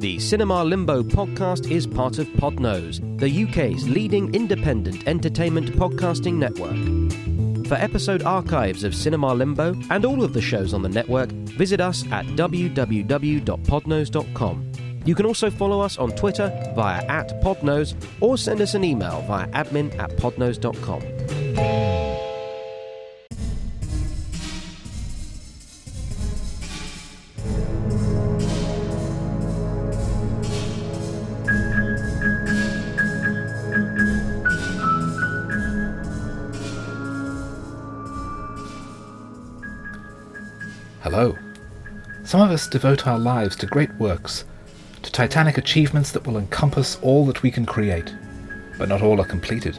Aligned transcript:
The 0.00 0.18
Cinema 0.18 0.64
Limbo 0.64 1.02
podcast 1.02 1.70
is 1.70 1.86
part 1.86 2.18
of 2.18 2.26
Podnose, 2.28 3.00
the 3.20 3.44
UK's 3.44 3.86
leading 3.86 4.34
independent 4.34 5.06
entertainment 5.06 5.72
podcasting 5.72 6.36
network. 6.36 6.74
For 7.66 7.74
episode 7.74 8.22
archives 8.22 8.82
of 8.82 8.94
Cinema 8.94 9.34
Limbo 9.34 9.74
and 9.90 10.06
all 10.06 10.24
of 10.24 10.32
the 10.32 10.40
shows 10.40 10.72
on 10.72 10.80
the 10.80 10.88
network, 10.88 11.28
visit 11.28 11.82
us 11.82 12.02
at 12.10 12.24
www.podnose.com. 12.28 14.72
You 15.04 15.14
can 15.14 15.26
also 15.26 15.50
follow 15.50 15.82
us 15.82 15.98
on 15.98 16.12
Twitter 16.12 16.48
via 16.74 17.04
at 17.04 17.28
Podnose 17.42 17.94
or 18.22 18.38
send 18.38 18.62
us 18.62 18.72
an 18.72 18.84
email 18.84 19.20
via 19.28 19.48
admin 19.48 19.94
at 19.98 20.12
podnose.com. 20.12 22.09
Some 42.30 42.42
of 42.42 42.52
us 42.52 42.68
devote 42.68 43.08
our 43.08 43.18
lives 43.18 43.56
to 43.56 43.66
great 43.66 43.92
works, 43.96 44.44
to 45.02 45.10
titanic 45.10 45.58
achievements 45.58 46.12
that 46.12 46.24
will 46.24 46.38
encompass 46.38 46.96
all 47.02 47.26
that 47.26 47.42
we 47.42 47.50
can 47.50 47.66
create, 47.66 48.14
but 48.78 48.88
not 48.88 49.02
all 49.02 49.20
are 49.20 49.26
completed. 49.26 49.76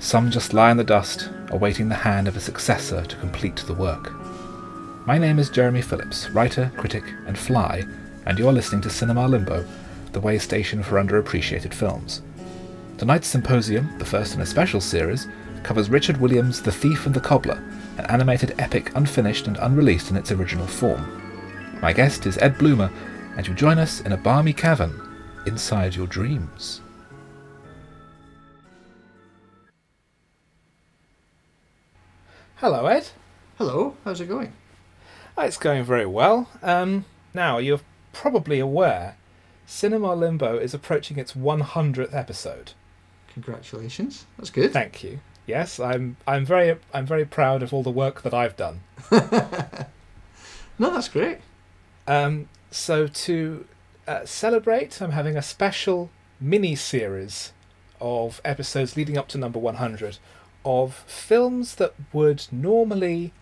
Some 0.00 0.32
just 0.32 0.52
lie 0.52 0.72
in 0.72 0.78
the 0.78 0.82
dust, 0.82 1.30
awaiting 1.50 1.88
the 1.88 1.94
hand 1.94 2.26
of 2.26 2.36
a 2.36 2.40
successor 2.40 3.04
to 3.04 3.16
complete 3.18 3.54
the 3.68 3.74
work. 3.74 4.10
My 5.06 5.16
name 5.16 5.38
is 5.38 5.48
Jeremy 5.48 5.80
Phillips, 5.80 6.28
writer, 6.30 6.72
critic, 6.76 7.04
and 7.28 7.38
fly, 7.38 7.84
and 8.26 8.36
you're 8.36 8.52
listening 8.52 8.80
to 8.80 8.90
Cinema 8.90 9.28
Limbo, 9.28 9.64
the 10.10 10.20
way 10.20 10.40
station 10.40 10.82
for 10.82 10.96
underappreciated 11.00 11.72
films. 11.72 12.20
Tonight's 12.98 13.28
symposium, 13.28 13.96
the 14.00 14.04
first 14.04 14.34
in 14.34 14.40
a 14.40 14.46
special 14.46 14.80
series, 14.80 15.28
covers 15.62 15.88
Richard 15.88 16.16
Williams' 16.16 16.60
The 16.60 16.72
Thief 16.72 17.06
and 17.06 17.14
the 17.14 17.20
Cobbler, 17.20 17.62
an 17.96 18.06
animated 18.06 18.56
epic 18.58 18.90
unfinished 18.96 19.46
and 19.46 19.56
unreleased 19.58 20.10
in 20.10 20.16
its 20.16 20.32
original 20.32 20.66
form. 20.66 21.29
My 21.82 21.92
guest 21.92 22.26
is 22.26 22.36
Ed 22.38 22.58
Bloomer, 22.58 22.90
and 23.36 23.46
you'll 23.46 23.56
join 23.56 23.78
us 23.78 24.00
in 24.02 24.12
a 24.12 24.16
balmy 24.16 24.52
cavern 24.52 25.00
inside 25.46 25.94
your 25.94 26.06
dreams. 26.06 26.82
Hello, 32.56 32.86
Ed. 32.86 33.08
Hello, 33.58 33.96
how's 34.04 34.20
it 34.20 34.26
going? 34.26 34.52
Oh, 35.36 35.42
It's 35.42 35.56
going 35.56 35.84
very 35.84 36.06
well. 36.06 36.48
Um, 36.62 37.04
now, 37.32 37.58
you're 37.58 37.80
probably 38.12 38.58
aware 38.58 39.16
Cinema 39.66 40.14
Limbo 40.14 40.58
is 40.58 40.74
approaching 40.74 41.18
its 41.18 41.32
100th 41.32 42.14
episode. 42.14 42.72
Congratulations, 43.32 44.26
that's 44.36 44.50
good. 44.50 44.72
Thank 44.72 45.04
you. 45.04 45.20
Yes, 45.46 45.80
I'm. 45.80 46.16
I'm 46.26 46.44
very. 46.44 46.76
I'm 46.92 47.06
very 47.06 47.24
proud 47.24 47.62
of 47.62 47.72
all 47.72 47.82
the 47.82 47.90
work 47.90 48.22
that 48.22 48.34
I've 48.34 48.56
done. 48.56 48.80
No, 50.78 50.88
that's 50.94 51.08
great. 51.08 51.40
Um, 52.10 52.48
so 52.72 53.06
to 53.06 53.66
uh, 54.08 54.24
celebrate, 54.24 55.00
I'm 55.00 55.12
having 55.12 55.36
a 55.36 55.42
special 55.42 56.10
mini 56.40 56.74
series 56.74 57.52
of 58.00 58.40
episodes 58.44 58.96
leading 58.96 59.16
up 59.16 59.28
to 59.28 59.38
number 59.38 59.60
100 59.60 60.18
of 60.64 60.94
films 61.06 61.76
that 61.76 61.94
would 62.12 62.46
normally 62.50 63.32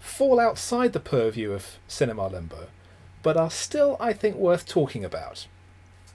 fall 0.00 0.40
outside 0.40 0.94
the 0.94 1.00
purview 1.00 1.52
of 1.52 1.76
Cinema 1.86 2.28
Limbo, 2.28 2.68
but 3.22 3.36
are 3.36 3.50
still, 3.50 3.98
I 4.00 4.14
think, 4.14 4.36
worth 4.36 4.64
talking 4.64 5.04
about. 5.04 5.46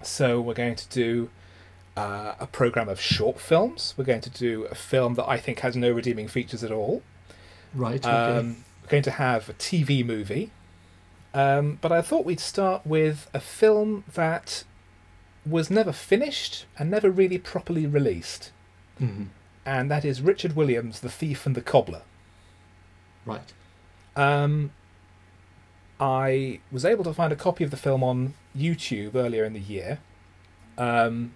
So 0.01 0.41
we're 0.41 0.55
going 0.55 0.75
to 0.75 0.89
do 0.89 1.29
uh, 1.95 2.33
a 2.39 2.47
program 2.47 2.89
of 2.89 2.99
short 2.99 3.39
films. 3.39 3.93
We're 3.95 4.05
going 4.05 4.21
to 4.21 4.31
do 4.31 4.63
a 4.63 4.75
film 4.75 5.13
that 5.13 5.29
I 5.29 5.37
think 5.37 5.59
has 5.59 5.75
no 5.75 5.91
redeeming 5.91 6.27
features 6.27 6.63
at 6.63 6.71
all. 6.71 7.03
Right, 7.71 8.03
okay. 8.03 8.09
Um, 8.09 8.65
we're 8.81 8.89
going 8.89 9.03
to 9.03 9.11
have 9.11 9.47
a 9.47 9.53
TV 9.53 10.03
movie. 10.03 10.49
Um, 11.33 11.79
but 11.81 11.91
I 11.91 12.01
thought 12.01 12.25
we'd 12.25 12.39
start 12.39 12.85
with 12.85 13.29
a 13.33 13.39
film 13.39 14.03
that 14.13 14.63
was 15.45 15.69
never 15.69 15.91
finished 15.91 16.65
and 16.77 16.91
never 16.91 17.09
really 17.09 17.37
properly 17.37 17.85
released. 17.87 18.51
Mhm. 19.01 19.27
And 19.65 19.89
that 19.89 20.05
is 20.05 20.21
Richard 20.21 20.55
Williams' 20.55 20.99
The 20.99 21.09
Thief 21.09 21.45
and 21.45 21.55
the 21.55 21.61
Cobbler. 21.61 22.03
Right. 23.25 23.51
Um, 24.15 24.71
I 25.99 26.59
was 26.71 26.85
able 26.85 27.03
to 27.05 27.13
find 27.13 27.31
a 27.33 27.35
copy 27.35 27.63
of 27.63 27.71
the 27.71 27.77
film 27.77 28.03
on 28.03 28.33
YouTube 28.55 29.15
earlier 29.15 29.45
in 29.45 29.53
the 29.53 29.59
year, 29.59 29.99
um, 30.77 31.33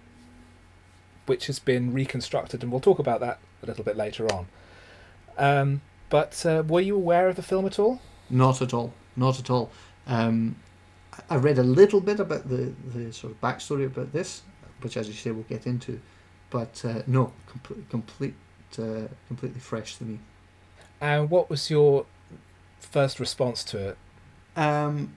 which 1.26 1.46
has 1.46 1.58
been 1.58 1.92
reconstructed, 1.92 2.62
and 2.62 2.70
we'll 2.70 2.80
talk 2.80 2.98
about 2.98 3.20
that 3.20 3.38
a 3.62 3.66
little 3.66 3.84
bit 3.84 3.96
later 3.96 4.30
on. 4.32 4.46
Um, 5.36 5.80
but 6.08 6.44
uh, 6.46 6.62
were 6.66 6.80
you 6.80 6.94
aware 6.94 7.28
of 7.28 7.36
the 7.36 7.42
film 7.42 7.66
at 7.66 7.78
all? 7.78 8.00
Not 8.30 8.60
at 8.62 8.72
all. 8.74 8.92
Not 9.16 9.38
at 9.38 9.50
all. 9.50 9.70
Um, 10.08 10.56
I- 11.30 11.36
read 11.36 11.58
a 11.58 11.62
little 11.62 12.00
bit 12.00 12.18
about 12.20 12.48
the, 12.48 12.72
the 12.94 13.12
sort 13.12 13.32
of 13.32 13.40
backstory 13.40 13.86
about 13.86 14.12
this, 14.12 14.42
which, 14.80 14.96
as 14.96 15.06
you 15.08 15.14
say, 15.14 15.30
we'll 15.30 15.44
get 15.44 15.66
into. 15.66 16.00
But 16.50 16.82
uh, 16.84 17.02
no, 17.06 17.32
complete, 17.46 17.90
complete, 17.90 18.34
uh, 18.78 19.08
completely 19.28 19.60
fresh 19.60 19.96
to 19.98 20.04
me. 20.04 20.18
And 21.00 21.30
what 21.30 21.50
was 21.50 21.70
your 21.70 22.06
first 22.80 23.20
response 23.20 23.62
to 23.64 23.90
it? 23.90 23.98
Um, 24.56 25.12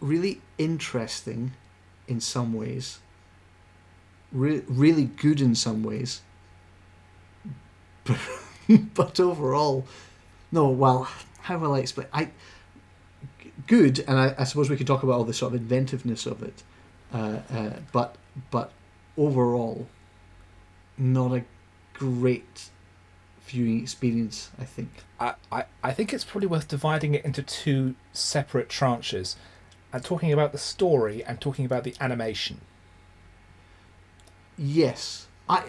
really 0.00 0.40
interesting 0.56 1.52
in 2.06 2.20
some 2.20 2.52
ways. 2.52 3.00
Re- 4.32 4.62
really 4.66 5.04
good 5.04 5.40
in 5.40 5.54
some 5.54 5.82
ways. 5.82 6.22
but 8.94 9.20
overall, 9.20 9.86
no. 10.52 10.68
Well, 10.68 11.08
how 11.40 11.58
will 11.58 11.74
I 11.74 11.80
explain? 11.80 12.06
I 12.12 12.30
good, 13.68 14.00
and 14.08 14.18
I, 14.18 14.34
I 14.36 14.44
suppose 14.44 14.68
we 14.68 14.76
could 14.76 14.86
talk 14.88 15.04
about 15.04 15.12
all 15.12 15.24
the 15.24 15.32
sort 15.32 15.54
of 15.54 15.60
inventiveness 15.60 16.26
of 16.26 16.42
it. 16.42 16.64
Uh, 17.14 17.38
uh, 17.52 17.70
but 17.92 18.16
but 18.50 18.72
overall, 19.16 19.86
not 20.96 21.32
a 21.32 21.44
great 21.94 22.70
viewing 23.46 23.80
experience. 23.80 24.50
I 24.58 24.64
think. 24.64 24.90
I, 25.20 25.34
I, 25.50 25.64
I 25.82 25.92
think 25.92 26.12
it's 26.12 26.24
probably 26.24 26.48
worth 26.48 26.68
dividing 26.68 27.14
it 27.14 27.24
into 27.24 27.42
two 27.42 27.94
separate 28.12 28.68
tranches 28.68 29.36
and 29.92 30.04
talking 30.04 30.32
about 30.32 30.52
the 30.52 30.58
story 30.58 31.24
and 31.24 31.40
talking 31.40 31.64
about 31.64 31.84
the 31.84 31.94
animation. 32.00 32.60
Yes, 34.56 35.26
I 35.48 35.64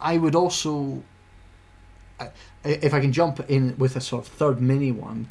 I 0.00 0.16
would 0.18 0.34
also 0.34 1.02
I- 2.18 2.30
if 2.64 2.92
I 2.94 3.00
can 3.00 3.12
jump 3.12 3.40
in 3.48 3.76
with 3.78 3.96
a 3.96 4.00
sort 4.00 4.26
of 4.26 4.32
third 4.32 4.60
mini 4.60 4.92
one. 4.92 5.28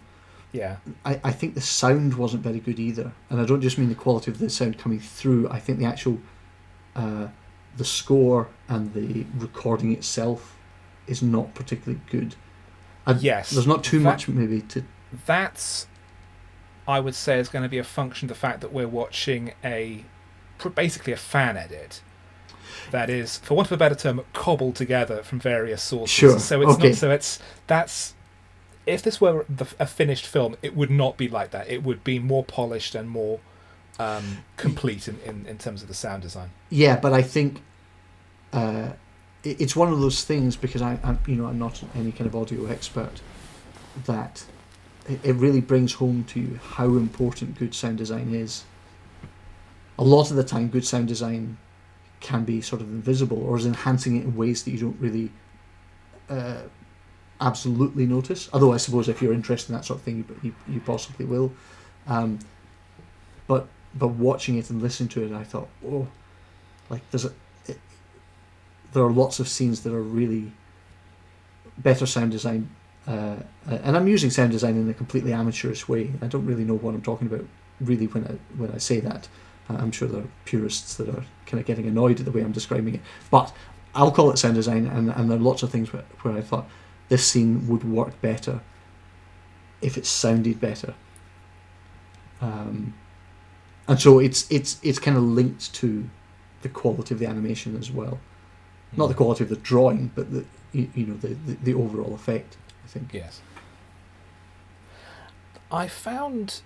Yeah. 0.56 0.78
I, 1.04 1.20
I 1.24 1.32
think 1.32 1.54
the 1.56 1.62
sound 1.62 2.14
wasn't 2.16 2.44
very 2.44 2.60
good 2.60 2.80
either, 2.80 3.12
and 3.30 3.42
I 3.42 3.46
don't 3.46 3.62
just 3.62 3.78
mean 3.78 3.90
the 3.90 3.96
quality 3.96 4.32
of 4.32 4.40
the 4.40 4.50
sound 4.50 4.78
coming 4.78 5.00
through. 5.00 5.50
I 5.50 5.60
think 5.60 5.80
the 5.80 5.86
actual 5.86 6.20
uh, 6.96 7.28
the 7.78 7.86
score 7.86 8.48
and 8.70 8.94
the 8.94 9.26
recording 9.38 9.92
itself 9.92 10.56
is 11.08 11.22
not 11.22 11.54
particularly 11.54 12.00
good. 12.10 12.36
I, 13.06 13.12
Yes. 13.14 13.50
there's 13.52 13.68
not 13.68 13.84
too 13.84 14.00
That- 14.00 14.04
much 14.06 14.28
maybe 14.30 14.62
to 14.62 14.84
That's, 15.26 15.88
I 16.88 17.00
would 17.00 17.16
say, 17.16 17.38
is 17.40 17.50
going 17.50 17.64
to 17.64 17.70
be 17.70 17.78
a 17.78 17.84
function 17.84 18.26
of 18.28 18.30
the 18.30 18.36
fact 18.40 18.62
that 18.62 18.72
we're 18.74 18.88
watching 18.88 19.54
a 19.64 20.04
basically 20.74 21.12
a 21.14 21.18
fan 21.18 21.58
edit. 21.58 22.02
That 22.92 23.10
is, 23.10 23.38
for 23.40 23.56
want 23.56 23.68
of 23.68 23.74
a 23.74 23.78
better 23.78 23.96
term, 23.96 24.22
cobbled 24.34 24.76
together 24.76 25.22
from 25.22 25.40
various 25.40 25.84
sources. 25.84 26.16
Sure, 26.16 26.40
So 26.40 26.62
it's 26.62 26.72
okay. 26.76 26.90
not. 26.90 26.98
So 26.98 27.12
it's 27.12 27.40
that's. 27.68 28.14
If 28.86 29.02
this 29.02 29.20
were 29.20 29.46
the, 29.50 29.68
a 29.80 29.86
finished 29.86 30.26
film, 30.28 30.58
it 30.62 30.76
would 30.76 30.92
not 30.92 31.18
be 31.18 31.28
like 31.28 31.52
that. 31.52 31.70
It 31.70 31.84
would 31.84 32.04
be 32.04 32.20
more 32.20 32.44
polished 32.44 32.96
and 32.96 33.10
more 33.10 33.40
um, 33.98 34.44
complete 34.58 35.08
in, 35.08 35.20
in, 35.26 35.46
in 35.46 35.58
terms 35.58 35.82
of 35.82 35.88
the 35.88 35.94
sound 35.94 36.22
design. 36.22 36.52
Yeah, 36.70 37.00
but 37.00 37.14
I 37.14 37.22
think 37.22 37.62
uh, 38.54 38.90
it, 39.44 39.62
it's 39.62 39.76
one 39.76 39.92
of 39.92 40.00
those 40.00 40.24
things 40.24 40.56
because 40.56 40.82
I, 40.82 41.00
I'm, 41.04 41.20
you 41.28 41.36
know, 41.36 41.48
I'm 41.48 41.60
not 41.60 41.82
any 41.96 42.12
kind 42.12 42.28
of 42.28 42.36
audio 42.36 42.66
expert. 42.68 43.22
That 44.06 44.46
it, 45.08 45.20
it 45.24 45.34
really 45.34 45.62
brings 45.62 45.94
home 45.94 46.26
to 46.26 46.40
you 46.40 46.60
how 46.62 46.86
important 46.86 47.58
good 47.58 47.74
sound 47.74 47.98
design 47.98 48.34
is. 48.34 48.66
A 49.98 50.04
lot 50.04 50.30
of 50.30 50.36
the 50.36 50.44
time, 50.44 50.68
good 50.68 50.86
sound 50.86 51.08
design 51.08 51.58
can 52.20 52.44
be 52.44 52.60
sort 52.62 52.82
of 52.82 52.90
invisible 52.90 53.42
or 53.42 53.56
is 53.58 53.66
enhancing 53.66 54.18
it 54.18 54.24
in 54.24 54.36
ways 54.36 54.64
that 54.64 54.72
you 54.72 54.80
don't 54.80 55.00
really 55.00 55.32
uh, 56.30 56.64
absolutely 57.42 58.06
notice. 58.06 58.50
Although 58.54 58.74
I 58.74 58.78
suppose 58.78 59.10
if 59.10 59.22
you're 59.22 59.34
interested 59.34 59.72
in 59.72 59.76
that 59.76 59.86
sort 59.86 60.00
of 60.00 60.04
thing, 60.04 60.18
you, 60.18 60.40
you, 60.68 60.74
you 60.76 60.80
possibly 60.82 61.26
will. 61.26 61.52
Um, 62.08 62.40
but 63.48 63.68
but 63.94 64.10
watching 64.10 64.58
it 64.58 64.70
and 64.70 64.82
listening 64.82 65.10
to 65.10 65.24
it, 65.24 65.32
I 65.32 65.44
thought, 65.44 65.70
oh, 65.86 66.08
like 66.90 67.10
there's 67.12 67.26
a, 67.26 67.32
it, 67.68 67.80
there 68.94 69.04
are 69.04 69.12
lots 69.12 69.40
of 69.40 69.48
scenes 69.48 69.82
that 69.82 69.94
are 69.94 70.02
really 70.02 70.52
better 71.78 72.06
sound 72.06 72.32
design, 72.32 72.70
uh, 73.08 73.38
uh, 73.70 73.80
and 73.84 73.96
I'm 73.96 74.08
using 74.08 74.30
sound 74.30 74.52
design 74.52 74.76
in 74.76 74.90
a 74.90 74.94
completely 74.94 75.34
amateurish 75.34 75.88
way. 75.88 76.12
I 76.22 76.28
don't 76.28 76.46
really 76.46 76.64
know 76.64 76.76
what 76.76 76.94
I'm 76.94 77.02
talking 77.02 77.28
about 77.28 77.46
really 77.80 78.08
when 78.08 78.26
I 78.26 78.58
when 78.58 78.72
I 78.72 78.78
say 78.78 79.00
that. 79.02 79.28
I'm 79.68 79.92
sure 79.92 80.08
there 80.08 80.22
are 80.22 80.28
purists 80.46 80.94
that 80.96 81.10
are 81.10 81.26
kind 81.48 81.60
of 81.60 81.66
getting 81.66 81.88
annoyed 81.88 82.20
at 82.20 82.26
the 82.26 82.32
way 82.32 82.42
I'm 82.42 82.52
describing 82.52 82.96
it, 82.96 83.02
but 83.32 83.52
I'll 83.96 84.12
call 84.12 84.30
it 84.30 84.38
sound 84.38 84.56
design, 84.56 84.86
and, 84.86 85.10
and 85.10 85.32
there 85.32 85.38
are 85.38 85.42
lots 85.42 85.64
of 85.64 85.72
things 85.72 85.92
where, 85.92 86.04
where 86.22 86.38
I 86.38 86.42
thought 86.42 86.68
this 87.10 87.26
scene 87.28 87.68
would 87.68 87.84
work 87.84 88.20
better 88.22 88.62
if 89.82 89.98
it 89.98 90.06
sounded 90.06 90.60
better. 90.60 90.94
Um, 92.42 92.94
and 93.88 94.00
so 94.00 94.20
it's 94.20 94.50
it's 94.52 94.80
it's 94.84 95.00
kind 95.00 95.18
of 95.18 95.24
linked 95.24 95.74
to 95.76 96.10
the 96.62 96.70
quality 96.70 97.14
of 97.14 97.20
the 97.20 97.28
animation 97.28 97.78
as 97.78 97.92
well, 97.92 98.20
not 98.98 99.08
the 99.08 99.14
quality 99.14 99.44
of 99.44 99.50
the 99.50 99.56
drawing, 99.58 100.12
but 100.16 100.32
the 100.32 100.46
you, 100.72 100.90
you 100.96 101.06
know 101.06 101.16
the, 101.18 101.30
the 101.30 101.54
the 101.64 101.74
overall 101.74 102.14
effect. 102.16 102.58
I 102.84 102.88
think. 102.88 103.14
Yes. 103.14 103.42
I 105.72 105.88
found, 105.88 106.62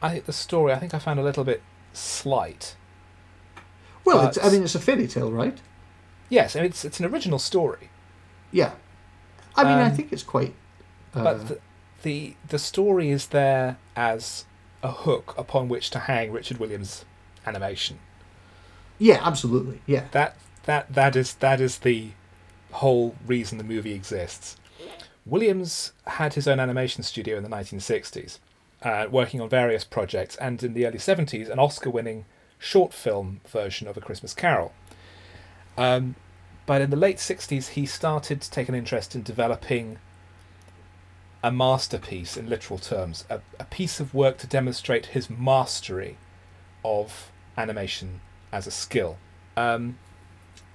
I 0.00 0.10
think 0.10 0.24
the 0.26 0.32
story. 0.32 0.72
I 0.72 0.78
think 0.78 0.94
I 0.94 0.98
found 0.98 1.18
a 1.18 1.22
little 1.22 1.44
bit 1.44 1.62
slight. 1.92 2.76
Well, 4.04 4.26
it's, 4.28 4.38
I 4.42 4.50
mean, 4.50 4.62
it's 4.62 4.74
a 4.74 4.80
fairy 4.80 5.06
tale, 5.08 5.32
right? 5.32 5.60
Yes, 6.28 6.54
and 6.54 6.64
it's 6.64 6.84
it's 6.84 7.00
an 7.00 7.06
original 7.06 7.38
story, 7.38 7.90
Yeah. 8.52 8.72
I 9.56 9.64
mean, 9.64 9.72
I 9.78 9.86
Um, 9.88 9.94
think 9.94 10.12
it's 10.12 10.22
quite. 10.22 10.54
Uh, 11.14 11.22
but 11.24 11.48
the, 11.48 11.58
the 12.02 12.36
the 12.48 12.58
story 12.58 13.10
is 13.10 13.28
there 13.28 13.78
as 13.96 14.44
a 14.82 14.90
hook 14.90 15.34
upon 15.38 15.68
which 15.68 15.90
to 15.90 16.00
hang 16.00 16.32
Richard 16.32 16.58
Williams' 16.58 17.04
animation. 17.46 17.98
yeah, 18.98 19.20
absolutely. 19.22 19.80
Yeah. 19.86 20.04
That 20.12 20.36
that 20.64 20.92
that 20.94 21.16
is 21.16 21.34
that 21.34 21.60
is 21.60 21.78
the 21.78 22.10
whole 22.72 23.14
reason 23.26 23.58
the 23.58 23.64
movie 23.64 23.92
exists. 23.94 24.56
Williams 25.26 25.92
had 26.06 26.34
his 26.34 26.46
own 26.46 26.60
animation 26.60 27.02
studio 27.02 27.36
in 27.38 27.42
the 27.42 27.48
1960s, 27.48 28.38
uh, 28.82 29.06
working 29.10 29.40
on 29.40 29.48
various 29.48 29.82
projects, 29.84 30.36
and 30.36 30.62
in 30.62 30.74
the 30.74 30.84
early 30.86 30.98
70s, 30.98 31.48
an 31.48 31.58
Oscar-winning 31.58 32.26
short 32.58 32.92
film 32.92 33.40
version 33.48 33.88
of 33.88 33.96
A 33.96 34.00
Christmas 34.02 34.34
Carol. 34.34 34.72
Um, 35.78 36.14
but 36.66 36.80
in 36.80 36.90
the 36.90 36.96
late 36.96 37.18
60s, 37.18 37.70
he 37.70 37.86
started 37.86 38.40
to 38.40 38.50
take 38.50 38.68
an 38.68 38.74
interest 38.74 39.14
in 39.14 39.22
developing 39.22 39.98
a 41.42 41.52
masterpiece 41.52 42.38
in 42.38 42.48
literal 42.48 42.78
terms, 42.78 43.26
a, 43.28 43.40
a 43.60 43.64
piece 43.64 44.00
of 44.00 44.14
work 44.14 44.38
to 44.38 44.46
demonstrate 44.46 45.06
his 45.06 45.28
mastery 45.28 46.16
of 46.82 47.30
animation 47.58 48.20
as 48.50 48.66
a 48.66 48.70
skill. 48.70 49.18
Um, 49.56 49.98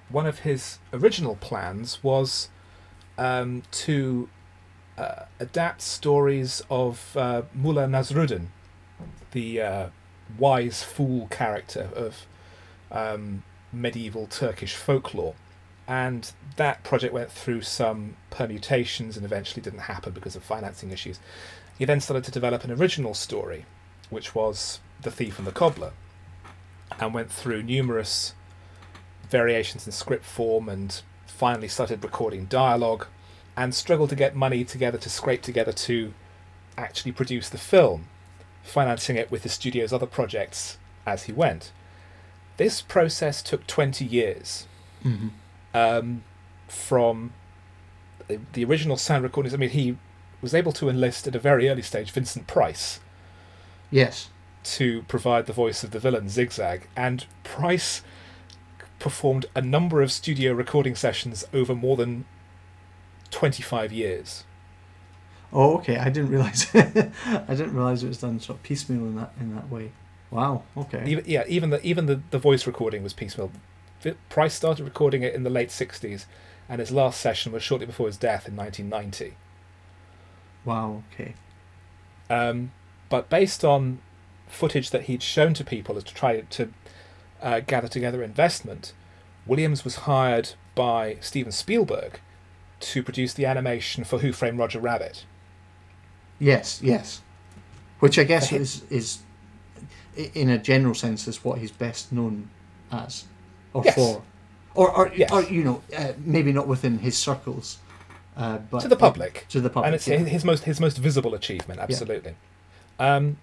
one 0.08 0.26
of 0.26 0.40
his 0.40 0.78
original 0.92 1.36
plans 1.36 2.02
was 2.04 2.50
um, 3.18 3.62
to 3.72 4.28
uh, 4.96 5.24
adapt 5.38 5.82
stories 5.82 6.62
of 6.70 7.16
uh, 7.16 7.42
Mullah 7.54 7.86
Nasruddin, 7.86 8.46
the 9.32 9.60
uh, 9.60 9.86
wise 10.38 10.82
fool 10.82 11.26
character 11.28 11.88
of 11.94 12.26
um, 12.92 13.42
medieval 13.72 14.26
Turkish 14.26 14.74
folklore. 14.74 15.34
And 15.90 16.30
that 16.54 16.84
project 16.84 17.12
went 17.12 17.32
through 17.32 17.62
some 17.62 18.14
permutations 18.30 19.16
and 19.16 19.26
eventually 19.26 19.60
didn't 19.60 19.80
happen 19.80 20.12
because 20.12 20.36
of 20.36 20.44
financing 20.44 20.92
issues. 20.92 21.18
He 21.76 21.84
then 21.84 22.00
started 22.00 22.22
to 22.24 22.30
develop 22.30 22.62
an 22.62 22.70
original 22.70 23.12
story, 23.12 23.64
which 24.08 24.32
was 24.32 24.78
The 25.02 25.10
Thief 25.10 25.36
and 25.38 25.48
the 25.48 25.52
Cobbler, 25.52 25.90
and 27.00 27.12
went 27.12 27.32
through 27.32 27.64
numerous 27.64 28.34
variations 29.28 29.84
in 29.84 29.90
script 29.90 30.24
form 30.24 30.68
and 30.68 31.02
finally 31.26 31.66
started 31.66 32.04
recording 32.04 32.44
dialogue 32.44 33.08
and 33.56 33.74
struggled 33.74 34.10
to 34.10 34.16
get 34.16 34.36
money 34.36 34.62
together 34.62 34.98
to 34.98 35.10
scrape 35.10 35.42
together 35.42 35.72
to 35.72 36.14
actually 36.78 37.10
produce 37.10 37.48
the 37.48 37.58
film, 37.58 38.06
financing 38.62 39.16
it 39.16 39.28
with 39.32 39.42
the 39.42 39.48
studio's 39.48 39.92
other 39.92 40.06
projects 40.06 40.78
as 41.04 41.24
he 41.24 41.32
went. 41.32 41.72
This 42.58 42.80
process 42.80 43.42
took 43.42 43.66
20 43.66 44.04
years 44.04 44.68
Mm-hmm. 45.04 45.28
Um, 45.74 46.22
from 46.68 47.32
the, 48.28 48.40
the 48.52 48.64
original 48.64 48.96
sound 48.96 49.22
recordings. 49.24 49.54
I 49.54 49.56
mean, 49.56 49.70
he 49.70 49.96
was 50.42 50.54
able 50.54 50.72
to 50.72 50.88
enlist 50.88 51.26
at 51.26 51.34
a 51.34 51.38
very 51.38 51.68
early 51.68 51.82
stage 51.82 52.10
Vincent 52.10 52.46
Price 52.46 53.00
Yes. 53.90 54.28
to 54.64 55.02
provide 55.02 55.46
the 55.46 55.52
voice 55.52 55.82
of 55.84 55.90
the 55.90 55.98
villain 55.98 56.28
Zigzag, 56.28 56.88
and 56.96 57.26
Price 57.44 58.02
performed 58.98 59.46
a 59.54 59.62
number 59.62 60.02
of 60.02 60.12
studio 60.12 60.52
recording 60.52 60.94
sessions 60.94 61.44
over 61.52 61.74
more 61.74 61.96
than 61.96 62.24
25 63.30 63.92
years. 63.92 64.44
Oh, 65.52 65.76
okay. 65.78 65.96
I 65.96 66.10
didn't 66.10 66.30
realize. 66.30 66.68
I 66.74 66.82
didn't 67.48 67.74
realize 67.74 68.04
it 68.04 68.08
was 68.08 68.18
done 68.18 68.38
sort 68.38 68.58
of 68.58 68.62
piecemeal 68.62 69.02
in 69.06 69.16
that 69.16 69.32
in 69.40 69.54
that 69.54 69.68
way. 69.68 69.90
Wow. 70.30 70.62
Okay. 70.76 71.02
Even, 71.06 71.24
yeah, 71.26 71.42
even 71.48 71.70
the 71.70 71.84
even 71.84 72.06
the, 72.06 72.20
the 72.30 72.38
voice 72.38 72.66
recording 72.68 73.02
was 73.02 73.12
piecemeal. 73.12 73.50
Price 74.28 74.54
started 74.54 74.84
recording 74.84 75.22
it 75.22 75.34
in 75.34 75.42
the 75.42 75.50
late 75.50 75.68
60s, 75.68 76.26
and 76.68 76.80
his 76.80 76.90
last 76.90 77.20
session 77.20 77.52
was 77.52 77.62
shortly 77.62 77.86
before 77.86 78.06
his 78.06 78.16
death 78.16 78.48
in 78.48 78.56
1990. 78.56 79.36
Wow. 80.64 81.02
Okay. 81.12 81.34
Um, 82.28 82.72
but 83.08 83.28
based 83.28 83.64
on 83.64 84.00
footage 84.46 84.90
that 84.90 85.02
he'd 85.02 85.22
shown 85.22 85.54
to 85.54 85.64
people 85.64 85.96
as 85.96 86.04
to 86.04 86.14
try 86.14 86.40
to 86.40 86.72
uh, 87.42 87.60
gather 87.60 87.88
together 87.88 88.22
investment, 88.22 88.92
Williams 89.46 89.84
was 89.84 89.96
hired 89.96 90.52
by 90.74 91.16
Steven 91.20 91.52
Spielberg 91.52 92.20
to 92.80 93.02
produce 93.02 93.34
the 93.34 93.46
animation 93.46 94.04
for 94.04 94.20
Who 94.20 94.32
Framed 94.32 94.58
Roger 94.58 94.80
Rabbit. 94.80 95.24
Yes. 96.38 96.80
Yes. 96.82 97.20
Which 97.98 98.18
I 98.18 98.24
guess 98.24 98.50
is 98.52 98.82
is 98.88 99.18
in 100.16 100.48
a 100.48 100.58
general 100.58 100.94
sense 100.94 101.28
is 101.28 101.44
what 101.44 101.58
he's 101.58 101.70
best 101.70 102.12
known 102.12 102.48
as, 102.90 103.24
or 103.72 103.82
Yes. 103.84 103.94
for, 103.94 104.22
or 104.74 104.90
or, 104.90 105.12
Yes. 105.14 105.30
or 105.32 105.42
you 105.44 105.64
know 105.64 105.82
uh, 105.96 106.12
maybe 106.18 106.52
not 106.52 106.66
within 106.66 106.98
his 106.98 107.16
circles, 107.16 107.78
uh, 108.36 108.58
but 108.70 108.80
to 108.80 108.88
the 108.88 108.96
public. 108.96 109.46
To 109.50 109.60
the 109.60 109.70
public. 109.70 109.86
and 109.86 109.94
it's 109.94 110.06
yeah. 110.08 110.18
his 110.18 110.44
most 110.44 110.64
his 110.64 110.80
most 110.80 110.98
visible 110.98 111.34
achievement, 111.34 111.80
absolutely. 111.80 112.34
Um, 112.98 113.38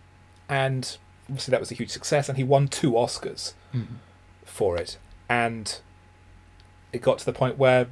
and 0.50 0.98
obviously 1.30 1.52
that 1.52 1.60
was 1.60 1.72
a 1.72 1.76
huge 1.76 1.90
success, 1.90 2.30
and 2.30 2.38
he 2.38 2.44
won 2.44 2.68
two 2.68 2.92
Oscars 2.92 3.54
Mhm. 3.74 3.88
for 4.46 4.78
it. 4.78 4.98
And 5.30 5.80
it 6.94 7.02
got 7.02 7.18
to 7.20 7.26
the 7.26 7.34
point 7.34 7.58
where 7.58 7.88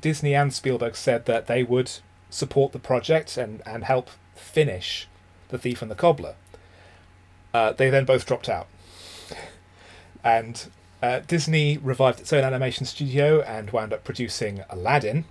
Disney 0.00 0.34
and 0.34 0.52
Spielberg 0.52 0.94
said 0.94 1.24
that 1.26 1.46
they 1.46 1.62
would 1.64 1.90
support 2.30 2.72
the 2.72 2.78
project 2.78 3.36
and, 3.36 3.62
and 3.66 3.82
help 3.84 4.10
finish 4.34 5.08
The 5.48 5.58
Thief 5.58 5.80
and 5.82 5.90
the 5.90 5.94
Cobbler. 5.96 6.34
Uh, 7.54 7.72
they 7.72 7.88
then 7.90 8.04
both 8.04 8.26
dropped 8.26 8.48
out. 8.48 8.66
And 10.24 10.68
uh, 11.02 11.20
Disney 11.26 11.78
revived 11.78 12.20
its 12.20 12.32
own 12.32 12.44
animation 12.44 12.86
studio 12.86 13.40
and 13.42 13.70
wound 13.70 13.92
up 13.92 14.04
producing 14.04 14.62
Aladdin, 14.70 15.24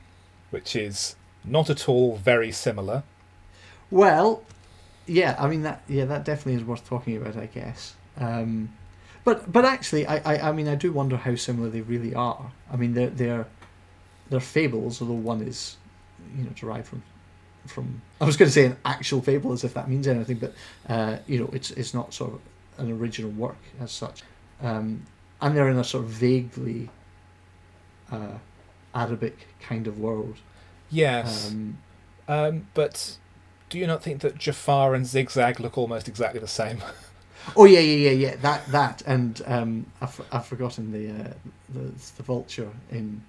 which 0.52 0.76
is 0.76 1.16
not 1.44 1.70
at 1.70 1.90
all 1.90 2.18
very 2.18 2.52
similar. 2.52 3.04
Well, 3.92 4.44
yeah, 5.06 5.36
I 5.40 5.48
mean 5.48 5.64
that. 5.64 5.84
Yeah, 5.88 6.06
that 6.06 6.26
definitely 6.26 6.56
is 6.62 6.64
worth 6.64 6.88
talking 6.88 7.18
about, 7.18 7.38
I 7.38 7.46
guess. 7.48 7.96
Um, 8.18 8.70
but 9.24 9.52
but 9.52 9.66
actually, 9.66 10.06
I, 10.08 10.18
I 10.18 10.50
I 10.50 10.52
mean 10.52 10.68
I 10.68 10.76
do 10.76 10.92
wonder 10.92 11.18
how 11.18 11.36
similar 11.36 11.70
they 11.70 11.82
really 11.82 12.14
are. 12.14 12.52
I 12.72 12.76
mean 12.76 12.94
they're 12.94 13.10
they're 13.10 13.48
they're 14.30 14.40
fables, 14.40 15.02
although 15.02 15.14
one 15.14 15.42
is 15.42 15.78
you 16.38 16.44
know 16.44 16.52
derived 16.56 16.88
from 16.88 17.04
from. 17.68 18.02
I 18.22 18.26
was 18.26 18.38
going 18.38 18.48
to 18.48 18.54
say 18.54 18.66
an 18.66 18.78
actual 18.86 19.22
fable, 19.22 19.52
as 19.52 19.64
if 19.64 19.74
that 19.74 19.90
means 19.90 20.08
anything, 20.08 20.38
but 20.38 20.54
uh, 20.88 21.18
you 21.28 21.40
know 21.40 21.50
it's 21.54 21.72
it's 21.72 21.94
not 21.94 22.14
sort 22.14 22.34
of 22.34 22.42
an 22.78 22.92
original 22.92 23.32
work 23.32 23.58
as 23.80 23.92
such. 23.92 24.24
Um, 24.62 25.04
and 25.42 25.56
they're 25.56 25.70
in 25.70 25.78
a 25.78 25.84
sort 25.84 26.04
of 26.06 26.10
vaguely 26.10 26.90
uh, 28.12 28.38
Arabic 28.94 29.48
kind 29.60 29.88
of 29.88 30.00
world. 30.00 30.38
Yes. 30.90 31.50
Um, 31.52 31.78
Um, 32.28 32.68
but 32.74 33.18
do 33.70 33.78
you 33.78 33.86
not 33.88 34.02
think 34.02 34.22
that 34.22 34.38
Jafar 34.38 34.96
and 34.96 35.06
Zigzag 35.06 35.60
look 35.60 35.78
almost 35.78 36.08
exactly 36.08 36.40
the 36.40 36.48
same? 36.48 36.80
Oh 37.56 37.66
yeah, 37.66 37.80
yeah, 37.80 38.10
yeah, 38.10 38.28
yeah. 38.30 38.36
That 38.38 38.66
that 38.72 39.04
and 39.06 39.40
um, 39.46 39.86
I've 40.02 40.20
I've 40.32 40.48
forgotten 40.48 40.92
the 40.92 41.12
uh, 41.12 41.34
the 41.70 41.92
the 42.18 42.24
vulture 42.24 42.72
in 42.90 43.22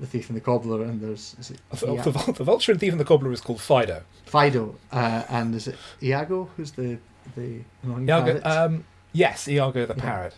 the 0.00 0.06
thief 0.06 0.30
and 0.30 0.36
the 0.38 0.40
cobbler, 0.40 0.82
and 0.84 1.02
there's 1.02 1.36
is 1.38 1.50
it 1.50 1.58
The, 1.70 2.10
the, 2.10 2.32
the 2.32 2.44
Vulture 2.44 2.72
and 2.72 2.80
Thief 2.80 2.92
and 2.92 2.98
the 3.00 3.04
Cobbler 3.04 3.30
is 3.30 3.42
called 3.42 3.58
Phido. 3.58 4.04
Phido, 4.26 4.76
uh, 4.90 5.24
and 5.28 5.54
is 5.54 5.68
it 5.68 5.76
Iago 6.02 6.48
who's 6.56 6.72
the 6.72 6.96
the 7.36 7.60
Iago, 7.86 8.40
um, 8.42 8.84
yes, 9.12 9.46
Iago 9.46 9.84
the 9.84 9.94
Yeah. 9.96 10.02
parrot. 10.02 10.34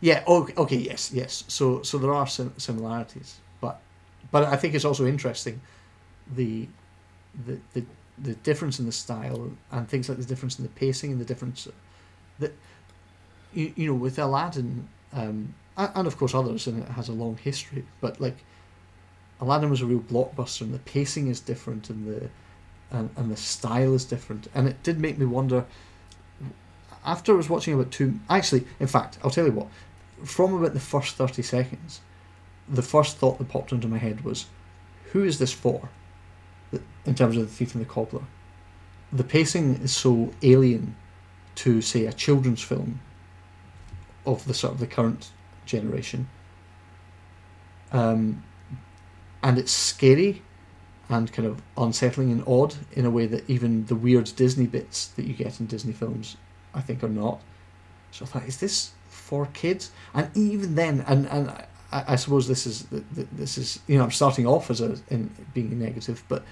Yeah. 0.00 0.22
Okay. 0.26 0.54
Okay. 0.56 0.76
Yes. 0.76 1.12
Yes. 1.12 1.44
So 1.48 1.82
so 1.82 1.98
there 1.98 2.12
are 2.14 2.26
sim- 2.26 2.54
similarities, 2.56 3.38
but 3.60 3.80
but 4.30 4.44
I 4.44 4.56
think 4.56 4.74
it's 4.74 4.84
also 4.84 5.06
interesting 5.06 5.60
the 6.34 6.68
the 7.46 7.58
the 7.74 7.84
the 8.18 8.34
difference 8.34 8.78
in 8.80 8.86
the 8.86 8.92
style 8.92 9.50
and 9.70 9.88
things 9.88 10.08
like 10.08 10.18
the 10.18 10.24
difference 10.24 10.58
in 10.58 10.64
the 10.64 10.70
pacing 10.70 11.12
and 11.12 11.20
the 11.20 11.24
difference 11.24 11.68
that 12.38 12.52
you, 13.54 13.72
you 13.76 13.86
know 13.88 13.94
with 13.94 14.18
Aladdin 14.18 14.88
um, 15.12 15.54
a- 15.76 15.90
and 15.94 16.06
of 16.06 16.16
course 16.16 16.34
others 16.34 16.66
and 16.66 16.82
it 16.82 16.88
has 16.90 17.08
a 17.08 17.12
long 17.12 17.36
history 17.36 17.84
but 18.00 18.20
like 18.20 18.36
Aladdin 19.40 19.70
was 19.70 19.82
a 19.82 19.86
real 19.86 20.00
blockbuster 20.00 20.62
and 20.62 20.74
the 20.74 20.80
pacing 20.80 21.28
is 21.28 21.38
different 21.40 21.90
and 21.90 22.06
the 22.08 22.28
and, 22.90 23.10
and 23.16 23.30
the 23.30 23.36
style 23.36 23.94
is 23.94 24.04
different 24.04 24.48
and 24.54 24.66
it 24.68 24.82
did 24.82 24.98
make 24.98 25.16
me 25.16 25.26
wonder 25.26 25.64
after 27.04 27.32
I 27.32 27.36
was 27.36 27.48
watching 27.48 27.74
about 27.74 27.90
two, 27.90 28.18
actually, 28.28 28.64
in 28.80 28.86
fact, 28.86 29.18
I'll 29.22 29.30
tell 29.30 29.46
you 29.46 29.52
what. 29.52 29.68
From 30.24 30.54
about 30.54 30.74
the 30.74 30.80
first 30.80 31.16
thirty 31.16 31.42
seconds, 31.42 32.00
the 32.68 32.82
first 32.82 33.16
thought 33.16 33.38
that 33.38 33.48
popped 33.48 33.72
into 33.72 33.88
my 33.88 33.98
head 33.98 34.24
was, 34.24 34.46
"Who 35.12 35.24
is 35.24 35.38
this 35.38 35.52
for?" 35.52 35.88
In 37.06 37.14
terms 37.14 37.36
of 37.36 37.42
the 37.42 37.52
thief 37.52 37.74
and 37.74 37.84
the 37.84 37.88
cobbler, 37.88 38.24
the 39.12 39.24
pacing 39.24 39.76
is 39.76 39.96
so 39.96 40.32
alien 40.42 40.96
to 41.54 41.80
say 41.80 42.04
a 42.04 42.12
children's 42.12 42.62
film 42.62 43.00
of 44.26 44.44
the 44.44 44.54
sort 44.54 44.74
of 44.74 44.80
the 44.80 44.86
current 44.86 45.30
generation. 45.64 46.28
Um, 47.90 48.44
and 49.42 49.58
it's 49.58 49.72
scary 49.72 50.42
and 51.08 51.32
kind 51.32 51.48
of 51.48 51.62
unsettling 51.76 52.30
and 52.30 52.44
odd 52.46 52.74
in 52.92 53.06
a 53.06 53.10
way 53.10 53.26
that 53.26 53.48
even 53.48 53.86
the 53.86 53.94
weird 53.94 54.30
Disney 54.36 54.66
bits 54.66 55.06
that 55.08 55.24
you 55.24 55.32
get 55.32 55.58
in 55.58 55.66
Disney 55.66 55.94
films, 55.94 56.36
I 56.74 56.82
think, 56.82 57.02
are 57.02 57.08
not. 57.08 57.40
So 58.10 58.26
I 58.26 58.28
thought, 58.28 58.44
is 58.44 58.58
this 58.58 58.92
for 59.28 59.46
kids? 59.52 59.90
And 60.14 60.26
even 60.34 60.74
then, 60.74 61.04
and 61.06 61.26
and 61.26 61.50
I, 61.50 61.64
I 62.14 62.16
suppose 62.16 62.48
this 62.48 62.66
is 62.66 62.86
this 63.42 63.58
is 63.58 63.78
you 63.86 63.96
know 63.98 64.04
I'm 64.04 64.10
starting 64.10 64.46
off 64.46 64.70
as 64.70 64.80
a 64.80 64.96
in 65.10 65.30
being 65.54 65.78
negative, 65.78 66.22
but 66.28 66.42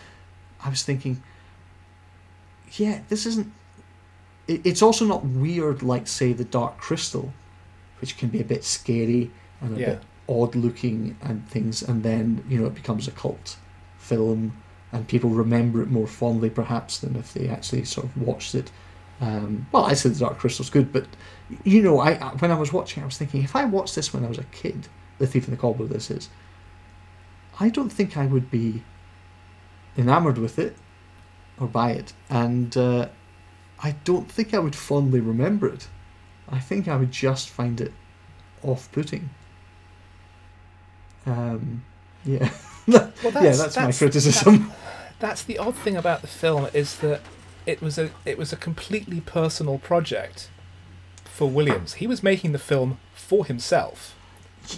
I 0.64 0.68
was 0.68 0.83
thinking, 0.83 1.23
yeah, 2.73 3.00
this 3.09 3.26
isn't. 3.26 3.52
It's 4.49 4.83
also 4.83 5.04
not 5.04 5.25
weird 5.25 5.83
like 5.83 6.06
say 6.06 6.33
the 6.33 6.45
Dark 6.45 6.78
Crystal, 6.78 7.33
which 8.00 8.16
can 8.18 8.28
be 8.28 8.40
a 8.40 8.45
bit 8.45 8.62
scary 8.64 9.30
and 9.61 9.76
a 9.76 9.80
Yeah. 9.80 9.87
bit 9.90 10.02
odd 10.28 10.54
looking 10.54 11.16
and 11.23 11.49
things, 11.49 11.83
and 11.83 12.02
then 12.02 12.45
you 12.49 12.59
know 12.61 12.66
it 12.66 12.75
becomes 12.75 13.09
a 13.09 13.11
cult 13.23 13.56
film, 13.99 14.52
and 14.92 15.09
people 15.09 15.30
remember 15.30 15.83
it 15.83 15.90
more 15.90 16.06
fondly 16.06 16.50
perhaps 16.50 16.99
than 16.99 17.16
if 17.16 17.33
they 17.33 17.49
actually 17.49 17.85
sort 17.85 18.06
of 18.06 18.12
watched 18.28 18.54
it. 18.54 18.71
Um, 19.20 19.66
well, 19.73 19.85
I 19.85 19.94
said 19.94 20.14
the 20.14 20.20
Dark 20.20 20.38
Crystal's 20.38 20.68
good, 20.70 20.92
but 20.92 21.06
you 21.64 21.80
know, 21.82 21.99
I 22.00 22.12
I- 22.12 22.35
when 22.35 22.50
I 22.50 22.58
was 22.58 22.73
watching, 22.73 23.02
I 23.02 23.06
was 23.06 23.16
thinking 23.16 23.42
if 23.42 23.56
I 23.56 23.64
watched 23.64 23.94
this 23.94 24.12
when 24.12 24.25
I 24.25 24.28
was 24.28 24.38
a 24.38 24.44
kid, 24.44 24.88
The 25.18 25.26
Thief 25.26 25.49
and 25.49 25.56
the 25.56 25.61
Cobbler, 25.61 25.87
this 25.87 26.11
is, 26.11 26.28
I 27.58 27.68
don't 27.70 27.90
think 27.90 28.16
I 28.16 28.26
would 28.26 28.50
be 28.50 28.82
enamored 29.96 30.37
with 30.38 30.58
it 30.58 30.76
or 31.58 31.66
buy 31.66 31.92
it, 31.92 32.12
and 32.28 32.76
uh, 32.76 33.08
I 33.82 33.92
don't 34.04 34.30
think 34.30 34.52
I 34.52 34.58
would 34.58 34.76
fondly 34.76 35.20
remember 35.20 35.66
it. 35.68 35.88
I 36.49 36.58
think 36.61 36.87
I 36.87 36.96
would 36.96 37.11
just 37.12 37.49
find 37.49 37.80
it 37.80 37.92
off-putting. 38.62 39.30
Um, 41.26 41.85
yeah. 42.25 42.50
Well, 42.88 43.11
yeah, 43.25 43.56
that's, 43.56 43.76
my 43.76 43.90
criticism. 43.90 44.70
that's 45.18 45.42
the 45.42 45.58
odd 45.58 45.75
thing 45.75 45.96
about 45.96 46.20
the 46.20 46.28
film 46.28 46.68
is 46.73 46.96
that 47.00 47.20
it 47.66 47.82
was 47.82 47.99
a 47.99 48.11
it 48.25 48.38
was 48.38 48.52
a 48.52 48.56
completely 48.56 49.20
personal 49.20 49.78
project 49.78 50.49
for 51.25 51.49
Williams. 51.50 51.94
He 51.94 52.06
was 52.06 52.23
making 52.23 52.52
the 52.52 52.58
film 52.58 52.99
for 53.14 53.44
himself. 53.44 54.14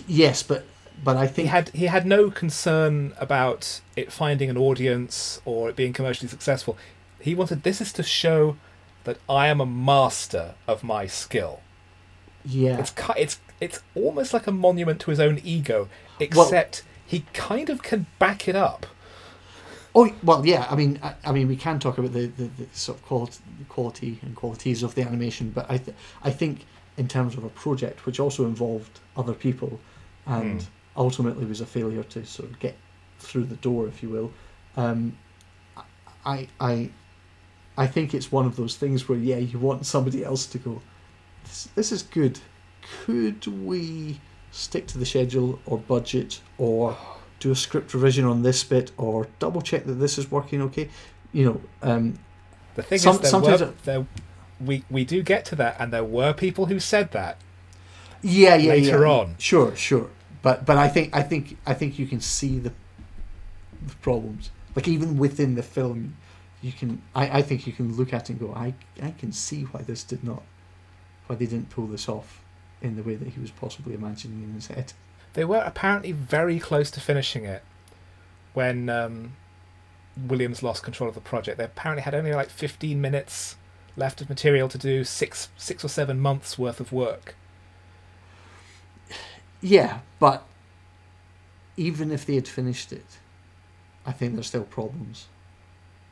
yes, 0.06 0.42
but 0.42 0.64
but 1.02 1.16
I 1.16 1.26
think 1.26 1.46
He 1.46 1.50
had 1.50 1.68
he 1.70 1.86
had 1.86 2.06
no 2.06 2.30
concern 2.30 3.12
about 3.18 3.80
it 3.96 4.12
finding 4.12 4.50
an 4.50 4.56
audience 4.56 5.40
or 5.44 5.68
it 5.70 5.76
being 5.76 5.92
commercially 5.92 6.28
successful. 6.28 6.76
He 7.20 7.34
wanted 7.34 7.62
this 7.62 7.80
is 7.80 7.92
to 7.94 8.02
show 8.02 8.56
that 9.04 9.18
I 9.28 9.48
am 9.48 9.60
a 9.60 9.66
master 9.66 10.54
of 10.66 10.82
my 10.82 11.06
skill. 11.06 11.60
yeah, 12.44 12.78
It's 12.78 12.92
it's 13.16 13.40
it's 13.60 13.82
almost 13.94 14.32
like 14.32 14.46
a 14.46 14.52
monument 14.52 15.00
to 15.00 15.10
his 15.10 15.20
own 15.20 15.40
ego, 15.44 15.88
except 16.20 16.82
he 17.06 17.24
kind 17.32 17.70
of 17.70 17.82
can 17.82 18.06
back 18.18 18.48
it 18.48 18.56
up. 18.56 18.86
Oh 19.94 20.12
well, 20.22 20.44
yeah. 20.46 20.66
I 20.70 20.76
mean, 20.76 20.98
I, 21.02 21.14
I 21.24 21.32
mean, 21.32 21.48
we 21.48 21.56
can 21.56 21.78
talk 21.78 21.98
about 21.98 22.12
the, 22.12 22.26
the, 22.26 22.44
the 22.44 22.66
sort 22.72 22.98
of 22.98 23.04
quality, 23.04 23.38
quality 23.68 24.18
and 24.22 24.36
qualities 24.36 24.82
of 24.82 24.94
the 24.94 25.02
animation, 25.02 25.50
but 25.50 25.66
I, 25.70 25.78
th- 25.78 25.96
I 26.22 26.30
think 26.30 26.66
in 26.96 27.08
terms 27.08 27.36
of 27.36 27.44
a 27.44 27.48
project 27.48 28.04
which 28.06 28.20
also 28.20 28.44
involved 28.44 29.00
other 29.16 29.32
people, 29.34 29.80
and 30.26 30.62
Hmm. 30.62 30.68
ultimately 30.96 31.46
was 31.46 31.60
a 31.60 31.66
failure 31.66 32.02
to 32.04 32.24
sort 32.26 32.50
of 32.50 32.58
get 32.58 32.76
through 33.18 33.44
the 33.44 33.56
door, 33.56 33.86
if 33.88 34.02
you 34.02 34.08
will. 34.10 34.32
Um, 34.76 35.16
I, 36.24 36.48
I, 36.60 36.90
I 37.76 37.86
think 37.86 38.12
it's 38.14 38.30
one 38.30 38.44
of 38.46 38.56
those 38.56 38.76
things 38.76 39.08
where 39.08 39.18
yeah, 39.18 39.36
you 39.38 39.58
want 39.58 39.86
somebody 39.86 40.24
else 40.24 40.46
to 40.46 40.58
go. 40.58 40.82
This, 41.44 41.68
this 41.74 41.92
is 41.92 42.02
good. 42.02 42.40
Could 43.04 43.46
we 43.64 44.20
stick 44.50 44.86
to 44.88 44.98
the 44.98 45.06
schedule 45.06 45.58
or 45.66 45.78
budget 45.78 46.40
or 46.58 46.96
do 47.40 47.50
a 47.50 47.56
script 47.56 47.94
revision 47.94 48.24
on 48.24 48.42
this 48.42 48.64
bit 48.64 48.90
or 48.96 49.28
double 49.38 49.60
check 49.60 49.84
that 49.84 49.94
this 49.94 50.18
is 50.18 50.30
working 50.30 50.60
okay? 50.62 50.88
You 51.32 51.44
know, 51.44 51.60
um, 51.82 52.18
The 52.74 52.82
thing 52.82 52.98
Some- 52.98 53.16
is, 53.16 53.20
there 53.22 53.30
sometimes 53.30 53.60
were, 53.60 53.74
there, 53.84 54.06
we 54.60 54.84
we 54.90 55.04
do 55.04 55.22
get 55.22 55.44
to 55.46 55.56
that, 55.56 55.76
and 55.78 55.92
there 55.92 56.04
were 56.04 56.32
people 56.32 56.66
who 56.66 56.78
said 56.80 57.12
that. 57.12 57.38
yeah, 58.22 58.56
yeah, 58.56 58.70
Later 58.72 59.02
yeah. 59.06 59.12
on. 59.12 59.34
Sure, 59.38 59.74
sure. 59.76 60.10
But 60.42 60.64
but 60.66 60.76
I 60.76 60.88
think 60.88 61.14
I 61.14 61.22
think 61.22 61.56
I 61.66 61.74
think 61.74 61.98
you 61.98 62.06
can 62.06 62.20
see 62.20 62.58
the 62.58 62.72
the 63.86 63.94
problems. 63.96 64.50
Like 64.74 64.88
even 64.88 65.18
within 65.18 65.54
the 65.54 65.62
film, 65.62 66.16
you 66.62 66.72
can. 66.72 67.02
I, 67.14 67.38
I 67.38 67.42
think 67.42 67.66
you 67.66 67.72
can 67.72 67.96
look 67.96 68.12
at 68.12 68.30
it 68.30 68.34
and 68.34 68.40
go, 68.40 68.52
I 68.54 68.74
I 69.02 69.10
can 69.12 69.32
see 69.32 69.62
why 69.62 69.82
this 69.82 70.02
did 70.04 70.22
not, 70.24 70.42
why 71.26 71.36
they 71.36 71.46
didn't 71.46 71.70
pull 71.70 71.86
this 71.86 72.08
off 72.08 72.42
in 72.80 72.94
the 72.96 73.02
way 73.02 73.16
that 73.16 73.28
he 73.28 73.40
was 73.40 73.50
possibly 73.50 73.94
imagining 73.94 74.42
in 74.44 74.54
his 74.54 74.68
head. 74.68 74.92
They 75.38 75.44
were 75.44 75.62
apparently 75.64 76.10
very 76.10 76.58
close 76.58 76.90
to 76.90 76.98
finishing 77.00 77.44
it 77.44 77.62
when 78.54 78.88
um, 78.88 79.36
Williams 80.26 80.64
lost 80.64 80.82
control 80.82 81.08
of 81.08 81.14
the 81.14 81.20
project. 81.20 81.58
They 81.58 81.64
apparently 81.64 82.02
had 82.02 82.12
only 82.12 82.32
like 82.32 82.50
15 82.50 83.00
minutes 83.00 83.54
left 83.96 84.20
of 84.20 84.28
material 84.28 84.68
to 84.68 84.76
do 84.76 85.04
six 85.04 85.48
six 85.56 85.84
or 85.84 85.88
seven 85.88 86.18
months 86.18 86.58
worth 86.58 86.80
of 86.80 86.90
work. 86.90 87.36
Yeah, 89.60 90.00
but 90.18 90.44
even 91.76 92.10
if 92.10 92.26
they 92.26 92.34
had 92.34 92.48
finished 92.48 92.92
it, 92.92 93.18
I 94.04 94.10
think 94.10 94.34
there's 94.34 94.48
still 94.48 94.64
problems 94.64 95.28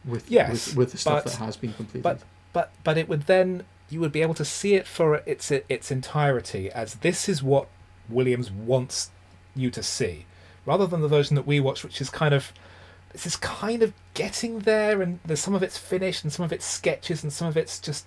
with 0.04 0.30
Yes, 0.30 0.68
with, 0.68 0.76
with 0.76 0.92
the 0.92 0.98
stuff 0.98 1.24
but- 1.24 1.32
that 1.32 1.38
has 1.44 1.56
been 1.56 1.72
completed. 1.72 2.04
but- 2.04 2.20
But 2.52 2.70
but 2.84 2.96
it 2.96 3.08
would 3.08 3.22
then 3.22 3.64
you 3.90 3.98
would 3.98 4.12
be 4.12 4.22
able 4.22 4.34
to 4.34 4.44
see 4.44 4.74
it 4.76 4.86
for 4.86 5.16
its 5.26 5.50
its 5.50 5.90
entirety 5.90 6.70
as 6.70 6.94
this 7.06 7.28
is 7.28 7.42
what 7.42 7.66
Williams 8.08 8.52
wants 8.52 9.10
you 9.56 9.70
to 9.70 9.82
see, 9.82 10.26
rather 10.64 10.86
than 10.86 11.00
the 11.00 11.08
version 11.08 11.36
that 11.36 11.46
we 11.46 11.60
watch, 11.60 11.82
which 11.82 12.00
is 12.00 12.10
kind 12.10 12.34
of 12.34 12.52
this 13.12 13.26
is 13.26 13.36
kind 13.36 13.82
of 13.82 13.92
getting 14.14 14.60
there, 14.60 15.00
and 15.00 15.20
there's 15.24 15.40
some 15.40 15.54
of 15.54 15.62
it's 15.62 15.78
finished, 15.78 16.22
and 16.24 16.32
some 16.32 16.44
of 16.44 16.52
it's 16.52 16.66
sketches, 16.66 17.22
and 17.22 17.32
some 17.32 17.48
of 17.48 17.56
it's 17.56 17.78
just 17.78 18.06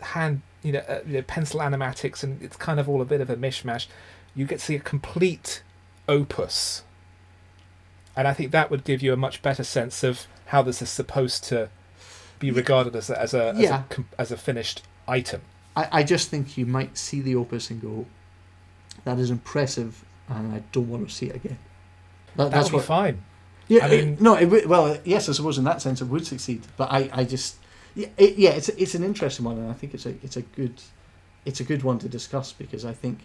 hand 0.00 0.42
you 0.62 0.72
know, 0.72 0.80
uh, 0.80 1.00
you 1.06 1.14
know 1.14 1.22
pencil 1.22 1.60
animatics, 1.60 2.22
and 2.22 2.42
it's 2.42 2.56
kind 2.56 2.78
of 2.78 2.88
all 2.88 3.00
a 3.00 3.04
bit 3.04 3.20
of 3.20 3.30
a 3.30 3.36
mishmash. 3.36 3.86
You 4.34 4.46
get 4.46 4.60
to 4.60 4.64
see 4.64 4.76
a 4.76 4.80
complete 4.80 5.62
opus, 6.08 6.82
and 8.16 8.28
I 8.28 8.32
think 8.32 8.50
that 8.52 8.70
would 8.70 8.84
give 8.84 9.02
you 9.02 9.12
a 9.12 9.16
much 9.16 9.42
better 9.42 9.64
sense 9.64 10.02
of 10.02 10.26
how 10.46 10.62
this 10.62 10.82
is 10.82 10.90
supposed 10.90 11.44
to 11.44 11.70
be 12.38 12.50
regarded 12.50 12.96
as 12.96 13.08
a, 13.08 13.20
as 13.20 13.34
a, 13.34 13.48
as, 13.48 13.70
a 13.70 13.86
as 14.18 14.32
a 14.32 14.36
finished 14.36 14.82
item. 15.06 15.42
I, 15.76 15.88
I 15.92 16.02
just 16.02 16.28
think 16.28 16.58
you 16.58 16.66
might 16.66 16.98
see 16.98 17.20
the 17.20 17.34
opus 17.34 17.70
and 17.70 17.80
go, 17.80 18.06
that 19.04 19.18
is 19.18 19.30
impressive, 19.30 20.04
and 20.28 20.54
I 20.54 20.62
don't 20.72 20.88
want 20.88 21.08
to 21.08 21.14
see 21.14 21.26
it 21.26 21.36
again. 21.36 21.58
That, 22.36 22.44
That 22.44 22.50
that's 22.52 22.72
what. 22.72 22.80
be 22.80 22.86
fine. 22.86 23.22
Yeah, 23.68 23.86
I 23.86 23.90
mean- 23.90 24.16
no, 24.20 24.34
it, 24.36 24.68
well, 24.68 24.98
yes, 25.04 25.28
I 25.28 25.32
suppose 25.32 25.58
in 25.58 25.64
that 25.64 25.80
sense 25.82 26.00
it 26.00 26.06
would 26.06 26.26
succeed, 26.26 26.62
but 26.76 26.90
I, 26.90 27.08
I 27.12 27.24
just, 27.24 27.56
yeah, 27.94 28.08
it, 28.16 28.36
yeah, 28.36 28.50
it's 28.50 28.68
it's 28.70 28.94
an 28.94 29.04
interesting 29.04 29.44
one, 29.44 29.56
and 29.58 29.70
I 29.70 29.74
think 29.74 29.94
it's 29.94 30.04
a 30.06 30.10
it's 30.22 30.36
a 30.36 30.42
good, 30.42 30.80
it's 31.44 31.60
a 31.60 31.64
good 31.64 31.82
one 31.82 31.98
to 32.00 32.08
discuss 32.08 32.52
because 32.52 32.84
I 32.84 32.92
think, 32.92 33.20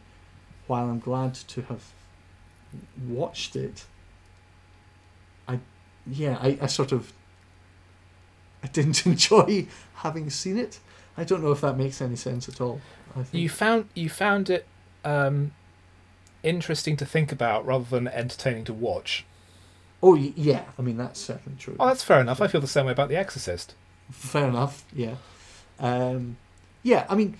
while 0.67 0.87
I'm 0.89 0.99
glad 0.99 1.33
to 1.33 1.61
have 1.63 1.83
watched 3.07 3.55
it, 3.55 3.85
I, 5.47 5.59
yeah, 6.05 6.37
I, 6.41 6.57
I 6.61 6.67
sort 6.67 6.91
of, 6.91 7.11
I 8.63 8.67
didn't 8.67 9.05
enjoy 9.05 9.67
having 9.95 10.29
seen 10.29 10.57
it. 10.57 10.79
I 11.17 11.23
don't 11.23 11.41
know 11.43 11.51
if 11.51 11.61
that 11.61 11.77
makes 11.77 12.01
any 12.01 12.15
sense 12.15 12.47
at 12.47 12.61
all. 12.61 12.79
I 13.15 13.23
think. 13.23 13.41
You 13.41 13.49
found 13.49 13.85
you 13.95 14.09
found 14.09 14.49
it 14.49 14.67
um, 15.03 15.51
interesting 16.47 16.95
to 16.97 17.05
think 17.05 17.31
about 17.31 17.65
rather 17.65 17.85
than 17.85 18.07
entertaining 18.07 18.63
to 18.65 18.73
watch. 18.73 19.25
Oh 20.01 20.15
yeah, 20.15 20.63
I 20.77 20.81
mean 20.81 20.97
that's 20.97 21.19
certainly 21.19 21.57
true. 21.57 21.75
Oh, 21.79 21.87
that's 21.87 22.03
fair 22.03 22.21
enough. 22.21 22.41
I 22.41 22.47
feel 22.47 22.61
the 22.61 22.67
same 22.67 22.85
way 22.85 22.91
about 22.91 23.09
The 23.09 23.15
Exorcist. 23.15 23.73
Fair 24.11 24.47
enough. 24.47 24.85
Yeah, 24.93 25.15
um, 25.79 26.37
yeah. 26.83 27.05
I 27.09 27.15
mean, 27.15 27.37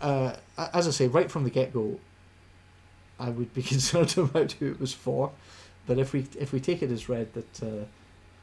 uh, 0.00 0.34
as 0.58 0.86
I 0.86 0.90
say, 0.90 1.08
right 1.08 1.30
from 1.30 1.44
the 1.44 1.50
get 1.50 1.72
go, 1.72 1.98
I 3.18 3.30
would 3.30 3.52
be 3.54 3.62
concerned 3.74 4.16
about 4.18 4.52
who 4.52 4.70
it 4.70 4.80
was 4.80 4.92
for. 4.92 5.32
But 5.86 5.98
if 5.98 6.12
we 6.12 6.26
if 6.38 6.52
we 6.52 6.60
take 6.60 6.82
it 6.82 6.90
as 6.90 7.08
read 7.08 7.32
that 7.34 7.62
uh, 7.62 7.84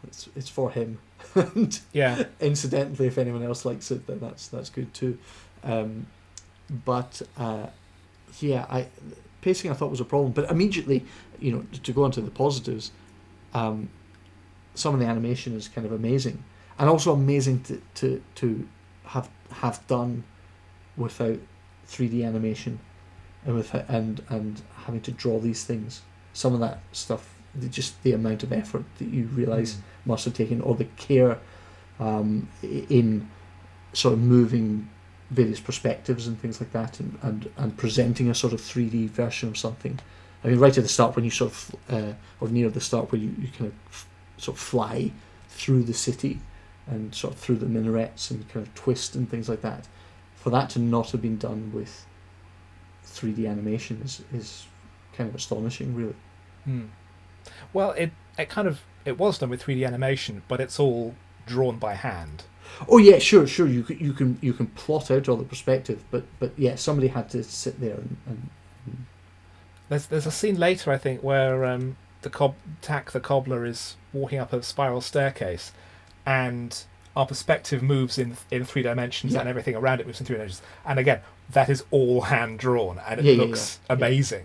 it's 0.08 0.28
it's 0.36 0.50
for 0.50 0.72
him, 0.72 1.00
and 1.36 1.80
Yeah, 1.94 2.24
incidentally, 2.40 3.08
if 3.08 3.18
anyone 3.18 3.44
else 3.44 3.66
likes 3.66 3.92
it, 3.92 4.08
then 4.08 4.20
that's 4.20 4.48
that's 4.48 4.70
good 4.70 4.94
too. 4.94 5.18
Um, 5.64 6.08
but 6.86 7.22
uh, 7.38 7.68
yeah, 8.40 8.66
I 8.70 8.88
pacing 9.44 9.70
I 9.70 9.74
thought 9.74 9.92
was 9.92 10.00
a 10.00 10.06
problem. 10.06 10.32
But 10.32 10.50
immediately, 10.50 11.06
you 11.40 11.52
know, 11.52 11.66
to 11.84 11.92
go 11.92 12.04
on 12.04 12.12
to 12.12 12.22
the 12.22 12.32
positives, 12.32 12.92
um, 13.54 13.90
some 14.76 14.94
of 14.94 15.00
the 15.00 15.06
animation 15.06 15.56
is 15.56 15.68
kind 15.68 15.86
of 15.86 15.94
amazing, 15.94 16.44
and 16.80 16.90
also 16.90 17.14
amazing 17.14 17.62
to 17.64 17.82
to, 17.96 18.24
to 18.36 18.68
have 19.06 19.30
have 19.52 19.86
done 19.88 20.24
without 20.98 21.40
3D 21.88 22.26
animation 22.26 22.80
and 23.46 23.56
with 23.56 23.74
and 23.74 24.24
and 24.30 24.62
having 24.86 25.02
to 25.02 25.12
draw 25.12 25.40
these 25.40 25.64
things. 25.64 26.02
Some 26.34 26.54
of 26.54 26.60
that 26.62 26.80
stuff, 26.92 27.36
just 27.70 28.02
the 28.04 28.14
amount 28.14 28.42
of 28.44 28.52
effort 28.52 28.86
that 28.98 29.06
you 29.06 29.26
realize 29.26 29.78
must 30.06 30.26
have 30.26 30.34
taken, 30.34 30.62
or 30.62 30.76
the 30.76 30.86
care 30.98 31.38
um, 32.00 32.48
in 32.64 33.30
sort 33.94 34.14
of 34.14 34.20
moving 34.20 34.90
various 35.30 35.60
perspectives 35.60 36.28
and 36.28 36.40
things 36.40 36.60
like 36.60 36.72
that, 36.72 37.00
and, 37.00 37.18
and, 37.22 37.50
and 37.58 37.78
presenting 37.78 38.30
a 38.30 38.36
sort 38.36 38.54
of 38.54 38.62
3D 38.62 39.10
version 39.10 39.50
of 39.50 39.58
something. 39.58 40.00
I 40.44 40.50
mean, 40.50 40.60
right 40.60 40.78
at 40.78 40.84
the 40.84 40.90
start, 40.90 41.16
when 41.16 41.26
you 41.26 41.32
sort 41.32 41.52
of, 41.52 41.76
uh, 41.90 42.14
or 42.40 42.50
near 42.50 42.70
the 42.70 42.82
start, 42.82 43.12
where 43.12 43.20
you, 43.22 43.34
you 43.40 43.48
kind 43.48 43.68
of 43.68 43.74
f- 43.90 44.08
sort 44.38 44.58
of 44.58 44.62
fly 44.62 45.12
through 45.50 45.84
the 45.84 45.94
city 45.94 46.40
and 46.88 47.16
sort 47.16 47.34
of 47.34 47.40
through 47.40 47.56
the 47.56 47.66
minarets 47.66 48.30
and 48.30 48.48
kind 48.50 48.66
of 48.66 48.74
twist 48.76 49.16
and 49.16 49.30
things 49.30 49.48
like 49.48 49.62
that, 49.62 49.88
for 50.36 50.50
that 50.50 50.70
to 50.72 50.80
not 50.80 51.12
have 51.12 51.22
been 51.22 51.38
done 51.38 51.72
with 51.74 52.06
3D 53.06 53.50
animation 53.50 54.02
is, 54.04 54.22
is 54.34 54.66
kind 55.14 55.30
of 55.30 55.36
astonishing, 55.36 55.96
really. 55.96 56.16
Hmm. 56.66 56.86
Well, 57.72 57.92
it 57.92 58.12
it 58.38 58.50
kind 58.50 58.68
of 58.68 58.82
it 59.06 59.18
was 59.18 59.38
done 59.38 59.50
with 59.50 59.64
3D 59.64 59.86
animation, 59.86 60.44
but 60.48 60.60
it's 60.60 60.80
all 60.80 61.16
drawn 61.46 61.78
by 61.78 61.94
hand. 61.94 62.44
Oh 62.90 62.98
yeah, 62.98 63.20
sure, 63.20 63.46
sure. 63.48 63.68
You 63.68 63.84
can 63.84 64.00
you 64.00 64.14
can 64.14 64.38
you 64.42 64.54
can 64.54 64.68
plot 64.68 65.12
out 65.12 65.30
all 65.30 65.38
the 65.38 65.44
perspective, 65.44 66.04
but 66.12 66.24
but 66.40 66.52
yeah, 66.58 66.76
somebody 66.76 67.08
had 67.08 67.30
to 67.32 67.44
sit 67.44 67.80
there 67.80 67.96
and, 67.96 68.18
and 68.28 68.50
There's 69.90 70.08
there's 70.08 70.26
a 70.26 70.32
scene 70.32 70.58
later, 70.60 70.92
I 70.92 70.98
think, 70.98 71.22
where 71.22 71.66
um, 71.66 71.98
the 72.22 72.30
cob 72.30 72.56
Tack 72.82 73.12
the 73.12 73.20
cobbler 73.20 73.66
is 73.66 73.96
walking 74.12 74.40
up 74.40 74.54
a 74.54 74.64
spiral 74.64 75.02
staircase, 75.02 75.72
and 76.26 76.84
our 77.16 77.26
perspective 77.28 77.84
moves 77.84 78.18
in 78.18 78.38
in 78.50 78.66
three 78.66 78.82
dimensions, 78.82 79.34
Yeah. 79.34 79.42
and 79.42 79.50
everything 79.50 79.76
around 79.76 80.00
it 80.02 80.08
moves 80.08 80.20
in 80.20 80.26
three 80.26 80.36
dimensions. 80.38 80.62
And 80.86 80.98
again, 81.00 81.20
that 81.52 81.70
is 81.70 81.84
all 81.92 82.22
hand 82.22 82.60
drawn, 82.60 83.00
and 83.08 83.20
it 83.20 83.26
Yeah, 83.26 83.44
looks 83.44 83.80
yeah. 83.90 83.96
Yeah. 83.96 84.06
amazing. 84.08 84.44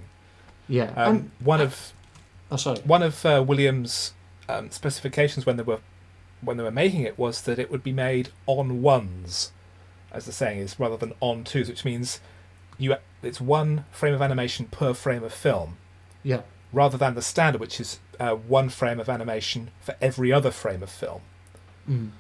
yeah. 0.69 0.93
Um, 0.97 1.17
and, 1.17 1.31
one 1.41 1.61
of 1.61 1.93
oh, 2.51 2.57
sorry. 2.57 2.81
one 2.85 3.03
of 3.03 3.25
uh, 3.25 3.43
Williams' 3.47 4.13
um, 4.49 4.71
specifications 4.71 5.47
when 5.47 5.57
they 5.57 5.63
were 5.63 5.81
when 6.41 6.57
they 6.57 6.63
were 6.63 6.71
making 6.71 7.03
it 7.03 7.19
was 7.19 7.43
that 7.43 7.59
it 7.59 7.71
would 7.71 7.83
be 7.83 7.93
made 7.93 8.31
on 8.47 8.83
ones, 8.83 9.53
as 10.13 10.25
the 10.27 10.33
saying 10.33 10.59
is, 10.59 10.79
rather 10.79 10.97
than 10.97 11.13
on 11.21 11.45
twos, 11.45 11.69
which 11.69 11.85
means 11.85 12.21
you 12.79 12.95
it's 13.23 13.41
one 13.41 13.85
frame 13.91 14.15
of 14.15 14.23
animation 14.23 14.67
per 14.67 14.95
frame 14.95 15.25
of 15.25 15.33
film, 15.33 15.77
Yeah, 16.23 16.43
rather 16.73 16.97
than 16.97 17.15
the 17.15 17.23
standard, 17.23 17.61
which 17.61 17.81
is 17.81 17.99
uh, 18.21 18.35
one 18.35 18.69
frame 18.69 19.01
of 19.01 19.09
animation 19.09 19.71
for 19.81 19.97
every 20.01 20.33
other 20.33 20.51
frame 20.53 20.83
of 20.83 20.91
film. 20.91 21.23
mm. 21.89 22.11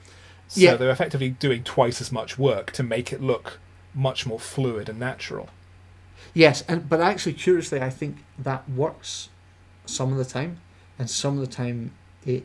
So 0.48 0.60
Yeah. 0.60 0.74
they're 0.76 0.90
effectively 0.90 1.28
doing 1.30 1.62
twice 1.62 2.00
as 2.00 2.10
much 2.10 2.38
work 2.38 2.72
to 2.72 2.82
make 2.82 3.12
it 3.12 3.20
look 3.20 3.58
much 3.94 4.26
more 4.26 4.40
fluid 4.40 4.88
and 4.88 4.98
natural. 4.98 5.48
yes, 6.34 6.62
and 6.68 6.88
but 6.88 7.00
actually, 7.00 7.34
curiously, 7.34 7.80
I 7.80 7.90
think 7.90 8.16
that 8.38 8.68
works 8.68 9.28
some 9.86 10.10
of 10.12 10.18
the 10.18 10.24
time, 10.24 10.60
and 10.98 11.08
some 11.08 11.34
of 11.38 11.40
the 11.46 11.54
time 11.54 11.92
it 12.26 12.44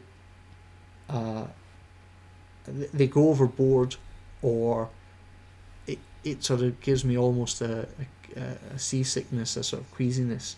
uh, 1.09 1.45
they 2.65 3.07
go 3.07 3.29
overboard, 3.29 3.95
or 4.41 4.89
it 5.87 5.99
it 6.23 6.43
sort 6.43 6.61
of 6.61 6.79
gives 6.81 7.03
me 7.03 7.17
almost 7.17 7.61
a, 7.61 7.87
a, 8.35 8.41
a 8.75 8.79
seasickness, 8.79 9.57
a 9.57 9.63
sort 9.63 9.81
of 9.83 9.91
queasiness, 9.91 10.55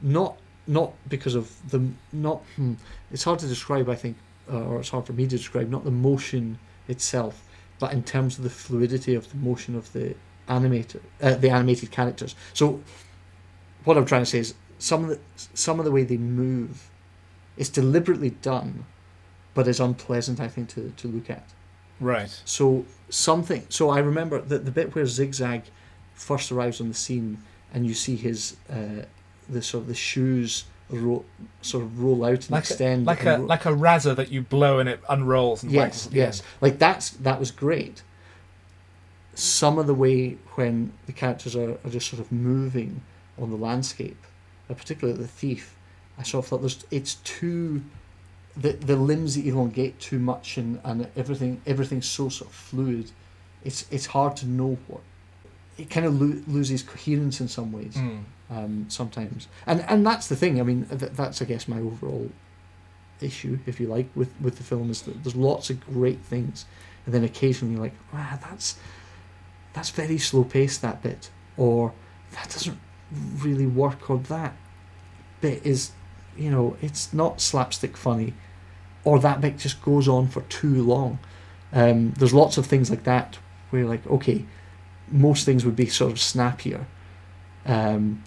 not 0.00 0.36
not 0.66 0.92
because 1.08 1.34
of 1.34 1.70
the 1.70 1.88
not 2.12 2.42
hmm, 2.56 2.74
it's 3.10 3.24
hard 3.24 3.38
to 3.38 3.46
describe 3.46 3.88
I 3.88 3.94
think 3.94 4.16
uh, 4.52 4.64
or 4.64 4.80
it's 4.80 4.90
hard 4.90 5.06
for 5.06 5.14
me 5.14 5.24
to 5.26 5.36
describe 5.36 5.70
not 5.70 5.84
the 5.84 5.90
motion 5.90 6.58
itself 6.86 7.44
but 7.78 7.92
in 7.92 8.02
terms 8.02 8.38
of 8.38 8.44
the 8.44 8.50
fluidity 8.50 9.14
of 9.14 9.30
the 9.30 9.36
motion 9.36 9.74
of 9.74 9.92
the 9.92 10.14
animator 10.48 11.00
uh, 11.22 11.34
the 11.34 11.50
animated 11.50 11.90
characters. 11.90 12.34
So 12.52 12.80
what 13.84 13.96
I'm 13.96 14.04
trying 14.04 14.22
to 14.22 14.26
say 14.26 14.38
is 14.38 14.54
some 14.78 15.04
of 15.04 15.10
the 15.10 15.18
some 15.54 15.78
of 15.78 15.84
the 15.84 15.90
way 15.90 16.04
they 16.04 16.18
move 16.18 16.90
is 17.56 17.68
deliberately 17.68 18.30
done 18.30 18.84
but 19.58 19.66
is 19.66 19.80
unpleasant 19.80 20.38
I 20.40 20.48
think 20.54 20.68
to, 20.74 20.92
to 21.00 21.08
look 21.08 21.28
at 21.30 21.46
Right. 22.00 22.30
so 22.44 22.84
something. 23.10 23.62
So 23.68 23.90
I 23.90 23.98
remember 24.10 24.40
that 24.40 24.64
the 24.64 24.70
bit 24.70 24.94
where 24.94 25.04
Zigzag 25.04 25.62
first 26.14 26.52
arrives 26.52 26.80
on 26.80 26.86
the 26.88 26.94
scene, 27.04 27.38
and 27.74 27.80
you 27.88 27.94
see 28.04 28.14
his 28.28 28.56
uh, 28.70 29.02
the 29.54 29.62
sort 29.62 29.82
of 29.82 29.88
the 29.88 29.94
shoes 30.10 30.64
ro- 30.90 31.24
sort 31.60 31.82
of 31.84 32.00
roll 32.04 32.24
out 32.24 32.42
and 32.46 32.50
Like 32.50 32.70
a, 32.70 32.96
like 33.10 33.20
and 33.20 33.28
a 33.28 33.38
ro- 33.40 33.46
like 33.54 33.64
a 33.72 33.74
razor 33.74 34.14
that 34.14 34.30
you 34.30 34.42
blow 34.42 34.78
and 34.78 34.88
it 34.88 35.00
unrolls 35.08 35.64
and 35.64 35.72
yes, 35.72 36.08
yes. 36.12 36.42
Like 36.60 36.78
that's 36.78 37.10
that 37.26 37.40
was 37.40 37.50
great. 37.50 38.02
Some 39.34 39.76
of 39.78 39.86
the 39.88 39.94
way 40.04 40.36
when 40.54 40.92
the 41.06 41.12
characters 41.12 41.54
are, 41.56 41.72
are 41.84 41.90
just 41.90 42.08
sort 42.10 42.20
of 42.20 42.30
moving 42.30 43.02
on 43.40 43.50
the 43.50 43.56
landscape, 43.56 44.20
uh, 44.70 44.74
particularly 44.74 45.18
the 45.20 45.28
thief, 45.28 45.74
I 46.18 46.22
sort 46.22 46.44
of 46.44 46.48
thought 46.48 46.60
there's 46.60 46.84
it's 46.92 47.14
too 47.38 47.82
the 48.60 48.72
the 48.72 48.96
limbs 48.96 49.36
elongate 49.36 49.98
too 50.00 50.18
much 50.18 50.58
and, 50.58 50.80
and 50.84 51.06
everything 51.16 51.60
everything's 51.66 52.06
so 52.06 52.28
sort 52.28 52.50
of 52.50 52.54
fluid. 52.56 53.10
It's 53.64 53.86
it's 53.90 54.06
hard 54.06 54.36
to 54.38 54.46
know 54.46 54.76
what 54.88 55.00
it 55.76 55.88
kind 55.90 56.04
of 56.06 56.20
lo- 56.20 56.42
loses 56.48 56.82
coherence 56.82 57.40
in 57.40 57.48
some 57.48 57.70
ways 57.72 57.94
Mm. 57.96 58.24
um, 58.50 58.86
sometimes, 58.88 59.46
and 59.66 59.84
and 59.88 60.04
that's 60.06 60.26
the 60.28 60.36
thing. 60.36 60.60
I 60.60 60.64
mean, 60.64 60.86
th- 60.86 61.12
that's 61.12 61.40
I 61.42 61.44
guess 61.44 61.68
my 61.68 61.78
overall 61.78 62.30
issue, 63.20 63.58
if 63.66 63.78
you 63.80 63.86
like, 63.86 64.08
with 64.14 64.32
with 64.40 64.56
the 64.58 64.64
film 64.64 64.90
is 64.90 65.02
that 65.02 65.22
there's 65.22 65.36
lots 65.36 65.70
of 65.70 65.80
great 65.86 66.20
things, 66.20 66.66
and 67.04 67.14
then 67.14 67.24
occasionally 67.24 67.74
you're 67.74 67.82
like, 67.82 67.94
ah 68.12 68.38
that's 68.48 68.76
that's 69.72 69.90
very 69.90 70.18
slow 70.18 70.44
paced 70.44 70.82
that 70.82 71.02
bit, 71.02 71.30
or 71.56 71.92
that 72.32 72.48
doesn't 72.50 72.78
really 73.38 73.66
work, 73.66 74.10
or 74.10 74.18
that 74.18 74.54
bit 75.40 75.64
is, 75.64 75.92
you 76.36 76.50
know, 76.50 76.76
it's 76.82 77.12
not 77.12 77.40
slapstick 77.40 77.96
funny, 77.96 78.34
or 79.08 79.18
that 79.18 79.40
bit 79.40 79.56
just 79.56 79.80
goes 79.80 80.06
on 80.06 80.28
for 80.28 80.42
too 80.42 80.82
long. 80.82 81.18
Um, 81.72 82.10
there's 82.18 82.34
lots 82.34 82.58
of 82.58 82.66
things 82.66 82.90
like 82.90 83.04
that 83.04 83.38
where 83.70 83.80
you're 83.80 83.88
like, 83.88 84.06
okay, 84.06 84.44
most 85.10 85.46
things 85.46 85.64
would 85.64 85.76
be 85.76 85.86
sort 85.86 86.12
of 86.12 86.20
snappier. 86.20 86.84
Um, 87.64 88.22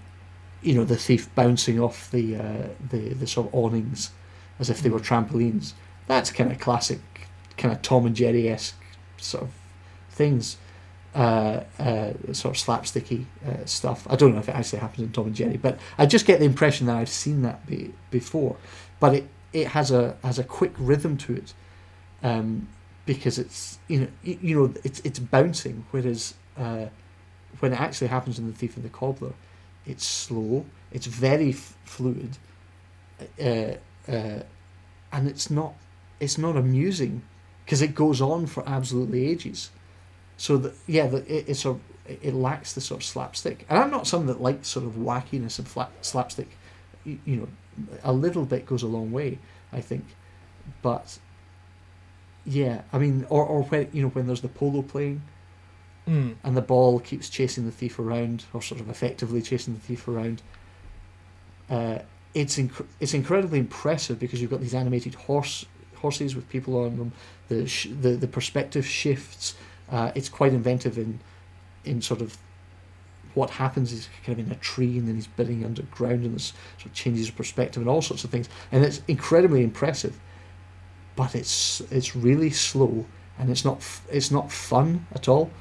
you 0.63 0.73
know, 0.73 0.83
the 0.83 0.97
thief 0.97 1.29
bouncing 1.35 1.79
off 1.79 2.09
the 2.09 2.35
uh, 2.35 2.67
the 2.89 3.13
the 3.13 3.27
sort 3.27 3.47
of 3.47 3.53
awnings 3.53 4.09
as 4.57 4.71
if 4.71 4.81
they 4.81 4.89
were 4.89 4.99
trampolines. 4.99 5.73
That's 6.07 6.31
kind 6.31 6.51
of 6.51 6.59
classic, 6.59 6.99
kind 7.57 7.71
of 7.71 7.83
Tom 7.83 8.07
and 8.07 8.15
Jerry 8.15 8.49
esque 8.49 8.83
sort 9.17 9.43
of 9.43 9.51
things. 10.09 10.57
Uh, 11.13 11.63
uh, 11.77 12.13
sort 12.33 12.55
of 12.55 12.63
slapsticky 12.63 13.25
uh, 13.45 13.65
stuff. 13.65 14.07
I 14.09 14.15
don't 14.15 14.33
know 14.33 14.39
if 14.39 14.49
it 14.49 14.55
actually 14.55 14.79
happens 14.79 15.05
in 15.05 15.11
Tom 15.11 15.27
and 15.27 15.35
Jerry, 15.35 15.57
but 15.57 15.77
I 15.99 16.07
just 16.07 16.25
get 16.25 16.39
the 16.39 16.45
impression 16.45 16.87
that 16.87 16.95
I've 16.95 17.09
seen 17.09 17.43
that 17.43 17.67
be, 17.67 17.93
before. 18.09 18.55
But 18.99 19.15
it, 19.15 19.27
it 19.53 19.67
has 19.67 19.91
a 19.91 20.17
has 20.23 20.39
a 20.39 20.43
quick 20.43 20.73
rhythm 20.77 21.17
to 21.17 21.35
it, 21.35 21.53
um, 22.23 22.67
because 23.05 23.37
it's 23.37 23.79
you 23.87 24.01
know 24.01 24.07
you 24.23 24.59
know 24.59 24.73
it's 24.83 24.99
it's 25.01 25.19
bouncing, 25.19 25.85
whereas 25.91 26.33
uh, 26.57 26.85
when 27.59 27.73
it 27.73 27.79
actually 27.79 28.07
happens 28.07 28.39
in 28.39 28.47
the 28.47 28.53
Thief 28.53 28.75
and 28.75 28.85
the 28.85 28.89
Cobbler, 28.89 29.33
it's 29.85 30.05
slow, 30.05 30.65
it's 30.91 31.05
very 31.05 31.49
f- 31.49 31.75
fluid, 31.83 32.37
uh, 33.39 33.75
uh, 34.07 34.43
and 35.11 35.27
it's 35.27 35.49
not 35.49 35.73
it's 36.19 36.37
not 36.37 36.55
amusing 36.55 37.23
because 37.65 37.81
it 37.81 37.95
goes 37.95 38.21
on 38.21 38.45
for 38.45 38.67
absolutely 38.67 39.27
ages. 39.27 39.71
So 40.37 40.57
that 40.57 40.73
yeah, 40.87 41.07
the, 41.07 41.17
it, 41.17 41.49
it's 41.49 41.65
a 41.65 41.77
it 42.07 42.33
lacks 42.33 42.73
the 42.73 42.81
sort 42.81 43.01
of 43.01 43.05
slapstick, 43.05 43.65
and 43.69 43.77
I'm 43.77 43.91
not 43.91 44.07
someone 44.07 44.27
that 44.27 44.41
likes 44.41 44.67
sort 44.67 44.85
of 44.85 44.93
wackiness 44.93 45.59
and 45.59 45.67
flat, 45.67 45.91
slapstick. 46.01 46.49
You, 47.03 47.19
you 47.25 47.35
know, 47.37 47.47
a 48.03 48.13
little 48.13 48.45
bit 48.45 48.65
goes 48.65 48.83
a 48.83 48.87
long 48.87 49.11
way, 49.11 49.39
I 49.73 49.81
think, 49.81 50.05
but 50.81 51.17
yeah, 52.45 52.81
I 52.91 52.97
mean, 52.97 53.25
or 53.29 53.45
or 53.45 53.63
when 53.63 53.89
you 53.93 54.01
know 54.03 54.09
when 54.09 54.27
there's 54.27 54.41
the 54.41 54.47
polo 54.49 54.81
playing 54.81 55.21
Mm. 56.07 56.33
and 56.43 56.57
the 56.57 56.61
ball 56.63 56.99
keeps 56.99 57.29
chasing 57.29 57.65
the 57.65 57.71
thief 57.71 57.99
around, 57.99 58.45
or 58.53 58.61
sort 58.63 58.81
of 58.81 58.89
effectively 58.89 59.39
chasing 59.39 59.75
the 59.75 59.79
thief 59.79 60.07
around. 60.07 60.41
Uh, 61.69 61.99
it's 62.33 62.57
inc- 62.57 62.87
it's 62.99 63.13
incredibly 63.13 63.59
impressive 63.59 64.17
because 64.19 64.41
you've 64.41 64.49
got 64.49 64.61
these 64.61 64.73
animated 64.73 65.13
horse 65.13 65.63
horses 65.95 66.35
with 66.35 66.49
people 66.49 66.75
on 66.83 66.97
them. 66.97 67.11
The 67.49 67.67
sh- 67.67 67.89
the 68.01 68.09
the 68.15 68.27
perspective 68.27 68.85
shifts. 68.85 69.55
Uh, 69.91 70.11
it's 70.15 70.27
quite 70.29 70.53
inventive 70.53 70.97
in 70.97 71.19
in 71.85 72.01
sort 72.01 72.21
of 72.21 72.35
what 73.33 73.49
happens 73.49 73.91
is 73.91 74.09
kind 74.25 74.39
of 74.39 74.45
in 74.45 74.51
a 74.51 74.55
tree 74.55 74.97
and 74.97 75.07
then 75.07 75.15
he's 75.15 75.27
bidding 75.27 75.63
underground 75.63 76.23
and 76.23 76.35
this 76.35 76.53
sort 76.77 76.87
of 76.87 76.93
changes 76.93 77.29
perspective 77.29 77.81
and 77.81 77.89
all 77.89 78.01
sorts 78.01 78.23
of 78.23 78.29
things. 78.29 78.49
And 78.71 78.83
it's 78.83 79.01
incredibly 79.07 79.63
impressive. 79.63 80.19
But 81.15 81.35
it's 81.35 81.81
it's 81.91 82.15
really 82.15 82.49
slow 82.49 83.05
and 83.37 83.49
it's 83.49 83.65
not 83.65 83.83
it's 84.09 84.31
not 84.31 84.51
fun 84.51 85.07
at 85.13 85.27
all. 85.27 85.51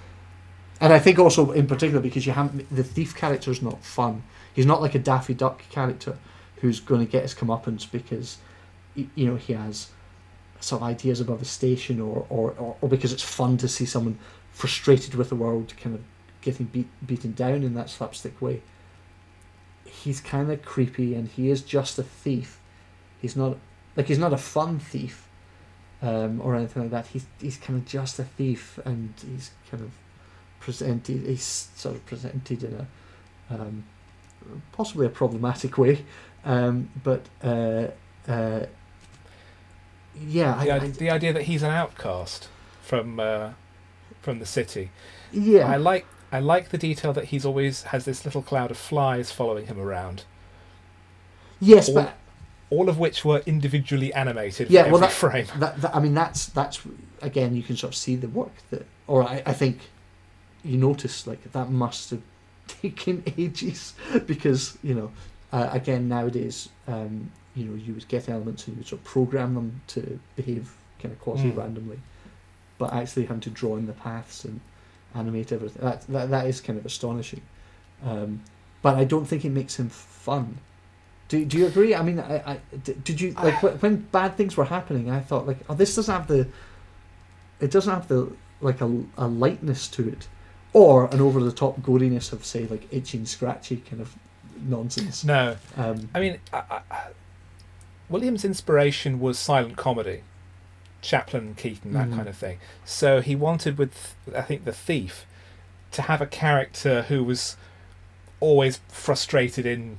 And 0.80 0.92
I 0.92 0.98
think 0.98 1.18
also 1.18 1.50
in 1.52 1.66
particular 1.66 2.00
because 2.00 2.26
you 2.26 2.32
have 2.32 2.56
the 2.74 2.84
thief 2.84 3.14
character 3.14 3.50
is 3.50 3.62
not 3.62 3.84
fun. 3.84 4.22
He's 4.52 4.66
not 4.66 4.80
like 4.80 4.94
a 4.94 4.98
Daffy 4.98 5.34
Duck 5.34 5.62
character 5.70 6.16
who's 6.56 6.80
going 6.80 7.04
to 7.04 7.10
get 7.10 7.22
his 7.22 7.34
comeuppance 7.34 7.90
because 7.90 8.38
you 8.94 9.26
know 9.26 9.36
he 9.36 9.52
has 9.52 9.90
some 10.60 10.82
ideas 10.82 11.20
above 11.20 11.38
his 11.38 11.48
station 11.48 12.00
or, 12.00 12.26
or, 12.28 12.52
or, 12.58 12.76
or 12.80 12.88
because 12.88 13.12
it's 13.12 13.22
fun 13.22 13.56
to 13.56 13.66
see 13.66 13.86
someone 13.86 14.18
frustrated 14.52 15.14
with 15.14 15.30
the 15.30 15.34
world 15.34 15.72
kind 15.78 15.94
of 15.94 16.02
getting 16.42 16.66
beat, 16.66 16.88
beaten 17.06 17.32
down 17.32 17.62
in 17.62 17.74
that 17.74 17.90
slapstick 17.90 18.40
way. 18.40 18.62
He's 19.84 20.20
kind 20.20 20.50
of 20.50 20.62
creepy, 20.64 21.14
and 21.14 21.28
he 21.28 21.50
is 21.50 21.62
just 21.62 21.98
a 21.98 22.02
thief. 22.02 22.58
He's 23.20 23.36
not 23.36 23.56
like 23.96 24.06
he's 24.06 24.18
not 24.18 24.32
a 24.32 24.38
fun 24.38 24.78
thief, 24.78 25.26
um, 26.02 26.40
or 26.40 26.54
anything 26.54 26.82
like 26.82 26.90
that. 26.92 27.06
He's 27.08 27.26
he's 27.40 27.56
kind 27.56 27.78
of 27.78 27.86
just 27.86 28.18
a 28.18 28.24
thief, 28.24 28.78
and 28.84 29.12
he's 29.26 29.50
kind 29.70 29.82
of 29.82 29.90
presented. 30.60 31.26
He's 31.26 31.68
sort 31.74 31.96
of 31.96 32.06
presented 32.06 32.62
in 32.62 32.74
a 32.74 33.54
um, 33.54 33.84
possibly 34.72 35.06
a 35.06 35.10
problematic 35.10 35.76
way, 35.76 36.04
um, 36.44 36.88
but 37.02 37.22
uh, 37.42 37.88
uh, 38.28 38.66
yeah, 40.26 40.62
The, 40.64 40.70
I, 40.70 40.76
i- 40.76 40.80
I, 40.82 40.88
the 40.88 41.10
idea 41.10 41.32
that 41.32 41.42
he's 41.42 41.62
an 41.62 41.70
outcast 41.70 42.48
from 42.82 43.18
uh, 43.20 43.50
from 44.22 44.38
the 44.38 44.46
city. 44.46 44.90
yeah, 45.32 45.66
I 45.66 45.76
like 45.76 46.06
I 46.32 46.38
like 46.40 46.68
the 46.68 46.78
detail 46.78 47.12
that 47.14 47.26
he's 47.26 47.44
always 47.44 47.82
has 47.84 48.04
this 48.04 48.24
little 48.24 48.42
cloud 48.42 48.70
of 48.70 48.76
flies 48.78 49.32
following 49.32 49.66
him 49.66 49.80
around, 49.80 50.24
yes, 51.60 51.88
all- 51.88 51.94
but 51.96 52.16
all 52.70 52.88
of 52.88 52.98
which 52.98 53.24
were 53.24 53.42
individually 53.46 54.12
animated 54.14 54.70
Yeah, 54.70 54.88
well, 54.90 55.00
that- 55.00 55.10
frame. 55.12 55.46
that, 55.58 55.80
that 55.80 55.94
I 55.94 56.00
mean 56.00 56.14
that's 56.14 56.46
that's 56.46 56.80
again 57.20 57.56
you 57.56 57.62
can 57.62 57.76
sort 57.76 57.92
of 57.92 57.96
see 57.98 58.14
the 58.16 58.28
work 58.28 58.52
that 58.70 58.86
or 59.08 59.24
I, 59.24 59.42
I 59.44 59.52
think 59.52 59.78
you 60.64 60.76
notice 60.78 61.26
like 61.26 61.50
that 61.52 61.70
must 61.70 62.10
have 62.10 62.22
taken 62.68 63.24
ages 63.36 63.94
because 64.26 64.78
you 64.84 64.94
know 64.94 65.10
uh, 65.52 65.68
again 65.72 66.08
nowadays 66.08 66.68
um, 66.86 67.30
you 67.56 67.64
know 67.64 67.74
you 67.74 67.92
would 67.92 68.06
get 68.06 68.28
elements 68.28 68.66
and 68.68 68.76
you 68.76 68.80
would 68.80 68.86
sort 68.86 69.00
of 69.00 69.04
program 69.04 69.54
them 69.54 69.80
to 69.88 70.20
behave 70.36 70.72
kind 71.00 71.12
of 71.12 71.20
quasi 71.20 71.50
randomly 71.50 71.98
but 72.78 72.92
actually 72.92 73.24
having 73.26 73.40
to 73.40 73.50
draw 73.50 73.76
in 73.76 73.86
the 73.86 73.92
paths 73.94 74.44
and 74.44 74.60
animate 75.14 75.52
everything 75.52 75.82
that 75.82 76.06
that, 76.08 76.30
that 76.30 76.46
is 76.46 76.60
kind 76.60 76.78
of 76.78 76.86
astonishing 76.86 77.42
um, 78.04 78.42
but 78.82 78.94
I 78.96 79.04
don't 79.04 79.26
think 79.26 79.44
it 79.44 79.50
makes 79.50 79.78
him 79.78 79.88
fun 79.88 80.58
do, 81.30 81.44
do 81.44 81.58
you 81.58 81.66
agree? 81.66 81.94
I 81.94 82.02
mean, 82.02 82.18
I, 82.18 82.38
I, 82.54 82.60
did 83.04 83.20
you 83.20 83.30
like 83.34 83.54
wh- 83.60 83.80
when 83.80 83.98
bad 84.10 84.36
things 84.36 84.56
were 84.56 84.64
happening? 84.64 85.12
I 85.12 85.20
thought 85.20 85.46
like, 85.46 85.58
oh, 85.68 85.74
this 85.74 85.94
doesn't 85.94 86.12
have 86.12 86.26
the, 86.26 86.48
it 87.60 87.70
doesn't 87.70 87.92
have 87.92 88.08
the 88.08 88.32
like 88.60 88.80
a, 88.80 89.04
a 89.16 89.28
lightness 89.28 89.86
to 89.88 90.08
it, 90.08 90.26
or 90.72 91.06
an 91.14 91.20
over 91.20 91.40
the 91.40 91.52
top 91.52 91.80
goriness 91.82 92.32
of 92.32 92.44
say 92.44 92.66
like 92.66 92.92
itchy 92.92 93.18
and 93.18 93.28
scratchy 93.28 93.76
kind 93.76 94.02
of 94.02 94.16
nonsense. 94.60 95.22
No, 95.24 95.56
Um, 95.76 96.08
I 96.12 96.18
mean, 96.18 96.38
I, 96.52 96.62
I, 96.90 97.08
Williams' 98.08 98.44
inspiration 98.44 99.20
was 99.20 99.38
silent 99.38 99.76
comedy, 99.76 100.22
Chaplin, 101.02 101.54
Keaton, 101.54 101.92
that 101.92 102.08
Mhm. 102.08 102.16
kind 102.16 102.28
of 102.28 102.36
thing. 102.36 102.58
So 102.84 103.20
he 103.20 103.34
wanted 103.34 103.78
with, 103.78 104.14
I 104.36 104.42
think, 104.42 104.64
the 104.64 104.72
thief, 104.72 105.24
to 105.92 106.02
have 106.02 106.20
a 106.20 106.26
character 106.26 107.02
who 107.02 107.24
was 107.24 107.56
always 108.40 108.80
frustrated 108.88 109.66
in 109.66 109.98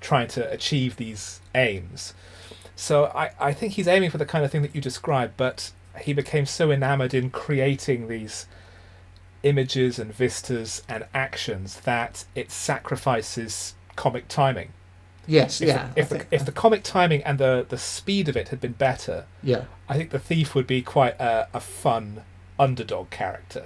trying 0.00 0.28
to 0.28 0.50
achieve 0.50 0.96
these 0.96 1.40
aims. 1.54 2.14
So 2.76 3.06
I, 3.14 3.30
I 3.38 3.52
think 3.52 3.74
he's 3.74 3.88
aiming 3.88 4.10
for 4.10 4.18
the 4.18 4.26
kind 4.26 4.44
of 4.44 4.50
thing 4.50 4.62
that 4.62 4.74
you 4.74 4.80
described, 4.80 5.34
but 5.36 5.72
he 6.00 6.12
became 6.12 6.46
so 6.46 6.70
enamored 6.70 7.12
in 7.14 7.30
creating 7.30 8.08
these 8.08 8.46
images 9.42 9.98
and 9.98 10.12
vistas 10.14 10.82
and 10.88 11.04
actions 11.14 11.80
that 11.80 12.24
it 12.34 12.50
sacrifices 12.50 13.74
comic 13.96 14.28
timing. 14.28 14.72
yes, 15.26 15.60
If, 15.60 15.68
yeah, 15.68 15.88
the, 15.94 16.00
if, 16.00 16.08
the, 16.08 16.26
if 16.30 16.44
the 16.44 16.52
comic 16.52 16.82
timing 16.82 17.22
and 17.24 17.38
the, 17.38 17.66
the 17.68 17.78
speed 17.78 18.28
of 18.28 18.36
it 18.36 18.48
had 18.48 18.60
been 18.60 18.72
better, 18.72 19.26
yeah, 19.42 19.64
I 19.90 19.94
think 19.96 20.10
the 20.10 20.18
thief 20.18 20.54
would 20.54 20.66
be 20.66 20.82
quite 20.82 21.18
a, 21.20 21.48
a 21.52 21.60
fun 21.60 22.22
underdog 22.58 23.10
character. 23.10 23.64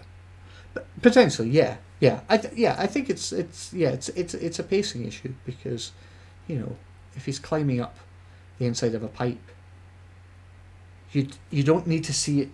potentially, 1.02 1.50
yeah, 1.50 1.76
yeah, 2.00 2.20
I 2.28 2.38
th- 2.38 2.54
yeah, 2.54 2.74
I 2.78 2.87
think 2.87 3.08
it's 3.10 3.32
it's 3.32 3.72
yeah, 3.72 3.90
it's 3.90 4.08
it's 4.10 4.34
it's 4.34 4.58
a 4.58 4.62
pacing 4.64 5.06
issue 5.06 5.34
because, 5.44 5.92
you 6.48 6.56
know, 6.58 6.76
if 7.14 7.26
he's 7.26 7.38
climbing 7.38 7.80
up 7.80 7.96
the 8.58 8.66
inside 8.66 8.94
of 8.94 9.02
a 9.02 9.08
pipe, 9.08 9.38
you 11.12 11.28
you 11.50 11.62
don't 11.62 11.87
need 11.87 12.04
to 12.04 12.12
see 12.12 12.40
it. 12.42 12.48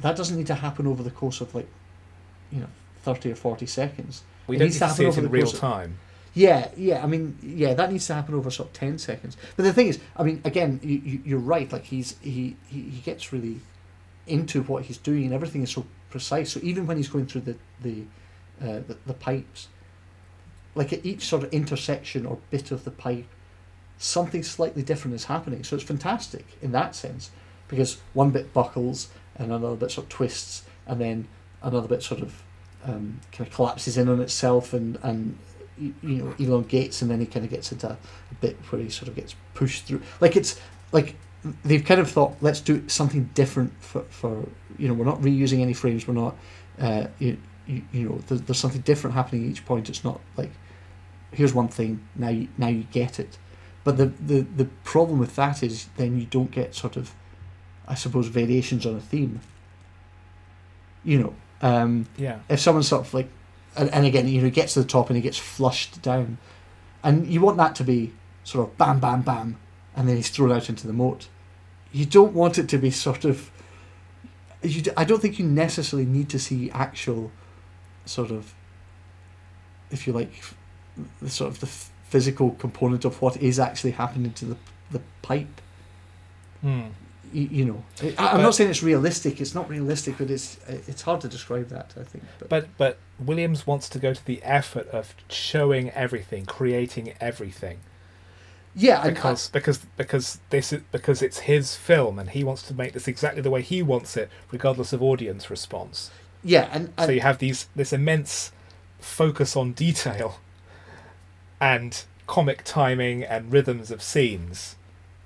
That 0.00 0.16
doesn't 0.16 0.36
need 0.36 0.46
to 0.46 0.54
happen 0.54 0.86
over 0.86 1.02
the 1.02 1.10
course 1.10 1.40
of 1.40 1.54
like, 1.54 1.68
you 2.50 2.60
know, 2.60 2.68
thirty 3.02 3.30
or 3.30 3.34
forty 3.34 3.66
seconds. 3.66 4.22
We 4.46 4.56
It 4.56 4.58
don't 4.60 4.68
need 4.68 4.78
to 4.78 4.88
see 4.90 5.04
it 5.06 5.18
in 5.18 5.28
real 5.30 5.42
course 5.44 5.54
of- 5.54 5.60
time. 5.60 5.98
Yeah, 6.34 6.70
yeah. 6.76 7.02
I 7.02 7.06
mean, 7.06 7.38
yeah, 7.42 7.74
that 7.74 7.90
needs 7.90 8.06
to 8.06 8.14
happen 8.14 8.34
over 8.34 8.50
sort 8.50 8.68
of 8.68 8.72
ten 8.74 8.98
seconds. 8.98 9.36
But 9.56 9.64
the 9.64 9.72
thing 9.72 9.88
is, 9.88 9.98
I 10.16 10.22
mean, 10.22 10.40
again, 10.44 10.80
you, 10.82 11.00
you 11.04 11.22
you're 11.24 11.38
right. 11.38 11.70
Like 11.72 11.84
he's 11.84 12.16
he, 12.20 12.56
he 12.68 12.82
he 12.82 13.00
gets 13.00 13.32
really 13.32 13.60
into 14.26 14.62
what 14.62 14.84
he's 14.84 14.98
doing, 14.98 15.24
and 15.24 15.34
everything 15.34 15.62
is 15.62 15.70
so 15.70 15.84
precise. 16.08 16.52
So 16.52 16.60
even 16.62 16.86
when 16.86 16.96
he's 16.96 17.08
going 17.08 17.26
through 17.26 17.42
the 17.42 17.56
the 17.82 18.02
uh, 18.60 18.80
the, 18.86 18.96
the 19.06 19.14
pipes, 19.14 19.68
like 20.74 20.92
at 20.92 21.04
each 21.04 21.22
sort 21.24 21.42
of 21.42 21.52
intersection 21.52 22.26
or 22.26 22.38
bit 22.50 22.70
of 22.70 22.84
the 22.84 22.90
pipe, 22.92 23.26
something 23.98 24.42
slightly 24.42 24.82
different 24.82 25.14
is 25.14 25.24
happening. 25.24 25.64
So 25.64 25.74
it's 25.76 25.84
fantastic 25.84 26.44
in 26.62 26.70
that 26.72 26.94
sense 26.94 27.30
because 27.66 27.98
one 28.14 28.30
bit 28.30 28.52
buckles 28.52 29.08
and 29.36 29.52
another 29.52 29.76
bit 29.76 29.90
sort 29.90 30.04
of 30.06 30.10
twists, 30.10 30.64
and 30.86 31.00
then 31.00 31.28
another 31.62 31.88
bit 31.88 32.04
sort 32.04 32.20
of 32.20 32.42
um, 32.84 33.20
kind 33.32 33.48
of 33.48 33.54
collapses 33.54 33.98
in 33.98 34.08
on 34.08 34.20
itself 34.20 34.72
and 34.72 34.96
and 35.02 35.36
you 35.80 35.94
know 36.02 36.34
elongates, 36.38 37.02
and 37.02 37.10
then 37.10 37.20
he 37.20 37.26
kind 37.26 37.44
of 37.44 37.50
gets 37.50 37.72
into 37.72 37.88
a 37.88 37.98
bit 38.40 38.56
where 38.68 38.80
he 38.82 38.88
sort 38.90 39.08
of 39.08 39.16
gets 39.16 39.34
pushed 39.54 39.84
through. 39.84 40.02
Like 40.20 40.36
it's 40.36 40.60
like 40.92 41.16
they've 41.64 41.84
kind 41.84 42.00
of 42.00 42.10
thought, 42.10 42.36
let's 42.40 42.60
do 42.60 42.88
something 42.88 43.30
different 43.34 43.72
for, 43.82 44.02
for 44.10 44.48
you 44.78 44.88
know 44.88 44.94
we're 44.94 45.04
not 45.04 45.20
reusing 45.20 45.60
any 45.60 45.72
frames, 45.72 46.06
we're 46.06 46.14
not 46.14 46.36
uh, 46.80 47.06
you, 47.18 47.36
you, 47.66 47.82
you 47.92 48.08
know 48.08 48.18
there's, 48.26 48.42
there's 48.42 48.58
something 48.58 48.82
different 48.82 49.14
happening 49.14 49.44
at 49.44 49.50
each 49.50 49.64
point. 49.64 49.88
It's 49.88 50.04
not 50.04 50.20
like 50.36 50.50
here's 51.32 51.54
one 51.54 51.68
thing 51.68 52.06
now 52.16 52.28
you, 52.28 52.48
now 52.58 52.68
you 52.68 52.84
get 52.92 53.18
it. 53.20 53.38
But 53.84 53.96
the, 53.96 54.06
the 54.06 54.40
the 54.42 54.64
problem 54.84 55.18
with 55.18 55.36
that 55.36 55.62
is 55.62 55.88
then 55.96 56.18
you 56.18 56.26
don't 56.26 56.50
get 56.50 56.74
sort 56.74 56.96
of 56.96 57.14
I 57.88 57.94
suppose 57.94 58.28
variations 58.28 58.84
on 58.86 58.94
a 58.96 59.00
theme. 59.00 59.40
You 61.02 61.18
know, 61.22 61.34
um, 61.62 62.06
Yeah. 62.16 62.40
if 62.48 62.60
someone's 62.60 62.88
sort 62.88 63.06
of 63.06 63.14
like, 63.14 63.28
and, 63.76 63.90
and 63.90 64.06
again, 64.06 64.28
you 64.28 64.38
know, 64.38 64.46
he 64.46 64.50
gets 64.50 64.74
to 64.74 64.82
the 64.82 64.88
top 64.88 65.08
and 65.08 65.16
he 65.16 65.22
gets 65.22 65.38
flushed 65.38 66.02
down, 66.02 66.38
and 67.02 67.26
you 67.26 67.40
want 67.40 67.56
that 67.58 67.74
to 67.76 67.84
be 67.84 68.12
sort 68.44 68.68
of 68.68 68.76
bam, 68.76 69.00
bam, 69.00 69.22
bam, 69.22 69.58
and 69.96 70.08
then 70.08 70.16
he's 70.16 70.30
thrown 70.30 70.52
out 70.52 70.68
into 70.68 70.86
the 70.86 70.92
moat. 70.92 71.28
You 71.92 72.04
don't 72.04 72.32
want 72.32 72.58
it 72.58 72.68
to 72.70 72.78
be 72.78 72.90
sort 72.90 73.24
of. 73.24 73.50
You, 74.62 74.82
I 74.96 75.04
don't 75.04 75.20
think 75.20 75.38
you 75.38 75.46
necessarily 75.46 76.06
need 76.06 76.28
to 76.30 76.38
see 76.38 76.70
actual, 76.70 77.32
sort 78.04 78.30
of. 78.30 78.54
If 79.90 80.06
you 80.06 80.12
like, 80.12 80.32
the 81.20 81.30
sort 81.30 81.50
of 81.50 81.60
the 81.60 81.66
physical 81.66 82.52
component 82.52 83.04
of 83.04 83.20
what 83.22 83.36
is 83.36 83.58
actually 83.58 83.92
happening 83.92 84.32
to 84.34 84.44
the 84.44 84.56
the 84.90 85.00
pipe. 85.22 85.60
Hmm. 86.60 86.88
You, 87.32 87.48
you 87.50 87.64
know, 87.64 87.84
I, 88.02 88.06
I'm 88.08 88.36
But- 88.36 88.42
not 88.42 88.54
saying 88.54 88.70
it's 88.70 88.82
realistic. 88.82 89.40
It's 89.40 89.54
not 89.54 89.68
realistic, 89.68 90.18
but 90.18 90.30
it's 90.30 90.58
it's 90.68 91.02
hard 91.02 91.20
to 91.22 91.28
describe 91.28 91.68
that. 91.68 91.94
I 91.98 92.02
think. 92.04 92.24
But, 92.38 92.48
But 92.48 92.68
but 92.76 92.98
Williams 93.18 93.66
wants 93.66 93.88
to 93.90 93.98
go 93.98 94.14
to 94.14 94.24
the 94.26 94.42
effort 94.42 94.88
of 94.88 95.14
showing 95.28 95.90
everything, 95.90 96.44
creating 96.46 97.14
everything, 97.20 97.78
yeah, 98.74 99.08
because 99.08 99.48
because 99.50 99.78
because 99.96 100.38
this 100.50 100.72
is 100.72 100.82
because 100.92 101.22
it's 101.22 101.40
his 101.40 101.76
film 101.76 102.18
and 102.18 102.30
he 102.30 102.42
wants 102.44 102.62
to 102.64 102.74
make 102.74 102.92
this 102.94 103.06
exactly 103.08 103.42
the 103.42 103.50
way 103.50 103.62
he 103.62 103.82
wants 103.82 104.16
it, 104.16 104.28
regardless 104.50 104.92
of 104.92 105.02
audience 105.02 105.50
response. 105.50 106.10
Yeah, 106.42 106.68
and, 106.72 106.92
and 106.96 107.06
so 107.06 107.12
you 107.12 107.20
have 107.20 107.38
these 107.38 107.68
this 107.76 107.92
immense 107.92 108.50
focus 108.98 109.56
on 109.56 109.72
detail 109.72 110.38
and 111.60 112.04
comic 112.26 112.62
timing 112.64 113.22
and 113.24 113.52
rhythms 113.52 113.90
of 113.90 114.02
scenes 114.02 114.76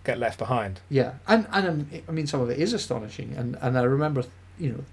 get 0.04 0.18
left 0.18 0.38
behind. 0.38 0.80
yeah, 0.88 1.14
and 1.26 1.46
and 1.52 1.66
um, 1.66 1.90
I 2.08 2.12
mean 2.12 2.26
some 2.26 2.40
of 2.40 2.50
it 2.50 2.58
is 2.58 2.72
astonishing, 2.72 3.34
and 3.36 3.56
and 3.60 3.76
I 3.78 3.82
remember, 3.82 4.24
you 4.58 4.70
know, 4.70 4.84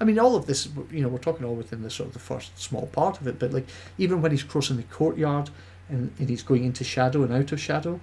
I 0.00 0.04
mean 0.04 0.18
all 0.18 0.34
of 0.36 0.46
this, 0.46 0.68
you 0.90 1.02
know, 1.02 1.08
we're 1.08 1.18
talking 1.18 1.44
all 1.46 1.54
within 1.54 1.82
the 1.82 1.90
sort 1.90 2.08
of 2.08 2.12
the 2.12 2.18
first 2.18 2.58
small 2.58 2.86
part 2.86 3.20
of 3.20 3.26
it, 3.26 3.38
but 3.38 3.52
like 3.52 3.66
even 3.98 4.22
when 4.22 4.30
he's 4.30 4.42
crossing 4.42 4.76
the 4.76 4.82
courtyard 4.84 5.50
and, 5.88 6.12
and 6.18 6.28
he's 6.28 6.42
going 6.42 6.64
into 6.64 6.84
shadow 6.84 7.22
and 7.22 7.32
out 7.32 7.52
of 7.52 7.60
shadow, 7.60 8.00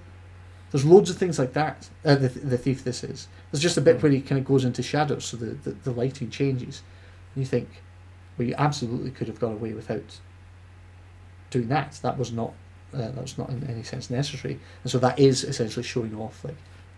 there's 0.70 0.84
loads 0.84 1.10
of 1.10 1.16
things 1.16 1.38
like 1.38 1.52
that. 1.54 1.88
Uh, 2.04 2.14
the 2.14 2.28
the 2.28 2.58
thief 2.58 2.84
this 2.84 3.04
is. 3.04 3.28
There's 3.50 3.62
just 3.62 3.76
a 3.76 3.80
bit 3.80 3.98
Mm. 3.98 4.02
where 4.02 4.12
he 4.12 4.20
kind 4.20 4.40
of 4.40 4.46
goes 4.46 4.64
into 4.64 4.82
shadow, 4.82 5.18
so 5.18 5.36
the, 5.36 5.46
the 5.64 5.70
the 5.70 5.90
lighting 5.92 6.30
changes, 6.30 6.82
and 7.34 7.42
you 7.44 7.46
think, 7.48 7.68
well, 8.38 8.48
you 8.48 8.54
absolutely 8.58 9.10
could 9.10 9.28
have 9.28 9.40
got 9.40 9.52
away 9.52 9.72
without 9.72 10.20
doing 11.50 11.68
that. 11.68 11.98
That 12.02 12.18
was 12.18 12.32
not 12.32 12.52
uh, 12.94 13.10
that 13.10 13.20
was 13.20 13.36
not 13.36 13.50
in 13.50 13.68
any 13.68 13.82
sense 13.82 14.10
necessary, 14.10 14.58
and 14.82 14.90
so 14.90 14.98
that 14.98 15.18
is 15.18 15.44
essentially 15.44 15.84
showing 15.84 16.14
off 16.14 16.44
like 16.44 16.56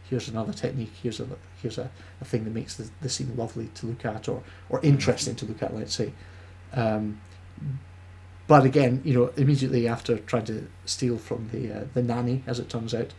here's 0.09 0.29
another 0.29 0.53
technique, 0.53 0.93
here's 1.03 1.21
a 1.21 1.27
here's 1.61 1.79
a, 1.79 1.91
a 2.21 2.25
thing 2.25 2.45
that 2.45 2.55
makes 2.55 2.77
the, 2.77 2.89
the 3.01 3.09
scene 3.09 3.33
lovely 3.37 3.69
to 3.75 3.87
look 3.87 4.05
at 4.05 4.29
or 4.29 4.43
or 4.69 4.81
interesting 4.83 5.35
to 5.37 5.45
look 5.45 5.63
at, 5.63 5.75
let's 5.75 5.95
say. 5.95 6.13
Um, 6.73 7.21
but 8.47 8.65
again, 8.65 9.03
you 9.05 9.15
know, 9.15 9.33
immediately 9.37 9.89
after 9.89 10.19
trying 10.19 10.45
to 10.47 10.69
steal 10.85 11.19
from 11.19 11.49
the 11.53 11.73
uh, 11.73 11.85
the 11.95 12.03
nanny, 12.03 12.43
as 12.47 12.59
it 12.59 12.69
turns 12.69 12.95
out, 12.95 13.13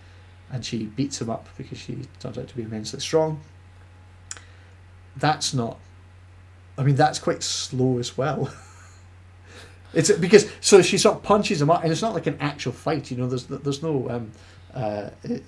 and 0.52 0.66
she 0.66 0.86
beats 0.86 1.22
him 1.22 1.30
up 1.30 1.50
because 1.58 1.78
she 1.78 2.00
turns 2.20 2.38
out 2.38 2.48
to 2.48 2.56
be 2.56 2.64
immensely 2.64 3.00
strong. 3.00 3.42
That's 5.16 5.54
not. 5.54 5.80
I 6.78 6.84
mean, 6.84 6.96
that's 6.96 7.20
quite 7.20 7.44
slow 7.44 7.98
as 7.98 8.18
well. 8.18 8.54
It's 9.94 10.12
because 10.12 10.50
so 10.62 10.82
she 10.82 10.98
sort 10.98 11.16
of 11.18 11.24
punches 11.24 11.62
him 11.62 11.70
up, 11.70 11.84
and 11.84 11.92
it's 11.92 12.02
not 12.02 12.14
like 12.14 12.28
an 12.28 12.38
actual 12.40 12.72
fight. 12.72 13.10
You 13.12 13.18
know, 13.18 13.28
there's 13.28 13.46
there's 13.46 13.82
no 13.82 14.10
um, 14.10 14.32
uh, 14.74 15.10
it, 15.24 15.44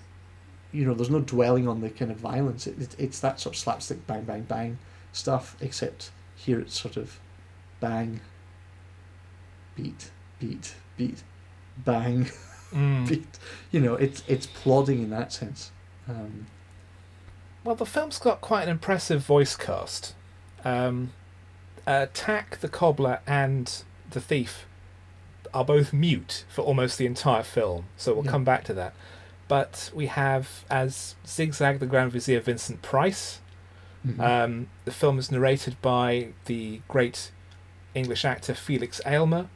you 0.72 0.86
know, 0.86 0.94
there's 0.94 1.10
no 1.10 1.20
dwelling 1.20 1.68
on 1.68 1.82
the 1.82 1.90
kind 1.90 2.12
of 2.12 2.18
violence. 2.18 2.68
It, 2.68 2.80
it, 2.80 2.96
it's 2.98 3.20
that 3.20 3.40
sort 3.40 3.56
of 3.56 3.60
slapstick 3.60 4.06
bang 4.08 4.24
bang 4.24 4.44
bang 4.44 4.78
stuff. 5.12 5.56
Except 5.62 6.12
here 6.36 6.60
it's 6.60 6.80
sort 6.80 6.96
of 6.96 7.20
bang, 7.80 8.22
beat, 9.76 10.12
beat, 10.40 10.76
beat, 10.98 11.24
bang, 11.84 12.30
Mm. 12.74 13.08
beat. 13.10 13.40
You 13.72 13.80
know, 13.82 13.96
it's 13.96 14.24
it's 14.28 14.46
plodding 14.46 15.02
in 15.04 15.10
that 15.10 15.34
sense. 15.34 15.72
Um, 16.08 16.46
Well, 17.64 17.76
the 17.76 17.86
film's 17.86 18.20
got 18.20 18.42
quite 18.42 18.64
an 18.64 18.70
impressive 18.70 19.22
voice 19.26 19.56
cast. 19.56 20.14
Um, 20.64 21.12
uh, 21.88 22.08
Tack, 22.14 22.60
the 22.60 22.70
cobbler, 22.70 23.20
and 23.26 23.84
the 24.12 24.22
thief 24.22 24.66
are 25.54 25.66
both 25.66 25.92
mute 25.94 26.46
for 26.50 26.62
almost 26.62 26.98
the 26.98 27.06
entire 27.06 27.44
film, 27.44 27.86
so 27.98 28.14
we'll 28.14 28.26
Yeah. 28.26 28.32
come 28.32 28.44
back 28.44 28.64
to 28.66 28.74
that. 28.76 28.94
But 29.48 29.90
we 29.96 30.06
have 30.08 30.64
as 30.70 31.16
Zigzag 31.26 31.80
the 31.80 31.86
Grand 31.88 32.12
Vizier 32.12 32.40
Vincent 32.40 32.82
Price. 32.82 33.40
mhm. 34.08 34.20
Um, 34.20 34.68
the 34.86 34.92
film 34.92 35.18
is 35.20 35.32
narrated 35.32 35.76
by 35.82 36.30
the 36.46 36.82
great 36.88 37.32
English 37.96 38.24
actor 38.24 38.54
Felix 38.54 39.02
Aylmer. 39.06 39.48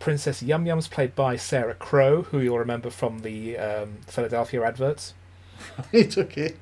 Princess 0.00 0.42
Yum 0.42 0.66
Yum's 0.66 0.88
played 0.88 1.14
by 1.14 1.36
Sara 1.36 1.74
Crowe, 1.74 2.22
who 2.22 2.40
you'll 2.40 2.58
remember 2.58 2.90
from 2.90 3.20
the 3.20 3.56
um, 3.58 3.98
Philadelphia 4.06 4.62
adverts. 4.64 5.14
it's 5.92 6.18
okay. 6.18 6.54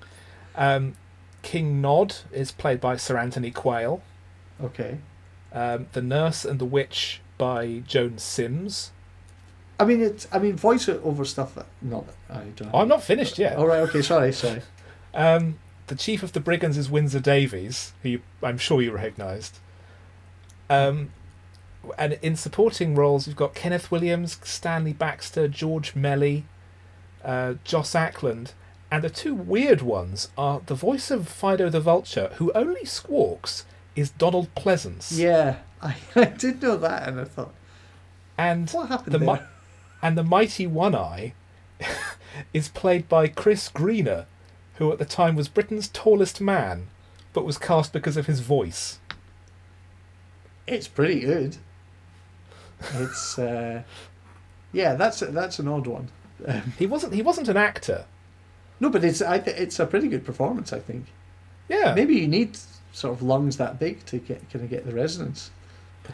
Um, 0.55 0.95
King 1.43 1.81
Nod 1.81 2.17
is 2.33 2.51
played 2.53 2.81
by 2.81 2.97
Sir 2.97 3.17
Anthony 3.17 3.51
Quayle. 3.51 4.03
Okay. 4.62 4.99
Um, 5.52 5.87
the 5.92 6.02
Nurse 6.02 6.44
and 6.44 6.58
the 6.58 6.64
Witch 6.64 7.20
by 7.38 7.82
Joan 7.87 8.18
Sims. 8.18 8.90
I 9.80 9.84
mean, 9.84 10.02
it's. 10.02 10.26
I 10.32 10.38
mean, 10.38 10.58
voiceover 10.58 11.26
stuff. 11.26 11.54
That, 11.54 11.66
not 11.80 12.06
that 12.06 12.37
I 12.37 12.44
don't. 12.56 12.74
I'm 12.74 12.88
not 12.88 13.02
finished 13.02 13.38
yet. 13.38 13.56
All 13.56 13.66
right. 13.66 13.80
Okay. 13.80 14.02
Sorry. 14.02 14.32
Sorry. 14.32 14.62
Um, 15.14 15.58
the 15.87 15.94
Chief 15.94 16.22
of 16.22 16.32
the 16.32 16.40
Brigands 16.40 16.76
is 16.76 16.90
Windsor 16.90 17.20
Davies, 17.20 17.92
who 18.02 18.08
you, 18.11 18.22
I'm 18.42 18.58
sure 18.58 18.82
you 18.82 18.92
recognised. 18.92 19.58
Um, 20.68 21.12
and 21.96 22.18
in 22.20 22.37
supporting 22.37 22.94
roles, 22.94 23.26
you've 23.26 23.37
got 23.37 23.54
Kenneth 23.54 23.90
Williams, 23.90 24.38
Stanley 24.44 24.92
Baxter, 24.92 25.48
George 25.48 25.96
Melly, 25.96 26.44
uh, 27.24 27.54
Joss 27.64 27.94
Ackland, 27.94 28.52
and 28.90 29.02
the 29.02 29.11
two 29.11 29.34
weird 29.34 29.80
ones 29.80 30.28
are 30.37 30.61
the 30.66 30.74
voice 30.74 31.11
of 31.11 31.22
Phido 31.22 31.70
the 31.70 31.80
Vulture, 31.80 32.32
who 32.34 32.52
only 32.52 32.84
squawks, 32.84 33.64
is 33.96 34.11
Donald 34.11 34.48
Pleasence. 34.55 35.16
Yeah, 35.18 35.57
I, 35.83 35.96
I 36.16 36.24
did 36.27 36.62
know 36.62 36.77
that, 36.77 37.09
and 37.09 37.20
I 37.20 37.24
thought, 37.24 37.55
And 38.37 38.68
what 38.70 38.88
happened 38.88 39.14
the 39.14 39.18
there? 39.18 39.35
mi- 39.35 39.42
and 40.03 40.16
the 40.16 40.22
mighty 40.24 40.66
One 40.66 40.94
Eye 40.94 41.33
is 42.55 42.68
played 42.68 43.09
by 43.09 43.29
Chris 43.29 43.68
Greener, 43.68 44.27
who 44.74 44.92
at 44.92 44.98
the 44.98 45.05
time 45.05 45.35
was 45.37 45.48
Britain's 45.48 45.88
tallest 45.88 46.40
man, 46.40 46.88
but 47.33 47.44
was 47.44 47.59
cast 47.59 47.92
because 47.92 48.16
of 48.16 48.27
his 48.27 48.40
voice. 48.40 48.98
it's 50.66 50.88
pretty 50.88 51.20
good. 51.20 51.57
It's. 52.94 53.38
Uh, 53.48 53.83
yeah, 54.72 54.94
that's 54.94 55.20
that's 55.20 55.59
an 55.59 55.66
odd 55.66 55.87
one. 55.87 56.09
Um, 56.46 56.74
He 56.79 56.85
wasn't 56.87 57.14
he 57.14 57.22
wasn't 57.22 57.48
an 57.48 57.57
actor. 57.57 58.05
no, 58.81 58.90
but 58.90 59.03
it's 59.03 59.22
I 59.22 59.38
th- 59.38 59.57
it's 59.57 59.79
a 59.81 59.87
pretty 59.87 60.09
good 60.09 60.24
performance. 60.27 60.72
I 60.74 60.79
think. 60.79 61.07
Yeah. 61.70 61.94
Maybe 61.94 62.16
you 62.16 62.29
need 62.29 62.59
sort 62.92 63.14
of 63.14 63.22
lungs 63.22 63.57
that 63.59 63.79
big 63.79 64.05
to 64.07 64.18
get 64.18 64.48
kind 64.51 64.64
of 64.64 64.70
get 64.70 64.87
the 64.87 64.92
resonance. 64.94 65.51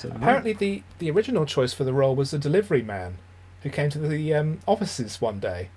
Know. 0.02 0.10
Apparently, 0.16 0.52
the, 0.52 0.82
the 0.98 1.08
original 1.08 1.46
choice 1.46 1.72
for 1.72 1.84
the 1.84 1.92
role 1.92 2.16
was 2.16 2.34
a 2.34 2.38
delivery 2.38 2.82
man 2.82 3.18
who 3.62 3.70
came 3.70 3.90
to 3.90 3.98
the 4.00 4.34
um, 4.34 4.58
offices 4.66 5.20
one 5.20 5.38
day, 5.38 5.68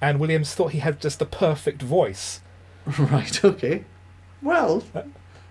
and 0.00 0.20
Williams 0.20 0.54
thought 0.54 0.70
he 0.70 0.78
had 0.78 1.00
just 1.00 1.18
the 1.18 1.26
perfect 1.26 1.82
voice. 1.82 2.40
right. 2.98 3.44
Okay. 3.44 3.84
Well, 4.42 4.84
Uh, 4.94 5.02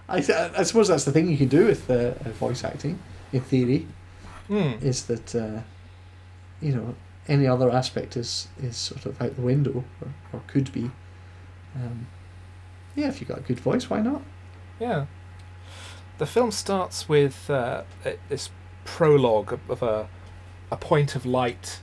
I 0.08 0.22
th- 0.22 0.52
I 0.58 0.64
suppose 0.64 0.88
that's 0.88 1.04
the 1.04 1.12
thing 1.12 1.28
you 1.30 1.36
can 1.38 1.50
do 1.50 1.66
with 1.66 1.90
uh, 1.92 2.12
voice 2.40 2.64
acting, 2.64 2.98
in 3.34 3.42
theory. 3.42 3.88
Hmm. 4.48 4.76
is 4.82 5.06
that 5.08 5.36
uh, 5.36 5.60
you 6.62 6.74
know 6.74 6.96
any 7.28 7.46
other 7.46 7.70
aspect 7.70 8.16
is 8.16 8.48
is 8.64 8.78
sort 8.78 9.06
of 9.06 9.22
out 9.22 9.36
the 9.36 9.42
window 9.42 9.84
or, 10.02 10.08
or 10.32 10.42
could 10.48 10.72
be. 10.72 10.90
Um, 11.76 12.08
yeah, 12.96 13.10
if 13.10 13.20
you've 13.20 13.28
got 13.28 13.40
a 13.40 13.42
good 13.42 13.60
voice, 13.60 13.90
why 13.90 14.00
not? 14.02 14.22
Yeah. 14.80 15.06
The 16.18 16.26
film 16.26 16.52
starts 16.52 17.08
with 17.08 17.50
uh, 17.50 17.84
this 18.30 18.50
prologue 18.86 19.60
of- 19.70 19.84
a, 19.84 20.10
a 20.72 20.78
point 20.78 21.16
of 21.16 21.26
light 21.26 21.80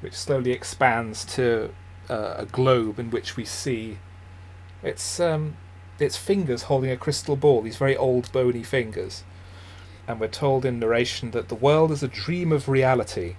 which 0.00 0.14
slowly 0.14 0.50
expands 0.50 1.24
to 1.24 1.72
uh, 2.10 2.34
a 2.38 2.46
globe 2.46 2.98
in 2.98 3.10
which 3.10 3.36
we 3.36 3.44
see 3.44 3.98
its, 4.82 5.20
um, 5.20 5.56
its 5.98 6.16
fingers 6.16 6.64
holding 6.64 6.90
a 6.90 6.96
crystal 6.96 7.36
ball, 7.36 7.62
these 7.62 7.76
very 7.76 7.96
old 7.96 8.30
bony 8.32 8.62
fingers. 8.62 9.22
And 10.08 10.18
we're 10.18 10.28
told 10.28 10.64
in 10.64 10.80
narration 10.80 11.30
that 11.30 11.48
the 11.48 11.54
world 11.54 11.92
is 11.92 12.02
a 12.02 12.08
dream 12.08 12.50
of 12.50 12.68
reality. 12.68 13.36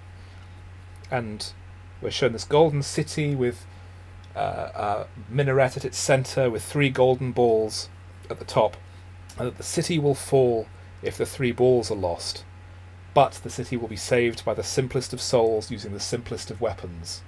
And 1.10 1.52
we're 2.00 2.10
shown 2.10 2.32
this 2.32 2.44
golden 2.44 2.82
city 2.82 3.34
with 3.34 3.66
uh, 4.34 4.70
a 4.74 5.06
minaret 5.28 5.76
at 5.76 5.84
its 5.84 5.98
centre 5.98 6.50
with 6.50 6.62
three 6.64 6.88
golden 6.88 7.32
balls 7.32 7.88
at 8.30 8.38
the 8.38 8.44
top, 8.44 8.76
and 9.38 9.48
that 9.48 9.56
the 9.56 9.62
city 9.62 9.98
will 9.98 10.14
fall 10.14 10.66
if 11.02 11.16
the 11.16 11.26
three 11.26 11.52
balls 11.52 11.90
are 11.90 11.96
lost, 11.96 12.44
but 13.12 13.32
the 13.42 13.50
city 13.50 13.76
will 13.76 13.88
be 13.88 13.96
saved 13.96 14.44
by 14.44 14.54
the 14.54 14.62
simplest 14.62 15.12
of 15.12 15.20
souls 15.20 15.70
using 15.70 15.92
the 15.92 16.00
simplest 16.00 16.50
of 16.50 16.60
weapons. 16.60 17.22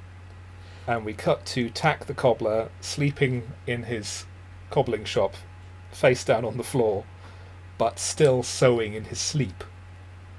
And 0.87 1.05
we 1.05 1.15
cut 1.15 1.45
to 1.47 1.69
Tack 1.71 2.07
the 2.07 2.15
cobbler 2.15 2.69
sleeping 2.81 3.53
in 3.67 3.85
his 3.85 4.25
cobbling 4.71 5.05
shop, 5.05 5.35
face 5.91 6.25
down 6.25 6.45
on 6.45 6.57
the 6.57 6.63
floor, 6.65 7.05
but 7.79 7.99
still 7.99 8.43
sewing 8.43 8.95
in 8.95 9.05
his 9.05 9.19
sleep, 9.21 9.65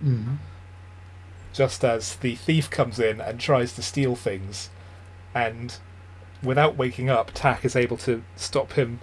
Mm-hmm. 0.03 0.35
just 1.53 1.83
as 1.83 2.17
the 2.17 2.35
thief 2.35 2.69
comes 2.69 2.99
in 2.99 3.19
and 3.19 3.39
tries 3.39 3.73
to 3.73 3.81
steal 3.81 4.15
things, 4.15 4.69
and 5.33 5.77
without 6.43 6.77
waking 6.77 7.09
up, 7.09 7.31
Tack 7.33 7.65
is 7.65 7.75
able 7.75 7.97
to 7.97 8.23
stop 8.35 8.73
him, 8.73 8.99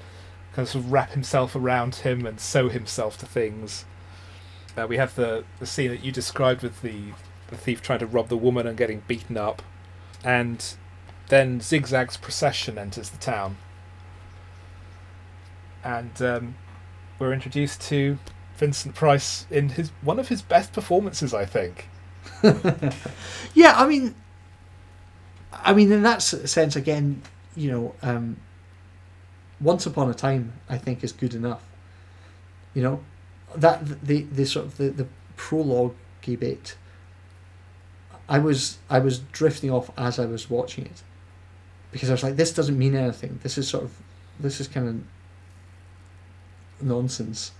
kind 0.55 0.67
of, 0.67 0.69
sort 0.69 0.85
of 0.85 0.93
wrap 0.93 1.11
himself 1.11 1.57
around 1.57 1.97
him 1.97 2.27
and 2.27 2.39
sew 2.41 2.69
himself 2.69 3.19
to 3.19 3.27
things. 3.27 3.85
Uh, 4.77 4.87
we 4.87 4.97
have 4.97 5.15
the, 5.15 5.45
the 5.59 5.67
scene 5.67 5.91
that 5.91 6.05
you 6.05 6.13
described 6.13 6.63
with 6.63 6.81
the, 6.83 7.13
the 7.49 7.57
thief 7.57 7.83
trying 7.83 7.99
to 7.99 8.07
rob 8.07 8.29
the 8.29 8.37
woman 8.37 8.67
and 8.67 8.77
getting 8.77 9.03
beaten 9.07 9.37
up, 9.37 9.63
and 10.25 10.75
then 11.29 11.61
Zigzag's 11.61 12.17
procession 12.17 12.79
enters 12.79 13.11
the 13.11 13.19
town. 13.19 13.57
And 15.83 16.21
um, 16.23 16.55
we're 17.19 17.33
introduced 17.33 17.81
to 17.83 18.19
Vincent 18.57 18.95
Price 18.95 19.47
in 19.51 19.71
his 19.71 19.91
one 20.03 20.19
of 20.19 20.29
his 20.29 20.41
best 20.43 20.73
performances, 20.73 21.35
I 21.35 21.45
think. 21.45 21.89
Yeah, 23.55 23.75
I 23.77 23.87
mean, 23.87 24.15
I 25.53 25.73
mean, 25.73 25.93
in 25.93 26.03
that 26.03 26.23
sense, 26.23 26.75
again, 26.77 27.23
you 27.57 27.71
know, 27.71 27.95
um, 28.03 28.37
once 29.65 29.87
upon 29.87 30.11
a 30.11 30.15
time, 30.15 30.53
I 30.69 30.79
think 30.79 31.03
is 31.03 31.13
good 31.13 31.35
enough. 31.35 31.65
You 32.75 32.83
know, 32.83 33.01
that 33.57 34.07
the 34.07 34.23
the 34.23 34.47
sort 34.47 34.67
of 34.67 34.77
the 34.77 34.91
the 34.91 35.07
prologue 35.37 35.95
bit. 36.25 36.77
I 38.27 38.39
was 38.39 38.79
I 38.89 38.99
was 39.01 39.19
drifting 39.19 39.71
off 39.71 39.91
as 39.99 40.19
I 40.19 40.25
was 40.25 40.49
watching 40.49 40.87
it, 40.87 41.03
because 41.93 42.09
I 42.09 42.13
was 42.13 42.23
like, 42.23 42.37
this 42.37 42.53
doesn't 42.53 42.79
mean 42.79 42.95
anything. 42.95 43.41
This 43.43 43.59
is 43.59 43.69
sort 43.69 43.85
of 43.85 43.93
this 44.41 44.61
is 44.61 44.69
kind 44.69 44.89
of 44.89 46.87
nonsense. 46.87 47.53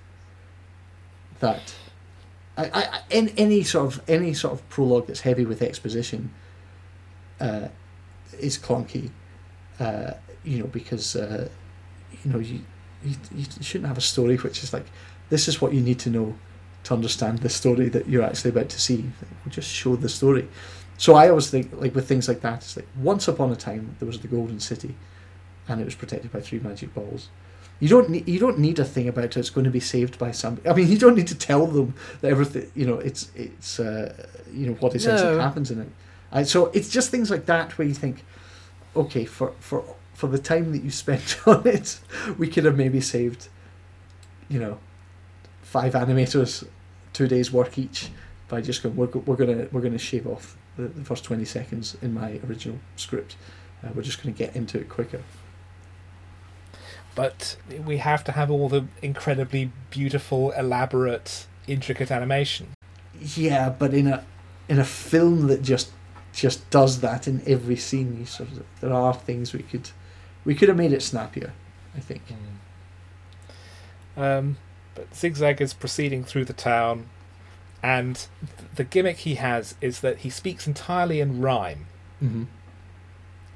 That 1.41 1.75
I, 2.57 2.71
I, 2.73 3.01
in 3.11 3.29
any 3.37 3.63
sort 3.65 3.87
of 3.93 4.03
any 4.09 4.33
sort 4.33 4.55
of 4.55 4.69
prologue 4.71 5.07
that's 5.09 5.21
heavy 5.21 5.45
with 5.45 5.61
exposition 5.61 6.31
uh, 7.41 7.69
is 8.39 8.57
clunky, 8.57 9.11
uh, 9.79 10.13
you 10.43 10.61
know, 10.61 10.67
because 10.67 11.17
uh, 11.17 11.49
you 12.25 12.33
know 12.33 12.39
you, 12.39 12.61
you 13.05 13.15
you 13.35 13.45
shouldn't 13.61 13.89
have 13.89 13.99
a 13.99 14.03
story 14.13 14.37
which 14.37 14.63
is 14.63 14.73
like 14.73 14.87
this 15.31 15.49
is 15.49 15.61
what 15.61 15.73
you 15.73 15.81
need 15.81 15.99
to 16.01 16.11
know 16.11 16.35
to 16.85 16.95
understand 16.95 17.39
the 17.39 17.49
story 17.49 17.89
that 17.89 18.07
you're 18.09 18.23
actually 18.23 18.51
about 18.51 18.69
to 18.69 18.81
see. 18.81 19.05
We'll 19.45 19.53
just 19.53 19.71
show 19.71 19.97
the 19.97 20.09
story. 20.09 20.47
So 20.99 21.15
I 21.15 21.29
always 21.31 21.51
think 21.51 21.71
like 21.81 21.95
with 21.95 22.07
things 22.07 22.29
like 22.29 22.41
that, 22.43 22.59
it's 22.63 22.77
like 22.77 22.87
once 23.03 23.27
upon 23.27 23.51
a 23.51 23.57
time 23.57 23.97
there 23.99 24.07
was 24.07 24.21
the 24.21 24.29
Golden 24.29 24.61
City, 24.61 24.95
and 25.69 25.81
it 25.81 25.85
was 25.85 25.95
protected 25.95 26.31
by 26.33 26.41
three 26.41 26.61
magic 26.61 26.95
balls. 26.95 27.29
You 27.81 27.89
don't 27.89 28.09
need 28.11 28.29
you 28.29 28.39
don't 28.39 28.59
need 28.59 28.79
a 28.79 28.85
thing 28.85 29.09
about 29.09 29.25
it. 29.25 29.37
It's 29.37 29.51
going 29.51 29.65
to 29.65 29.71
be 29.71 29.81
saved 29.81 30.19
by 30.19 30.31
somebody. 30.33 30.69
I 30.69 30.75
mean, 30.75 30.89
you 30.93 30.99
don't 30.99 31.17
need 31.17 31.27
to 31.29 31.35
tell 31.35 31.67
them 31.67 31.95
that 32.21 32.31
everything. 32.31 32.71
You 32.75 32.87
know, 32.87 32.99
it's 32.99 33.31
it's 33.35 33.81
uh, 33.81 34.13
you 34.53 34.67
know 34.67 34.75
what 34.75 34.95
essentially 34.95 35.35
No. 35.37 35.41
happens 35.41 35.71
in 35.71 35.81
it. 35.81 35.89
And 36.31 36.47
so 36.47 36.67
it's 36.75 36.89
just 36.91 37.11
things 37.11 37.31
like 37.31 37.47
that 37.47 37.77
where 37.79 37.89
you 37.89 37.95
think, 37.95 38.25
okay, 38.95 39.25
for 39.25 39.53
for 39.59 39.85
for 40.15 40.29
the 40.29 40.39
time 40.39 40.73
that 40.73 40.83
you 40.83 40.91
spent 40.91 41.37
on 41.47 41.67
it, 41.67 42.01
we 42.39 42.49
could 42.49 42.65
have 42.65 42.77
maybe 42.77 43.01
saved, 43.01 43.49
you 44.49 44.59
know, 44.59 44.79
five 45.63 45.93
animators, 45.93 46.67
two 47.13 47.27
days 47.27 47.53
work 47.53 47.77
each 47.77 48.11
by 48.49 48.61
just 48.61 48.83
going 48.83 48.95
we're, 48.97 49.07
we're 49.07 49.37
gonna 49.37 49.67
we're 49.73 49.81
gonna 49.81 49.99
shave 49.99 50.27
off 50.27 50.57
the, 50.77 50.85
the 50.85 51.05
first 51.05 51.25
twenty 51.25 51.45
seconds 51.45 51.97
in 52.01 52.15
my 52.15 52.41
original 52.49 52.79
script. 52.97 53.37
Uh, 53.83 53.89
we're 53.95 54.03
just 54.03 54.23
gonna 54.23 54.35
get 54.35 54.55
into 54.55 54.79
it 54.79 54.89
quicker. 54.89 55.23
But 57.15 57.57
we 57.85 57.99
have 57.99 58.25
to 58.25 58.33
have 58.33 58.51
all 58.51 58.69
the 58.69 58.87
incredibly 59.01 59.71
beautiful, 59.91 60.51
elaborate, 60.53 61.47
intricate 61.69 62.11
animation. 62.11 62.69
Yeah, 63.21 63.69
but 63.71 63.95
in 63.95 64.07
a 64.07 64.25
in 64.69 64.79
a 64.79 64.85
film 64.85 65.47
that 65.49 65.63
just 65.63 65.91
just 66.33 66.69
does 66.71 67.01
that 67.01 67.29
in 67.29 67.43
every 67.47 67.77
scene, 67.77 68.17
you 68.19 68.27
sort 68.27 68.51
of 68.53 68.65
there 68.81 68.93
are 68.93 69.15
things 69.15 69.53
we 69.53 69.63
could 69.63 69.91
we 70.45 70.55
could 70.55 70.69
have 70.69 70.77
made 70.79 70.93
it 70.93 71.03
snappier. 71.03 71.53
I 71.97 72.01
think. 72.01 72.23
Um, 74.17 74.57
but 74.95 75.15
Zigzag 75.15 75.61
is 75.61 75.75
proceeding 75.75 76.25
through 76.25 76.45
the 76.45 76.53
town, 76.53 77.07
and 77.83 78.15
th- 78.17 78.29
the 78.77 78.85
gimmick 78.85 79.19
he 79.19 79.37
has 79.37 79.75
is 79.81 80.01
that 80.01 80.19
he 80.19 80.31
speaks 80.31 80.67
entirely 80.67 81.21
in 81.21 81.41
rhyme. 81.41 81.87
Mm-hmm. 82.23 82.45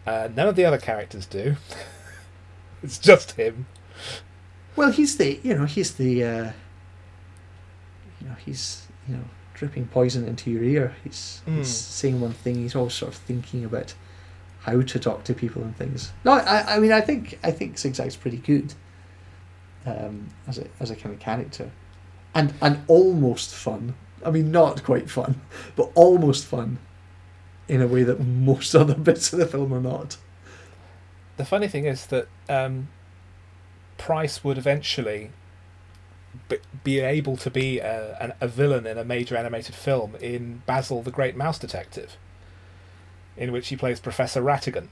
Uh, 0.07 0.29
none 0.35 0.49
of 0.49 0.57
the 0.57 0.65
other 0.65 0.79
characters 0.79 1.27
do. 1.27 1.57
it's 2.83 2.99
just 2.99 3.33
him. 3.33 3.67
Well, 4.77 4.91
he's 4.93 5.17
the 5.17 5.41
you 5.43 5.55
know 5.55 5.65
he's 5.65 5.95
the 5.95 6.25
uh, 6.25 6.53
you 8.21 8.29
know 8.29 8.35
he's 8.45 8.87
you 9.09 9.17
know 9.17 9.25
dripping 9.55 9.87
poison 9.89 10.27
into 10.27 10.51
your 10.51 10.63
ear. 10.63 10.97
He's, 11.05 11.43
Mm. 11.47 11.59
he's 11.59 11.69
saying 11.75 12.21
one 12.21 12.33
thing. 12.33 12.57
He's 12.57 12.75
always 12.77 12.95
sort 12.95 13.13
of 13.13 13.19
thinking 13.21 13.65
about 13.65 13.95
how 14.71 14.83
to 14.83 14.99
talk 14.99 15.25
to 15.25 15.35
people 15.35 15.63
and 15.63 15.77
things. 15.77 16.13
No, 16.25 16.33
I, 16.33 16.77
I 16.77 16.79
mean 16.79 16.93
I 16.93 17.01
think 17.01 17.39
I 17.43 17.51
think 17.51 17.79
Zigzag's 17.79 18.17
pretty 18.17 18.39
good 18.39 18.75
um, 19.87 20.29
as 20.47 20.59
a 20.59 20.67
as 20.81 20.91
a 20.91 20.97
kind 20.97 21.15
of 21.15 21.21
character, 21.21 21.71
and 22.35 22.55
and 22.61 22.83
almost 22.87 23.55
fun. 23.55 23.95
I 24.25 24.31
mean, 24.31 24.51
not 24.51 24.83
quite 24.83 25.09
fun, 25.09 25.41
but 25.77 25.91
almost 25.95 26.45
fun, 26.45 26.79
in 27.69 27.81
a 27.81 27.87
way 27.87 28.03
that 28.03 28.21
most 28.21 28.75
other 28.83 28.95
bits 28.95 29.33
of 29.33 29.39
the 29.39 29.47
film 29.47 29.73
are 29.73 29.81
not. 29.81 30.17
The 31.37 31.45
funny 31.45 31.69
thing 31.69 31.85
is 31.85 32.07
that 32.07 32.27
um, 32.49 32.89
Price 33.97 34.43
would 34.43 34.59
eventually 34.59 35.31
be, 36.83 37.01
able 37.01 37.37
to 37.37 37.51
be 37.51 37.79
a, 37.79 38.35
a 38.41 38.49
villain 38.49 38.87
in 38.87 38.99
a 38.99 39.05
major 39.05 39.37
animated 39.37 39.75
film 39.75 40.17
in 40.17 40.63
Basil 40.67 41.03
the 41.03 41.11
Great 41.11 41.37
Mouse 41.37 41.59
Detective, 41.59 42.17
in 43.39 43.53
which 43.53 43.69
he 43.69 43.77
plays 43.77 44.01
Professor 44.01 44.43
Ratigan. 44.43 44.89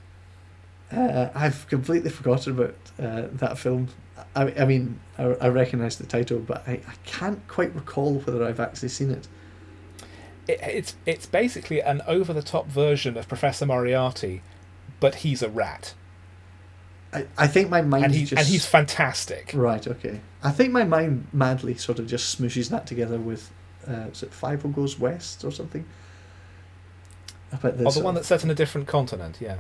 Uh, 0.90 1.28
I've 1.34 1.66
completely 1.68 2.10
forgotten 2.10 2.52
about 2.52 2.76
uh, 2.98 3.28
that 3.32 3.58
film. 3.58 3.88
I, 4.34 4.52
I 4.58 4.64
mean, 4.64 5.00
I, 5.18 5.24
I 5.24 5.48
recognise 5.48 5.96
the 5.96 6.06
title, 6.06 6.38
but 6.38 6.66
I, 6.66 6.72
I 6.72 6.94
can't 7.04 7.46
quite 7.48 7.74
recall 7.74 8.14
whether 8.14 8.44
I've 8.44 8.60
actually 8.60 8.88
seen 8.88 9.10
it. 9.10 9.28
It, 10.46 10.60
it's 10.62 10.94
it's 11.04 11.26
basically 11.26 11.82
an 11.82 12.02
over 12.06 12.32
the 12.32 12.42
top 12.42 12.68
version 12.68 13.16
of 13.16 13.26
Professor 13.26 13.66
Moriarty, 13.66 14.42
but 15.00 15.16
he's 15.16 15.42
a 15.42 15.48
rat, 15.48 15.94
I, 17.16 17.26
I 17.38 17.46
think 17.46 17.70
my 17.70 17.82
mind 17.82 18.04
and 18.04 18.14
he 18.14 18.24
just 18.24 18.40
and 18.40 18.46
he's 18.46 18.66
fantastic. 18.66 19.52
right. 19.54 19.86
Okay, 19.86 20.20
I 20.42 20.50
think 20.50 20.72
my 20.72 20.84
mind 20.84 21.28
madly 21.32 21.74
sort 21.74 21.98
of 21.98 22.06
just 22.06 22.38
smooshes 22.38 22.68
that 22.70 22.86
together 22.86 23.18
with 23.18 23.50
uh, 23.88 24.08
is 24.12 24.22
it 24.22 24.32
Fievel 24.32 24.74
Goes 24.74 24.98
West 24.98 25.44
or 25.44 25.50
something? 25.50 25.86
About 27.52 27.74
Oh, 27.84 27.90
the 27.90 28.00
one 28.02 28.14
that's 28.14 28.26
set 28.28 28.42
in 28.44 28.50
a 28.50 28.54
different 28.54 28.86
continent, 28.88 29.38
yeah. 29.40 29.58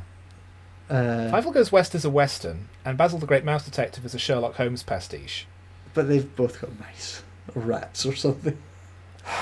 uh, 0.90 1.30
Fievel 1.32 1.52
Goes 1.54 1.70
West 1.72 1.94
is 1.94 2.04
a 2.04 2.10
western, 2.10 2.68
and 2.84 2.98
Basil 2.98 3.18
the 3.18 3.26
Great 3.26 3.44
Mouse 3.44 3.64
Detective 3.64 4.04
is 4.04 4.14
a 4.14 4.18
Sherlock 4.18 4.56
Holmes 4.56 4.82
pastiche. 4.82 5.46
but 5.94 6.08
they've 6.08 6.34
both 6.36 6.60
got 6.60 6.78
nice 6.80 7.22
rats 7.54 8.04
or 8.04 8.14
something. 8.14 8.56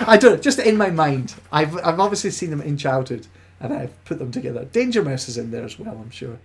I 0.07 0.17
don't 0.17 0.35
know. 0.37 0.41
Just 0.41 0.59
in 0.59 0.77
my 0.77 0.91
mind, 0.91 1.35
I've 1.53 1.77
I've 1.85 2.01
obviously 2.01 2.31
seen 2.31 2.51
them 2.51 2.61
in 2.63 2.77
childhood, 2.77 3.27
and 3.61 3.73
I've 3.73 4.05
put 4.05 4.19
them 4.19 4.31
together. 4.31 4.65
Danger 4.67 5.03
Mouse 5.03 5.29
is 5.29 5.37
in 5.37 5.51
there 5.51 5.65
as 5.65 5.79
well. 5.79 5.97
I'm 5.99 6.11
sure. 6.11 6.39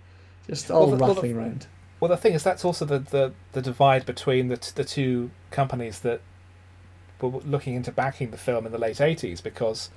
Just 0.46 0.70
all 0.70 0.86
Well, 0.88 0.90
the- 0.90 0.96
well, 1.04 1.14
the- 1.14 1.20
rattling 1.22 1.36
around. 1.36 1.66
Well, 2.00 2.08
the 2.08 2.16
thing 2.16 2.32
is, 2.32 2.42
that's 2.42 2.64
also 2.64 2.86
the, 2.86 2.98
the, 2.98 3.32
the 3.52 3.60
divide 3.60 4.06
between 4.06 4.48
the, 4.48 4.56
t- 4.56 4.70
the 4.74 4.84
two 4.84 5.30
companies 5.50 6.00
that 6.00 6.22
were 7.20 7.28
looking 7.28 7.74
into 7.74 7.92
backing 7.92 8.30
the 8.30 8.38
film 8.38 8.64
in 8.64 8.72
the 8.72 8.78
late 8.78 8.96
80s 8.96 9.42
because 9.42 9.90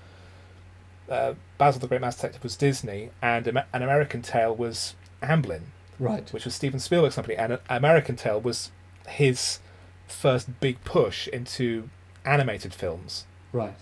uh, 1.10 1.34
Basil 1.58 1.80
the 1.82 1.88
Great 1.88 2.02
Mouse 2.02 2.16
Detective 2.16 2.44
was 2.44 2.56
Disney 2.56 3.10
and 3.22 3.48
Am- 3.48 3.58
An 3.74 3.82
American 3.84 4.22
Tail 4.22 4.56
was 4.56 4.96
Amblin, 5.22 5.62
Right. 6.00 6.32
which 6.34 6.46
was 6.46 6.56
Steven 6.56 6.80
Spielberg's 6.80 7.16
company, 7.16 7.36
and 7.36 7.60
American 7.70 8.16
Tail 8.16 8.40
was 8.42 8.72
his 9.08 9.60
first 10.08 10.60
big 10.60 10.84
push 10.84 11.28
into 11.28 11.90
animated 12.26 12.74
films 12.74 13.26
Right. 13.52 13.76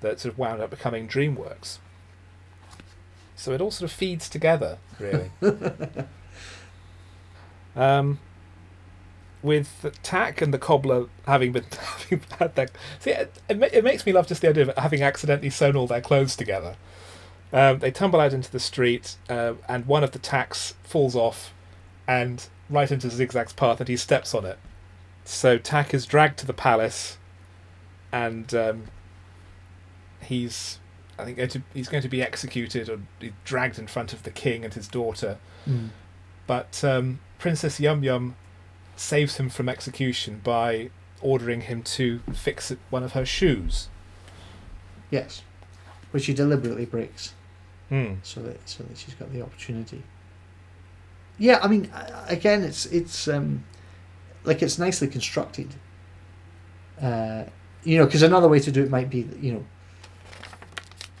that 0.00 0.20
sort 0.20 0.32
of 0.32 0.38
wound 0.38 0.60
up 0.62 0.70
becoming 0.70 1.06
DreamWorks. 1.08 1.78
So 3.36 3.52
it 3.52 3.60
all 3.60 3.70
sort 3.70 3.90
of 3.90 3.96
feeds 3.96 4.28
together, 4.28 4.78
really. 4.98 5.30
um, 7.76 8.18
with 9.44 9.94
Tack 10.02 10.40
and 10.40 10.52
the 10.52 10.58
cobbler 10.58 11.06
having 11.26 11.52
been 11.52 11.66
having 11.78 12.22
had 12.38 12.56
their 12.56 12.68
see, 12.98 13.10
it, 13.10 13.38
it, 13.48 13.62
it 13.72 13.84
makes 13.84 14.06
me 14.06 14.12
love 14.12 14.26
just 14.26 14.40
the 14.40 14.48
idea 14.48 14.68
of 14.68 14.76
having 14.76 15.02
accidentally 15.02 15.50
sewn 15.50 15.76
all 15.76 15.86
their 15.86 16.00
clothes 16.00 16.34
together. 16.34 16.76
Um, 17.52 17.78
they 17.78 17.92
tumble 17.92 18.20
out 18.20 18.32
into 18.32 18.50
the 18.50 18.58
street, 18.58 19.16
uh, 19.28 19.54
and 19.68 19.86
one 19.86 20.02
of 20.02 20.10
the 20.10 20.18
tacks 20.18 20.74
falls 20.82 21.14
off, 21.14 21.52
and 22.08 22.48
right 22.68 22.90
into 22.90 23.08
Zigzag's 23.10 23.52
path, 23.52 23.78
and 23.78 23.88
he 23.88 23.96
steps 23.96 24.34
on 24.34 24.44
it. 24.44 24.58
So 25.24 25.58
Tack 25.58 25.94
is 25.94 26.06
dragged 26.06 26.38
to 26.38 26.46
the 26.46 26.54
palace, 26.54 27.18
and 28.10 28.52
um, 28.54 28.84
he's 30.20 30.78
I 31.18 31.24
think 31.26 31.36
going 31.36 31.50
to, 31.50 31.62
he's 31.72 31.88
going 31.88 32.02
to 32.02 32.08
be 32.08 32.22
executed 32.22 32.88
or 32.88 32.98
dragged 33.44 33.78
in 33.78 33.86
front 33.86 34.12
of 34.12 34.22
the 34.22 34.30
king 34.30 34.64
and 34.64 34.74
his 34.74 34.88
daughter. 34.88 35.38
Mm. 35.68 35.90
But 36.46 36.82
um, 36.82 37.20
Princess 37.38 37.78
Yum 37.78 38.02
Yum 38.02 38.36
saves 38.96 39.36
him 39.36 39.48
from 39.48 39.68
execution 39.68 40.40
by 40.42 40.90
ordering 41.20 41.62
him 41.62 41.82
to 41.82 42.20
fix 42.32 42.72
one 42.90 43.02
of 43.02 43.12
her 43.12 43.24
shoes. 43.26 43.88
Yes. 45.10 45.42
Which 46.10 46.24
she 46.24 46.34
deliberately 46.34 46.84
breaks 46.86 47.34
Hmm. 47.88 48.14
so 48.22 48.40
that 48.42 48.66
so 48.68 48.82
that 48.84 48.96
she's 48.96 49.14
got 49.14 49.32
the 49.32 49.42
opportunity. 49.42 50.02
Yeah, 51.38 51.58
I 51.62 51.68
mean, 51.68 51.90
again, 52.28 52.62
it's 52.62 52.86
it's 52.86 53.28
um, 53.28 53.64
like 54.44 54.62
it's 54.62 54.78
nicely 54.78 55.08
constructed. 55.08 55.74
Uh, 57.00 57.44
you 57.82 57.98
know, 57.98 58.06
because 58.06 58.22
another 58.22 58.48
way 58.48 58.58
to 58.60 58.72
do 58.72 58.82
it 58.82 58.90
might 58.90 59.10
be, 59.10 59.28
you 59.40 59.52
know, 59.52 59.64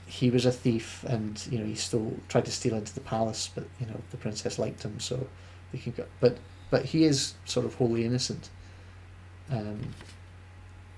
he 0.06 0.30
was 0.30 0.46
a 0.46 0.52
thief 0.52 1.04
and 1.06 1.46
you 1.50 1.58
know 1.58 1.64
he 1.66 1.74
stole, 1.74 2.16
tried 2.28 2.44
to 2.46 2.52
steal 2.52 2.74
into 2.74 2.94
the 2.94 3.00
palace, 3.00 3.50
but 3.54 3.64
you 3.80 3.86
know 3.86 4.00
the 4.10 4.16
princess 4.16 4.58
liked 4.58 4.82
him, 4.84 4.98
so 5.00 5.26
they 5.72 5.78
can 5.78 5.92
go. 5.92 6.04
But 6.20 6.38
but 6.74 6.86
he 6.86 7.04
is 7.04 7.34
sort 7.44 7.64
of 7.64 7.76
wholly 7.76 8.04
innocent. 8.04 8.50
Um, 9.48 9.78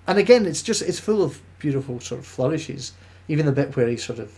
and 0.07 0.17
again, 0.17 0.47
it's 0.47 0.63
just 0.63 0.81
it's 0.81 0.99
full 0.99 1.23
of 1.23 1.43
beautiful 1.59 2.01
sort 2.01 2.19
of 2.19 2.27
flourishes. 2.27 2.95
Even 3.29 3.45
the 3.45 3.53
bit 3.53 3.77
where 3.77 3.87
he 3.87 3.99
sort 3.99 4.19
of, 4.19 4.33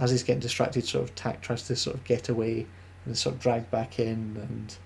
as 0.00 0.10
he's 0.10 0.24
getting 0.24 0.40
distracted, 0.40 0.84
sort 0.84 1.04
of 1.04 1.14
Tack 1.14 1.40
tries 1.40 1.68
to 1.68 1.76
sort 1.76 1.94
of 1.94 2.02
get 2.02 2.28
away 2.28 2.66
and 3.04 3.16
sort 3.16 3.36
of 3.36 3.40
dragged 3.40 3.70
back 3.70 4.00
in, 4.00 4.36
and 4.42 4.76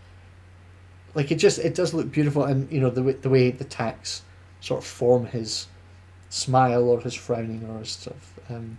like 1.14 1.32
it 1.32 1.36
just 1.36 1.60
it 1.60 1.74
does 1.74 1.94
look 1.94 2.12
beautiful. 2.12 2.44
And 2.44 2.70
you 2.70 2.80
know 2.80 2.90
the 2.90 3.02
way 3.02 3.12
the 3.14 3.30
way 3.30 3.50
the 3.50 3.64
tacks 3.64 4.20
sort 4.60 4.82
of 4.82 4.86
form 4.86 5.24
his 5.24 5.66
smile 6.28 6.90
or 6.90 7.00
his 7.00 7.14
frowning 7.14 7.66
or 7.70 7.78
his 7.78 7.92
sort 7.92 8.16
of 8.18 8.54
um, 8.54 8.76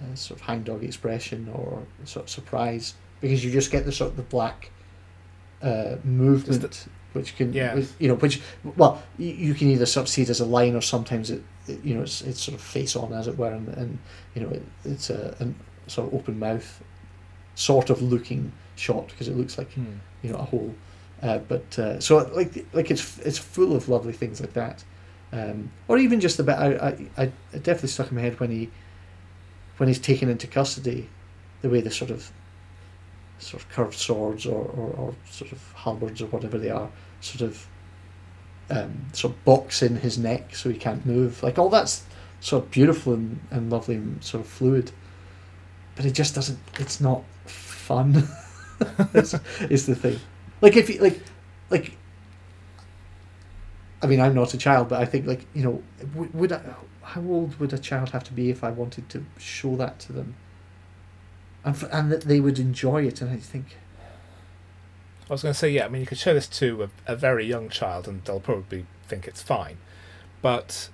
uh, 0.00 0.14
sort 0.14 0.40
of 0.40 0.46
hangdog 0.46 0.82
expression 0.82 1.46
or 1.52 1.82
sort 2.06 2.24
of 2.24 2.30
surprise 2.30 2.94
because 3.20 3.44
you 3.44 3.50
just 3.50 3.70
get 3.70 3.84
the 3.84 3.92
sort 3.92 4.12
of 4.12 4.16
the 4.16 4.22
black 4.22 4.70
uh, 5.62 5.96
movement 6.04 6.86
which 7.14 7.36
can 7.36 7.52
Yeah. 7.52 7.82
you 7.98 8.08
know 8.08 8.14
which 8.16 8.40
well 8.76 9.02
you, 9.18 9.28
you 9.30 9.54
can 9.54 9.68
either 9.70 9.86
sort 9.86 10.04
of 10.04 10.08
see 10.08 10.22
it 10.22 10.28
as 10.28 10.40
a 10.40 10.44
line 10.44 10.74
or 10.76 10.80
sometimes 10.82 11.30
it, 11.30 11.42
it 11.66 11.82
you 11.82 11.94
know 11.94 12.02
it's, 12.02 12.20
it's 12.22 12.40
sort 12.42 12.54
of 12.54 12.60
face 12.60 12.94
on 12.94 13.12
as 13.12 13.26
it 13.26 13.36
were 13.38 13.50
and, 13.52 13.68
and 13.68 13.98
you 14.34 14.42
know 14.42 14.50
it, 14.50 14.62
it's 14.84 15.10
a, 15.10 15.34
a 15.40 15.90
sort 15.90 16.08
of 16.08 16.14
open 16.14 16.38
mouth 16.38 16.82
sort 17.54 17.90
of 17.90 18.00
looking 18.02 18.52
shot 18.76 19.08
because 19.08 19.26
it 19.28 19.36
looks 19.36 19.58
like 19.58 19.72
Hmm. 19.72 19.84
you 20.22 20.30
know 20.32 20.38
a 20.38 20.42
hole 20.44 20.74
uh, 21.22 21.38
but 21.38 21.78
uh, 21.78 21.98
so 21.98 22.18
like 22.36 22.64
like 22.72 22.90
it's 22.90 23.18
it's 23.20 23.38
full 23.38 23.74
of 23.74 23.88
lovely 23.88 24.12
things 24.12 24.40
like 24.40 24.52
that 24.52 24.84
um, 25.32 25.70
or 25.88 25.98
even 25.98 26.20
just 26.20 26.36
the 26.36 26.42
bit 26.44 26.56
I, 26.56 26.96
I, 27.18 27.22
I 27.52 27.58
definitely 27.58 27.88
stuck 27.88 28.10
in 28.10 28.16
my 28.16 28.22
head 28.22 28.38
when 28.38 28.50
he 28.50 28.70
when 29.78 29.88
he's 29.88 29.98
taken 29.98 30.28
into 30.28 30.46
custody 30.46 31.08
the 31.62 31.68
way 31.68 31.80
the 31.80 31.90
sort 31.90 32.10
of 32.10 32.30
sort 33.38 33.62
of 33.62 33.68
curved 33.70 33.94
swords 33.94 34.46
or, 34.46 34.64
or, 34.64 34.90
or 34.96 35.14
sort 35.28 35.52
of 35.52 35.72
halberds 35.76 36.20
or 36.20 36.26
whatever 36.26 36.58
they 36.58 36.70
are 36.70 36.88
sort 37.20 37.40
of 37.40 37.66
um, 38.70 39.06
sort 39.12 39.32
of 39.32 39.44
box 39.44 39.82
in 39.82 39.96
his 39.96 40.18
neck 40.18 40.54
so 40.54 40.68
he 40.68 40.76
can't 40.76 41.04
move. 41.06 41.42
Like 41.42 41.58
all 41.58 41.68
that's 41.68 42.04
sort 42.40 42.64
of 42.64 42.70
beautiful 42.70 43.14
and, 43.14 43.40
and 43.50 43.70
lovely 43.70 43.96
and 43.96 44.22
sort 44.22 44.44
of 44.44 44.50
fluid 44.50 44.92
but 45.96 46.06
it 46.06 46.12
just 46.12 46.34
doesn't 46.34 46.58
it's 46.78 47.00
not 47.00 47.24
fun. 47.44 48.28
Is, 49.12 49.34
is 49.68 49.86
the 49.86 49.96
thing. 49.96 50.20
Like 50.60 50.76
if 50.76 50.88
you 50.88 51.00
like 51.00 51.20
like 51.68 51.96
I 54.00 54.06
mean 54.06 54.20
I'm 54.20 54.34
not 54.34 54.54
a 54.54 54.58
child 54.58 54.88
but 54.88 55.00
I 55.00 55.04
think 55.04 55.26
like 55.26 55.44
you 55.52 55.64
know 55.64 55.82
would, 56.14 56.32
would 56.32 56.52
I 56.52 56.60
how 57.02 57.22
old 57.22 57.58
would 57.58 57.72
a 57.72 57.78
child 57.78 58.10
have 58.10 58.22
to 58.24 58.32
be 58.32 58.50
if 58.50 58.62
I 58.62 58.70
wanted 58.70 59.08
to 59.08 59.24
show 59.38 59.74
that 59.76 59.98
to 60.00 60.12
them? 60.12 60.36
And, 61.68 61.76
f- 61.76 61.88
and 61.92 62.10
that 62.10 62.22
they 62.22 62.40
would 62.40 62.58
enjoy 62.58 63.06
it, 63.06 63.20
and 63.20 63.30
I 63.30 63.36
think, 63.36 63.76
I 65.28 65.34
was 65.34 65.42
going 65.42 65.52
to 65.52 65.58
say, 65.58 65.68
yeah, 65.68 65.84
I 65.84 65.88
mean, 65.88 66.00
you 66.00 66.06
could 66.06 66.16
show 66.16 66.32
this 66.32 66.46
to 66.48 66.84
a, 66.84 67.12
a 67.12 67.14
very 67.14 67.44
young 67.44 67.68
child 67.68 68.08
and 68.08 68.24
they'll 68.24 68.40
probably 68.40 68.86
think 69.06 69.28
it's 69.28 69.42
fine. 69.42 69.76
But 70.40 70.88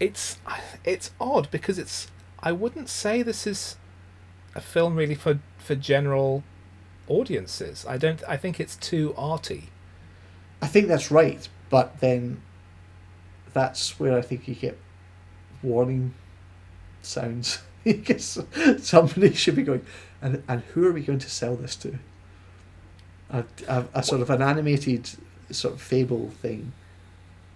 it's 0.00 0.38
it's 0.84 1.12
odd 1.20 1.48
because 1.52 1.78
it's 1.78 2.08
I 2.40 2.50
wouldn't 2.50 2.88
say 2.88 3.22
this 3.22 3.46
is 3.46 3.76
a 4.56 4.60
film 4.60 4.96
really 4.96 5.14
for 5.14 5.38
for 5.58 5.76
general 5.76 6.42
audiences. 7.06 7.86
I 7.88 7.96
don't 7.96 8.24
I 8.26 8.36
think 8.36 8.58
it's 8.58 8.74
too 8.74 9.14
arty. 9.16 9.68
I 10.60 10.66
think 10.66 10.88
that's 10.88 11.12
right, 11.12 11.48
but 11.70 12.00
then 12.00 12.42
that's 13.52 14.00
where 14.00 14.18
I 14.18 14.22
think 14.22 14.48
you 14.48 14.56
get 14.56 14.76
warning 15.62 16.14
sounds. 17.02 17.60
because 17.86 18.42
somebody 18.78 19.32
should 19.32 19.54
be 19.54 19.62
going, 19.62 19.86
and, 20.20 20.42
and 20.48 20.62
who 20.74 20.86
are 20.86 20.92
we 20.92 21.02
going 21.02 21.20
to 21.20 21.30
sell 21.30 21.54
this 21.56 21.76
to? 21.76 21.98
A, 23.30 23.44
a, 23.68 23.84
a 23.94 24.02
sort 24.02 24.20
of 24.20 24.30
an 24.30 24.42
animated 24.42 25.08
sort 25.50 25.74
of 25.74 25.80
fable 25.80 26.30
thing 26.42 26.72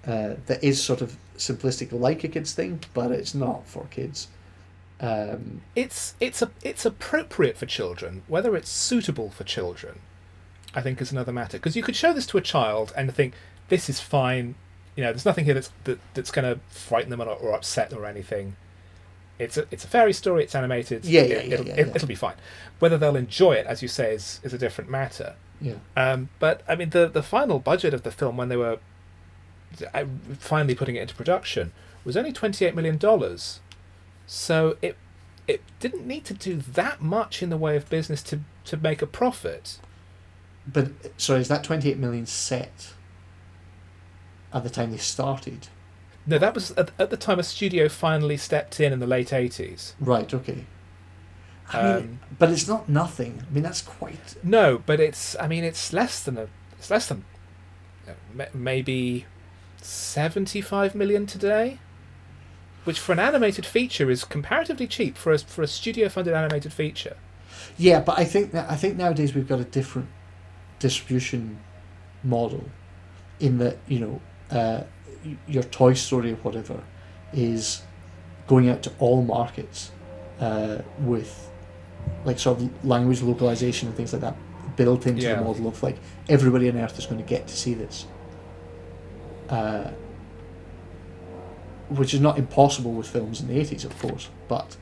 uh, 0.06 0.34
that 0.46 0.62
is 0.62 0.82
sort 0.82 1.00
of 1.00 1.16
simplistic 1.36 1.92
like 1.92 2.22
a 2.24 2.28
kids 2.28 2.52
thing, 2.52 2.80
but 2.94 3.10
it's 3.10 3.34
not 3.34 3.66
for 3.66 3.86
kids. 3.86 4.28
Um, 5.00 5.62
It's 5.74 6.14
it's 6.20 6.42
a 6.42 6.50
it's 6.62 6.84
appropriate 6.84 7.56
for 7.56 7.66
children. 7.66 8.22
Whether 8.28 8.54
it's 8.54 8.70
suitable 8.70 9.30
for 9.30 9.44
children, 9.44 10.00
I 10.74 10.80
think 10.82 11.00
is 11.00 11.10
another 11.10 11.32
matter. 11.32 11.58
Because 11.58 11.76
you 11.76 11.82
could 11.82 11.96
show 11.96 12.12
this 12.12 12.26
to 12.26 12.38
a 12.38 12.42
child 12.42 12.92
and 12.96 13.12
think 13.12 13.34
this 13.68 13.88
is 13.88 14.00
fine. 14.00 14.54
You 14.96 15.04
know, 15.04 15.12
there's 15.12 15.24
nothing 15.24 15.44
here 15.46 15.54
that's 15.54 15.72
that, 15.84 15.98
that's 16.14 16.30
going 16.30 16.54
to 16.54 16.60
frighten 16.68 17.10
them 17.10 17.20
or, 17.20 17.28
or 17.28 17.54
upset 17.54 17.92
or 17.92 18.04
anything. 18.04 18.56
It's 19.40 19.56
a 19.56 19.66
it's 19.70 19.84
a 19.84 19.88
fairy 19.88 20.12
story. 20.12 20.44
It's 20.44 20.54
animated. 20.54 21.04
Yeah, 21.04 21.22
yeah, 21.22 21.26
it, 21.34 21.46
yeah, 21.48 21.54
it'll, 21.54 21.66
yeah, 21.66 21.74
it, 21.74 21.86
yeah. 21.88 21.92
It'll 21.96 22.08
be 22.08 22.14
fine. 22.14 22.34
Whether 22.78 22.98
they'll 22.98 23.16
enjoy 23.16 23.52
it, 23.54 23.66
as 23.66 23.82
you 23.82 23.88
say, 23.88 24.14
is 24.14 24.40
is 24.42 24.52
a 24.52 24.58
different 24.58 24.90
matter. 24.90 25.34
yeah. 25.60 25.74
Um, 25.96 26.28
but 26.38 26.62
I 26.68 26.74
mean, 26.76 26.90
the 26.90 27.08
the 27.08 27.22
final 27.22 27.58
budget 27.58 27.94
of 27.94 28.02
the 28.02 28.10
film 28.10 28.36
when 28.36 28.48
they 28.48 28.56
were 28.56 28.78
uh, 29.94 30.04
finally 30.38 30.74
putting 30.74 30.96
it 30.96 31.02
into 31.02 31.14
production 31.14 31.72
was 32.04 32.16
only 32.16 32.32
twenty 32.32 32.64
eight 32.64 32.74
million 32.74 32.98
dollars. 32.98 33.60
So 34.26 34.76
it 34.82 34.96
it 35.48 35.62
didn't 35.80 36.06
need 36.06 36.24
to 36.26 36.34
do 36.34 36.56
that 36.56 37.00
much 37.02 37.42
in 37.42 37.50
the 37.50 37.56
way 37.56 37.76
of 37.76 37.88
business 37.88 38.22
to 38.24 38.40
to 38.66 38.76
make 38.76 39.02
a 39.02 39.06
profit. 39.06 39.78
But 40.66 40.90
sorry, 41.16 41.40
is 41.40 41.48
that 41.48 41.64
twenty 41.64 41.90
eight 41.90 41.98
million 41.98 42.26
set 42.26 42.92
at 44.52 44.62
the 44.64 44.70
time 44.70 44.90
they 44.90 44.98
started? 44.98 45.68
No, 46.30 46.38
that 46.38 46.54
was 46.54 46.70
at, 46.72 46.90
at 46.98 47.10
the 47.10 47.16
time 47.16 47.38
a 47.38 47.42
studio 47.42 47.88
finally 47.88 48.36
stepped 48.36 48.78
in 48.80 48.92
in 48.92 49.00
the 49.00 49.06
late 49.06 49.32
eighties. 49.32 49.94
Right. 49.98 50.32
Okay. 50.32 50.64
I 51.72 51.82
mean, 51.82 51.96
Um, 51.96 52.20
but 52.38 52.50
it's 52.50 52.68
not 52.68 52.88
nothing. 52.88 53.42
I 53.48 53.52
mean, 53.52 53.62
that's 53.62 53.82
quite. 53.82 54.36
No, 54.42 54.82
but 54.86 55.00
it's 55.00 55.36
I 55.38 55.46
mean 55.48 55.64
it's 55.64 55.92
less 55.92 56.22
than 56.22 56.38
a 56.38 56.46
it's 56.78 56.90
less 56.90 57.06
than 57.08 57.24
uh, 58.08 58.44
maybe 58.54 59.26
seventy 59.82 60.60
five 60.60 60.94
million 60.94 61.26
today. 61.26 61.78
Which 62.84 62.98
for 62.98 63.12
an 63.12 63.18
animated 63.18 63.66
feature 63.66 64.10
is 64.10 64.24
comparatively 64.24 64.86
cheap 64.86 65.16
for 65.16 65.32
a 65.32 65.38
for 65.38 65.62
a 65.62 65.66
studio 65.66 66.08
funded 66.08 66.34
animated 66.34 66.72
feature. 66.72 67.16
Yeah, 67.76 68.00
but 68.00 68.18
I 68.18 68.24
think 68.24 68.52
that 68.52 68.70
I 68.70 68.76
think 68.76 68.96
nowadays 68.96 69.34
we've 69.34 69.48
got 69.48 69.60
a 69.60 69.64
different 69.64 70.08
distribution 70.78 71.58
model, 72.22 72.64
in 73.38 73.58
that 73.58 73.76
you 73.86 73.98
know, 73.98 74.20
uh, 74.50 74.84
your 75.46 75.62
Toy 75.64 75.94
Story 75.94 76.32
or 76.32 76.36
whatever, 76.36 76.82
is 77.32 77.82
going 78.46 78.68
out 78.68 78.82
to 78.82 78.92
all 78.98 79.22
markets, 79.22 79.92
uh, 80.40 80.78
with, 81.00 81.50
like 82.24 82.38
sort 82.38 82.60
of 82.60 82.84
language 82.84 83.22
localization 83.22 83.88
and 83.88 83.96
things 83.96 84.12
like 84.12 84.22
that 84.22 84.36
built 84.76 85.06
into 85.06 85.22
Yeah. 85.22 85.34
the 85.36 85.44
model 85.44 85.66
of 85.68 85.82
like 85.82 85.98
everybody 86.28 86.68
on 86.70 86.76
Earth 86.78 86.98
is 86.98 87.06
going 87.06 87.20
to 87.22 87.28
get 87.28 87.46
to 87.48 87.56
see 87.56 87.74
this. 87.74 88.06
Uh, 89.48 89.90
which 91.88 92.14
is 92.14 92.20
not 92.20 92.38
impossible 92.38 92.92
with 92.92 93.06
films 93.08 93.40
in 93.40 93.48
the 93.48 93.58
eighties, 93.58 93.84
of 93.84 93.98
course, 93.98 94.28
but 94.48 94.76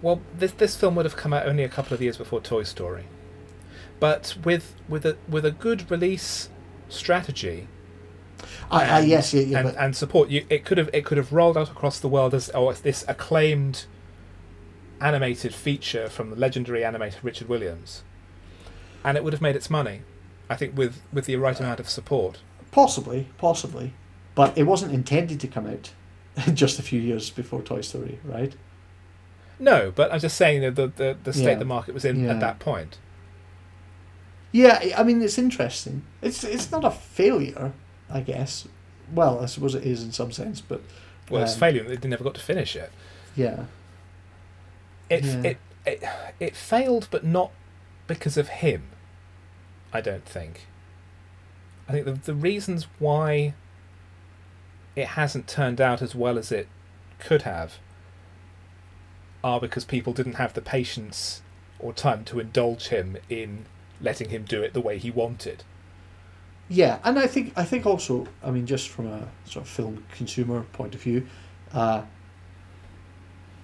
Well, 0.00 0.20
this 0.38 0.52
this 0.52 0.76
film 0.76 0.94
would 0.96 1.04
have 1.04 1.16
come 1.16 1.32
out 1.32 1.46
only 1.46 1.64
a 1.64 1.68
couple 1.68 1.94
of 1.94 2.00
years 2.02 2.16
before 2.16 2.40
Toy 2.40 2.62
Story, 2.62 3.04
but 4.00 4.36
with 4.44 4.74
with 4.88 5.04
a 5.04 5.16
with 5.28 5.44
a 5.44 5.50
good 5.50 5.90
release 5.90 6.48
strategy 6.88 7.66
I, 8.70 8.84
I 8.84 8.98
and- 9.00 9.08
yes, 9.08 9.32
yeah, 9.34 9.42
yeah, 9.42 9.58
and, 9.60 9.68
but 9.68 9.76
and 9.76 9.96
support, 9.96 10.28
you 10.30 10.44
it 10.50 10.64
could 10.64 10.78
have 10.78 10.90
it 10.92 11.04
could 11.04 11.18
have 11.18 11.32
rolled 11.32 11.56
out 11.56 11.70
across 11.70 11.98
the 11.98 12.08
world 12.08 12.34
as 12.34 12.50
oh, 12.54 12.72
this 12.72 13.04
acclaimed 13.08 13.84
animated 15.00 15.54
feature 15.54 16.08
from 16.08 16.30
the 16.30 16.36
legendary 16.36 16.80
animator 16.82 17.16
Richard 17.22 17.48
Williams, 17.48 18.02
and 19.04 19.16
it 19.16 19.24
would 19.24 19.32
have 19.32 19.42
made 19.42 19.56
its 19.56 19.68
money. 19.70 20.02
I 20.50 20.56
think 20.56 20.76
with 20.76 21.00
with 21.12 21.26
the 21.26 21.36
right 21.36 21.58
amount 21.58 21.80
of 21.80 21.88
support. 21.88 22.40
Possibly, 22.70 23.28
possibly, 23.38 23.92
but 24.34 24.56
it 24.56 24.62
wasn't 24.64 24.92
intended 24.92 25.40
to 25.40 25.48
come 25.48 25.66
out 25.66 25.92
just 26.54 26.78
a 26.78 26.82
few 26.82 27.00
years 27.00 27.28
before 27.30 27.62
Toy 27.62 27.80
Story, 27.82 28.18
right? 28.24 28.54
No, 29.58 29.92
but 29.94 30.12
I'm 30.12 30.20
just 30.20 30.36
saying 30.36 30.62
that 30.62 30.74
the 30.76 30.86
the, 30.88 31.16
the 31.24 31.32
state 31.32 31.44
Yeah. 31.44 31.54
the 31.56 31.64
market 31.64 31.94
was 31.94 32.04
in 32.04 32.28
at 32.28 32.40
that 32.40 32.58
point. 32.58 32.98
Yeah, 34.52 34.78
I- 34.82 34.94
I 34.98 35.02
mean 35.02 35.22
it's 35.22 35.38
interesting. 35.38 36.02
It's 36.20 36.44
it's 36.44 36.70
not 36.70 36.84
a 36.84 36.90
failure, 36.90 37.72
I 38.12 38.20
guess. 38.20 38.68
Well, 39.12 39.40
I 39.40 39.46
suppose 39.46 39.74
it 39.74 39.84
is 39.84 40.02
in 40.02 40.12
some 40.12 40.32
sense, 40.32 40.60
but 40.60 40.80
Well, 41.30 41.42
it's 41.42 41.54
Um, 41.54 41.60
failure 41.60 41.96
they 41.96 42.08
never 42.08 42.24
got 42.24 42.34
to 42.34 42.40
finish 42.40 42.76
it. 42.76 42.90
yeah, 43.36 43.64
It, 45.08 45.24
Yeah. 45.24 45.40
it 45.44 45.58
it 45.86 46.02
it 46.40 46.56
failed, 46.56 47.08
but 47.10 47.24
not 47.24 47.50
because 48.06 48.36
of 48.36 48.48
him. 48.48 48.84
I 49.92 50.00
don't 50.00 50.24
think. 50.26 50.66
I 51.88 51.92
think 51.92 52.04
the 52.06 52.12
the 52.12 52.34
reasons 52.34 52.86
why 52.98 53.54
it 54.94 55.08
hasn't 55.08 55.48
turned 55.48 55.80
out 55.80 56.02
as 56.02 56.14
well 56.14 56.38
as 56.38 56.52
it 56.52 56.68
could 57.18 57.42
have 57.42 57.78
are 59.42 59.58
because 59.60 59.84
people 59.84 60.12
didn't 60.12 60.34
have 60.34 60.52
the 60.54 60.62
patience 60.62 61.42
or 61.78 61.92
time 61.92 62.24
to 62.24 62.38
indulge 62.40 62.88
him 62.88 63.16
in 63.28 63.64
letting 64.00 64.28
him 64.30 64.44
do 64.44 64.62
it 64.62 64.72
the 64.74 64.80
way 64.80 64.98
he 64.98 65.10
wanted. 65.10 65.64
Yeah, 66.68 66.98
and 67.04 67.18
I 67.18 67.26
think 67.26 67.52
I 67.56 67.64
think 67.64 67.86
also, 67.86 68.26
I 68.42 68.50
mean, 68.50 68.66
just 68.66 68.88
from 68.88 69.06
a 69.06 69.28
sort 69.44 69.64
of 69.64 69.68
film 69.70 70.04
consumer 70.12 70.62
point 70.72 70.94
of 70.94 71.02
view, 71.02 71.26
uh, 71.72 72.02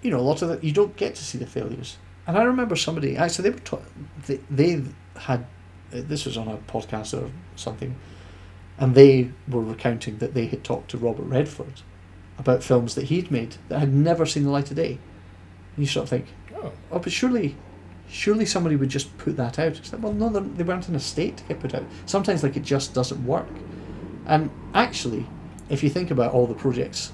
you 0.03 0.11
know, 0.11 0.19
a 0.19 0.21
lot 0.21 0.43
of 0.43 0.49
that 0.49 0.63
you 0.65 0.73
don't 0.73 0.97
get 0.97 1.15
to 1.15 1.25
see 1.25 1.39
the 1.39 1.47
failures. 1.47 1.97
And 2.27 2.37
I 2.37 2.43
remember 2.43 2.77
somebody 2.77 3.17
actually 3.17 3.51
they 3.51 3.57
were 3.57 3.65
ta- 3.65 3.79
they 4.27 4.41
they 4.51 4.83
had 5.17 5.41
uh, 5.93 6.03
this 6.07 6.27
was 6.27 6.37
on 6.37 6.49
a 6.49 6.59
podcast 6.71 7.21
or 7.21 7.31
something, 7.57 7.97
and 8.79 8.95
they 8.95 9.31
were 9.49 9.63
recounting 9.63 10.19
that 10.19 10.35
they 10.35 10.47
had 10.47 10.63
talked 10.63 10.91
to 10.91 10.99
Robert 10.99 11.25
Redford 11.25 11.83
about 12.39 12.63
films 12.63 12.95
that 12.95 13.07
he'd 13.07 13.31
made 13.31 13.57
that 13.69 13.81
had 13.81 13.93
never 13.93 14.27
seen 14.27 14.45
the 14.45 14.51
light 14.51 14.71
of 14.71 14.77
day. 14.77 14.99
And 15.77 15.79
you 15.85 15.87
sort 15.87 16.05
of 16.05 16.11
think, 16.11 16.27
Oh, 16.55 16.73
oh, 16.91 16.99
but 16.99 17.13
surely, 17.13 17.57
surely 18.09 18.47
somebody 18.47 18.77
would 18.77 18.89
just 18.89 19.17
put 19.19 19.37
that 19.37 19.59
out. 19.59 19.77
It's 19.77 19.93
like, 19.93 20.03
well, 20.03 20.13
no, 20.13 20.29
they're- 20.29 20.65
weren't 20.65 20.89
in 20.89 20.95
a 20.95 21.01
state 21.01 21.37
to 21.39 21.45
get 21.45 21.61
put 21.61 21.75
out. 21.75 21.85
Sometimes, 22.07 22.43
like, 22.43 22.57
it 22.57 22.63
just 22.63 22.95
doesn't 22.95 23.25
work. 23.27 23.49
And 24.27 24.51
actually, 24.75 25.27
if 25.69 25.83
you 25.83 25.91
think 25.91 26.11
about 26.11 26.33
all 26.33 26.47
the 26.47 26.55
projects, 26.55 27.13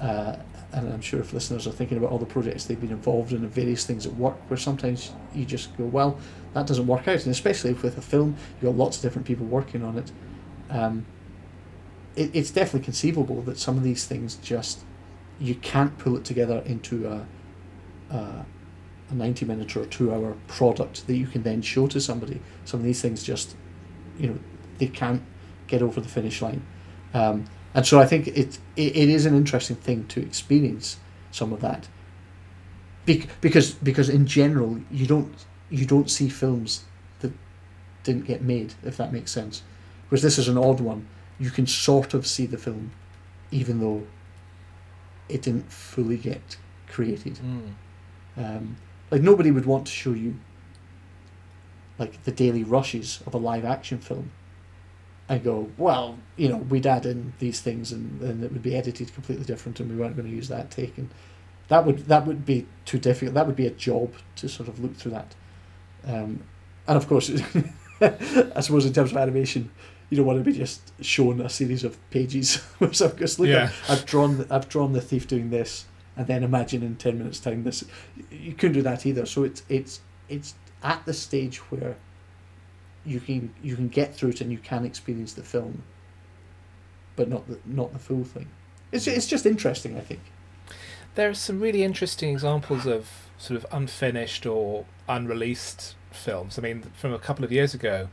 uh, 0.00 0.36
and 0.72 0.92
I'm 0.92 1.00
sure 1.00 1.20
if 1.20 1.32
listeners 1.32 1.66
are 1.66 1.72
thinking 1.72 1.98
about 1.98 2.10
all 2.10 2.18
the 2.18 2.26
projects 2.26 2.64
they've 2.64 2.80
been 2.80 2.90
involved 2.90 3.32
in 3.32 3.38
and 3.38 3.50
various 3.50 3.84
things 3.84 4.06
at 4.06 4.14
work, 4.14 4.36
where 4.48 4.56
sometimes 4.56 5.12
you 5.34 5.44
just 5.44 5.76
go, 5.76 5.84
well, 5.84 6.18
that 6.54 6.66
doesn't 6.66 6.86
work 6.86 7.08
out. 7.08 7.22
And 7.22 7.28
especially 7.28 7.72
with 7.72 7.98
a 7.98 8.02
film, 8.02 8.36
you've 8.60 8.72
got 8.72 8.78
lots 8.78 8.96
of 8.96 9.02
different 9.02 9.26
people 9.26 9.46
working 9.46 9.82
on 9.82 9.98
it. 9.98 10.12
Um, 10.70 11.06
it, 12.16 12.30
it's 12.34 12.50
definitely 12.50 12.84
conceivable 12.84 13.42
that 13.42 13.58
some 13.58 13.76
of 13.76 13.82
these 13.82 14.06
things 14.06 14.36
just 14.36 14.80
you 15.40 15.54
can't 15.56 15.96
pull 15.98 16.16
it 16.16 16.24
together 16.24 16.62
into 16.66 17.08
a, 17.08 17.26
a, 18.14 18.44
a 19.10 19.14
90 19.14 19.44
minute 19.44 19.76
or 19.76 19.86
two 19.86 20.12
hour 20.12 20.36
product 20.46 21.06
that 21.06 21.16
you 21.16 21.26
can 21.26 21.42
then 21.42 21.62
show 21.62 21.86
to 21.88 22.00
somebody. 22.00 22.40
Some 22.64 22.80
of 22.80 22.84
these 22.84 23.00
things 23.00 23.22
just, 23.22 23.56
you 24.18 24.28
know, 24.28 24.38
they 24.78 24.86
can't 24.86 25.22
get 25.66 25.82
over 25.82 26.00
the 26.00 26.08
finish 26.08 26.42
line. 26.42 26.62
Um, 27.14 27.46
and 27.74 27.86
so 27.86 28.00
I 28.00 28.06
think 28.06 28.28
it, 28.28 28.36
it, 28.36 28.58
it 28.76 29.08
is 29.08 29.26
an 29.26 29.36
interesting 29.36 29.76
thing 29.76 30.06
to 30.08 30.20
experience 30.20 30.98
some 31.30 31.52
of 31.52 31.60
that. 31.60 31.88
Bec- 33.06 33.28
because 33.40 33.72
because 33.74 34.08
in 34.08 34.26
general 34.26 34.80
you 34.90 35.06
don't 35.06 35.34
you 35.70 35.86
don't 35.86 36.10
see 36.10 36.28
films 36.28 36.84
that 37.20 37.32
didn't 38.02 38.26
get 38.26 38.42
made 38.42 38.74
if 38.82 38.96
that 38.96 39.12
makes 39.12 39.30
sense. 39.30 39.62
Whereas 40.08 40.22
this 40.22 40.38
is 40.38 40.48
an 40.48 40.58
odd 40.58 40.80
one. 40.80 41.06
You 41.38 41.50
can 41.50 41.66
sort 41.66 42.12
of 42.12 42.26
see 42.26 42.46
the 42.46 42.58
film, 42.58 42.90
even 43.50 43.80
though 43.80 44.06
it 45.28 45.42
didn't 45.42 45.72
fully 45.72 46.16
get 46.16 46.58
created. 46.88 47.38
Um, 48.36 48.76
like 49.10 49.22
nobody 49.22 49.50
would 49.50 49.66
want 49.66 49.86
to 49.86 49.92
show 49.92 50.12
you 50.12 50.36
like 51.98 52.22
the 52.24 52.32
daily 52.32 52.64
rushes 52.64 53.20
of 53.26 53.34
a 53.34 53.38
live 53.38 53.64
action 53.64 53.98
film 53.98 54.30
and 55.28 55.44
go, 55.44 55.70
well, 55.76 56.18
you 56.36 56.48
know, 56.48 56.56
we'd 56.56 56.86
add 56.86 57.06
in 57.06 57.32
these 57.38 57.60
things 57.60 57.92
and, 57.92 58.20
and 58.22 58.42
it 58.42 58.52
would 58.52 58.62
be 58.62 58.74
edited 58.74 59.12
completely 59.14 59.44
different 59.44 59.78
and 59.78 59.90
we 59.90 59.96
weren't 59.96 60.16
going 60.16 60.28
to 60.28 60.34
use 60.34 60.48
that 60.48 60.70
take 60.70 60.96
and 60.98 61.08
that 61.68 61.86
would 61.86 62.06
that 62.08 62.26
would 62.26 62.44
be 62.44 62.66
too 62.84 62.98
difficult. 62.98 63.34
That 63.34 63.46
would 63.46 63.54
be 63.54 63.66
a 63.66 63.70
job 63.70 64.12
to 64.36 64.48
sort 64.48 64.68
of 64.68 64.80
look 64.80 64.96
through 64.96 65.12
that. 65.12 65.34
Um, 66.04 66.42
and 66.88 66.96
of 66.96 67.06
course, 67.06 67.30
I 68.00 68.60
suppose 68.60 68.86
in 68.86 68.92
terms 68.92 69.12
of 69.12 69.16
animation, 69.18 69.70
you 70.08 70.16
don't 70.16 70.26
want 70.26 70.38
to 70.38 70.44
be 70.44 70.56
just 70.56 70.80
shown 71.00 71.40
a 71.40 71.48
series 71.48 71.84
of 71.84 71.96
pages 72.10 72.60
goes, 72.80 73.38
look, 73.38 73.48
Yeah. 73.48 73.70
I've, 73.84 73.90
I've 73.90 74.06
drawn 74.06 74.46
I've 74.50 74.68
drawn 74.68 74.92
the 74.92 75.00
thief 75.00 75.28
doing 75.28 75.50
this, 75.50 75.84
and 76.20 76.28
then 76.28 76.44
imagine 76.44 76.82
in 76.82 76.96
ten 76.96 77.16
minutes' 77.16 77.40
time 77.40 77.64
this. 77.64 77.82
You 78.30 78.52
couldn't 78.52 78.74
do 78.74 78.82
that 78.82 79.06
either. 79.06 79.24
So 79.24 79.42
it's 79.42 79.62
it's 79.70 80.00
it's 80.28 80.54
at 80.82 81.06
the 81.06 81.14
stage 81.14 81.56
where 81.70 81.96
you 83.06 83.20
can 83.20 83.54
you 83.62 83.74
can 83.74 83.88
get 83.88 84.14
through 84.14 84.28
it 84.28 84.42
and 84.42 84.52
you 84.52 84.58
can 84.58 84.84
experience 84.84 85.32
the 85.32 85.42
film, 85.42 85.82
but 87.16 87.30
not 87.30 87.48
the 87.48 87.58
not 87.64 87.94
the 87.94 87.98
full 87.98 88.24
thing. 88.24 88.48
It's 88.92 89.06
it's 89.06 89.26
just 89.26 89.46
interesting, 89.46 89.96
I 89.96 90.00
think. 90.00 90.20
There 91.14 91.30
are 91.30 91.34
some 91.34 91.58
really 91.58 91.82
interesting 91.82 92.28
examples 92.28 92.84
of 92.84 93.08
sort 93.38 93.56
of 93.56 93.64
unfinished 93.72 94.44
or 94.44 94.84
unreleased 95.08 95.94
films. 96.10 96.58
I 96.58 96.60
mean, 96.60 96.82
from 96.98 97.14
a 97.14 97.18
couple 97.18 97.46
of 97.46 97.50
years 97.50 97.72
ago, 97.72 98.10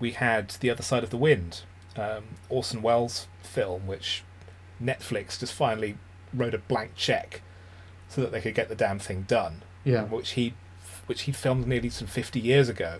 we 0.00 0.10
had 0.10 0.50
The 0.58 0.70
Other 0.70 0.82
Side 0.82 1.04
of 1.04 1.10
the 1.10 1.16
Wind, 1.16 1.62
um, 1.96 2.24
Orson 2.48 2.82
Welles 2.82 3.28
film, 3.44 3.86
which 3.86 4.24
Netflix 4.82 5.38
just 5.38 5.52
finally 5.52 5.98
wrote 6.34 6.54
a 6.54 6.58
blank 6.58 6.92
check 6.96 7.42
so 8.08 8.20
that 8.20 8.32
they 8.32 8.40
could 8.40 8.54
get 8.54 8.68
the 8.68 8.74
damn 8.74 8.98
thing 8.98 9.22
done, 9.28 9.62
Yeah. 9.84 10.04
which 10.04 10.30
he 10.30 10.54
which 11.06 11.22
he 11.22 11.32
filmed 11.32 11.66
nearly 11.66 11.88
some 11.90 12.06
fifty 12.06 12.38
years 12.40 12.68
ago, 12.68 12.98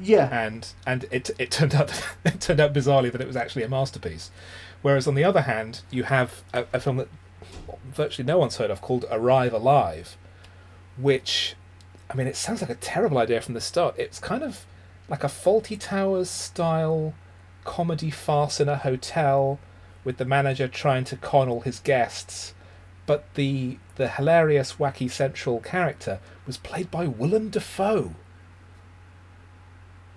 Yeah. 0.00 0.28
and 0.32 0.68
and 0.86 1.04
it 1.10 1.30
it 1.38 1.50
turned 1.50 1.74
out 1.74 1.90
it 2.24 2.40
turned 2.40 2.60
out 2.60 2.72
bizarrely 2.72 3.12
that 3.12 3.20
it 3.20 3.26
was 3.26 3.36
actually 3.36 3.62
a 3.64 3.68
masterpiece. 3.68 4.30
Whereas 4.82 5.06
on 5.06 5.14
the 5.14 5.24
other 5.24 5.42
hand, 5.42 5.82
you 5.90 6.04
have 6.04 6.42
a, 6.54 6.64
a 6.72 6.80
film 6.80 6.96
that 6.96 7.08
virtually 7.92 8.24
no 8.26 8.38
one's 8.38 8.56
heard 8.56 8.70
of 8.70 8.80
called 8.80 9.04
Arrive 9.10 9.52
Alive, 9.52 10.16
which, 10.96 11.54
I 12.08 12.14
mean, 12.14 12.26
it 12.26 12.36
sounds 12.36 12.62
like 12.62 12.70
a 12.70 12.74
terrible 12.76 13.18
idea 13.18 13.42
from 13.42 13.52
the 13.54 13.60
start. 13.60 13.94
It's 13.98 14.18
kind 14.18 14.42
of 14.42 14.64
like 15.08 15.22
a 15.22 15.26
Fawlty 15.28 15.78
Towers 15.78 16.30
style 16.30 17.12
comedy 17.64 18.10
farce 18.10 18.58
in 18.58 18.70
a 18.70 18.76
hotel 18.76 19.58
with 20.04 20.16
the 20.16 20.24
manager 20.24 20.68
trying 20.68 21.04
to 21.04 21.16
con 21.16 21.48
all 21.48 21.60
his 21.60 21.80
guests. 21.80 22.54
But 23.06 23.24
the 23.34 23.78
the 23.96 24.08
hilarious, 24.08 24.74
wacky 24.74 25.10
central 25.10 25.60
character 25.60 26.20
was 26.46 26.56
played 26.56 26.90
by 26.90 27.06
Willem 27.06 27.50
Dafoe, 27.50 28.14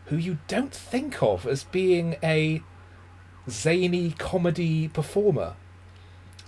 who 0.05 0.17
you 0.17 0.37
don't 0.47 0.73
think 0.73 1.21
of 1.23 1.45
as 1.47 1.63
being 1.65 2.15
a 2.23 2.61
zany 3.49 4.11
comedy 4.11 4.87
performer. 4.87 5.55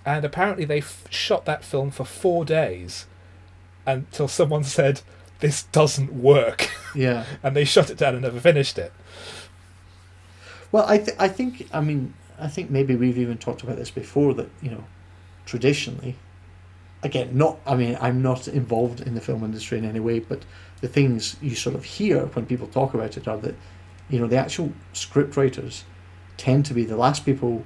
And 0.04 0.24
apparently 0.24 0.64
they 0.64 0.78
f- 0.78 1.04
shot 1.10 1.44
that 1.46 1.64
film 1.64 1.90
for 1.90 2.04
four 2.04 2.44
days 2.44 3.06
until 3.84 4.28
someone 4.28 4.62
said, 4.78 5.00
This 5.40 5.64
doesn't 5.64 6.12
work. 6.12 6.70
Yeah. 6.94 7.26
and 7.42 7.54
they 7.54 7.66
shut 7.66 7.90
it 7.90 7.98
down 7.98 8.14
and 8.14 8.22
never 8.22 8.40
finished 8.40 8.78
it. 8.78 8.90
Well, 10.72 10.86
I 10.88 10.96
th- 10.96 11.16
I 11.18 11.28
think 11.28 11.68
I 11.70 11.82
mean 11.82 12.14
I 12.38 12.48
think 12.48 12.70
maybe 12.70 12.94
we've 12.96 13.18
even 13.18 13.38
talked 13.38 13.62
about 13.62 13.76
this 13.76 13.90
before 13.90 14.34
that 14.34 14.48
you 14.62 14.70
know 14.70 14.84
traditionally, 15.44 16.16
again, 17.02 17.36
not 17.36 17.58
I 17.66 17.76
mean 17.76 17.96
I'm 18.00 18.22
not 18.22 18.48
involved 18.48 19.00
in 19.00 19.14
the 19.14 19.20
film 19.20 19.44
industry 19.44 19.78
in 19.78 19.84
any 19.84 20.00
way, 20.00 20.18
but 20.18 20.44
the 20.80 20.88
things 20.88 21.36
you 21.40 21.54
sort 21.54 21.74
of 21.74 21.84
hear 21.84 22.26
when 22.26 22.46
people 22.46 22.66
talk 22.66 22.94
about 22.94 23.16
it 23.16 23.26
are 23.28 23.38
that 23.38 23.54
you 24.10 24.18
know 24.18 24.26
the 24.26 24.36
actual 24.36 24.72
script 24.92 25.36
writers 25.36 25.84
tend 26.36 26.66
to 26.66 26.74
be 26.74 26.84
the 26.84 26.96
last 26.96 27.24
people. 27.24 27.64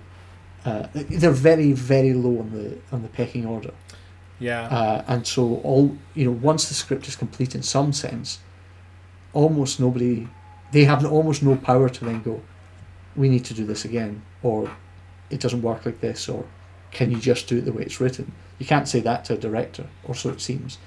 Uh, 0.64 0.86
they're 0.92 1.30
very 1.30 1.72
very 1.72 2.12
low 2.12 2.38
on 2.38 2.50
the 2.52 2.78
on 2.92 3.02
the 3.02 3.08
pecking 3.08 3.46
order. 3.46 3.72
Yeah. 4.40 4.62
Uh, 4.62 5.04
and 5.06 5.26
so 5.26 5.60
all 5.62 5.96
you 6.14 6.24
know, 6.24 6.32
once 6.32 6.68
the 6.68 6.74
script 6.74 7.06
is 7.06 7.14
complete 7.14 7.54
in 7.54 7.62
some 7.62 7.92
sense, 7.92 8.40
almost 9.32 9.78
nobody, 9.78 10.26
they 10.72 10.84
have 10.84 11.04
almost 11.04 11.42
no 11.42 11.56
power 11.56 11.88
to 11.88 12.04
then 12.04 12.22
go, 12.22 12.40
we 13.14 13.28
need 13.28 13.44
to 13.44 13.54
do 13.54 13.64
this 13.66 13.84
again, 13.84 14.22
or 14.42 14.70
it 15.30 15.40
doesn't 15.40 15.62
work 15.62 15.86
like 15.86 16.00
this, 16.00 16.28
or 16.28 16.44
can 16.90 17.10
you 17.10 17.18
just 17.18 17.46
do 17.48 17.58
it 17.58 17.64
the 17.64 17.72
way 17.72 17.82
it's 17.82 18.00
written? 18.00 18.32
You 18.58 18.66
can't 18.66 18.88
say 18.88 19.00
that 19.00 19.24
to 19.26 19.34
a 19.34 19.38
director, 19.38 19.86
or 20.04 20.14
so 20.14 20.30
it 20.30 20.40
seems. 20.40 20.78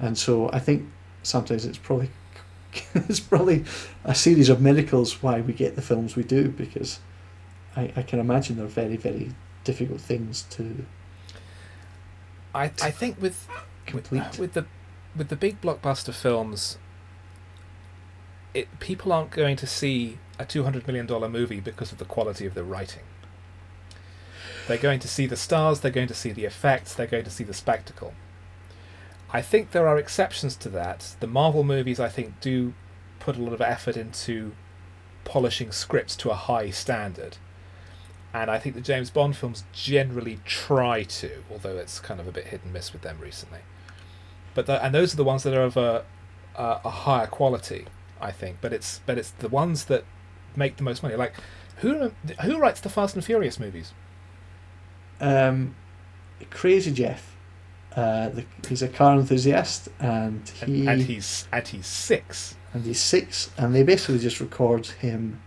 And 0.00 0.16
so 0.16 0.50
I 0.52 0.58
think 0.58 0.88
sometimes 1.22 1.64
it's 1.64 1.78
probably 1.78 2.10
it's 2.94 3.20
probably 3.20 3.64
a 4.04 4.14
series 4.14 4.48
of 4.48 4.60
miracles 4.60 5.22
why 5.22 5.40
we 5.40 5.52
get 5.52 5.76
the 5.76 5.82
films 5.82 6.16
we 6.16 6.22
do 6.22 6.48
because 6.48 7.00
I, 7.76 7.92
I 7.94 8.02
can 8.02 8.18
imagine 8.18 8.56
they're 8.56 8.66
very 8.66 8.96
very 8.96 9.32
difficult 9.64 10.00
things 10.00 10.42
to 10.50 10.84
I, 12.54 12.64
I 12.64 12.90
think 12.90 13.20
with 13.20 13.48
complete. 13.86 14.38
with 14.38 14.52
the 14.52 14.66
with 15.16 15.28
the 15.28 15.36
big 15.36 15.60
blockbuster 15.60 16.14
films, 16.14 16.78
it 18.54 18.80
people 18.80 19.12
aren't 19.12 19.30
going 19.30 19.56
to 19.56 19.66
see 19.66 20.18
a 20.38 20.44
two 20.44 20.64
hundred 20.64 20.86
million 20.86 21.06
dollar 21.06 21.28
movie 21.28 21.60
because 21.60 21.92
of 21.92 21.98
the 21.98 22.04
quality 22.04 22.46
of 22.46 22.54
the 22.54 22.64
writing. 22.64 23.02
They're 24.68 24.78
going 24.78 25.00
to 25.00 25.08
see 25.08 25.26
the 25.26 25.36
stars. 25.36 25.80
They're 25.80 25.90
going 25.90 26.08
to 26.08 26.14
see 26.14 26.32
the 26.32 26.44
effects. 26.44 26.94
They're 26.94 27.06
going 27.06 27.24
to 27.24 27.30
see 27.30 27.44
the 27.44 27.54
spectacle. 27.54 28.14
I 29.32 29.42
think 29.42 29.70
there 29.70 29.88
are 29.88 29.98
exceptions 29.98 30.56
to 30.56 30.68
that. 30.70 31.16
The 31.20 31.26
Marvel 31.26 31.64
movies, 31.64 31.98
I 31.98 32.08
think, 32.08 32.40
do 32.40 32.74
put 33.18 33.36
a 33.36 33.42
lot 33.42 33.54
of 33.54 33.60
effort 33.60 33.96
into 33.96 34.52
polishing 35.24 35.72
scripts 35.72 36.14
to 36.16 36.30
a 36.30 36.34
high 36.34 36.70
standard. 36.70 37.38
And 38.34 38.50
I 38.50 38.58
think 38.58 38.74
the 38.74 38.80
James 38.80 39.10
Bond 39.10 39.36
films 39.36 39.64
generally 39.72 40.38
try 40.44 41.02
to, 41.04 41.42
although 41.50 41.76
it's 41.76 42.00
kind 42.00 42.20
of 42.20 42.26
a 42.26 42.32
bit 42.32 42.46
hit 42.48 42.62
and 42.64 42.72
miss 42.72 42.92
with 42.92 43.02
them 43.02 43.18
recently. 43.20 43.60
But 44.54 44.66
the, 44.66 44.82
and 44.84 44.94
those 44.94 45.14
are 45.14 45.16
the 45.16 45.24
ones 45.24 45.42
that 45.42 45.54
are 45.54 45.64
of 45.64 45.76
a, 45.76 46.04
a, 46.56 46.80
a 46.84 46.90
higher 46.90 47.26
quality, 47.26 47.86
I 48.20 48.30
think. 48.30 48.58
But 48.60 48.72
it's 48.72 49.00
but 49.06 49.18
it's 49.18 49.30
the 49.30 49.48
ones 49.48 49.86
that 49.86 50.04
make 50.56 50.76
the 50.76 50.82
most 50.82 51.02
money. 51.02 51.16
Like 51.16 51.34
who 51.76 52.12
who 52.42 52.58
writes 52.58 52.80
the 52.80 52.88
Fast 52.88 53.14
and 53.14 53.24
Furious 53.24 53.58
movies? 53.60 53.92
um, 55.20 55.74
Crazy 56.50 56.92
Jeff. 56.92 57.36
Uh, 57.94 58.30
the, 58.30 58.44
he's 58.68 58.80
a 58.82 58.88
car 58.88 59.14
enthusiast, 59.16 59.88
and 60.00 60.48
he 60.64 60.80
And, 60.80 60.88
and 60.88 61.02
he's 61.02 61.46
and 61.52 61.68
he's 61.68 61.86
six. 61.86 62.54
and 62.72 62.84
he's 62.84 62.98
six, 63.00 63.50
and 63.58 63.74
they 63.74 63.82
basically 63.82 64.18
just 64.18 64.40
record 64.40 64.86
him 64.86 65.40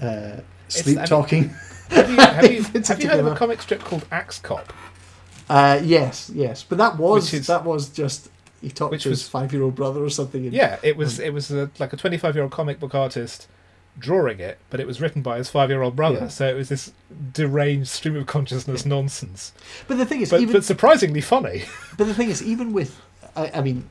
uh, 0.00 0.36
sleep 0.68 0.96
I 0.96 1.00
mean- 1.00 1.06
talking. 1.08 1.54
Have 1.90 2.10
you, 2.10 2.16
have 2.16 2.50
you, 2.50 2.62
have 2.86 3.02
you 3.02 3.08
heard 3.10 3.20
of 3.20 3.26
a 3.26 3.34
comic 3.36 3.60
strip 3.60 3.80
called 3.80 4.06
Axe 4.10 4.38
Cop? 4.38 4.72
Uh, 5.48 5.78
yes, 5.84 6.30
yes, 6.34 6.64
but 6.64 6.78
that 6.78 6.96
was 6.96 7.32
is- 7.34 7.46
that 7.48 7.64
was 7.64 7.90
just 7.90 8.30
he 8.64 8.70
talked 8.70 8.90
which 8.92 9.02
to 9.04 9.10
his 9.10 9.20
was- 9.20 9.28
five-year-old 9.28 9.74
brother 9.74 10.02
or 10.02 10.10
something. 10.10 10.44
And, 10.44 10.52
Yeah, 10.52 10.78
it 10.82 10.96
was 10.96 11.18
it 11.20 11.32
was 11.32 11.50
a, 11.50 11.70
like 11.78 11.92
a 11.92 11.96
twenty 11.96 12.18
five 12.18 12.34
year 12.34 12.42
old 12.44 12.52
comic 12.52 12.80
book 12.80 12.94
artist 12.94 13.46
drawing 13.96 14.40
it, 14.40 14.58
but 14.70 14.80
it 14.80 14.86
was 14.88 15.00
written 15.00 15.22
by 15.22 15.36
his 15.38 15.48
five 15.48 15.70
year 15.70 15.82
old 15.82 15.94
brother. 15.94 16.22
Yeah. 16.22 16.28
So 16.28 16.48
it 16.48 16.54
was 16.54 16.68
this 16.68 16.92
deranged 17.32 17.88
stream 17.88 18.16
of 18.16 18.26
consciousness 18.26 18.84
nonsense, 18.84 19.52
but 19.86 19.98
the 19.98 20.06
thing 20.06 20.20
is, 20.22 20.30
but, 20.30 20.40
even 20.40 20.52
but 20.54 20.64
surprisingly 20.64 21.20
funny. 21.20 21.62
But 21.96 22.08
the 22.08 22.14
thing 22.14 22.28
is, 22.28 22.42
even 22.42 22.72
with, 22.72 23.00
I, 23.36 23.52
I 23.54 23.60
mean, 23.60 23.88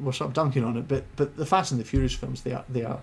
we're 0.00 0.12
sort 0.12 0.28
of 0.28 0.34
dunking 0.34 0.64
on 0.64 0.78
it, 0.78 0.88
but 0.88 1.04
but 1.16 1.36
the 1.36 1.44
Fast 1.44 1.70
and 1.72 1.78
the 1.80 1.84
Furious 1.84 2.14
films, 2.14 2.42
they 2.42 2.52
are 2.54 2.64
they 2.68 2.84
are 2.84 3.00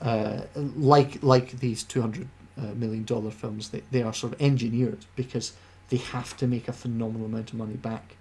uh, 0.00 0.42
like 0.76 1.22
like 1.22 1.58
these 1.58 1.82
two 1.82 2.00
hundred 2.00 2.28
uh, 2.56 2.62
million 2.76 3.04
dollar 3.04 3.30
films. 3.32 3.70
They 3.70 3.82
they 3.90 4.02
are 4.02 4.12
sort 4.12 4.32
of 4.34 4.40
engineered 4.40 5.04
because 5.16 5.54
they 5.88 5.96
have 5.96 6.36
to 6.36 6.46
make 6.46 6.68
a 6.68 6.72
phenomenal 6.72 7.26
amount 7.26 7.50
of 7.52 7.58
money 7.58 7.74
back 7.74 8.14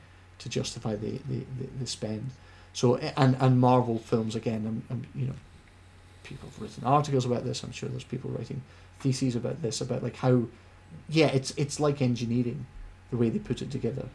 to 0.44 0.50
justify 0.50 0.96
the 0.96 1.12
the, 1.30 1.40
the, 1.60 1.68
the 1.80 1.88
spend. 1.88 2.30
So 2.74 2.96
and 2.98 3.36
and 3.40 3.60
Marvel 3.60 3.98
films 3.98 4.36
again, 4.36 4.84
um, 4.90 5.04
you 5.16 5.28
know, 5.28 5.34
people 6.24 6.50
have 6.50 6.62
written 6.62 6.84
articles 6.84 7.26
about 7.26 7.44
this. 7.44 7.64
I'm 7.64 7.72
sure 7.72 7.90
there's 7.90 8.04
people 8.04 8.30
writing 8.32 8.62
theses 9.00 9.36
about 9.36 9.62
this 9.62 9.82
about 9.82 10.04
like 10.04 10.16
how, 10.18 10.44
yeah, 11.10 11.28
it's 11.28 11.52
it's 11.58 11.80
like 11.80 12.02
engineering, 12.02 12.66
the 13.12 13.18
way 13.18 13.30
they 13.30 13.40
put 13.40 13.62
it 13.62 13.72
together. 13.72 14.08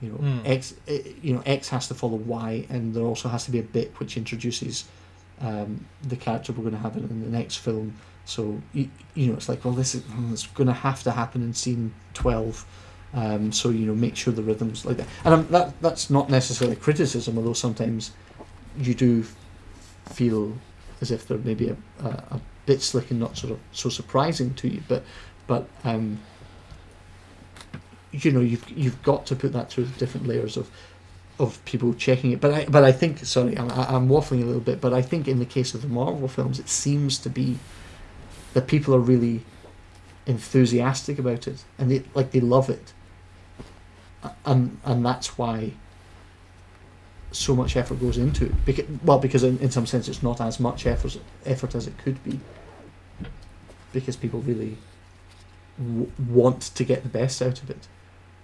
You 0.00 0.10
know, 0.10 0.18
Mm. 0.18 0.40
X, 0.48 0.74
eh, 0.88 1.00
you 1.22 1.32
know, 1.34 1.42
X 1.46 1.68
has 1.68 1.86
to 1.88 1.94
follow 1.94 2.16
Y, 2.16 2.66
and 2.68 2.92
there 2.92 3.04
also 3.04 3.28
has 3.28 3.44
to 3.44 3.50
be 3.52 3.60
a 3.60 3.62
bit 3.62 3.98
which 4.00 4.16
introduces 4.16 4.84
um, 5.40 5.86
the 6.02 6.16
character 6.16 6.52
we're 6.52 6.62
going 6.64 6.74
to 6.74 6.80
have 6.80 6.96
in, 6.96 7.04
in 7.04 7.20
the 7.22 7.30
next 7.38 7.56
film. 7.56 7.94
So 8.24 8.60
you, 8.72 8.88
you 9.14 9.28
know, 9.28 9.34
it's 9.34 9.48
like, 9.48 9.64
well, 9.64 9.74
this 9.74 9.94
is 9.94 10.02
mm, 10.02 10.32
it's 10.32 10.46
going 10.48 10.66
to 10.66 10.72
have 10.72 11.02
to 11.04 11.12
happen 11.12 11.42
in 11.42 11.54
scene 11.54 11.94
twelve. 12.14 12.66
Um, 13.14 13.52
so 13.52 13.68
you 13.68 13.86
know, 13.86 13.94
make 13.94 14.16
sure 14.16 14.32
the 14.32 14.42
rhythms 14.42 14.86
like 14.86 14.96
that. 14.96 15.06
And 15.24 15.46
that 15.48 15.80
that's 15.82 16.08
not 16.08 16.30
necessarily 16.30 16.76
criticism, 16.76 17.36
although 17.36 17.52
sometimes 17.52 18.12
you 18.78 18.94
do 18.94 19.24
feel 20.06 20.56
as 21.00 21.10
if 21.10 21.28
they're 21.28 21.38
maybe 21.38 21.68
a, 21.68 21.76
a, 22.02 22.08
a 22.08 22.40
bit 22.64 22.80
slick 22.80 23.10
and 23.10 23.20
not 23.20 23.36
sort 23.36 23.52
of 23.52 23.58
so 23.72 23.88
surprising 23.88 24.54
to 24.54 24.68
you. 24.68 24.82
But 24.88 25.04
but 25.46 25.68
um, 25.84 26.20
you 28.12 28.30
know, 28.30 28.40
you've 28.40 28.68
you've 28.70 29.02
got 29.02 29.26
to 29.26 29.36
put 29.36 29.52
that 29.52 29.70
through 29.70 29.86
different 29.98 30.26
layers 30.26 30.56
of 30.56 30.70
of 31.38 31.62
people 31.64 31.92
checking 31.94 32.32
it. 32.32 32.40
But 32.40 32.52
I 32.52 32.64
but 32.66 32.84
I 32.84 32.92
think 32.92 33.18
sorry, 33.18 33.58
I'm 33.58 33.70
I'm 33.70 34.08
waffling 34.08 34.42
a 34.42 34.46
little 34.46 34.60
bit. 34.60 34.80
But 34.80 34.92
I 34.92 35.02
think 35.02 35.28
in 35.28 35.38
the 35.38 35.46
case 35.46 35.74
of 35.74 35.82
the 35.82 35.88
Marvel 35.88 36.28
films, 36.28 36.58
it 36.58 36.68
seems 36.68 37.18
to 37.18 37.28
be 37.28 37.58
that 38.54 38.66
people 38.66 38.94
are 38.94 39.00
really 39.00 39.44
enthusiastic 40.26 41.18
about 41.18 41.48
it 41.48 41.64
and 41.78 41.90
they 41.90 42.04
like 42.14 42.30
they 42.30 42.40
love 42.40 42.70
it, 42.70 42.92
and 44.44 44.78
and 44.84 45.04
that's 45.04 45.36
why 45.38 45.72
so 47.32 47.56
much 47.56 47.76
effort 47.76 47.98
goes 48.00 48.18
into 48.18 48.46
it. 48.46 48.64
Because, 48.64 48.84
well, 49.04 49.18
because 49.18 49.42
in, 49.42 49.58
in 49.58 49.70
some 49.70 49.86
sense 49.86 50.08
it's 50.08 50.22
not 50.22 50.40
as 50.40 50.60
much 50.60 50.86
effort 50.86 51.18
effort 51.44 51.74
as 51.74 51.86
it 51.86 51.96
could 51.98 52.22
be, 52.24 52.40
because 53.92 54.16
people 54.16 54.40
really 54.40 54.76
w- 55.78 56.10
want 56.28 56.60
to 56.60 56.84
get 56.84 57.02
the 57.02 57.08
best 57.08 57.42
out 57.42 57.62
of 57.62 57.70
it, 57.70 57.88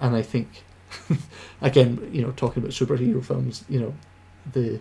and 0.00 0.16
I 0.16 0.22
think, 0.22 0.64
again, 1.60 2.10
you 2.12 2.22
know, 2.22 2.32
talking 2.32 2.62
about 2.62 2.72
superhero 2.72 3.24
films, 3.24 3.64
you 3.68 3.80
know, 3.80 3.94
the 4.50 4.80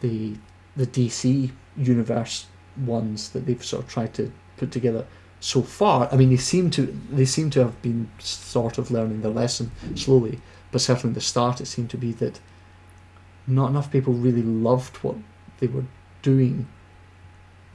the 0.00 0.36
the 0.76 0.86
DC 0.86 1.50
universe 1.76 2.46
ones 2.76 3.30
that 3.30 3.46
they've 3.46 3.64
sort 3.64 3.84
of 3.84 3.90
tried 3.90 4.14
to 4.14 4.32
put 4.56 4.70
together 4.70 5.06
so 5.40 5.62
far. 5.62 6.08
I 6.12 6.16
mean, 6.16 6.28
they 6.28 6.36
seem 6.36 6.70
to 6.70 6.86
they 7.10 7.24
seem 7.24 7.50
to 7.50 7.60
have 7.60 7.80
been 7.82 8.10
sort 8.18 8.78
of 8.78 8.90
learning 8.90 9.22
their 9.22 9.32
lesson 9.32 9.72
slowly, 9.94 10.40
but 10.70 10.80
certainly 10.80 11.14
the 11.14 11.20
start 11.20 11.60
it 11.60 11.66
seemed 11.66 11.90
to 11.90 11.96
be 11.96 12.12
that 12.12 12.38
not 13.46 13.70
enough 13.70 13.90
people 13.90 14.12
really 14.12 14.42
loved 14.42 14.98
what 14.98 15.16
they 15.58 15.66
were 15.66 15.84
doing, 16.22 16.68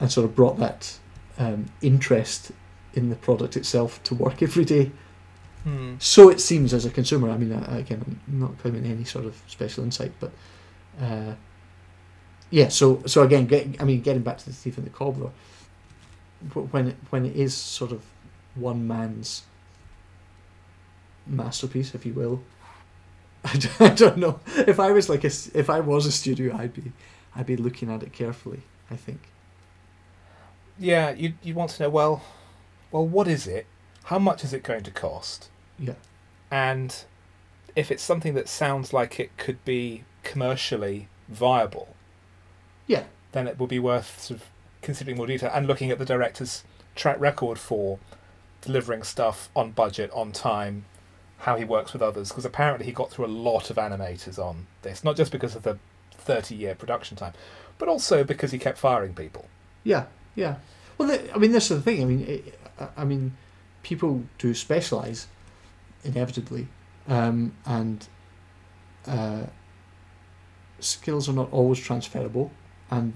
and 0.00 0.10
sort 0.10 0.24
of 0.24 0.34
brought 0.36 0.58
that 0.58 0.98
um, 1.38 1.66
interest 1.82 2.52
in 2.94 3.10
the 3.10 3.16
product 3.16 3.56
itself 3.56 4.02
to 4.04 4.14
work 4.14 4.42
every 4.42 4.64
day. 4.64 4.92
Hmm. 5.64 5.96
So 5.98 6.30
it 6.30 6.40
seems 6.40 6.72
as 6.72 6.84
a 6.84 6.90
consumer. 6.90 7.28
I 7.30 7.36
mean, 7.36 7.52
I, 7.52 7.78
again, 7.78 8.20
I'm 8.28 8.40
not 8.40 8.56
claiming 8.58 8.86
any 8.86 9.04
sort 9.04 9.24
of 9.24 9.36
special 9.48 9.82
insight, 9.82 10.12
but 10.20 10.30
uh, 11.00 11.34
yeah. 12.50 12.68
So 12.68 13.02
so 13.06 13.22
again, 13.22 13.46
get, 13.46 13.80
I 13.80 13.84
mean, 13.84 14.00
getting 14.02 14.22
back 14.22 14.38
to 14.38 14.44
the 14.46 14.52
thief 14.52 14.78
and 14.78 14.86
the 14.86 14.90
cobbler, 14.90 15.30
when 16.52 16.88
it, 16.88 16.96
when 17.10 17.24
it 17.26 17.36
is 17.36 17.54
sort 17.54 17.92
of 17.92 18.02
one 18.54 18.86
man's 18.86 19.42
masterpiece, 21.26 21.94
if 21.94 22.06
you 22.06 22.12
will. 22.14 22.42
I 23.44 23.56
don't, 23.56 23.80
I 23.80 23.94
don't 23.94 24.16
know 24.18 24.40
if 24.66 24.80
I 24.80 24.90
was 24.90 25.08
like 25.08 25.24
a 25.24 25.28
if 25.54 25.70
I 25.70 25.80
was 25.80 26.06
a 26.06 26.12
studio, 26.12 26.56
I'd 26.56 26.74
be 26.74 26.92
I'd 27.34 27.46
be 27.46 27.56
looking 27.56 27.90
at 27.90 28.02
it 28.02 28.12
carefully. 28.12 28.62
I 28.90 28.96
think. 28.96 29.20
Yeah, 30.78 31.10
you 31.10 31.34
you 31.42 31.54
want 31.54 31.70
to 31.72 31.82
know 31.84 31.90
well, 31.90 32.22
well, 32.90 33.06
what 33.06 33.28
is 33.28 33.46
it? 33.46 33.66
How 34.04 34.18
much 34.18 34.44
is 34.44 34.52
it 34.52 34.62
going 34.62 34.82
to 34.84 34.90
cost? 34.90 35.48
Yeah. 35.78 35.94
And 36.50 36.94
if 37.74 37.90
it's 37.90 38.02
something 38.02 38.34
that 38.34 38.48
sounds 38.48 38.92
like 38.92 39.18
it 39.18 39.36
could 39.36 39.64
be 39.64 40.04
commercially 40.22 41.08
viable, 41.28 41.94
Yeah. 42.86 43.04
then 43.32 43.48
it 43.48 43.58
will 43.58 43.66
be 43.66 43.78
worth 43.80 44.20
sort 44.20 44.40
of 44.40 44.46
considering 44.86 45.16
more 45.16 45.26
detail 45.26 45.50
and 45.52 45.66
looking 45.66 45.90
at 45.90 45.98
the 45.98 46.04
director's 46.04 46.62
track 46.94 47.20
record 47.20 47.58
for 47.58 47.98
delivering 48.62 49.02
stuff 49.02 49.50
on 49.54 49.72
budget, 49.72 50.10
on 50.12 50.30
time, 50.30 50.84
how 51.38 51.56
he 51.56 51.64
works 51.64 51.92
with 51.92 52.00
others. 52.00 52.28
Because 52.28 52.44
apparently 52.44 52.86
he 52.86 52.92
got 52.92 53.10
through 53.10 53.26
a 53.26 53.36
lot 53.50 53.68
of 53.68 53.76
animators 53.76 54.38
on 54.38 54.68
this, 54.82 55.02
not 55.02 55.16
just 55.16 55.32
because 55.32 55.56
of 55.56 55.64
the 55.64 55.78
30 56.12 56.54
year 56.54 56.74
production 56.74 57.16
time, 57.16 57.32
but 57.78 57.88
also 57.88 58.22
because 58.24 58.52
he 58.52 58.58
kept 58.58 58.78
firing 58.78 59.12
people. 59.12 59.46
Yeah, 59.82 60.06
yeah. 60.36 60.56
Well, 60.96 61.10
I 61.34 61.36
mean, 61.36 61.52
this 61.52 61.70
is 61.70 61.78
the 61.78 61.82
thing. 61.82 62.02
I 62.02 62.04
mean, 62.06 62.24
it, 62.26 62.58
I 62.96 63.04
mean, 63.04 63.36
people 63.82 64.22
do 64.38 64.54
specialize 64.54 65.26
inevitably, 66.04 66.68
um, 67.08 67.54
and 67.66 68.06
uh, 69.06 69.42
skills 70.78 71.28
are 71.28 71.32
not 71.32 71.52
always 71.52 71.80
transferable. 71.80 72.52
And 72.90 73.14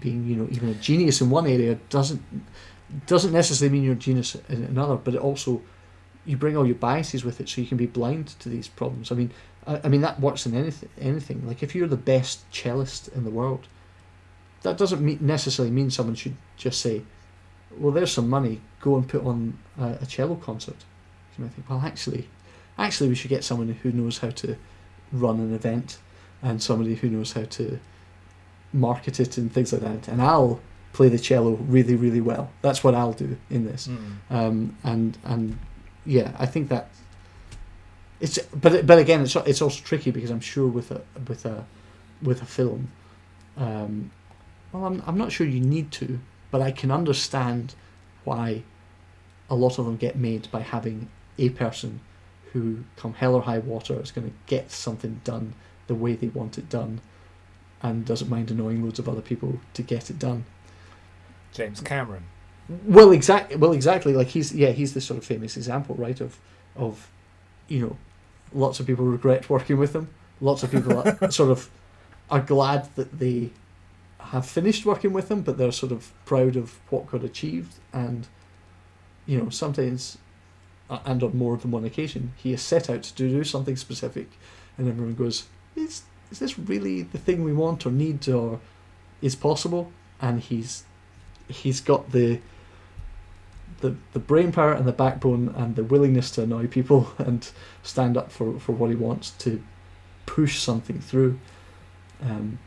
being, 0.00 0.26
you 0.26 0.36
know, 0.36 0.48
even 0.50 0.68
a 0.68 0.74
genius 0.74 1.20
in 1.20 1.30
one 1.30 1.46
area 1.46 1.76
doesn't 1.90 2.22
doesn't 3.06 3.32
necessarily 3.32 3.72
mean 3.72 3.82
you're 3.82 3.94
a 3.94 3.96
genius 3.96 4.36
in 4.48 4.64
another. 4.64 4.96
But 4.96 5.14
it 5.14 5.20
also 5.20 5.62
you 6.24 6.36
bring 6.36 6.56
all 6.56 6.66
your 6.66 6.76
biases 6.76 7.24
with 7.24 7.40
it, 7.40 7.48
so 7.48 7.60
you 7.60 7.66
can 7.66 7.76
be 7.76 7.86
blind 7.86 8.28
to 8.40 8.48
these 8.48 8.68
problems. 8.68 9.12
I 9.12 9.14
mean, 9.14 9.30
I, 9.66 9.80
I 9.84 9.88
mean 9.88 10.00
that 10.02 10.20
works 10.20 10.46
in 10.46 10.54
anything. 10.54 10.88
Anything 11.00 11.46
like 11.46 11.62
if 11.62 11.74
you're 11.74 11.88
the 11.88 11.96
best 11.96 12.50
cellist 12.50 13.08
in 13.08 13.24
the 13.24 13.30
world, 13.30 13.66
that 14.62 14.76
doesn't 14.76 15.02
mean, 15.02 15.18
necessarily 15.20 15.72
mean 15.72 15.90
someone 15.90 16.14
should 16.14 16.36
just 16.56 16.80
say, 16.80 17.02
"Well, 17.76 17.92
there's 17.92 18.12
some 18.12 18.28
money. 18.28 18.60
Go 18.80 18.96
and 18.96 19.08
put 19.08 19.24
on 19.24 19.58
a, 19.78 19.98
a 20.02 20.06
cello 20.06 20.36
concert." 20.36 20.84
You 21.36 21.44
might 21.44 21.52
think, 21.54 21.68
"Well, 21.68 21.82
actually, 21.84 22.28
actually, 22.78 23.08
we 23.08 23.14
should 23.14 23.30
get 23.30 23.44
someone 23.44 23.68
who 23.68 23.92
knows 23.92 24.18
how 24.18 24.30
to 24.30 24.56
run 25.12 25.38
an 25.38 25.54
event 25.54 25.98
and 26.42 26.62
somebody 26.62 26.94
who 26.96 27.08
knows 27.08 27.32
how 27.32 27.44
to 27.44 27.78
market 28.76 29.20
it 29.20 29.38
and 29.38 29.52
things 29.52 29.72
like 29.72 29.82
that." 29.82 30.08
And 30.08 30.20
I'll 30.22 30.60
play 30.92 31.08
the 31.08 31.18
cello 31.18 31.52
really, 31.68 31.94
really 31.94 32.20
well. 32.20 32.50
That's 32.62 32.82
what 32.82 32.94
I'll 32.94 33.12
do 33.12 33.36
in 33.50 33.64
this. 33.66 33.88
Um, 34.30 34.76
and 34.84 35.18
and 35.24 35.58
yeah, 36.04 36.32
I 36.38 36.46
think 36.46 36.68
that 36.68 36.88
it's 38.20 38.38
but 38.54 38.86
but 38.86 38.98
again, 38.98 39.20
it's 39.22 39.36
it's 39.36 39.62
also 39.62 39.82
tricky 39.82 40.10
because 40.10 40.30
I'm 40.30 40.40
sure 40.40 40.68
with 40.68 40.90
a 40.90 41.02
with 41.28 41.44
a 41.44 41.66
with 42.22 42.40
a 42.42 42.46
film, 42.46 42.90
um, 43.56 44.10
well, 44.72 44.86
I'm 44.86 45.02
I'm 45.06 45.18
not 45.18 45.32
sure 45.32 45.46
you 45.46 45.60
need 45.60 45.90
to, 45.92 46.18
but 46.50 46.62
I 46.62 46.70
can 46.70 46.90
understand 46.90 47.74
why 48.24 48.62
a 49.50 49.54
lot 49.54 49.78
of 49.78 49.84
them 49.84 49.96
get 49.96 50.16
made 50.16 50.50
by 50.50 50.60
having 50.60 51.08
a 51.38 51.50
person 51.50 52.00
who, 52.52 52.84
come 52.96 53.14
hell 53.14 53.34
or 53.34 53.42
high 53.42 53.58
water, 53.58 54.00
is 54.00 54.10
going 54.10 54.28
to 54.28 54.34
get 54.46 54.70
something 54.70 55.20
done 55.24 55.54
the 55.86 55.94
way 55.94 56.14
they 56.14 56.28
want 56.28 56.58
it 56.58 56.68
done, 56.68 57.00
and 57.82 58.04
doesn't 58.04 58.30
mind 58.30 58.50
annoying 58.50 58.82
loads 58.82 58.98
of 58.98 59.08
other 59.08 59.20
people 59.20 59.60
to 59.74 59.82
get 59.82 60.10
it 60.10 60.18
done. 60.18 60.44
James 61.52 61.80
Cameron. 61.80 62.24
Well, 62.68 63.12
exactly. 63.12 63.56
Well, 63.56 63.72
exactly. 63.72 64.12
Like 64.12 64.28
he's 64.28 64.52
yeah, 64.52 64.70
he's 64.70 64.94
the 64.94 65.00
sort 65.00 65.18
of 65.18 65.24
famous 65.24 65.56
example, 65.56 65.94
right? 65.94 66.20
Of 66.20 66.38
of 66.74 67.08
you 67.68 67.80
know, 67.80 67.96
lots 68.52 68.80
of 68.80 68.86
people 68.86 69.04
regret 69.04 69.48
working 69.48 69.78
with 69.78 69.94
him. 69.94 70.08
Lots 70.40 70.62
of 70.62 70.70
people 70.70 70.98
are, 70.98 71.30
sort 71.30 71.50
of 71.50 71.70
are 72.30 72.40
glad 72.40 72.94
that 72.96 73.18
they 73.18 73.50
have 74.18 74.46
finished 74.46 74.84
working 74.84 75.12
with 75.12 75.30
him, 75.30 75.42
but 75.42 75.56
they're 75.58 75.72
sort 75.72 75.92
of 75.92 76.12
proud 76.24 76.56
of 76.56 76.78
what 76.90 77.06
got 77.06 77.24
achieved. 77.24 77.74
And 77.92 78.26
you 79.26 79.38
know, 79.38 79.48
sometimes, 79.48 80.18
and 80.90 81.22
on 81.22 81.36
more 81.36 81.56
than 81.56 81.70
one 81.70 81.84
occasion, 81.84 82.32
he 82.36 82.50
has 82.50 82.62
set 82.62 82.90
out 82.90 83.02
to 83.04 83.14
do 83.14 83.44
something 83.44 83.76
specific, 83.76 84.30
and 84.76 84.88
everyone 84.88 85.14
goes, 85.14 85.44
"Is 85.76 86.02
is 86.30 86.38
this 86.38 86.58
really 86.58 87.02
the 87.02 87.18
thing 87.18 87.44
we 87.44 87.52
want 87.52 87.86
or 87.86 87.90
need 87.90 88.28
or 88.28 88.60
is 89.22 89.34
possible?" 89.36 89.92
And 90.20 90.40
he's 90.40 90.84
he's 91.48 91.80
got 91.80 92.12
the 92.12 92.40
the 93.80 93.94
the 94.12 94.18
brain 94.18 94.52
power 94.52 94.72
and 94.72 94.86
the 94.86 94.92
backbone 94.92 95.48
and 95.56 95.76
the 95.76 95.84
willingness 95.84 96.30
to 96.32 96.42
annoy 96.42 96.66
people 96.66 97.12
and 97.18 97.50
stand 97.82 98.16
up 98.16 98.32
for, 98.32 98.58
for 98.58 98.72
what 98.72 98.90
he 98.90 98.96
wants 98.96 99.30
to 99.30 99.62
push 100.24 100.58
something 100.58 100.98
through. 101.00 101.38
Um, 102.22 102.58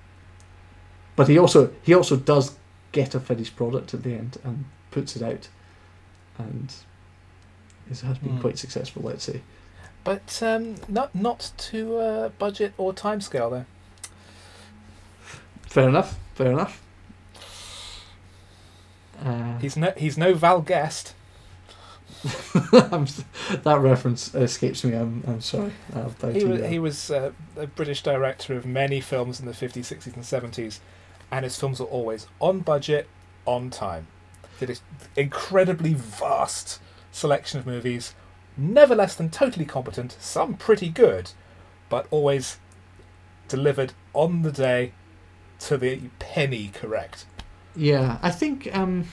but 1.16 1.28
he 1.28 1.38
also 1.38 1.74
he 1.84 1.93
also 1.93 2.16
does 2.16 2.55
get 2.91 3.14
a 3.16 3.20
finished 3.20 3.55
product 3.55 3.93
at 3.93 4.03
the 4.03 4.14
end 4.14 4.38
and 4.43 4.66
puts 4.91 5.16
it 5.16 5.22
out, 5.22 5.47
and 6.38 6.74
it 7.89 7.99
has 7.99 8.18
been 8.20 8.34
Hmm. 8.36 8.41
quite 8.41 8.57
successful. 8.57 9.03
Let's 9.03 9.24
say. 9.24 9.41
But 10.10 10.41
um, 10.41 10.78
not 10.88 11.14
not 11.14 11.51
to 11.70 11.97
uh, 11.97 12.30
budget 12.30 12.74
or 12.80 12.93
timescale 12.93 13.51
though. 13.51 13.66
Fair 15.68 15.88
enough. 15.88 16.18
Fair 16.34 16.51
enough. 16.51 16.82
Uh, 19.24 19.60
He's 19.60 19.78
no 19.78 19.93
he's 19.95 20.18
no 20.18 20.34
Val 20.34 20.62
Guest. 20.62 21.14
That 22.24 23.78
reference 23.82 24.34
escapes 24.34 24.84
me. 24.84 24.95
I'm, 24.95 25.24
I'm 25.28 25.41
sorry. 25.41 25.74
He 26.34 26.43
was 26.43 26.66
he 26.66 26.80
was 26.80 27.12
uh, 27.12 27.32
a 27.55 27.68
British 27.68 28.01
director 28.01 28.57
of 28.57 28.66
many 28.66 29.01
films 29.01 29.39
in 29.39 29.45
the 29.45 29.51
50s, 29.51 29.95
60s, 29.95 30.16
and 30.16 30.24
70s, 30.53 30.80
and 31.30 31.43
his 31.43 31.55
films 31.60 31.80
were 31.80 31.86
always 31.86 32.26
on 32.39 32.62
budget, 32.62 33.07
on 33.45 33.70
time. 33.70 34.07
Did 34.60 34.72
an 34.72 34.78
incredibly 35.16 35.93
vast 35.93 36.80
selection 37.12 37.60
of 37.60 37.68
movies, 37.68 38.16
never 38.60 38.93
less 38.95 39.16
than 39.16 39.30
totally 39.30 39.66
competent, 39.66 40.18
some 40.20 40.55
pretty 40.55 40.89
good, 40.89 41.32
but 41.89 42.05
always 42.12 42.57
delivered 43.47 43.93
on 44.14 44.41
the 44.43 44.51
day 44.51 44.91
to 45.60 45.78
the 45.78 45.99
penny 46.20 46.70
correct. 46.74 47.26
Yeah, 47.76 48.18
I 48.22 48.32
think 48.32 48.70
um, 48.76 49.05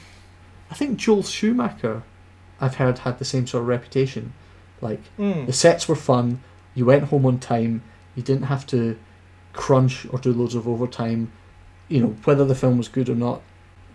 I 0.71 0.75
think 0.75 0.99
Joel 0.99 1.23
Schumacher, 1.23 2.03
I've 2.61 2.77
heard 2.77 2.99
had 3.01 3.19
the 3.19 3.25
same 3.25 3.47
sort 3.47 3.63
of 3.63 3.69
reputation. 3.69 4.33
Like 4.81 5.01
Mm. 5.19 5.47
the 5.47 5.53
sets 5.53 5.89
were 5.89 5.97
fun, 5.97 6.41
you 6.75 6.85
went 6.85 7.05
home 7.05 7.25
on 7.27 7.39
time, 7.39 7.83
you 8.15 8.23
didn't 8.23 8.45
have 8.45 8.67
to 8.69 8.99
crunch 9.53 10.07
or 10.11 10.19
do 10.19 10.33
loads 10.33 10.55
of 10.55 10.69
overtime. 10.69 11.33
You 11.89 12.01
know 12.01 12.17
whether 12.25 12.45
the 12.45 12.55
film 12.55 12.79
was 12.79 12.89
good 12.89 13.09
or 13.09 13.15
not. 13.15 13.41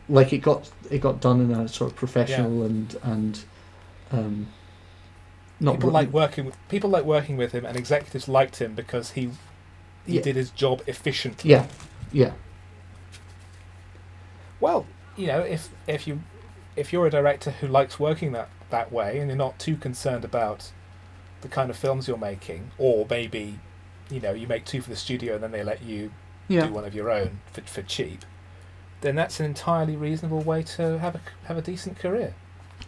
Like 0.09 0.33
it 0.33 0.39
got 0.39 0.69
it 0.89 0.99
got 1.01 1.21
done 1.21 1.41
in 1.41 1.51
a 1.51 1.67
sort 1.67 1.91
of 1.91 1.97
professional 1.97 2.63
and 2.63 2.95
and 3.03 3.43
um, 4.11 4.47
not 5.61 5.75
people 5.75 5.91
like 5.91 6.11
working 6.11 6.45
with 6.45 6.57
people 6.67 6.89
like 6.89 7.05
working 7.05 7.37
with 7.37 7.51
him, 7.53 7.65
and 7.65 7.77
executives 7.77 8.27
liked 8.27 8.57
him 8.57 8.73
because 8.75 9.11
he 9.11 9.31
he 10.05 10.15
Yeah. 10.15 10.21
did 10.21 10.35
his 10.35 10.49
job 10.49 10.81
efficiently. 10.87 11.51
Yeah, 11.51 11.67
yeah, 12.11 12.31
Well, 14.59 14.85
you 15.15 15.27
know, 15.27 15.39
if 15.41 15.69
if 15.87 16.07
you 16.07 16.21
if 16.75 16.91
you're 16.93 17.07
a 17.07 17.11
director 17.11 17.51
who 17.51 17.67
likes 17.67 17.99
working 17.99 18.31
that 18.33 18.49
that 18.69 18.91
way 18.91 19.19
and 19.19 19.27
you're 19.27 19.37
not 19.37 19.59
too 19.59 19.75
concerned 19.75 20.23
about 20.23 20.71
the 21.41 21.47
kind 21.47 21.69
of 21.69 21.75
films 21.77 22.07
you're 22.07 22.17
making, 22.17 22.71
or 22.77 23.05
maybe 23.09 23.59
you 24.09 24.19
know 24.19 24.33
you 24.33 24.47
make 24.47 24.65
two 24.65 24.81
for 24.81 24.89
the 24.89 24.95
studio 24.95 25.35
and 25.35 25.43
then 25.43 25.51
they 25.51 25.63
let 25.63 25.81
you 25.83 26.11
yeah. 26.47 26.65
do 26.67 26.73
one 26.73 26.85
of 26.85 26.93
your 26.93 27.09
own 27.09 27.39
for 27.51 27.61
for 27.61 27.81
cheap, 27.81 28.25
then 29.01 29.15
that's 29.15 29.39
an 29.39 29.45
entirely 29.45 29.95
reasonable 29.95 30.41
way 30.41 30.63
to 30.63 30.99
have 30.99 31.15
a 31.15 31.21
have 31.45 31.57
a 31.57 31.61
decent 31.61 31.97
career. 31.97 32.33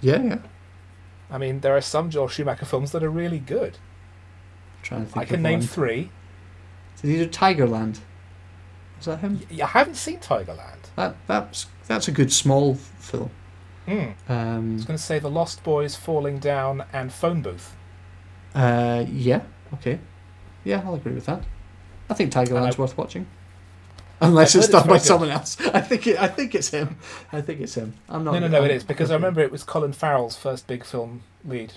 Yeah, 0.02 0.22
yeah. 0.22 0.38
I 1.32 1.38
mean, 1.38 1.62
there 1.62 1.76
are 1.76 1.82
some 1.82 2.10
Joel 2.10 2.28
Schumacher 2.28 2.66
films 2.66 2.92
that 2.92 3.04
are 3.04 3.10
really 3.10 3.40
good. 3.40 3.78
trying 4.84 5.06
to 5.06 5.12
think 5.12 5.18
I 5.18 5.26
can 5.26 5.42
name 5.42 5.60
one. 5.60 5.68
three. 5.68 6.12
Did 7.02 7.08
he 7.10 7.18
do 7.18 7.30
Tigerland? 7.30 8.00
Is 9.00 9.06
that 9.06 9.20
him? 9.20 9.42
Y- 9.52 9.64
I 9.64 9.68
haven't 9.68 9.96
seen 9.96 10.20
Tigerland. 10.20 10.90
That 10.96 11.16
that's 11.28 11.68
that's 11.88 12.08
a 12.08 12.12
good 12.12 12.32
small 12.32 12.76
film. 12.76 13.30
I 13.88 14.16
Um, 14.30 14.76
was 14.76 14.86
going 14.86 14.98
to 14.98 15.04
say 15.04 15.20
The 15.20 15.30
Lost 15.30 15.62
Boys, 15.64 15.96
Falling 15.98 16.40
Down, 16.40 16.86
and 16.94 17.12
Phone 17.12 17.42
Booth. 17.42 17.76
uh, 18.56 19.04
yeah, 19.10 19.42
okay, 19.74 20.00
yeah, 20.64 20.82
I'll 20.86 20.96
agree 20.96 21.12
with 21.14 21.26
that. 21.26 21.44
I 22.10 22.14
think 22.14 22.32
Tigerland's 22.32 22.78
I- 22.78 22.82
worth 22.82 22.98
watching, 22.98 23.26
unless 24.24 24.56
it's 24.56 24.68
done 24.68 24.82
it's 24.82 24.88
by 24.88 24.96
good. 24.98 25.02
someone 25.06 25.30
else. 25.30 25.60
I 25.74 25.82
think 25.82 26.08
it, 26.08 26.22
I 26.22 26.28
think 26.28 26.56
it's 26.56 26.70
him. 26.70 26.98
I 27.32 27.42
think 27.42 27.62
it's 27.62 27.76
him. 27.76 27.94
I'm 28.10 28.24
not. 28.24 28.34
No, 28.34 28.40
no, 28.40 28.48
no, 28.48 28.58
I'm- 28.62 28.66
it 28.66 28.72
is 28.76 28.84
because 28.84 29.12
I 29.12 29.16
remember 29.16 29.42
it 29.42 29.52
was 29.52 29.64
Colin 29.64 29.94
Farrell's 29.94 30.36
first 30.36 30.68
big 30.68 30.84
film 30.86 31.24
lead. 31.46 31.74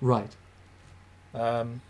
Right. 0.00 0.34
Um, 1.34 1.80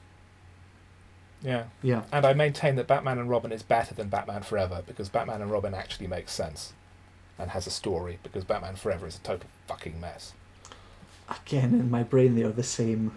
yeah, 1.43 1.65
Yeah. 1.83 2.03
and 2.13 2.27
I 2.27 2.35
maintain 2.35 2.77
that 2.77 2.87
Batman 2.87 3.19
and 3.19 3.31
Robin 3.31 3.53
is 3.53 3.63
better 3.63 3.95
than 3.95 4.09
Batman 4.09 4.43
Forever 4.43 4.83
because 4.87 5.09
Batman 5.09 5.41
and 5.41 5.51
Robin 5.51 5.75
actually 5.75 6.07
makes 6.07 6.33
sense 6.33 6.73
and 7.39 7.51
has 7.53 7.67
a 7.67 7.71
story 7.71 8.19
because 8.23 8.45
Batman 8.45 8.77
Forever 8.77 9.07
is 9.07 9.17
a 9.17 9.21
total 9.21 9.49
fucking 9.67 9.99
mess. 10.01 10.35
Again, 11.29 11.73
in 11.75 11.91
my 11.91 12.03
brain, 12.03 12.35
they 12.35 12.43
are 12.43 12.51
the 12.53 12.63
same. 12.63 13.13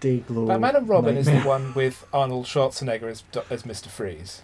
Day 0.00 0.18
glow. 0.18 0.46
Batman 0.46 0.76
and 0.76 0.88
Robin 0.88 1.16
is 1.16 1.26
the 1.26 1.40
one 1.42 1.72
with 1.74 2.06
Arnold 2.12 2.46
Schwarzenegger 2.46 3.04
as 3.04 3.22
as 3.50 3.62
Mr. 3.62 3.86
Freeze, 3.88 4.42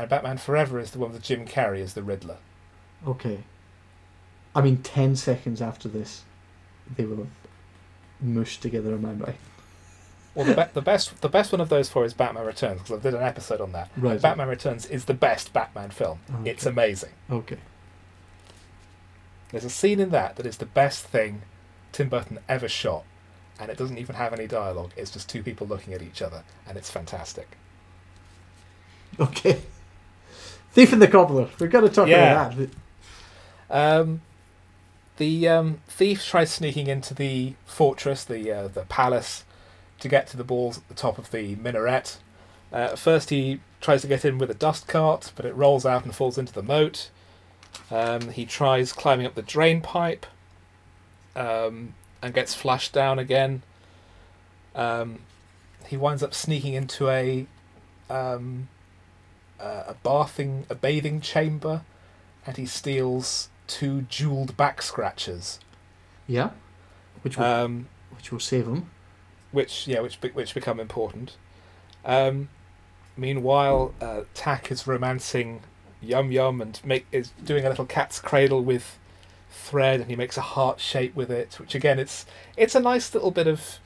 and 0.00 0.08
Batman 0.10 0.38
Forever 0.38 0.78
is 0.78 0.90
the 0.90 0.98
one 0.98 1.12
with 1.12 1.22
Jim 1.22 1.46
Carrey 1.46 1.80
as 1.80 1.94
the 1.94 2.02
Riddler. 2.02 2.38
Okay. 3.06 3.44
I 4.54 4.60
mean, 4.60 4.78
ten 4.78 5.16
seconds 5.16 5.62
after 5.62 5.88
this, 5.88 6.24
they 6.96 7.04
will 7.04 7.16
have 7.18 7.28
mushed 8.20 8.62
together 8.62 8.94
in 8.94 9.02
my 9.02 9.12
brain. 9.12 9.36
Well, 10.34 10.44
the, 10.44 10.54
be- 10.54 10.72
the 10.74 10.82
best 10.82 11.20
the 11.22 11.28
best 11.28 11.50
one 11.52 11.60
of 11.60 11.68
those 11.70 11.88
four 11.88 12.04
is 12.04 12.12
Batman 12.12 12.44
Returns 12.44 12.82
because 12.82 12.98
I 12.98 13.02
did 13.02 13.14
an 13.14 13.22
episode 13.22 13.60
on 13.60 13.72
that. 13.72 13.90
Right. 13.96 14.20
Batman 14.20 14.48
Returns 14.48 14.86
is 14.86 15.06
the 15.06 15.14
best 15.14 15.52
Batman 15.52 15.90
film. 15.90 16.20
Oh, 16.30 16.40
okay. 16.40 16.50
It's 16.50 16.66
amazing. 16.66 17.12
Okay. 17.30 17.58
There's 19.50 19.64
a 19.64 19.70
scene 19.70 20.00
in 20.00 20.10
that 20.10 20.36
that 20.36 20.44
is 20.44 20.58
the 20.58 20.66
best 20.66 21.04
thing 21.04 21.42
Tim 21.92 22.08
Burton 22.10 22.38
ever 22.48 22.68
shot, 22.68 23.04
and 23.58 23.70
it 23.70 23.78
doesn't 23.78 23.96
even 23.98 24.16
have 24.16 24.34
any 24.34 24.46
dialogue. 24.46 24.90
It's 24.96 25.10
just 25.10 25.28
two 25.30 25.42
people 25.42 25.66
looking 25.66 25.94
at 25.94 26.02
each 26.02 26.20
other, 26.20 26.42
and 26.68 26.76
it's 26.76 26.90
fantastic. 26.90 27.56
Okay. 29.18 29.60
Thief 30.76 30.92
and 30.92 31.00
the 31.00 31.08
Cobbler. 31.08 31.48
We've 31.58 31.70
got 31.70 31.80
to 31.80 31.88
talk 31.88 32.06
Yeah. 32.06 32.50
about 32.50 32.58
that. 32.58 32.70
Um, 33.70 34.20
the 35.16 35.48
um, 35.48 35.80
thief 35.88 36.22
tries 36.22 36.50
sneaking 36.52 36.86
into 36.86 37.14
the 37.14 37.54
fortress, 37.64 38.22
the 38.24 38.52
uh, 38.52 38.68
the 38.68 38.82
palace, 38.82 39.44
to 40.00 40.06
get 40.06 40.26
to 40.26 40.36
the 40.36 40.44
balls 40.44 40.76
at 40.76 40.86
the 40.88 40.94
top 40.94 41.16
of 41.16 41.30
the 41.30 41.56
minaret. 41.56 42.18
Uh, 42.70 42.94
first, 42.94 43.30
he 43.30 43.60
tries 43.80 44.02
to 44.02 44.06
get 44.06 44.22
in 44.26 44.36
with 44.36 44.50
a 44.50 44.54
dust 44.54 44.86
cart, 44.86 45.32
but 45.34 45.46
it 45.46 45.54
rolls 45.56 45.86
out 45.86 46.04
and 46.04 46.14
falls 46.14 46.36
into 46.36 46.52
the 46.52 46.62
moat. 46.62 47.08
Um, 47.90 48.28
he 48.28 48.44
tries 48.44 48.92
climbing 48.92 49.24
up 49.24 49.34
the 49.34 49.40
drain 49.40 49.80
pipe, 49.80 50.26
um, 51.34 51.94
and 52.20 52.34
gets 52.34 52.52
flashed 52.52 52.92
down 52.92 53.18
again. 53.18 53.62
Um, 54.74 55.20
he 55.86 55.96
winds 55.96 56.22
up 56.22 56.34
sneaking 56.34 56.74
into 56.74 57.08
a 57.08 57.46
um, 58.10 58.68
uh, 59.60 59.84
a 59.88 59.94
bathing 60.02 60.66
a 60.70 60.74
bathing 60.74 61.20
chamber 61.20 61.82
and 62.46 62.56
he 62.56 62.66
steals 62.66 63.48
two 63.66 64.02
jeweled 64.02 64.56
back 64.56 64.80
scratchers, 64.82 65.58
Yeah. 66.26 66.50
Which 67.22 67.36
will, 67.36 67.44
um, 67.44 67.88
which 68.16 68.30
will 68.30 68.38
save 68.40 68.66
him. 68.66 68.90
which 69.50 69.88
yeah, 69.88 70.00
which 70.00 70.18
which 70.34 70.54
become 70.54 70.78
important. 70.78 71.36
Um, 72.04 72.48
meanwhile, 73.16 73.94
uh, 74.00 74.22
Tack 74.34 74.70
is 74.70 74.86
romancing 74.86 75.62
Yum 76.00 76.30
Yum 76.30 76.60
and 76.60 76.80
make 76.84 77.06
is 77.10 77.30
doing 77.44 77.64
a 77.64 77.68
little 77.68 77.86
cat's 77.86 78.20
cradle 78.20 78.62
with 78.62 78.98
thread, 79.50 80.00
and 80.00 80.08
he 80.10 80.14
makes 80.16 80.36
a 80.36 80.42
heart 80.42 80.78
shape 80.78 81.16
with 81.16 81.30
it. 81.30 81.58
Which 81.58 81.74
again, 81.74 81.98
it's 81.98 82.26
it's 82.56 82.74
a 82.76 82.80
nice 82.80 83.12
little 83.14 83.30
bit 83.32 83.46
of 83.48 83.78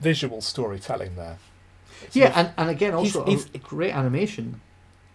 visual 0.00 0.40
storytelling 0.40 1.16
there. 1.16 1.38
It's 2.02 2.14
Yeah, 2.14 2.32
and, 2.36 2.52
and 2.56 2.70
again 2.70 2.96
He's- 2.98 3.16
also 3.16 3.24
he's- 3.28 3.48
a 3.54 3.58
great 3.58 3.92
animation 3.94 4.60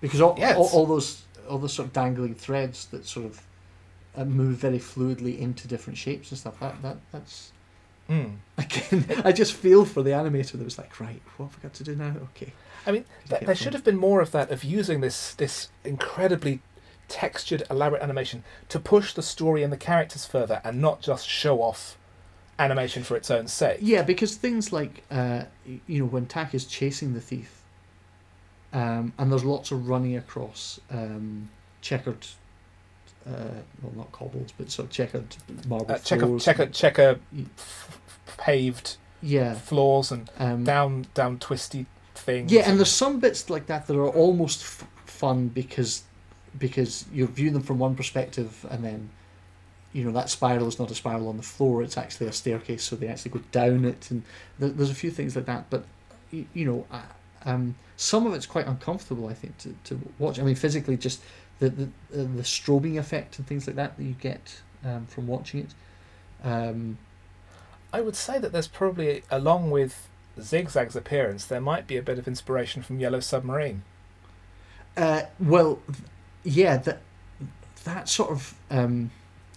because 0.02 0.22
all, 0.22 0.38
all, 0.56 0.68
all 0.70 0.86
those 0.86 1.24
all 1.50 1.58
those 1.58 1.74
sort 1.74 1.88
of 1.88 1.93
dangling 1.93 2.36
threads 2.36 2.86
that 2.88 3.06
sort 3.06 3.26
of 3.26 3.41
uh, 4.16 4.26
move 4.26 4.58
very 4.58 4.80
fluidly 4.80 5.38
into 5.39 5.68
different 5.68 5.97
shapes 5.97 6.32
and 6.32 6.39
stuff. 6.39 6.60
That 6.60 6.82
that 6.82 6.97
that's 7.12 7.52
Mm. 8.10 8.38
again. 8.58 9.22
I 9.24 9.32
just 9.32 9.54
feel 9.54 9.86
for 9.86 10.02
the 10.02 10.10
animator 10.10 10.54
that 10.54 10.64
was 10.64 10.80
like, 10.80 11.00
right, 11.00 11.22
what 11.38 11.52
have 11.52 11.58
I 11.60 11.62
got 11.62 11.74
to 11.76 11.84
do 11.84 11.95
now? 11.95 12.16
Okay. 12.36 12.54
I 12.88 12.91
mean, 12.91 13.06
th- 13.30 13.43
there 13.43 13.54
should 13.54 13.74
have 13.74 13.84
been 13.84 13.97
more 13.97 14.20
of 14.20 14.32
that, 14.32 14.50
of 14.50 14.64
using 14.64 15.02
this 15.02 15.36
this 15.36 15.70
incredibly 15.84 16.62
textured, 17.08 17.62
elaborate 17.70 18.02
animation 18.02 18.43
to 18.70 18.80
push 18.80 19.14
the 19.14 19.22
story 19.22 19.62
and 19.62 19.72
the 19.72 19.78
characters 19.78 20.26
further, 20.26 20.60
and 20.64 20.82
not 20.82 21.02
just 21.02 21.28
show 21.28 21.62
off 21.62 22.00
animation 22.58 23.04
for 23.04 23.16
its 23.16 23.30
own 23.30 23.47
sake. 23.47 23.78
Yeah, 23.80 24.02
because 24.02 24.36
things 24.36 24.74
like 24.74 25.04
uh, 25.12 25.43
you 25.86 26.00
know 26.00 26.06
when 26.06 26.26
Tack 26.26 26.56
is 26.56 26.66
chasing 26.66 27.14
the 27.14 27.22
thief, 27.22 27.59
um, 28.74 29.13
and 29.17 29.32
there's 29.32 29.43
lots 29.45 29.72
of 29.72 29.88
running 29.89 30.15
across 30.17 30.80
um, 30.91 31.49
checkered, 31.82 32.26
uh, 33.28 33.32
well 33.82 33.93
not 33.95 34.11
cobbles, 34.11 34.51
but 34.57 34.70
sort 34.72 34.88
of 34.88 34.91
checkered 34.91 35.36
marble 35.67 35.91
Uh, 35.91 35.97
checker, 35.99 36.26
floors. 36.26 36.45
checker, 36.45 36.65
checker, 36.67 37.20
Y- 37.34 37.45
f- 37.57 37.99
paved 38.38 38.97
Yeah. 39.22 39.53
floors 39.55 40.11
and 40.11 40.30
Um, 40.38 40.63
down, 40.63 41.07
down 41.13 41.39
twisty 41.39 41.86
things. 42.15 42.51
Yeah, 42.51 42.70
and 42.70 42.78
there's 42.78 42.91
some 42.91 43.20
bits 43.20 43.49
like 43.49 43.65
that 43.67 43.88
that 43.88 43.95
are 43.95 44.07
almost 44.09 44.61
f- 44.61 44.88
fun 45.05 45.47
because 45.49 46.03
because 46.57 47.05
you're 47.13 47.28
viewing 47.28 47.53
them 47.53 47.61
from 47.61 47.78
one 47.78 47.95
perspective, 47.95 48.65
and 48.72 48.84
then 48.84 49.09
you 49.93 50.03
know 50.03 50.11
that 50.11 50.30
spiral 50.30 50.67
is 50.67 50.80
not 50.80 50.89
a 50.91 50.95
spiral 50.95 51.28
on 51.30 51.38
the 51.38 51.43
floor; 51.43 51.84
it's 51.84 51.97
actually 51.97 52.28
a 52.28 52.32
staircase, 52.32 52.84
so 52.84 52.95
they 52.95 53.07
actually 53.07 53.32
go 53.32 53.39
down 53.51 53.86
it, 53.86 54.09
and 54.11 54.24
there, 54.57 54.70
there's 54.70 54.89
a 54.89 54.95
few 54.95 55.11
things 55.11 55.36
like 55.36 55.45
that. 55.45 55.70
But 55.70 55.86
y- 56.34 56.45
you 56.53 56.65
know, 56.65 56.86
uh, 56.91 57.01
um, 57.45 57.75
some 57.97 58.25
of 58.27 58.33
it's 58.33 58.45
quite 58.45 58.67
uncomfortable, 58.67 59.27
I 59.27 59.33
think, 59.33 59.57
to, 59.59 59.75
to 59.85 59.99
watch. 60.17 60.39
I 60.39 60.43
mean, 60.43 60.55
physically, 60.55 60.97
just 60.97 61.21
the 61.59 61.69
the 61.69 61.89
the 62.09 62.43
strobing 62.43 62.97
effect 62.97 63.37
and 63.37 63.47
things 63.47 63.67
like 63.67 63.75
that 63.75 63.97
that 63.97 64.03
you 64.03 64.13
get 64.13 64.61
um, 64.85 65.05
from 65.07 65.27
watching 65.27 65.61
it. 65.61 66.47
Um, 66.47 66.97
I 67.91 68.01
would 68.01 68.15
say 68.15 68.39
that 68.39 68.51
there's 68.51 68.67
probably, 68.67 69.23
along 69.31 69.71
with 69.71 70.07
Zigzag's 70.39 70.95
appearance, 70.95 71.45
there 71.45 71.61
might 71.61 71.87
be 71.87 71.97
a 71.97 72.01
bit 72.01 72.19
of 72.19 72.27
inspiration 72.27 72.81
from 72.81 72.99
Yellow 72.99 73.19
Submarine. 73.19 73.83
Uh, 74.95 75.23
well, 75.39 75.79
yeah, 76.43 76.77
that 76.77 77.01
that 77.83 78.09
sort 78.09 78.31
of. 78.31 78.55
Um, 78.69 79.11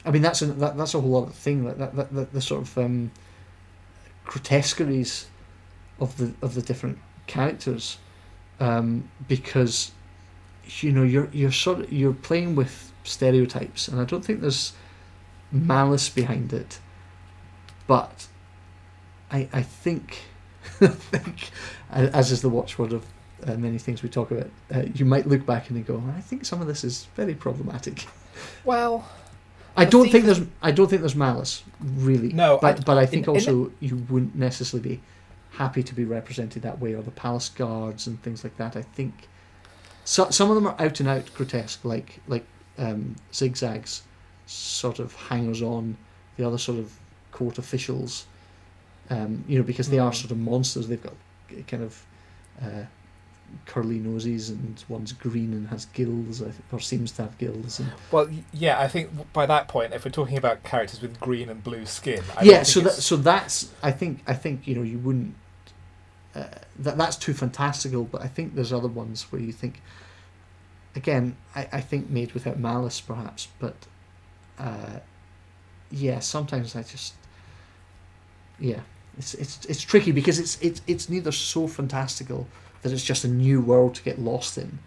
I 0.04 0.10
mean, 0.10 0.22
that's 0.22 0.42
a 0.42 0.46
that, 0.46 0.76
that's 0.76 0.94
a 0.94 1.00
whole 1.00 1.22
other 1.22 1.32
thing. 1.32 1.64
Like 1.64 1.78
that, 1.78 1.94
that, 1.96 2.14
that 2.14 2.32
the 2.32 2.40
sort 2.40 2.62
of 2.62 2.78
um, 2.78 3.12
grotesqueries 4.24 5.26
of 6.00 6.16
the 6.16 6.32
of 6.42 6.54
the 6.54 6.62
different 6.62 6.98
characters, 7.36 7.98
um, 8.60 9.08
because 9.28 9.92
you 10.80 10.92
know 10.92 11.02
you're 11.12 11.28
you're 11.32 11.52
sort 11.66 11.78
of 11.80 11.92
you're 11.92 12.18
playing 12.28 12.54
with 12.60 12.92
stereotypes, 13.04 13.88
and 13.88 14.00
I 14.00 14.04
don't 14.04 14.24
think 14.24 14.40
there's 14.40 14.72
malice 15.50 16.08
behind 16.08 16.52
it, 16.52 16.78
but 17.86 18.26
I 19.30 19.48
I 19.52 19.62
think 19.62 20.22
I 20.80 20.86
think 20.88 21.50
as 21.90 22.30
is 22.32 22.40
the 22.42 22.48
watchword 22.48 22.92
of 22.92 23.02
uh, 23.46 23.54
many 23.56 23.78
things 23.78 24.02
we 24.02 24.08
talk 24.08 24.30
about, 24.30 24.48
uh, 24.74 24.82
you 24.94 25.04
might 25.04 25.26
look 25.26 25.44
back 25.44 25.68
and 25.68 25.84
go, 25.86 26.00
I 26.16 26.20
think 26.20 26.44
some 26.44 26.60
of 26.62 26.66
this 26.68 26.84
is 26.84 27.06
very 27.16 27.34
problematic. 27.34 28.06
Well, 28.64 29.04
I 29.76 29.84
The 29.84 29.90
don't 29.90 30.02
thing 30.04 30.12
think 30.12 30.24
there's 30.24 30.40
I 30.62 30.70
don't 30.72 30.88
think 30.88 31.02
there's 31.02 31.14
malice 31.28 31.62
really. 31.80 32.32
No, 32.32 32.58
but 32.62 32.78
I- 32.80 32.82
but 32.88 32.96
I 32.98 33.06
think 33.06 33.26
in- 33.26 33.34
in 33.34 33.36
also 33.40 33.70
you 33.80 33.96
wouldn't 34.10 34.34
necessarily 34.34 34.88
be 34.96 35.00
happy 35.52 35.82
to 35.82 35.94
be 35.94 36.04
represented 36.04 36.62
that 36.62 36.80
way, 36.80 36.94
or 36.94 37.02
the 37.02 37.10
palace 37.10 37.48
guards 37.48 38.06
and 38.06 38.22
things 38.22 38.42
like 38.44 38.56
that. 38.56 38.76
I 38.76 38.82
think 38.82 39.28
so, 40.04 40.30
some 40.30 40.48
of 40.50 40.54
them 40.56 40.66
are 40.66 40.76
out 40.80 40.98
and 41.00 41.08
out 41.08 41.32
grotesque, 41.34 41.84
like 41.84 42.20
like 42.26 42.44
um, 42.78 43.16
zigzags, 43.32 44.02
sort 44.46 44.98
of 44.98 45.14
hangers 45.14 45.62
on, 45.62 45.96
the 46.36 46.46
other 46.46 46.58
sort 46.58 46.78
of 46.78 46.92
court 47.32 47.58
officials. 47.58 48.26
Um, 49.10 49.44
you 49.46 49.58
know, 49.58 49.64
because 49.64 49.90
they 49.90 49.98
are 49.98 50.10
Mm. 50.12 50.14
sort 50.14 50.30
of 50.30 50.38
monsters. 50.38 50.88
They've 50.88 51.02
got 51.02 51.12
kind 51.66 51.82
of 51.82 52.02
uh, 52.62 52.84
curly 53.66 53.98
noses 53.98 54.48
and 54.48 54.82
one's 54.88 55.12
green 55.12 55.52
and 55.52 55.68
has 55.68 55.84
gills, 55.86 56.42
or 56.72 56.80
seems 56.80 57.12
to 57.12 57.22
have 57.22 57.36
gills. 57.36 57.80
And 57.80 57.90
Well, 58.10 58.28
yeah, 58.54 58.80
I 58.80 58.88
think 58.88 59.10
by 59.34 59.44
that 59.46 59.68
point, 59.68 59.92
if 59.92 60.04
we're 60.06 60.10
talking 60.12 60.38
about 60.38 60.62
characters 60.62 61.02
with 61.02 61.20
green 61.20 61.50
and 61.50 61.62
blue 61.62 61.84
skin, 61.84 62.22
I 62.38 62.44
yeah, 62.44 62.62
so 62.62 62.80
that 62.80 62.92
so 62.92 63.16
that's 63.16 63.70
I 63.82 63.90
think 63.90 64.20
I 64.26 64.32
think 64.34 64.66
you 64.66 64.74
know 64.76 64.82
you 64.82 64.98
wouldn't. 64.98 65.34
Uh, 66.34 66.44
that 66.78 66.96
that's 66.96 67.16
too 67.16 67.34
fantastical, 67.34 68.04
but 68.04 68.22
I 68.22 68.26
think 68.28 68.54
there's 68.54 68.72
other 68.72 68.88
ones 68.88 69.30
where 69.30 69.40
you 69.40 69.52
think. 69.52 69.82
Again, 70.94 71.36
I, 71.54 71.68
I 71.72 71.80
think 71.80 72.10
made 72.10 72.32
without 72.32 72.58
malice, 72.58 73.00
perhaps, 73.00 73.48
but. 73.58 73.76
Uh, 74.58 75.00
yeah, 75.92 76.18
sometimes 76.20 76.74
I 76.74 76.82
just. 76.82 77.14
Yeah, 78.58 78.80
it's 79.18 79.34
it's 79.34 79.64
it's 79.66 79.82
tricky 79.82 80.12
because 80.12 80.38
it's 80.38 80.60
it's 80.62 80.80
it's 80.86 81.08
neither 81.08 81.32
so 81.32 81.66
fantastical 81.66 82.48
that 82.80 82.92
it's 82.92 83.04
just 83.04 83.24
a 83.24 83.28
new 83.28 83.60
world 83.60 83.94
to 83.96 84.02
get 84.02 84.18
lost 84.18 84.56
in, 84.56 84.78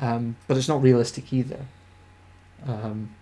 um, 0.00 0.36
but 0.46 0.56
it's 0.56 0.68
not 0.68 0.82
realistic 0.82 1.32
either. 1.32 1.64
Um, 2.66 3.14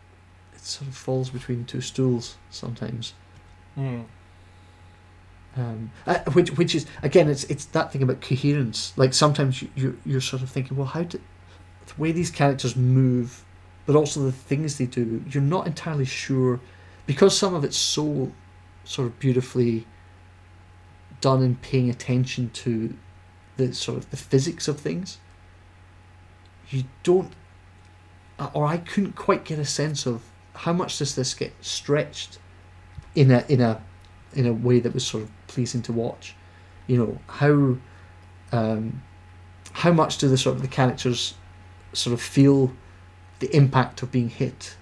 it 0.55 0.61
sort 0.61 0.89
of 0.89 0.97
falls 0.97 1.31
between 1.31 1.65
two 1.65 1.81
stools 1.81 2.37
sometimes. 2.51 3.15
Hmm. 3.75 4.03
Um, 5.57 5.93
uh, 6.05 6.19
which 6.33 6.51
which 6.57 6.75
is 6.75 6.85
again 7.03 7.29
it's 7.29 7.45
it's 7.45 7.67
that 7.67 7.93
thing 7.93 8.03
about 8.03 8.21
coherence. 8.21 8.93
Like 8.97 9.15
sometimes 9.15 9.63
you 9.63 9.71
you're, 9.77 9.97
you're 10.05 10.21
sort 10.21 10.43
of 10.43 10.51
thinking, 10.51 10.77
well, 10.77 10.87
how 10.87 11.03
did 11.03 11.21
the 11.87 12.01
way 12.01 12.13
these 12.13 12.31
characters 12.31 12.75
move, 12.75 13.45
but 13.87 13.95
also 13.95 14.21
the 14.21 14.33
things 14.33 14.79
they 14.79 14.87
do, 14.87 15.23
you're 15.31 15.43
not 15.43 15.67
entirely 15.67 16.05
sure 16.05 16.61
because 17.07 17.37
some 17.37 17.55
of 17.55 17.65
it's 17.65 17.77
so 17.77 18.33
sort 18.85 19.07
of 19.07 19.19
beautifully 19.19 19.87
done 21.21 21.43
in 21.43 21.57
paying 21.57 21.89
attention 21.89 22.51
to 22.51 22.95
the 23.57 23.73
sort 23.73 23.99
of 23.99 24.11
the 24.11 24.17
physics 24.17 24.69
of 24.69 24.81
things. 24.81 25.19
You 26.71 26.85
don't, 27.03 27.33
uh, 28.39 28.51
or 28.53 28.67
I 28.67 28.79
couldn't 28.79 29.17
quite 29.17 29.45
get 29.45 29.59
a 29.59 29.65
sense 29.65 30.07
of 30.07 30.23
how 30.55 30.73
much 30.73 30.99
does 30.99 31.15
this 31.15 31.35
get 31.35 31.53
stretched 31.61 32.39
in 33.15 33.31
a 33.31 33.45
in 33.49 33.61
a 33.61 33.83
in 34.35 34.47
a 34.47 34.53
way 34.53 34.81
that 34.81 34.93
was 34.93 35.07
sort 35.07 35.25
of 35.25 35.31
pleasing 35.55 35.83
to 35.83 35.93
watch. 35.93 36.35
You 36.87 36.99
know 36.99 37.19
how 37.29 37.77
um, 38.53 39.03
how 39.73 39.93
much 39.93 40.19
do 40.19 40.29
the 40.29 40.39
sort 40.39 40.57
of 40.57 40.63
the 40.63 40.69
characters 40.69 41.35
sort 41.93 42.13
of 42.13 42.21
feel 42.21 42.73
the 43.39 43.55
impact 43.57 44.03
of 44.03 44.11
being 44.11 44.29
hit 44.29 44.77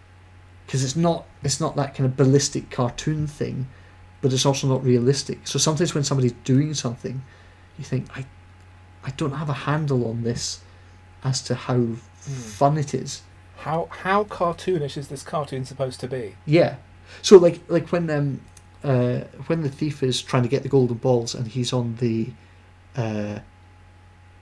because 0.67 0.85
it's 0.85 0.97
not 0.97 1.27
it's 1.43 1.61
not 1.61 1.77
that 1.77 1.95
kind 1.95 2.07
of 2.07 2.17
ballistic 2.17 2.71
cartoon 2.71 3.27
thing, 3.27 3.69
but 4.21 4.33
it's 4.33 4.47
also 4.47 4.67
not 4.67 4.83
realistic. 4.83 5.47
So 5.47 5.59
sometimes 5.59 5.95
when 5.95 6.03
somebody's 6.05 6.33
doing 6.45 6.75
something, 6.75 7.23
you 7.79 7.85
think 7.85 8.07
I 8.17 8.25
I 9.05 9.11
don't 9.11 9.33
have 9.33 9.49
a 9.49 9.65
handle 9.69 10.09
on 10.09 10.23
this 10.23 10.61
as 11.25 11.43
to 11.43 11.55
how 11.55 11.89
fun 12.15 12.79
it 12.79 12.95
is. 12.95 13.23
How 13.59 13.89
how 13.91 14.25
cartoonish 14.25 14.97
is 14.97 15.09
this 15.09 15.23
cartoon 15.23 15.65
supposed 15.65 16.01
to 16.01 16.09
be? 16.09 16.37
Yeah. 16.47 16.77
So 17.21 17.37
like 17.37 17.61
like 17.69 17.93
when 17.93 18.09
um 18.11 18.41
uh 18.85 19.21
when 19.47 19.63
the 19.63 19.69
thief 19.69 20.03
is 20.03 20.21
trying 20.21 20.43
to 20.43 20.49
get 20.49 20.63
the 20.63 20.69
golden 20.69 20.97
balls 20.97 21.35
and 21.35 21.47
he's 21.49 21.73
on 21.73 21.97
the 21.97 22.31
uh 22.97 23.39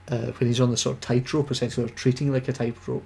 uh 0.09 0.31
when 0.37 0.47
he's 0.47 0.59
on 0.59 0.71
the 0.71 0.77
sort 0.77 0.95
of 0.95 1.01
tightrope 1.01 1.51
essentially 1.51 1.85
or 1.85 1.89
treating 1.89 2.31
like 2.31 2.47
a 2.47 2.53
tightrope. 2.53 3.03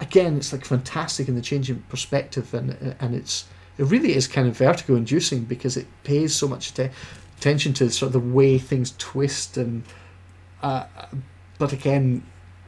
Again, 0.00 0.36
it's 0.36 0.52
like 0.52 0.64
fantastic 0.64 1.28
in 1.28 1.34
the 1.34 1.42
change 1.42 1.68
in 1.70 1.82
perspective 1.82 2.54
and 2.54 2.96
and 3.00 3.14
it's 3.14 3.46
it 3.78 3.84
really 3.84 4.14
is 4.14 4.26
kind 4.26 4.48
of 4.48 4.56
vertigo 4.56 4.96
inducing 4.96 5.44
because 5.44 5.76
it 5.76 5.86
pays 6.02 6.34
so 6.34 6.48
much 6.48 6.70
atten- 6.70 6.90
attention 7.38 7.72
to 7.74 7.90
sort 7.90 8.08
of 8.08 8.12
the 8.12 8.34
way 8.34 8.58
things 8.58 8.94
twist 8.98 9.56
and 9.56 9.84
uh 10.62 10.84
but 11.58 11.72
again 11.72 12.22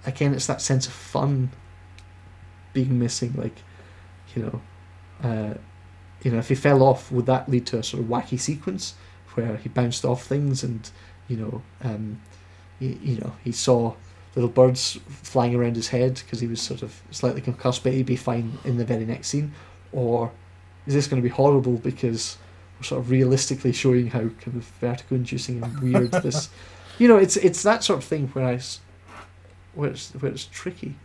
again 0.06 0.32
it's 0.32 0.46
that 0.46 0.60
sense 0.62 0.86
of 0.86 0.92
fun 0.92 1.50
being 2.72 2.98
missing 2.98 3.32
like 3.36 3.56
you 4.34 4.42
know 4.42 4.60
uh 5.28 5.54
you 6.22 6.30
know, 6.30 6.38
if 6.38 6.48
he 6.48 6.54
fell 6.54 6.82
off, 6.82 7.10
would 7.10 7.26
that 7.26 7.48
lead 7.48 7.66
to 7.66 7.78
a 7.78 7.82
sort 7.82 8.02
of 8.02 8.08
wacky 8.08 8.38
sequence 8.38 8.94
where 9.34 9.56
he 9.56 9.68
bounced 9.68 10.04
off 10.04 10.24
things 10.24 10.62
and, 10.62 10.90
you 11.28 11.36
know, 11.36 11.62
um, 11.82 12.20
you, 12.78 12.98
you 13.02 13.16
know, 13.18 13.32
he 13.44 13.52
saw 13.52 13.94
little 14.34 14.50
birds 14.50 14.98
flying 15.08 15.54
around 15.54 15.76
his 15.76 15.88
head 15.88 16.14
because 16.14 16.40
he 16.40 16.46
was 16.46 16.60
sort 16.60 16.82
of 16.82 17.00
slightly 17.10 17.40
concussed, 17.40 17.82
but 17.82 17.92
he'd 17.92 18.06
be 18.06 18.16
fine 18.16 18.58
in 18.64 18.76
the 18.76 18.84
very 18.84 19.04
next 19.04 19.28
scene? 19.28 19.52
Or 19.92 20.30
is 20.86 20.94
this 20.94 21.06
going 21.06 21.22
to 21.22 21.28
be 21.28 21.32
horrible 21.32 21.74
because 21.74 22.38
we're 22.78 22.84
sort 22.84 23.00
of 23.00 23.10
realistically 23.10 23.72
showing 23.72 24.08
how 24.08 24.20
kind 24.20 24.56
of 24.56 24.64
vertigo 24.80 25.16
inducing 25.16 25.62
and 25.62 25.80
weird 25.80 26.10
this, 26.12 26.48
you 26.98 27.08
know, 27.08 27.16
it's 27.18 27.36
it's 27.36 27.62
that 27.62 27.82
sort 27.84 27.98
of 27.98 28.04
thing 28.04 28.28
where 28.28 28.46
I, 28.46 28.60
where 29.74 29.90
it's 29.90 30.10
where 30.12 30.30
it's 30.32 30.44
tricky. 30.46 30.96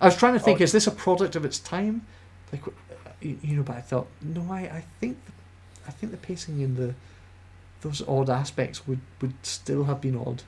I 0.00 0.06
was 0.06 0.16
trying 0.16 0.32
to 0.34 0.40
think, 0.40 0.60
Oh. 0.60 0.64
is 0.64 0.72
this 0.72 0.86
a 0.86 0.90
product 0.90 1.36
of 1.36 1.44
its 1.44 1.58
time? 1.58 2.06
Like, 2.52 2.62
you, 3.20 3.56
know, 3.56 3.62
but 3.62 3.76
I 3.76 3.80
thought, 3.80 4.06
no, 4.22 4.46
I, 4.50 4.60
I 4.60 4.84
think, 5.00 5.18
I 5.86 5.90
think 5.90 6.12
the 6.12 6.18
pacing 6.18 6.60
in 6.60 6.76
the, 6.76 6.94
those 7.82 8.02
odd 8.06 8.30
aspects 8.30 8.86
would, 8.86 9.00
would 9.20 9.34
still 9.42 9.84
have 9.84 10.00
been 10.00 10.16
odd, 10.16 10.42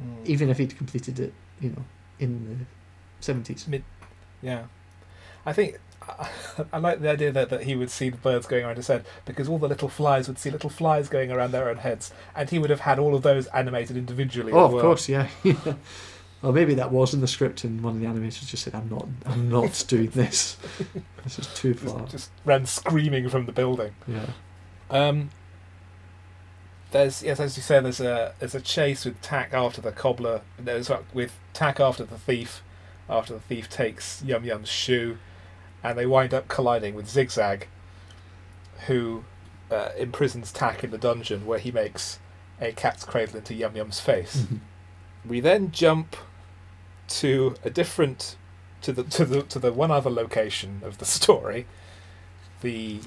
Hmm. 0.00 0.22
even 0.26 0.48
if 0.48 0.58
he'd 0.58 0.76
completed 0.76 1.18
it, 1.18 1.32
you 1.60 1.70
know, 1.70 1.84
in 2.20 2.46
the 2.60 2.64
seventies. 3.20 3.66
Yeah, 4.42 4.64
I 5.44 5.52
think 5.52 5.78
I, 6.02 6.28
I 6.72 6.78
like 6.78 7.00
the 7.00 7.10
idea 7.10 7.32
that, 7.32 7.48
that 7.50 7.62
he 7.64 7.74
would 7.74 7.90
see 7.90 8.08
the 8.08 8.16
birds 8.16 8.46
going 8.46 8.64
around 8.64 8.76
his 8.76 8.86
head 8.86 9.04
because 9.24 9.48
all 9.48 9.58
the 9.58 9.66
little 9.66 9.88
flies 9.88 10.28
would 10.28 10.38
see 10.38 10.50
little 10.50 10.70
flies 10.70 11.08
going 11.08 11.32
around 11.32 11.50
their 11.50 11.68
own 11.68 11.78
heads, 11.78 12.12
and 12.36 12.48
he 12.48 12.60
would 12.60 12.70
have 12.70 12.80
had 12.80 13.00
all 13.00 13.16
of 13.16 13.22
those 13.22 13.46
animated 13.48 13.96
individually. 13.96 14.52
Oh, 14.52 14.66
of 14.66 14.72
well. 14.74 14.82
course, 14.82 15.08
yeah. 15.08 15.26
well, 16.42 16.52
maybe 16.52 16.74
that 16.74 16.92
was 16.92 17.14
in 17.14 17.20
the 17.20 17.26
script, 17.26 17.64
and 17.64 17.82
one 17.82 17.94
of 17.94 18.00
the 18.00 18.06
animators 18.06 18.46
just 18.46 18.62
said, 18.64 18.74
"I'm 18.74 18.88
not, 18.88 19.06
I'm 19.26 19.48
not 19.48 19.84
doing 19.88 20.10
this. 20.10 20.56
This 21.24 21.38
is 21.38 21.46
too 21.54 21.74
far." 21.74 22.00
Just, 22.00 22.10
just 22.12 22.30
ran 22.44 22.64
screaming 22.66 23.28
from 23.28 23.46
the 23.46 23.52
building. 23.52 23.92
Yeah. 24.06 24.26
Um, 24.90 25.30
there's 26.90 27.22
yes, 27.22 27.40
as 27.40 27.56
you 27.56 27.62
say, 27.62 27.80
there's 27.80 28.00
a 28.00 28.34
there's 28.38 28.54
a 28.54 28.60
chase 28.60 29.04
with 29.04 29.20
Tack 29.20 29.52
after 29.52 29.80
the 29.80 29.92
cobbler. 29.92 30.42
There's 30.58 30.90
with 31.12 31.32
Tack 31.52 31.80
after 31.80 32.04
the 32.04 32.18
thief, 32.18 32.62
after 33.08 33.34
the 33.34 33.40
thief 33.40 33.68
takes 33.68 34.22
Yum 34.22 34.44
Yum's 34.44 34.68
shoe, 34.68 35.18
and 35.82 35.98
they 35.98 36.06
wind 36.06 36.32
up 36.32 36.48
colliding 36.48 36.94
with 36.94 37.08
Zigzag, 37.08 37.66
who 38.86 39.24
uh, 39.70 39.90
imprisons 39.98 40.52
Tack 40.52 40.82
in 40.84 40.90
the 40.90 40.98
dungeon 40.98 41.44
where 41.46 41.58
he 41.58 41.70
makes 41.70 42.18
a 42.60 42.72
cat's 42.72 43.04
cradle 43.04 43.36
into 43.36 43.54
Yum 43.54 43.76
Yum's 43.76 44.00
face. 44.00 44.46
Mhm. 44.48 44.60
We 45.26 45.40
then 45.40 45.70
jump 45.72 46.16
to 47.08 47.54
a 47.64 47.70
different 47.70 48.36
to 48.82 48.92
the 48.92 49.02
to 49.04 49.24
the 49.24 49.42
to 49.42 49.58
the 49.58 49.72
one 49.72 49.90
other 49.90 50.10
location 50.10 50.80
of 50.84 50.98
the 50.98 51.04
story, 51.18 51.66
the 52.60 53.00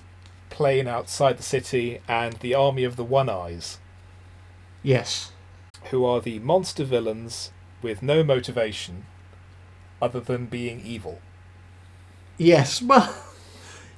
plain 0.49 0.87
outside 0.87 1.37
the 1.37 1.43
city 1.43 2.01
and 2.07 2.33
the 2.35 2.53
army 2.53 2.83
of 2.83 2.95
the 2.97 3.03
One 3.05 3.29
Eyes, 3.29 3.79
Yes. 4.83 5.31
who 5.91 6.05
are 6.05 6.21
the 6.21 6.39
monster 6.39 6.83
villains 6.83 7.51
with 7.81 8.01
no 8.03 8.23
motivation 8.23 9.05
other 10.01 10.19
than 10.19 10.45
being 10.47 10.81
evil. 10.85 11.19
Yes. 12.37 12.81
Well. 12.81 13.13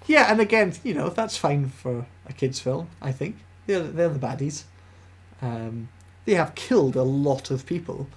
Yeah, 0.06 0.30
and 0.30 0.42
again, 0.42 0.74
you 0.84 0.94
know, 0.94 1.08
that's 1.08 1.38
fine 1.38 1.70
for 1.70 2.06
a 2.28 2.34
kids' 2.34 2.60
film. 2.60 2.90
I 3.02 3.14
think 3.14 3.38
they're 3.68 3.84
they're 3.84 4.10
the 4.10 4.20
baddies. 4.20 4.64
Um, 5.42 5.88
they 6.26 6.34
have 6.34 6.56
killed 6.56 6.98
a 6.98 7.04
lot 7.04 7.52
of 7.52 7.66
people, 7.66 8.10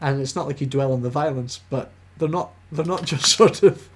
and 0.00 0.20
it's 0.20 0.34
not 0.36 0.46
like 0.46 0.60
you 0.60 0.66
dwell 0.66 0.92
on 0.92 1.02
the 1.02 1.10
violence, 1.10 1.60
but 1.70 1.90
they're 2.18 2.28
not 2.28 2.52
they're 2.72 2.84
not 2.84 3.04
just 3.14 3.26
sort 3.26 3.62
of. 3.62 3.88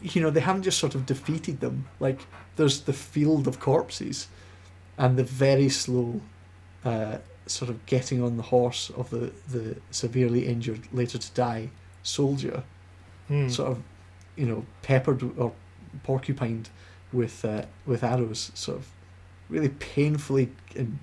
You 0.00 0.22
know, 0.22 0.30
they 0.30 0.40
haven't 0.40 0.62
just 0.62 0.78
sort 0.78 0.94
of 0.94 1.06
defeated 1.06 1.60
them. 1.60 1.86
Like 1.98 2.20
there's 2.56 2.82
the 2.82 2.92
field 2.92 3.48
of 3.48 3.58
corpses, 3.58 4.28
and 4.96 5.16
the 5.16 5.24
very 5.24 5.68
slow, 5.68 6.20
uh, 6.84 7.18
sort 7.46 7.68
of 7.70 7.84
getting 7.86 8.22
on 8.22 8.36
the 8.36 8.44
horse 8.44 8.90
of 8.96 9.10
the 9.10 9.32
the 9.50 9.76
severely 9.90 10.46
injured, 10.46 10.82
later 10.92 11.18
to 11.18 11.30
die 11.32 11.70
soldier 12.02 12.62
Hmm. 13.26 13.48
sort 13.50 13.72
of, 13.72 13.82
you 14.36 14.46
know, 14.46 14.64
peppered 14.80 15.22
or 15.36 15.52
porcupined 16.02 16.70
with 17.12 17.44
uh, 17.44 17.66
with 17.84 18.02
arrows, 18.02 18.50
sort 18.54 18.78
of 18.78 18.86
really 19.50 19.68
painfully 19.68 20.48
and 20.76 20.98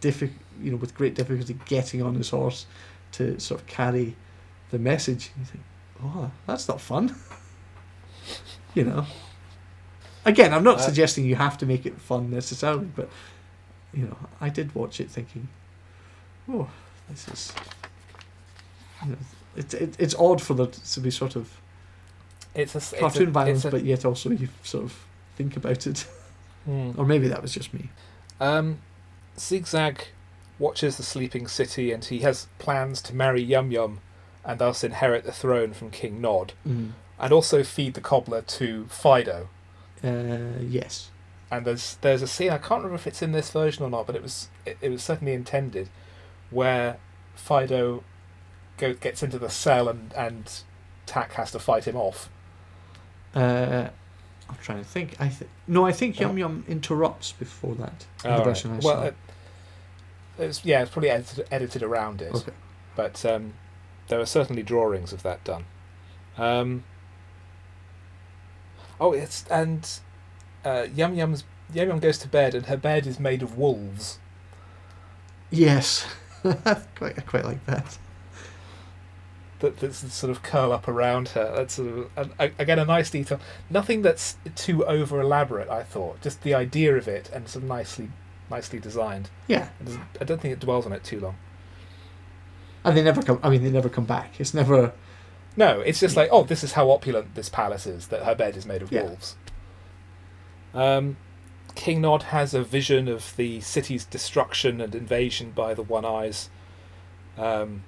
diffi- 0.00 0.32
you 0.62 0.70
know, 0.70 0.76
with 0.76 0.94
great 0.94 1.14
difficulty 1.14 1.56
getting 1.66 2.02
on 2.02 2.14
his 2.14 2.30
horse 2.30 2.66
to 3.12 3.38
sort 3.40 3.60
of 3.60 3.66
carry 3.66 4.16
the 4.70 4.78
message. 4.78 5.30
You 5.38 5.44
think, 5.44 5.64
oh, 6.02 6.30
that's 6.46 6.68
not 6.68 6.80
fun. 6.80 7.14
you 8.74 8.84
know. 8.84 9.06
Again, 10.24 10.52
I'm 10.52 10.62
not 10.64 10.78
Uh, 10.78 10.82
suggesting 10.82 11.24
you 11.24 11.36
have 11.36 11.56
to 11.58 11.66
make 11.66 11.86
it 11.86 11.98
fun 12.00 12.30
necessarily, 12.30 12.86
but 12.94 13.08
you 13.94 14.04
know, 14.04 14.16
I 14.40 14.48
did 14.50 14.74
watch 14.74 15.00
it 15.00 15.10
thinking, 15.10 15.48
oh, 16.48 16.68
this 17.08 17.26
is. 17.28 17.52
You 19.04 19.12
know, 19.12 19.16
it, 19.56 19.74
it, 19.74 19.96
it's 19.98 20.14
odd 20.16 20.40
for 20.42 20.54
there 20.54 20.66
to 20.66 21.00
be 21.00 21.10
sort 21.10 21.34
of 21.36 21.58
it's 22.54 22.74
a 22.74 22.78
it's 22.78 22.92
a- 22.92 22.98
cartoon 22.98 23.32
violence, 23.32 23.64
a- 23.64 23.70
but 23.70 23.82
yet 23.84 24.04
also 24.04 24.30
you 24.30 24.48
sort 24.62 24.84
of 24.84 25.04
think 25.36 25.56
about 25.56 25.86
it. 25.86 26.06
Hmm. 26.66 26.90
or 26.98 27.06
maybe 27.06 27.26
that 27.28 27.40
was 27.40 27.52
just 27.54 27.72
me. 27.72 27.88
Um, 28.38 28.78
Zigzag 29.38 30.08
watches 30.58 30.96
the 30.96 31.02
sleeping 31.02 31.48
city, 31.48 31.92
and 31.92 32.04
he 32.04 32.20
has 32.20 32.48
plans 32.58 33.00
to 33.02 33.14
marry 33.14 33.42
Yum 33.42 33.70
Yum, 33.70 34.00
and 34.44 34.58
thus 34.58 34.84
inherit 34.84 35.24
the 35.24 35.32
throne 35.32 35.72
from 35.72 35.90
King 35.90 36.20
Nod, 36.20 36.52
Mm. 36.66 36.92
and 37.18 37.32
also 37.32 37.62
feed 37.62 37.94
the 37.94 38.00
cobbler 38.00 38.42
to 38.42 38.84
Phido. 38.90 39.46
Uh, 40.04 40.60
yes. 40.62 41.10
And 41.50 41.66
there's 41.66 41.96
there's 42.00 42.22
a 42.22 42.28
scene 42.28 42.50
I 42.50 42.58
can't 42.58 42.82
remember 42.82 42.94
if 42.96 43.06
it's 43.06 43.22
in 43.22 43.32
this 43.32 43.50
version 43.50 43.84
or 43.84 43.90
not, 43.90 44.06
but 44.06 44.14
it 44.16 44.22
was 44.22 44.48
it, 44.64 44.78
it 44.80 44.88
was 44.90 45.02
certainly 45.02 45.32
intended, 45.34 45.88
where 46.50 46.98
Phido 47.36 48.02
go, 48.76 48.94
gets 48.94 49.22
into 49.22 49.38
the 49.38 49.50
cell 49.50 49.88
and 49.88 50.12
and 50.14 50.62
Tack 51.06 51.32
has 51.32 51.50
to 51.52 51.58
fight 51.58 51.86
him 51.88 51.96
off. 51.96 52.30
Uh, 53.34 53.88
I'm 54.50 54.56
trying 54.62 54.78
to 54.78 54.84
think. 54.84 55.14
I 55.20 55.28
th- 55.28 55.50
no, 55.66 55.86
I 55.86 55.92
think 55.92 56.18
Yum 56.18 56.32
Oh. 56.32 56.36
Yum 56.36 56.64
interrupts 56.68 57.32
before 57.32 57.74
that. 57.76 58.06
Oh, 58.24 58.42
the 58.42 58.50
right. 58.50 58.66
I 58.66 58.68
well, 58.68 58.80
saw. 58.80 59.02
it, 59.02 59.14
it's 60.38 60.64
yeah, 60.64 60.82
it's 60.82 60.90
probably 60.90 61.10
edited, 61.10 61.46
edited 61.50 61.82
around 61.82 62.20
it, 62.20 62.34
okay. 62.34 62.52
but 62.96 63.24
um, 63.24 63.54
there 64.08 64.20
are 64.20 64.26
certainly 64.26 64.62
drawings 64.62 65.12
of 65.12 65.22
that 65.22 65.44
done. 65.44 65.64
Um, 66.36 66.84
oh, 69.00 69.12
it's 69.12 69.44
and 69.50 69.88
uh, 70.64 70.86
Yum 70.94 71.14
Yum's 71.14 71.44
Yum 71.72 71.88
Yum 71.88 71.98
goes 72.00 72.18
to 72.18 72.28
bed, 72.28 72.54
and 72.54 72.66
her 72.66 72.76
bed 72.76 73.06
is 73.06 73.20
made 73.20 73.42
of 73.42 73.56
wolves. 73.56 74.18
Yes. 75.50 76.06
quite, 76.42 77.18
I 77.18 77.22
quite 77.26 77.44
like 77.44 77.64
that. 77.66 77.98
That, 79.60 79.78
that 79.78 79.94
sort 79.94 80.30
of 80.30 80.42
curl 80.42 80.72
up 80.72 80.88
around 80.88 81.28
her. 81.30 81.52
That's 81.56 81.74
sort 81.74 82.10
of 82.16 82.30
again 82.38 82.78
a 82.78 82.84
nice 82.84 83.10
detail. 83.10 83.40
Nothing 83.70 84.02
that's 84.02 84.36
too 84.54 84.84
over 84.84 85.20
elaborate. 85.20 85.68
I 85.68 85.82
thought 85.82 86.20
just 86.20 86.42
the 86.42 86.54
idea 86.54 86.96
of 86.96 87.06
it 87.08 87.30
and 87.32 87.48
some 87.48 87.66
nicely 87.68 88.10
nicely 88.50 88.78
designed. 88.80 89.30
Yeah. 89.46 89.68
I 90.20 90.24
don't 90.24 90.40
think 90.40 90.52
it 90.52 90.60
dwells 90.60 90.84
on 90.86 90.92
it 90.92 91.04
too 91.04 91.20
long. 91.20 91.36
And 92.84 92.96
they 92.96 93.02
never 93.02 93.22
come. 93.22 93.38
I 93.42 93.50
mean, 93.50 93.62
they 93.62 93.70
never 93.70 93.88
come 93.88 94.06
back. 94.06 94.40
It's 94.40 94.54
never. 94.54 94.92
No, 95.56 95.80
it's 95.80 96.00
just 96.00 96.16
like 96.16 96.28
oh, 96.32 96.44
this 96.44 96.64
is 96.64 96.72
how 96.72 96.90
opulent 96.90 97.34
this 97.34 97.48
palace 97.48 97.86
is. 97.86 98.08
That 98.08 98.24
her 98.24 98.34
bed 98.34 98.56
is 98.56 98.66
made 98.66 98.82
of 98.82 98.90
Yeah. 98.90 99.02
wolves. 99.02 99.36
Um, 100.72 101.16
King 101.74 102.00
Nod 102.00 102.24
has 102.24 102.54
a 102.54 102.62
vision 102.62 103.08
of 103.08 103.34
the 103.36 103.60
city's 103.60 104.04
destruction 104.04 104.80
and 104.80 104.94
invasion 104.94 105.50
by 105.52 105.74
the 105.74 105.82
One 105.82 106.04
Eyes. 106.04 106.48
Um, 107.36 107.84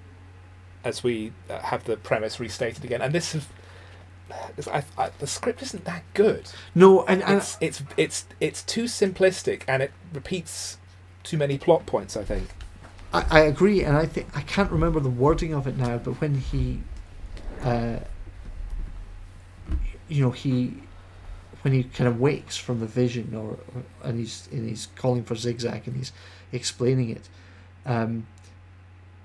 as 0.84 1.02
we 1.02 1.32
uh, 1.48 1.58
have 1.60 1.84
the 1.84 1.96
premise 1.96 2.40
restated 2.40 2.84
again, 2.84 3.00
and 3.00 3.14
this 3.14 3.34
is, 3.34 3.48
I, 4.68 4.82
I, 4.98 5.10
the 5.18 5.26
script 5.26 5.62
isn't 5.62 5.84
that 5.84 6.02
good. 6.14 6.50
No, 6.74 7.04
and, 7.04 7.22
and 7.22 7.38
It's 7.38 7.56
it's 7.60 7.82
it's 7.96 8.26
it's 8.40 8.62
too 8.62 8.84
simplistic, 8.84 9.62
and 9.68 9.82
it 9.82 9.92
repeats 10.12 10.78
too 11.22 11.36
many 11.36 11.58
plot 11.58 11.86
points. 11.86 12.16
I 12.16 12.24
think. 12.24 12.48
I, 13.12 13.24
I 13.30 13.40
agree, 13.40 13.84
and 13.84 13.96
I 13.96 14.06
think 14.06 14.28
I 14.36 14.40
can't 14.42 14.70
remember 14.70 15.00
the 15.00 15.10
wording 15.10 15.52
of 15.52 15.66
it 15.66 15.76
now, 15.76 15.98
but 15.98 16.20
when 16.20 16.36
he, 16.36 16.80
uh, 17.62 17.98
you 20.08 20.22
know, 20.22 20.30
he, 20.30 20.74
when 21.60 21.74
he 21.74 21.84
kind 21.84 22.08
of 22.08 22.18
wakes 22.18 22.56
from 22.56 22.80
the 22.80 22.86
vision, 22.86 23.34
or, 23.34 23.58
or 23.74 23.82
and 24.02 24.18
he's 24.18 24.48
and 24.50 24.68
he's 24.68 24.88
calling 24.96 25.24
for 25.24 25.34
zigzag, 25.34 25.86
and 25.86 25.96
he's 25.96 26.12
explaining 26.52 27.10
it. 27.10 27.28
Um, 27.84 28.26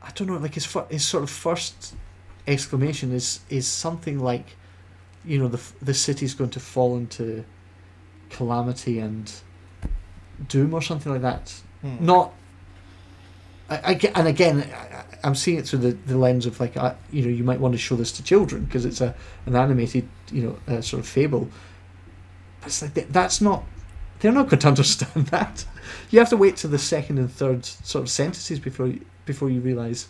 I 0.08 0.12
don't 0.12 0.28
know, 0.28 0.38
like 0.38 0.54
his 0.54 0.66
fir- 0.66 0.88
his 0.90 1.06
sort 1.06 1.24
of 1.24 1.30
first 1.30 1.96
exclamation 2.48 3.12
is 3.12 3.42
is 3.50 3.68
something 3.68 4.20
like, 4.20 4.56
you 5.26 5.38
know, 5.38 5.48
the 5.48 5.62
the 5.82 5.94
city's 5.94 6.34
going 6.34 6.52
to 6.52 6.60
fall 6.60 6.96
into 6.96 7.44
calamity 8.30 9.00
and 9.00 9.32
doom 10.48 10.74
or 10.74 10.82
something 10.82 11.12
like 11.12 11.22
that. 11.22 11.54
Not 12.00 12.34
I, 13.70 13.76
I 13.76 14.12
and 14.16 14.28
again 14.28 14.70
I, 14.74 15.06
I'm 15.24 15.36
seeing 15.36 15.58
it 15.58 15.68
through 15.68 15.80
the, 15.80 15.92
the 15.92 16.18
lens 16.18 16.46
of 16.46 16.60
like 16.60 16.78
I, 16.78 16.96
you 17.12 17.24
know 17.24 17.30
you 17.30 17.44
might 17.44 17.60
want 17.60 17.74
to 17.74 17.78
show 17.78 17.96
this 17.96 18.12
to 18.14 18.24
children 18.24 18.66
because 18.66 18.86
it's 18.86 19.02
a 19.02 19.14
an 19.46 19.56
animated 19.56 20.08
you 20.32 20.44
know 20.44 20.74
uh, 20.74 20.82
sort 20.82 21.02
of 21.02 21.08
fable. 21.08 21.50
But 22.62 22.68
it's 22.68 22.82
like 22.82 22.94
that, 22.94 23.12
that's 23.12 23.42
not 23.42 23.64
they're 24.20 24.32
not 24.32 24.50
going 24.50 24.60
to 24.66 24.68
understand 24.68 25.28
that. 25.28 25.66
You 26.10 26.20
have 26.20 26.30
to 26.30 26.38
wait 26.38 26.58
to 26.58 26.68
the 26.68 26.80
second 26.80 27.18
and 27.18 27.32
third 27.32 27.66
sort 27.66 28.04
of 28.04 28.10
sentences 28.10 28.60
before 28.60 28.88
you, 28.88 29.06
before 29.28 29.50
you 29.50 29.62
realize 29.62 30.08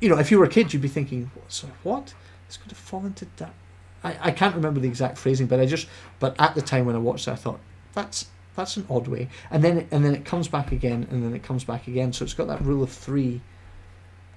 you 0.00 0.08
know 0.08 0.18
if 0.18 0.30
you 0.30 0.38
were 0.38 0.44
a 0.46 0.48
kid 0.48 0.72
you'd 0.72 0.82
be 0.82 0.88
thinking 0.88 1.30
so 1.48 1.68
what? 1.82 2.14
It's 2.48 2.58
going 2.58 2.68
to 2.68 2.74
fall 2.74 3.06
into 3.06 3.26
that. 3.36 3.54
I, 4.04 4.28
I 4.28 4.30
can't 4.30 4.54
remember 4.54 4.78
the 4.78 4.88
exact 4.88 5.18
phrasing 5.18 5.46
but 5.46 5.60
I 5.60 5.66
just 5.66 5.86
but 6.18 6.34
at 6.38 6.54
the 6.54 6.62
time 6.62 6.86
when 6.86 6.96
I 6.96 6.98
watched 6.98 7.28
it 7.28 7.32
I 7.32 7.36
thought 7.36 7.60
that's 7.92 8.26
that's 8.54 8.76
an 8.76 8.86
odd 8.90 9.08
way. 9.08 9.28
And 9.50 9.64
then 9.64 9.78
it, 9.78 9.88
and 9.90 10.04
then 10.04 10.14
it 10.14 10.24
comes 10.24 10.48
back 10.48 10.72
again 10.72 11.06
and 11.10 11.24
then 11.24 11.34
it 11.34 11.42
comes 11.42 11.64
back 11.64 11.88
again. 11.88 12.12
So 12.12 12.24
it's 12.24 12.34
got 12.34 12.48
that 12.48 12.60
rule 12.62 12.82
of 12.82 12.90
three 12.90 13.40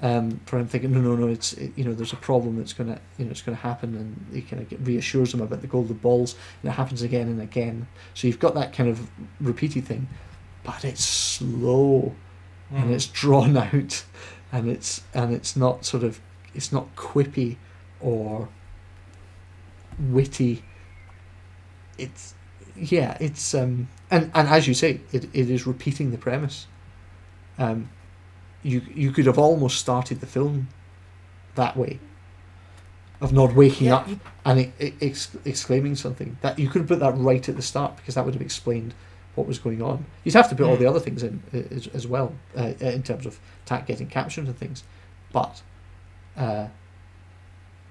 um, 0.01 0.39
for 0.45 0.59
him 0.59 0.67
thinking 0.67 0.91
no 0.91 0.99
no 0.99 1.15
no 1.15 1.27
it's 1.29 1.53
it, 1.53 1.71
you 1.77 1.85
know 1.85 1.93
there's 1.93 2.11
a 2.11 2.17
problem 2.17 2.57
that's 2.57 2.73
gonna 2.73 2.99
you 3.17 3.23
know 3.23 3.31
it's 3.31 3.41
gonna 3.41 3.55
happen 3.55 3.95
and 3.95 4.35
he 4.35 4.41
kind 4.41 4.61
of 4.61 4.87
reassures 4.87 5.33
him 5.33 5.39
about 5.39 5.61
the 5.61 5.67
golden 5.67 5.95
balls 5.95 6.35
and 6.61 6.69
it 6.69 6.75
happens 6.75 7.01
again 7.01 7.27
and 7.27 7.41
again. 7.41 7.87
So 8.13 8.27
you've 8.27 8.39
got 8.39 8.55
that 8.55 8.73
kind 8.73 8.89
of 8.89 9.09
repeated 9.39 9.85
thing 9.85 10.07
but 10.63 10.83
it's 10.83 11.03
slow 11.03 12.13
and 12.72 12.91
it's 12.93 13.05
drawn 13.07 13.55
out 13.68 14.03
and 14.51 14.70
it's 14.70 15.03
and 15.13 15.34
it's 15.34 15.55
not 15.55 15.86
sort 15.86 16.03
of 16.03 16.20
it's 16.53 16.72
not 16.72 16.95
quippy 16.95 17.57
or 17.99 18.47
witty. 19.99 20.63
It's 21.97 22.34
yeah 22.76 23.18
it's 23.20 23.53
um 23.53 23.88
and 24.11 24.32
and 24.34 24.47
as 24.47 24.68
you 24.68 24.74
say 24.74 24.99
it, 25.11 25.26
it 25.34 25.49
is 25.49 25.66
repeating 25.66 26.11
the 26.11 26.18
premise. 26.18 26.68
Um 27.57 27.89
you 28.63 28.82
you 28.93 29.11
could 29.11 29.26
have 29.26 29.38
almost 29.38 29.78
started 29.78 30.20
the 30.20 30.26
film 30.28 30.68
that 31.55 31.78
way 31.78 31.99
of 33.22 33.32
not 33.32 33.55
waking 33.55 33.88
Yeah, 33.88 33.95
up 33.95 34.09
and 34.43 34.59
it, 34.59 34.74
it, 34.78 34.93
ex- 35.01 35.38
exclaiming 35.45 35.95
something. 35.95 36.38
That 36.41 36.59
you 36.59 36.68
could 36.70 36.82
have 36.82 36.89
put 36.89 36.99
that 36.99 37.18
right 37.18 37.47
at 37.47 37.55
the 37.55 37.61
start 37.61 37.95
because 37.95 38.16
that 38.16 38.26
would 38.26 38.34
have 38.34 38.41
explained 38.41 38.93
what 39.36 39.45
was 39.47 39.59
going 39.59 39.81
on. 39.81 40.05
You'd 40.23 40.33
have 40.36 40.49
to 40.49 40.55
put 40.55 40.65
all 40.65 40.75
Mm. 40.75 40.79
the 40.79 40.86
other 40.88 40.99
things 40.99 41.23
in 41.23 41.43
uh, 41.53 41.57
as, 41.75 41.88
as 41.88 42.07
well 42.07 42.33
uh, 42.57 42.73
in 42.79 43.03
terms 43.03 43.25
of 43.25 43.39
Tack 43.65 43.86
getting 43.88 44.07
captured 44.07 44.45
and 44.45 44.57
things, 44.57 44.83
but 45.33 45.61
uh, 46.38 46.67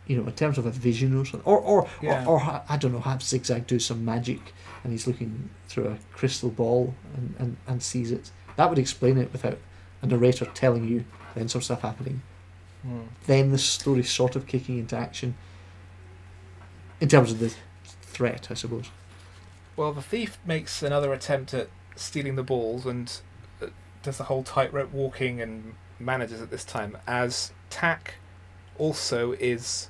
you 0.06 0.16
know, 0.16 0.24
in 0.26 0.32
terms 0.32 0.58
of 0.58 0.66
a 0.66 0.70
vision 0.70 1.16
or 1.18 1.24
something, 1.24 1.46
or 1.46 1.58
or, 1.58 1.88
Yeah. 2.02 2.24
or, 2.26 2.40
or 2.42 2.62
I 2.68 2.76
don't 2.76 2.92
know, 2.92 3.00
have 3.00 3.22
Zigzag 3.22 3.66
do 3.66 3.78
some 3.78 4.04
magic 4.04 4.52
and 4.82 4.92
he's 4.92 5.06
looking 5.06 5.48
through 5.68 5.86
a 5.88 5.98
crystal 6.12 6.50
ball 6.50 6.94
and, 7.16 7.34
and, 7.38 7.56
and 7.66 7.82
sees 7.82 8.10
it. 8.12 8.30
That 8.56 8.68
would 8.68 8.78
explain 8.78 9.16
it 9.18 9.32
without 9.32 9.58
a 10.02 10.06
narrator 10.06 10.44
telling 10.54 10.86
you 10.86 11.04
then 11.34 11.48
some 11.48 11.62
stuff 11.62 11.80
happening 11.82 12.20
Hmm. 12.82 13.00
then 13.26 13.50
the 13.50 13.56
story's 13.56 14.10
sort 14.10 14.36
of 14.36 14.46
kicking 14.46 14.78
into 14.78 14.94
action 14.94 15.34
in 17.00 17.08
terms 17.08 17.32
of 17.32 17.38
the 17.38 17.50
threat, 18.02 18.48
I 18.50 18.54
suppose. 18.54 18.90
Well, 19.76 19.92
the 19.92 20.02
thief 20.02 20.38
makes 20.46 20.82
another 20.82 21.12
attempt 21.12 21.52
at 21.54 21.68
stealing 21.96 22.36
the 22.36 22.42
balls 22.42 22.86
and 22.86 23.12
uh, 23.62 23.66
does 24.02 24.18
the 24.18 24.24
whole 24.24 24.42
tightrope 24.42 24.92
walking 24.92 25.40
and 25.40 25.74
manages 25.98 26.40
at 26.42 26.50
this 26.50 26.64
time 26.64 26.96
as 27.06 27.52
Tack 27.70 28.14
also 28.78 29.32
is 29.32 29.88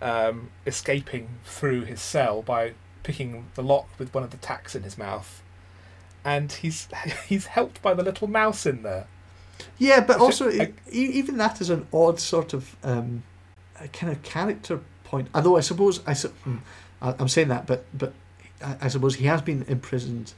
um, 0.00 0.50
escaping 0.66 1.28
through 1.44 1.82
his 1.84 2.00
cell 2.00 2.42
by 2.42 2.72
picking 3.02 3.46
the 3.54 3.62
lock 3.62 3.88
with 3.98 4.12
one 4.14 4.22
of 4.24 4.30
the 4.30 4.36
tacks 4.38 4.74
in 4.74 4.82
his 4.82 4.98
mouth. 4.98 5.42
And 6.24 6.52
he's 6.52 6.88
he's 7.28 7.46
helped 7.46 7.80
by 7.82 7.94
the 7.94 8.02
little 8.02 8.28
mouse 8.28 8.66
in 8.66 8.82
there. 8.82 9.06
Yeah, 9.78 10.00
but 10.00 10.18
So, 10.18 10.24
also 10.24 10.50
I- 10.50 10.72
e- 10.90 11.10
even 11.18 11.36
that 11.38 11.60
is 11.60 11.70
an 11.70 11.86
odd 11.92 12.20
sort 12.20 12.52
of 12.54 12.76
um, 12.82 13.22
a 13.80 13.88
kind 13.88 14.12
of 14.12 14.22
character 14.22 14.80
point. 15.04 15.28
Although 15.34 15.56
I 15.56 15.60
suppose 15.60 16.00
I 16.06 16.14
hmm, 16.14 16.56
I- 17.00 17.14
I'm 17.18 17.28
saying 17.28 17.48
that, 17.48 17.66
but 17.66 17.84
but 17.94 18.12
I, 18.62 18.76
I 18.82 18.88
suppose 18.88 19.16
he 19.16 19.26
has 19.26 19.42
been 19.42 19.64
imprisoned 19.68 20.34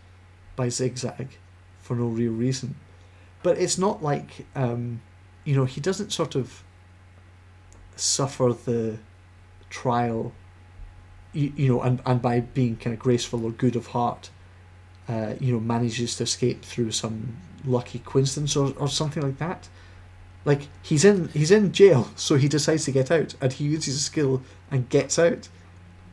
by 0.57 0.68
Zigzag 0.68 1.39
for 1.81 1.97
no 1.97 2.07
real 2.07 2.33
reason. 2.33 2.77
But 3.43 3.59
it's 3.59 3.79
not 3.79 4.03
like 4.03 4.47
um, 4.55 5.01
you 5.45 5.55
know 5.55 5.64
he 5.64 5.81
doesn't 5.81 6.12
sort 6.12 6.35
of 6.35 6.62
suffer 7.97 8.53
the 8.53 8.99
trial. 9.68 10.33
You, 11.33 11.53
you 11.55 11.68
know, 11.68 11.81
and, 11.83 12.03
and 12.05 12.21
by 12.21 12.41
being 12.41 12.77
kind 12.77 12.93
of 12.93 12.99
graceful 12.99 13.45
or 13.45 13.53
good 13.53 13.77
of 13.77 13.89
heart, 13.89 14.31
uh, 15.09 15.35
you 15.41 15.53
know, 15.53 15.61
manages 15.61 16.16
to 16.16 16.25
escape 16.25 16.64
through 16.64 16.91
some 16.91 17.37
lucky 17.64 18.01
coincidence 18.01 18.57
or, 18.57 18.73
or 18.77 18.89
something 18.89 19.23
like 19.23 19.39
that. 19.39 19.68
Like 20.45 20.68
he's 20.83 21.05
in 21.05 21.29
he's 21.29 21.51
in 21.51 21.73
jail, 21.73 22.09
so 22.16 22.37
he 22.37 22.49
decides 22.49 22.85
to 22.85 22.93
get 22.93 23.11
out, 23.11 23.35
and 23.41 23.53
he 23.53 23.64
uses 23.64 23.87
his 23.87 24.05
skill 24.05 24.43
and 24.71 24.89
gets 24.89 25.18
out. 25.18 25.49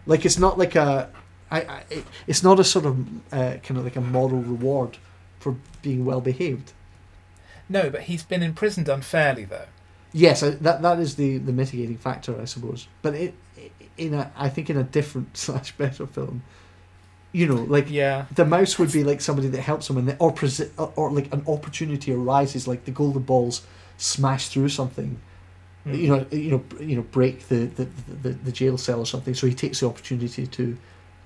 Like 0.05 0.25
it's 0.25 0.37
not 0.37 0.57
like 0.57 0.75
a, 0.75 1.09
I, 1.51 1.61
I 1.61 1.83
it- 1.89 2.05
it's 2.27 2.43
not 2.43 2.59
a 2.59 2.63
sort 2.63 2.85
of 2.85 2.97
uh, 3.33 3.55
kind 3.63 3.77
of 3.77 3.83
like 3.83 3.95
a 3.95 4.01
moral 4.01 4.39
reward 4.41 4.97
for 5.39 5.55
being 5.81 6.05
well 6.05 6.21
behaved. 6.21 6.73
No, 7.69 7.89
but 7.89 8.01
he's 8.03 8.23
been 8.23 8.43
imprisoned 8.43 8.87
unfairly 8.89 9.45
though. 9.45 9.65
Yes, 10.13 10.41
I, 10.43 10.51
that 10.51 10.81
that 10.81 10.99
is 10.99 11.15
the, 11.15 11.37
the 11.37 11.51
mitigating 11.51 11.97
factor, 11.97 12.39
I 12.41 12.45
suppose. 12.45 12.87
But 13.01 13.13
it 13.15 13.33
in 13.97 14.13
a 14.13 14.31
I 14.37 14.49
think 14.49 14.69
in 14.69 14.77
a 14.77 14.83
different 14.83 15.35
slash 15.45 15.71
better 15.77 16.07
film, 16.07 16.43
you 17.31 17.45
know, 17.47 17.63
like 17.63 17.89
Yeah. 17.89 18.25
the 18.33 18.45
mouse 18.45 18.79
would 18.79 18.91
be 18.91 19.03
like 19.03 19.21
somebody 19.21 19.47
that 19.49 19.61
helps 19.61 19.87
them, 19.87 19.97
and 19.97 20.07
the, 20.07 20.15
or, 20.17 20.33
presi- 20.33 20.71
or 20.95 21.11
like 21.11 21.31
an 21.33 21.43
opportunity 21.47 22.13
arises, 22.13 22.67
like 22.67 22.85
the 22.85 22.91
golden 22.91 23.23
balls 23.23 23.65
smash 23.97 24.47
through 24.49 24.69
something, 24.69 25.19
Hmm. 25.83 25.93
you 25.93 26.07
know, 26.07 26.25
you 26.31 26.51
know, 26.51 26.63
you 26.79 26.95
know, 26.95 27.01
break 27.01 27.47
the, 27.49 27.65
the, 27.65 27.87
the, 28.23 28.29
the 28.29 28.51
jail 28.51 28.77
cell 28.77 28.99
or 28.99 29.05
something. 29.05 29.33
So 29.33 29.45
he 29.47 29.53
takes 29.53 29.79
the 29.81 29.87
opportunity 29.87 30.47
to 30.47 30.77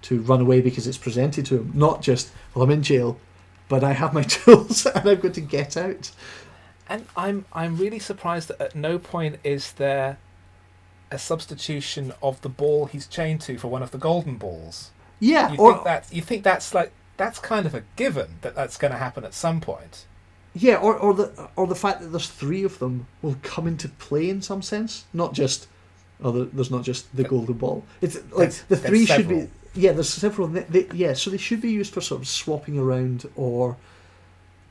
to 0.04 0.22
run 0.22 0.42
away 0.42 0.62
because 0.62 0.88
it's 0.88 0.98
presented 0.98 1.46
to 1.48 1.58
him, 1.58 1.72
not 1.74 2.02
just 2.02 2.32
well, 2.54 2.64
I'm 2.64 2.72
in 2.72 2.84
jail, 2.84 3.20
but 3.70 3.84
I 3.84 3.94
have 3.94 4.14
my 4.14 4.24
tools 4.38 4.86
and 4.86 5.08
I'm 5.08 5.20
going 5.20 5.34
to 5.34 5.42
get 5.42 5.78
out. 5.78 6.12
And 6.88 7.06
I'm 7.16 7.46
I'm 7.54 7.78
really 7.78 8.00
surprised 8.00 8.50
that 8.50 8.62
at 8.62 8.76
no 8.76 9.00
point 9.00 9.38
is 9.44 9.74
there 9.74 10.18
a 11.12 11.18
substitution 11.18 12.14
of 12.24 12.42
the 12.42 12.50
ball 12.50 12.86
he's 12.86 13.06
chained 13.08 13.42
to 13.42 13.58
for 13.58 13.68
one 13.68 13.84
of 13.84 13.92
the 13.92 13.98
golden 13.98 14.38
balls. 14.38 14.92
Yeah, 15.20 15.52
You 15.52 15.58
or 15.58 15.74
think 15.74 15.86
that 15.86 16.08
you 16.12 16.22
think 16.22 16.44
that's 16.44 16.74
like 16.74 16.92
that's 17.18 17.40
kind 17.40 17.66
of 17.66 17.76
a 17.76 17.84
given 17.96 18.40
that 18.42 18.56
that's 18.56 18.78
going 18.78 18.92
to 18.92 18.98
happen 18.98 19.24
at 19.24 19.34
some 19.34 19.62
point. 19.62 20.06
yeah, 20.54 20.76
or, 20.76 20.98
or 20.98 21.14
the 21.14 21.50
or 21.56 21.68
the 21.68 21.76
fact 21.76 22.02
that 22.02 22.08
there's 22.08 22.28
three 22.28 22.64
of 22.64 22.80
them 22.80 23.08
will 23.22 23.38
come 23.44 23.68
into 23.68 23.88
play 23.88 24.30
in 24.30 24.42
some 24.42 24.62
sense, 24.62 25.06
not 25.14 25.34
just 25.34 25.68
oh, 26.24 26.32
there's 26.46 26.72
not 26.72 26.84
just 26.84 27.16
the 27.16 27.24
golden 27.24 27.56
ball. 27.56 27.86
It's 28.02 28.18
like 28.32 28.52
the 28.68 28.78
three 28.78 29.06
should 29.06 29.28
be 29.28 29.50
yeah. 29.74 29.92
There's 29.92 30.10
several. 30.10 30.48
They, 30.48 30.62
they, 30.62 30.88
yeah, 30.94 31.14
so 31.14 31.30
they 31.30 31.38
should 31.38 31.62
be 31.62 31.72
used 31.72 31.94
for 31.94 32.02
sort 32.02 32.22
of 32.22 32.28
swapping 32.28 32.78
around 32.78 33.30
or. 33.36 33.78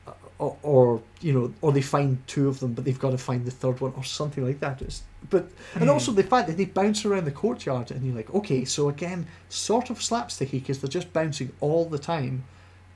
Uh, 0.07 0.13
or, 0.39 0.57
or 0.63 1.01
you 1.21 1.31
know, 1.31 1.53
or 1.61 1.71
they 1.71 1.81
find 1.83 2.17
two 2.25 2.47
of 2.47 2.59
them, 2.59 2.73
but 2.73 2.83
they've 2.83 2.97
got 2.99 3.11
to 3.11 3.17
find 3.19 3.45
the 3.45 3.51
third 3.51 3.79
one, 3.79 3.93
or 3.95 4.03
something 4.03 4.43
like 4.43 4.59
that. 4.59 4.81
It's, 4.81 5.03
but 5.29 5.47
and 5.75 5.83
Hmm. 5.83 5.89
also 5.91 6.11
the 6.11 6.23
fact 6.23 6.47
that 6.47 6.57
they 6.57 6.65
bounce 6.65 7.05
around 7.05 7.25
the 7.25 7.31
courtyard, 7.31 7.91
and 7.91 8.03
you're 8.03 8.15
like, 8.15 8.33
okay, 8.33 8.65
so 8.65 8.89
again, 8.89 9.27
sort 9.49 9.91
of 9.91 9.99
slapsticky 9.99 10.53
because 10.53 10.79
they're 10.79 10.89
just 10.89 11.13
bouncing 11.13 11.51
all 11.59 11.85
the 11.85 11.99
time, 11.99 12.43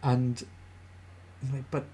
and 0.01 0.43
like, 1.53 1.69
but 1.69 1.85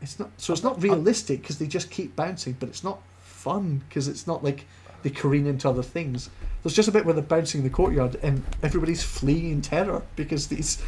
it's 0.00 0.18
not. 0.18 0.30
So 0.38 0.54
it's 0.54 0.62
not 0.62 0.74
uh, 0.74 0.76
uh, 0.76 0.80
realistic 0.80 1.42
because 1.42 1.58
they 1.58 1.66
just 1.66 1.90
keep 1.90 2.16
bouncing, 2.16 2.56
but 2.58 2.70
it's 2.70 2.82
not 2.82 3.00
fun 3.20 3.82
because 3.86 4.08
it's 4.08 4.26
not 4.26 4.42
like 4.42 4.64
they 5.02 5.10
careen 5.10 5.46
into 5.46 5.68
other 5.68 5.82
things. 5.82 6.30
There's 6.64 6.74
just 6.74 6.88
a 6.88 6.92
bit 6.92 7.04
where 7.04 7.12
they're 7.12 7.22
bouncing 7.22 7.60
in 7.60 7.64
the 7.64 7.70
courtyard 7.70 8.16
and 8.22 8.42
everybody's 8.62 9.04
fleeing 9.04 9.50
in 9.50 9.60
terror 9.60 10.02
because 10.16 10.48
these 10.48 10.82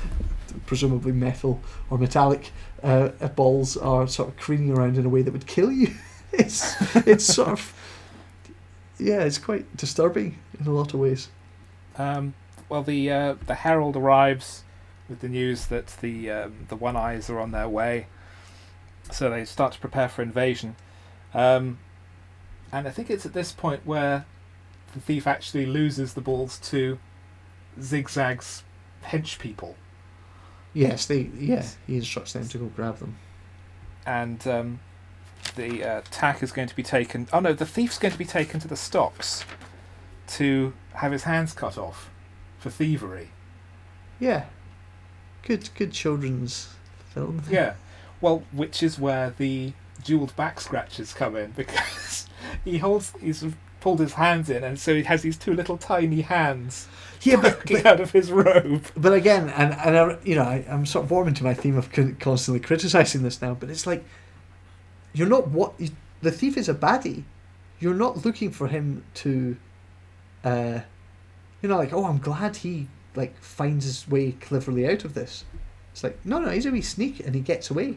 presumably 0.64 1.12
metal 1.12 1.60
or 1.90 1.98
metallic 1.98 2.50
uh, 2.82 3.10
uh, 3.20 3.28
balls 3.28 3.76
are 3.76 4.08
sort 4.08 4.30
of 4.30 4.36
careening 4.38 4.76
around 4.76 4.96
in 4.96 5.04
a 5.04 5.08
way 5.10 5.20
that 5.20 5.32
would 5.32 5.46
kill 5.46 5.70
you. 5.70 5.94
it's 6.32 6.74
it's 7.06 7.26
sort 7.26 7.50
of 7.50 7.74
yeah, 8.98 9.20
it's 9.20 9.36
quite 9.36 9.76
disturbing 9.76 10.38
in 10.58 10.66
a 10.66 10.70
lot 10.70 10.94
of 10.94 11.00
ways. 11.00 11.28
Um, 11.98 12.32
well, 12.70 12.82
the 12.82 13.10
uh, 13.10 13.34
the 13.46 13.56
herald 13.56 13.96
arrives 13.96 14.64
with 15.08 15.20
the 15.20 15.28
news 15.28 15.66
that 15.66 15.88
the 16.00 16.30
um, 16.30 16.66
the 16.68 16.76
One 16.76 16.96
Eyes 16.96 17.28
are 17.28 17.38
on 17.38 17.50
their 17.50 17.68
way, 17.68 18.06
so 19.12 19.28
they 19.28 19.44
start 19.44 19.74
to 19.74 19.78
prepare 19.78 20.08
for 20.08 20.22
invasion. 20.22 20.76
Um, 21.34 21.78
and 22.72 22.88
I 22.88 22.90
think 22.90 23.10
it's 23.10 23.26
at 23.26 23.34
this 23.34 23.52
point 23.52 23.82
where 23.84 24.24
the 24.96 25.02
thief 25.02 25.26
actually 25.26 25.66
loses 25.66 26.14
the 26.14 26.20
balls 26.22 26.58
to 26.70 26.98
Zigzag's 27.80 28.64
hench 29.04 29.38
people, 29.38 29.76
Yes, 30.72 31.06
they 31.06 31.30
yeah, 31.38 31.64
he 31.86 31.96
instructs 31.96 32.32
them 32.32 32.48
to 32.48 32.58
go 32.58 32.64
grab 32.66 32.98
them. 32.98 33.16
and 34.06 34.46
um, 34.46 34.80
the 35.54 35.84
uh, 35.84 36.02
tack 36.10 36.42
is 36.42 36.50
going 36.52 36.68
to 36.68 36.76
be 36.76 36.82
taken. 36.82 37.28
Oh 37.32 37.40
no, 37.40 37.52
the 37.52 37.66
thief's 37.66 37.98
going 37.98 38.12
to 38.12 38.18
be 38.18 38.24
taken 38.24 38.58
to 38.60 38.68
the 38.68 38.76
stocks 38.76 39.44
to 40.28 40.72
have 40.94 41.12
his 41.12 41.22
hands 41.24 41.52
cut 41.52 41.78
off 41.78 42.10
for 42.58 42.70
thievery. 42.70 43.28
Yeah. 44.18 44.46
Good 45.42 45.70
good 45.76 45.92
children's 45.92 46.70
film. 47.14 47.42
Yeah. 47.50 47.74
Well, 48.20 48.42
which 48.52 48.82
is 48.82 48.98
where 48.98 49.30
the 49.36 49.72
jeweled 50.02 50.34
back 50.36 50.60
scratches 50.60 51.12
come 51.14 51.36
in 51.36 51.50
because 51.56 52.26
he 52.64 52.78
holds 52.78 53.12
he's 53.20 53.44
pulled 53.80 54.00
his 54.00 54.14
hands 54.14 54.50
in 54.50 54.64
and 54.64 54.78
so 54.78 54.94
he 54.94 55.02
has 55.04 55.22
these 55.22 55.36
two 55.36 55.54
little 55.54 55.76
tiny 55.76 56.22
hands 56.22 56.88
Yeah, 57.22 57.40
but, 57.40 57.66
but 57.66 57.86
out 57.86 58.00
of 58.00 58.12
his 58.12 58.30
robe. 58.30 58.86
But 58.96 59.12
again, 59.12 59.48
and 59.50 59.74
and 59.74 59.96
I, 59.96 60.18
you 60.24 60.36
know, 60.36 60.42
I, 60.42 60.64
I'm 60.68 60.86
sort 60.86 61.04
of 61.04 61.10
warming 61.10 61.34
to 61.34 61.44
my 61.44 61.54
theme 61.54 61.76
of 61.76 61.90
constantly 62.20 62.60
criticizing 62.60 63.22
this 63.22 63.42
now. 63.42 63.54
But 63.54 63.70
it's 63.70 63.86
like 63.86 64.04
you're 65.12 65.28
not 65.28 65.48
what 65.48 65.74
you, 65.78 65.90
the 66.22 66.30
thief 66.30 66.56
is 66.56 66.68
a 66.68 66.74
baddie. 66.74 67.24
You're 67.80 67.94
not 67.94 68.24
looking 68.24 68.50
for 68.50 68.68
him 68.68 69.04
to, 69.14 69.56
uh, 70.44 70.80
you 71.62 71.68
know, 71.68 71.76
like 71.76 71.92
oh, 71.92 72.04
I'm 72.04 72.18
glad 72.18 72.56
he 72.56 72.88
like 73.14 73.36
finds 73.40 73.84
his 73.86 74.08
way 74.08 74.32
cleverly 74.32 74.88
out 74.88 75.04
of 75.04 75.14
this. 75.14 75.44
It's 75.92 76.04
like 76.04 76.18
no, 76.24 76.38
no, 76.38 76.50
he's 76.50 76.66
a 76.66 76.70
wee 76.70 76.82
sneak 76.82 77.20
and 77.20 77.34
he 77.34 77.40
gets 77.40 77.70
away. 77.70 77.96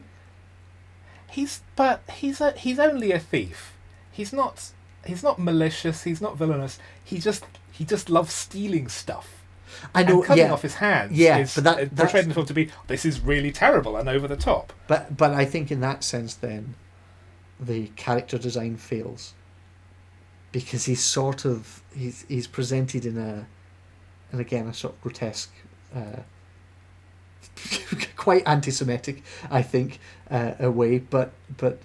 He's 1.30 1.62
but 1.76 2.02
he's 2.12 2.42
a 2.42 2.52
he's 2.54 2.80
only 2.80 3.12
a 3.12 3.20
thief. 3.20 3.74
He's 4.12 4.34
not 4.34 4.72
he's 5.06 5.24
not 5.24 5.40
malicious, 5.40 6.04
he's 6.04 6.22
not 6.22 6.38
villainous. 6.38 6.80
He 7.04 7.20
just 7.20 7.44
he 7.72 7.86
just 7.86 8.10
loves 8.10 8.34
stealing 8.34 8.88
stuff. 8.88 9.36
I 9.96 10.04
know, 10.04 10.16
and 10.18 10.24
cutting 10.26 10.46
yeah, 10.46 10.52
off 10.54 10.64
his 10.64 10.76
hands 10.76 11.12
Yeah, 11.18 11.38
is 11.38 11.54
but 11.56 11.64
that- 11.64 11.76
that's- 11.78 12.00
portrayed 12.12 12.24
in 12.24 12.30
the 12.30 12.34
film 12.34 12.46
to 12.48 12.54
be 12.54 12.70
this 12.88 13.06
is 13.06 13.20
really 13.22 13.52
terrible 13.52 13.96
and 13.98 14.10
over 14.10 14.28
the 14.28 14.36
top. 14.36 14.74
but 14.88 15.16
but 15.16 15.32
I 15.32 15.46
think 15.46 15.72
in 15.72 15.80
that 15.82 16.04
sense, 16.04 16.34
then 16.34 16.76
the 17.60 17.88
character 17.96 18.38
design 18.38 18.78
fails 18.78 19.34
because 20.52 20.86
he's 20.86 21.04
sort 21.04 21.46
of 21.46 21.84
he's 21.96 22.26
he's 22.28 22.48
presented 22.48 23.06
in 23.06 23.18
a 23.18 23.48
and 24.32 24.42
again 24.42 24.68
a 24.68 24.74
sort 24.74 24.96
of 24.96 25.02
grotesque 25.02 25.52
uh, 25.96 26.22
quite 28.16 28.44
anti-semitic 28.48 29.24
i 29.52 29.62
think 29.62 30.00
uh, 30.32 30.54
a 30.60 30.70
way 30.72 30.98
but 31.00 31.32
but 31.58 31.80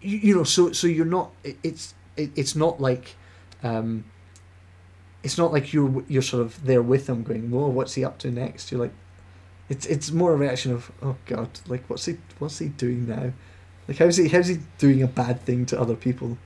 you, 0.00 0.18
you 0.18 0.34
know 0.36 0.44
so 0.44 0.72
so 0.72 0.86
you're 0.86 1.04
not 1.06 1.30
it, 1.44 1.56
it's 1.62 1.94
it, 2.18 2.30
it's 2.36 2.54
not 2.54 2.80
like 2.80 3.16
um 3.62 4.04
it's 5.22 5.38
not 5.38 5.52
like 5.52 5.72
you're 5.72 6.04
you're 6.08 6.22
sort 6.22 6.42
of 6.42 6.64
there 6.64 6.82
with 6.82 7.08
him 7.08 7.22
going 7.22 7.50
whoa 7.50 7.68
what's 7.68 7.94
he 7.94 8.04
up 8.04 8.18
to 8.18 8.30
next? 8.30 8.70
You're 8.70 8.80
like 8.80 8.94
it's 9.68 9.86
it's 9.86 10.10
more 10.10 10.32
a 10.32 10.36
reaction 10.36 10.72
of 10.72 10.90
oh 11.02 11.16
god 11.26 11.48
like 11.66 11.84
what's 11.88 12.04
he 12.04 12.16
what's 12.38 12.58
he 12.58 12.68
doing 12.68 13.08
now? 13.08 13.32
Like 13.86 13.98
how's 13.98 14.16
he 14.16 14.28
how's 14.28 14.48
he 14.48 14.58
doing 14.78 15.02
a 15.02 15.06
bad 15.06 15.40
thing 15.42 15.66
to 15.66 15.80
other 15.80 15.96
people 15.96 16.38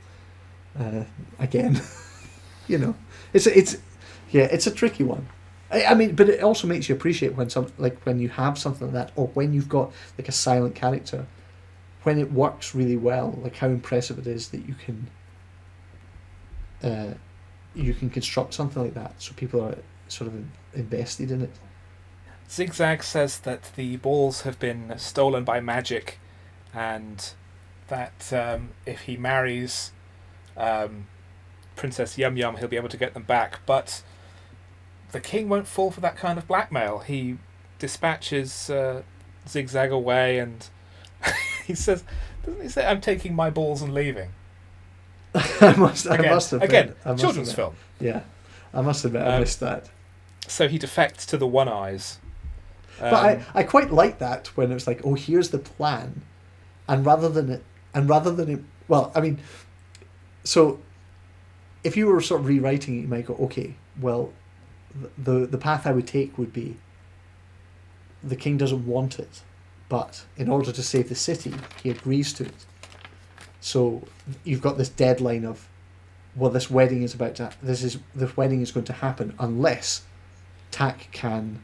uh, 0.79 1.05
again? 1.39 1.81
You 2.69 2.79
know? 2.79 2.95
It's 3.33 3.49
it's 3.49 3.77
yeah 4.31 4.45
it's 4.45 4.69
a 4.69 4.71
tricky 4.71 5.03
one. 5.03 5.27
I, 5.71 5.85
I 5.85 5.95
mean 5.95 6.15
but 6.15 6.29
it 6.29 6.43
also 6.43 6.69
makes 6.69 6.89
you 6.89 6.95
appreciate 6.95 7.35
when 7.35 7.51
some 7.51 7.73
like 7.77 8.01
when 8.07 8.21
you 8.21 8.29
have 8.29 8.57
something 8.57 8.87
like 8.87 8.95
that 8.95 9.13
or 9.17 9.27
when 9.29 9.53
you've 9.53 9.69
got 9.69 9.93
like 10.17 10.29
a 10.29 10.33
silent 10.33 10.77
character 10.77 11.27
when 12.05 12.19
it 12.19 12.33
works 12.33 12.75
really 12.75 12.97
well 12.97 13.39
like 13.43 13.57
how 13.57 13.67
impressive 13.67 14.19
it 14.19 14.29
is 14.29 14.51
that 14.51 14.67
you 14.67 14.75
can 14.75 15.09
uh, 16.83 17.15
you 17.75 17.95
can 17.95 18.11
construct 18.11 18.55
something 18.55 18.83
like 18.83 18.95
that 18.95 19.15
so 19.19 19.33
people 19.35 19.61
are 19.63 19.79
sort 20.09 20.29
of 20.29 20.45
invested 20.75 21.31
in 21.31 21.43
it 21.43 21.51
Zigzag 22.53 23.03
says 23.03 23.39
that 23.41 23.71
the 23.77 23.97
balls 23.97 24.43
have 24.43 24.59
been 24.59 24.93
stolen 24.99 25.43
by 25.43 25.61
magic, 25.61 26.19
and 26.75 27.33
that 27.89 28.31
um, 28.31 28.71
if 28.85 29.03
he 29.03 29.17
marries 29.17 29.93
um, 30.55 31.07
Princess 31.77 32.19
Yum 32.19 32.37
Yum, 32.37 32.59
he'll 32.59 32.69
be 32.69 32.77
able 32.77 32.91
to 32.91 32.99
get 32.99 33.15
them 33.15 33.23
back. 33.23 33.61
But 33.65 34.03
the 35.13 35.21
king 35.21 35.49
won't 35.49 35.67
fall 35.67 35.91
for 35.91 36.03
that 36.03 36.17
kind 36.17 36.39
of 36.39 36.47
blackmail. 36.47 36.99
He 36.99 37.39
dispatches 37.79 38.69
uh, 38.69 39.01
Zigzag 39.49 39.91
away, 39.91 40.39
and 40.39 40.69
he 41.67 41.75
says, 41.75 42.05
"Doesn't 42.45 42.61
he 42.61 42.69
say 42.69 42.85
I'm 42.85 43.01
taking 43.01 43.35
my 43.35 43.49
balls 43.49 43.81
and 43.81 43.95
leaving?" 43.95 44.33
I 45.61 45.75
must 45.77 46.07
I 46.09 46.15
Again, 46.17 46.31
must 46.35 46.51
have 46.51 46.63
again, 46.63 46.95
I 47.05 47.11
must 47.11 47.21
children's 47.23 47.49
admit- 47.51 47.57
film. 47.57 47.75
yeah 48.01 48.21
I 48.75 48.81
must 48.83 49.05
admit 49.05 49.23
I 49.23 49.35
Um, 49.35 49.41
missed 49.41 49.61
that 49.61 49.89
So 50.47 50.69
he 50.69 50.79
defects 50.79 51.25
to 51.27 51.37
the 51.39 51.47
One 51.47 51.69
Eyes. 51.69 52.19
But 53.01 53.13
I, 53.15 53.35
Um, 53.37 53.43
I 53.55 53.63
quite 53.63 53.91
like 53.93 54.19
that 54.19 54.49
when 54.57 54.71
it's 54.73 54.87
like, 54.87 55.01
oh, 55.05 55.15
here's 55.15 55.49
the 55.51 55.59
plan, 55.59 56.23
and 56.87 57.05
rather 57.07 57.29
than 57.29 57.49
it, 57.51 57.65
and 57.95 58.09
rather 58.09 58.31
than 58.31 58.49
it, 58.51 58.61
well, 58.89 59.11
I 59.15 59.21
mean, 59.21 59.39
so 60.45 60.79
if 61.85 61.97
you 61.97 62.07
were 62.07 62.21
sort 62.21 62.43
of 62.43 62.47
rewriting 62.47 62.99
it, 62.99 63.03
you 63.03 63.09
might 63.09 63.27
go, 63.27 63.35
okay, 63.37 63.75
well, 64.01 64.33
the 65.17 65.47
the 65.47 65.59
path 65.59 65.87
I 65.87 65.93
would 65.93 66.07
take 66.07 66.37
would 66.39 66.53
be 66.53 66.77
the 68.23 68.37
king 68.37 68.57
doesn't 68.59 68.87
want 68.87 69.19
it, 69.19 69.43
but 69.89 70.25
in 70.37 70.49
order 70.51 70.71
to 70.73 70.83
save 70.83 71.09
the 71.09 71.15
city, 71.15 71.55
he 71.83 71.91
agrees 71.91 72.33
to 72.35 72.45
it. 72.45 72.67
So 73.63 74.03
you've 74.43 74.61
got 74.61 74.77
this 74.77 74.89
deadline 74.89 75.45
of, 75.45 75.69
well, 76.35 76.51
this 76.51 76.69
wedding 76.69 77.03
is 77.05 77.15
about 77.15 77.37
to, 77.37 77.53
this 77.63 77.83
is 77.85 77.99
this 78.15 78.37
wedding 78.37 78.61
is 78.61 78.73
going 78.73 78.87
to 78.87 78.93
happen 78.93 79.35
unless 79.39 80.03
Tack 80.73 81.09
can 81.13 81.63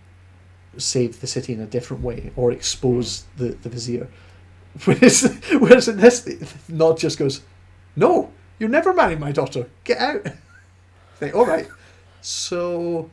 save 0.77 1.21
the 1.21 1.27
city 1.27 1.53
in 1.53 1.61
a 1.61 1.67
different 1.67 2.03
way 2.03 2.31
or 2.37 2.53
expose 2.53 3.25
the, 3.37 3.49
the 3.49 3.69
vizier. 3.69 4.07
Whereas, 4.85 5.23
whereas 5.59 5.89
in 5.89 5.97
this, 5.97 6.29
Nod 6.69 6.99
just 6.99 7.19
goes, 7.19 7.41
No, 7.97 8.31
you 8.61 8.69
never 8.69 8.95
marry 8.95 9.17
my 9.17 9.33
daughter. 9.33 9.69
Get 9.83 9.99
out. 9.99 10.25
Think, 11.17 11.35
all 11.35 11.47
right. 11.47 11.67
So 12.21 13.11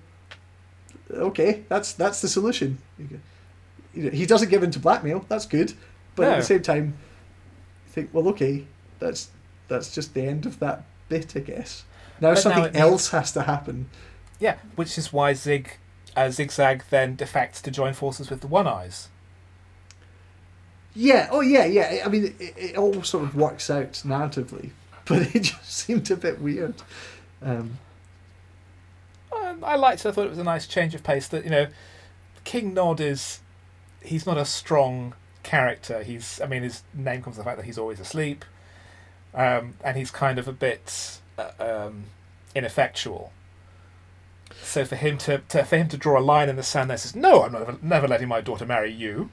okay, 1.10 1.64
that's 1.70 1.94
that's 1.94 2.22
the 2.22 2.28
solution. 2.28 2.78
You 3.00 3.06
go- 3.06 3.20
you 3.96 4.04
know, 4.04 4.10
he 4.12 4.26
doesn't 4.26 4.50
give 4.50 4.62
in 4.62 4.70
to 4.72 4.80
blackmail. 4.80 5.26
That's 5.30 5.46
good, 5.46 5.74
but 6.16 6.28
at 6.28 6.36
the 6.42 6.46
same 6.46 6.62
time, 6.62 6.98
you 7.88 7.92
think, 7.94 8.10
well, 8.12 8.28
okay, 8.30 8.68
that's 9.00 9.30
that's 9.68 9.94
just 9.94 10.14
the 10.14 10.22
end 10.24 10.46
of 10.46 10.60
that 10.60 10.84
bit, 11.10 11.36
I 11.36 11.40
guess. 11.40 11.84
Now 12.22 12.30
But 12.30 12.34
now 12.36 12.40
something 12.42 12.64
means- 12.64 12.76
else 12.78 13.10
has 13.10 13.32
to 13.34 13.44
happen. 13.44 13.90
Yeah, 14.40 14.58
which 14.76 14.98
is 14.98 15.12
why 15.14 15.34
Zig, 15.34 15.78
uh, 16.16 16.30
Zigzag 16.30 16.84
then 16.90 17.16
defects 17.16 17.62
to 17.64 17.72
join 17.72 17.94
forces 17.94 18.30
with 18.30 18.42
the 18.42 18.48
One 18.48 18.68
Eyes. 18.68 19.08
Yeah. 20.94 21.28
Oh, 21.32 21.42
yeah, 21.42 21.66
yeah. 21.66 22.04
I 22.06 22.10
mean, 22.10 22.36
it, 22.40 22.54
it 22.58 22.78
all 22.78 23.04
sort 23.04 23.24
of 23.26 23.36
works 23.36 23.70
out 23.70 23.92
narratively, 24.06 24.72
but 25.06 25.36
it 25.36 25.40
just 25.44 25.72
seemed 25.72 26.10
a 26.12 26.16
bit 26.16 26.40
weird. 26.42 26.76
Um, 27.42 27.80
Um, 29.36 29.64
I 29.64 29.76
liked 29.76 30.06
it. 30.06 30.10
I 30.10 30.12
thought 30.12 30.26
it 30.26 30.30
was 30.30 30.40
a 30.40 30.44
nice 30.44 30.68
change 30.68 30.96
of 30.96 31.04
pace. 31.04 31.28
That 31.28 31.44
you 31.44 31.50
know, 31.50 31.68
King 32.46 32.74
Nod 32.74 33.00
is 33.02 33.40
he's 34.02 34.26
not 34.26 34.38
a 34.38 34.46
strong 34.46 35.14
character. 35.44 36.04
He's 36.04 36.40
I 36.42 36.48
mean 36.48 36.64
his 36.64 36.84
name 36.94 37.22
comes 37.22 37.36
from 37.36 37.44
the 37.44 37.50
fact 37.50 37.58
that 37.58 37.66
he's 37.66 37.78
always 37.78 38.00
asleep, 38.00 38.46
um, 39.36 39.76
and 39.84 39.98
he's 39.98 40.10
kind 40.12 40.40
of 40.40 40.48
a 40.48 40.54
bit 40.54 41.20
uh, 41.38 41.52
um, 41.60 42.06
ineffectual. 42.56 43.32
So 44.64 44.86
for 44.86 44.96
him 44.96 45.18
to, 45.20 45.40
to 45.50 45.64
for 45.66 45.78
him 45.78 45.88
to 45.90 45.98
draw 45.98 46.18
a 46.20 46.22
line 46.22 46.50
in 46.50 46.56
the 46.56 46.64
sand 46.64 46.90
that 46.90 47.00
says 47.02 47.16
no, 47.16 47.44
I'm 47.44 47.52
never, 47.52 47.78
never 47.82 48.08
letting 48.08 48.28
my 48.30 48.42
daughter 48.42 48.66
marry 48.66 48.92
you. 48.92 49.30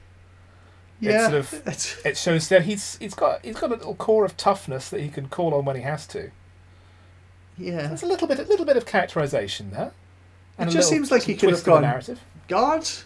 yeah. 0.99 1.23
sort 1.29 1.33
of- 1.35 1.53
it's- 1.67 2.01
It 2.05 2.17
shows 2.17 2.49
that 2.49 2.63
he's 2.63 2.97
he's 2.97 3.13
got 3.13 3.43
he's 3.43 3.55
got 3.59 3.71
a 3.71 3.75
little 3.75 3.95
core 3.95 4.25
of 4.25 4.35
toughness 4.37 4.89
that 4.89 5.01
he 5.01 5.09
can 5.09 5.29
call 5.29 5.53
on 5.53 5.65
when 5.65 5.75
he 5.75 5.81
has 5.83 6.05
to. 6.07 6.31
yeah. 7.57 7.87
There's 7.87 8.03
a 8.03 8.07
little 8.07 8.27
bit 8.27 8.39
a 8.39 8.43
little 8.43 8.65
bit 8.65 8.77
of 8.77 8.85
characterization 8.85 9.71
there. 9.71 9.91
It 10.59 10.69
just 10.69 10.89
seems 10.89 11.09
like 11.09 11.23
he 11.23 11.35
could 11.35 11.49
have 11.51 11.63
gone- 11.63 11.81
narrative. 11.81 12.19
Guards, 12.47 13.05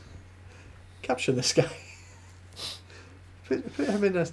capture 1.02 1.32
this 1.32 1.54
guy. 1.54 1.70
put, 3.48 3.74
put 3.76 3.88
him 3.88 4.04
in 4.04 4.18
a 4.18 4.28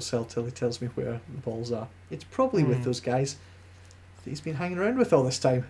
cell 0.00 0.24
till 0.24 0.44
he 0.44 0.50
tells 0.50 0.80
me 0.80 0.88
where 0.94 1.20
the 1.28 1.40
balls 1.40 1.72
are. 1.72 1.88
It's 2.10 2.24
probably 2.24 2.62
with 2.64 2.78
Hmm. 2.78 2.84
those 2.84 3.00
guys 3.00 3.36
that 4.24 4.30
he's 4.30 4.40
been 4.40 4.56
hanging 4.56 4.78
around 4.78 4.98
with 4.98 5.12
all 5.12 5.22
this 5.24 5.38
time. 5.38 5.66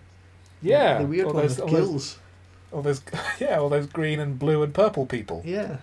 Yeah, 0.63 0.99
The 0.99 1.07
weird 1.07 1.27
all 1.27 1.33
one 1.35 1.43
those, 1.45 1.57
with 1.57 1.61
all 1.61 1.69
those, 1.69 1.89
gills. 1.89 2.19
all 2.73 2.83
those, 2.83 3.03
yeah, 3.41 3.59
all 3.59 3.69
those 3.69 3.87
green 3.87 4.19
and 4.21 4.39
blue 4.39 4.63
and 4.63 4.75
purple 4.75 5.07
people. 5.07 5.43
Yeah. 5.45 5.79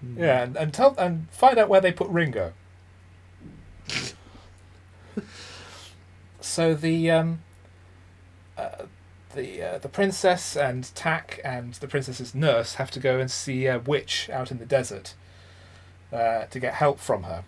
Hmm. 0.00 0.18
Yeah, 0.18 0.42
and, 0.44 0.56
and 0.56 0.72
tell 0.74 0.94
and 0.98 1.28
find 1.30 1.58
out 1.58 1.68
where 1.68 1.80
they 1.80 1.92
put 1.92 2.08
Ringo. 2.08 2.52
so 6.40 6.74
the 6.74 7.10
um, 7.10 7.40
uh, 8.56 8.84
the 9.34 9.62
uh, 9.62 9.78
the 9.78 9.88
princess 9.88 10.56
and 10.56 10.94
Tack 10.94 11.40
and 11.44 11.74
the 11.74 11.88
princess's 11.88 12.34
nurse 12.34 12.74
have 12.74 12.90
to 12.92 13.00
go 13.00 13.18
and 13.18 13.30
see 13.30 13.66
a 13.66 13.78
witch 13.78 14.30
out 14.32 14.50
in 14.50 14.58
the 14.58 14.66
desert 14.66 15.14
uh, 16.12 16.44
to 16.46 16.60
get 16.60 16.74
help 16.74 16.98
from 16.98 17.24
her, 17.24 17.44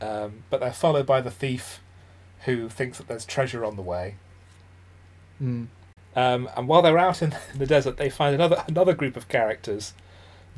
um, 0.00 0.44
but 0.50 0.60
they're 0.60 0.72
followed 0.72 1.06
by 1.06 1.20
the 1.20 1.30
thief, 1.30 1.80
who 2.44 2.68
thinks 2.68 2.98
that 2.98 3.08
there's 3.08 3.24
treasure 3.24 3.64
on 3.64 3.76
the 3.76 3.82
way. 3.82 4.16
Hmm. 5.38 5.64
Um, 6.16 6.48
and 6.56 6.68
while 6.68 6.82
they're 6.82 6.98
out 6.98 7.22
in 7.22 7.34
the 7.56 7.66
desert, 7.66 7.96
they 7.96 8.10
find 8.10 8.34
another 8.34 8.64
another 8.68 8.94
group 8.94 9.16
of 9.16 9.28
characters, 9.28 9.94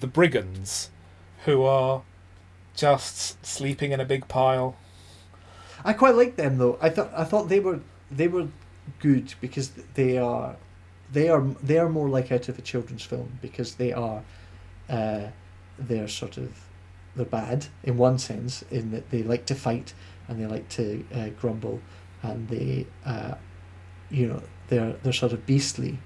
the 0.01 0.07
brigands, 0.07 0.91
who 1.45 1.63
are 1.63 2.03
just 2.75 3.45
sleeping 3.45 3.93
in 3.93 4.01
a 4.01 4.05
big 4.05 4.29
pile. 4.29 4.77
I 5.85 5.93
quite 5.93 6.15
like 6.15 6.37
them 6.37 6.59
though. 6.59 6.79
I 6.81 6.91
thought 6.91 7.11
I 7.15 7.25
thought 7.25 7.49
they 7.49 7.61
were 7.61 7.81
they 8.11 8.29
were 8.29 8.49
good 9.01 9.35
because 9.41 9.71
they 9.95 10.19
are 10.19 10.57
they 11.13 11.29
are 11.29 11.43
they 11.63 11.79
are 11.79 11.89
more 11.89 12.09
like 12.09 12.31
out 12.33 12.49
of 12.49 12.59
a 12.59 12.63
children's 12.63 13.05
film 13.05 13.39
because 13.41 13.77
they 13.77 13.93
are 13.93 14.23
uh, 14.89 15.29
they're 15.79 16.09
sort 16.09 16.37
of 16.37 16.66
they're 17.17 17.27
bad 17.27 17.67
in 17.83 17.97
one 17.97 18.19
sense 18.19 18.63
in 18.71 18.91
that 18.93 19.11
they 19.11 19.23
like 19.23 19.47
to 19.47 19.55
fight 19.55 19.95
and 20.29 20.41
they 20.41 20.47
like 20.47 20.69
to 20.69 21.05
uh, 21.15 21.29
grumble 21.41 21.81
and 22.23 22.49
they 22.49 22.87
uh, 23.05 23.35
you 24.11 24.27
know 24.27 24.43
they're 24.69 24.93
they're 25.03 25.13
sort 25.13 25.33
of 25.33 25.47
beastly 25.47 25.99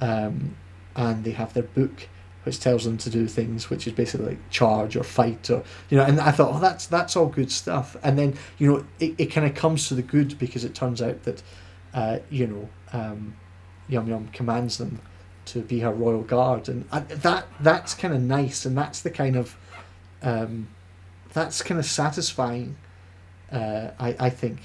um, 0.00 0.56
and 0.96 1.24
they 1.24 1.32
have 1.32 1.52
their 1.54 1.62
book 1.62 2.08
which 2.44 2.60
tells 2.60 2.84
them 2.84 2.96
to 2.96 3.10
do 3.10 3.26
things 3.26 3.68
which 3.68 3.86
is 3.86 3.92
basically 3.92 4.26
like 4.26 4.50
charge 4.50 4.96
or 4.96 5.02
fight 5.02 5.50
or 5.50 5.62
you 5.90 5.98
know 5.98 6.04
and 6.04 6.20
I 6.20 6.30
thought 6.30 6.54
oh 6.54 6.60
that's 6.60 6.86
that's 6.86 7.16
all 7.16 7.26
good 7.26 7.52
stuff. 7.52 7.96
And 8.02 8.18
then 8.18 8.38
you 8.58 8.72
know 8.72 8.84
it, 8.98 9.14
it 9.18 9.26
kind 9.26 9.46
of 9.46 9.54
comes 9.54 9.88
to 9.88 9.94
the 9.94 10.02
good 10.02 10.38
because 10.38 10.64
it 10.64 10.74
turns 10.74 11.02
out 11.02 11.24
that 11.24 11.42
uh, 11.94 12.18
you 12.30 12.46
know 12.46 12.68
um, 12.92 13.36
Yum 13.88 14.08
Yum 14.08 14.28
commands 14.28 14.78
them 14.78 15.00
to 15.46 15.60
be 15.60 15.80
her 15.80 15.92
royal 15.92 16.22
guard 16.22 16.68
and 16.68 16.86
I, 16.92 17.00
that 17.00 17.46
that's 17.60 17.94
kind 17.94 18.14
of 18.14 18.20
nice 18.20 18.64
and 18.64 18.76
that's 18.76 19.00
the 19.00 19.10
kind 19.10 19.36
of 19.36 19.56
um, 20.22 20.68
that's 21.32 21.62
kind 21.62 21.78
of 21.78 21.86
satisfying 21.86 22.76
uh, 23.52 23.90
I, 23.98 24.16
I 24.18 24.30
think 24.30 24.58
i 24.60 24.64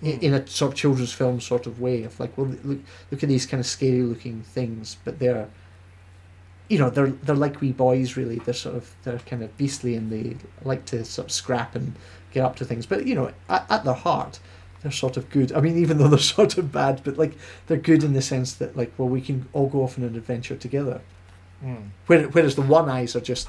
Hmm. 0.00 0.06
in 0.06 0.32
a 0.32 0.46
sort 0.46 0.72
of 0.72 0.78
children's 0.78 1.12
film 1.12 1.40
sort 1.42 1.66
of 1.66 1.78
way 1.78 2.04
of 2.04 2.18
like 2.18 2.38
well 2.38 2.46
look 2.64 2.80
look 3.10 3.22
at 3.22 3.28
these 3.28 3.44
kind 3.44 3.60
of 3.60 3.66
scary 3.66 4.02
looking 4.02 4.40
things 4.42 4.96
but 5.04 5.18
they're 5.18 5.46
you 6.70 6.78
know 6.78 6.88
they're 6.88 7.08
they're 7.24 7.36
like 7.36 7.60
wee 7.60 7.72
boys 7.72 8.16
really 8.16 8.38
they're 8.38 8.54
sort 8.54 8.74
of 8.76 8.94
they're 9.02 9.18
kind 9.30 9.42
of 9.42 9.54
beastly 9.58 9.94
and 9.94 10.10
they 10.10 10.36
like 10.64 10.86
to 10.86 11.04
sort 11.04 11.26
of 11.26 11.32
scrap 11.32 11.74
and 11.74 11.94
get 12.32 12.42
up 12.42 12.56
to 12.56 12.64
things 12.64 12.86
but 12.86 13.06
you 13.06 13.14
know 13.14 13.30
at, 13.50 13.66
at 13.70 13.84
their 13.84 13.92
heart 13.92 14.40
they're 14.80 14.90
sort 14.90 15.18
of 15.18 15.28
good 15.28 15.52
i 15.52 15.60
mean 15.60 15.76
even 15.76 15.98
though 15.98 16.08
they're 16.08 16.18
sort 16.36 16.56
of 16.56 16.72
bad 16.72 17.02
but 17.04 17.18
like 17.18 17.36
they're 17.66 17.76
good 17.76 18.02
in 18.02 18.14
the 18.14 18.22
sense 18.22 18.54
that 18.54 18.74
like 18.74 18.90
well 18.96 19.08
we 19.08 19.20
can 19.20 19.46
all 19.52 19.66
go 19.68 19.82
off 19.82 19.98
on 19.98 20.04
an 20.04 20.16
adventure 20.16 20.56
together 20.56 21.00
Mm. 21.64 21.90
Whereas 22.06 22.56
the 22.56 22.62
one 22.62 22.90
eyes 22.90 23.16
are 23.16 23.20
just 23.20 23.48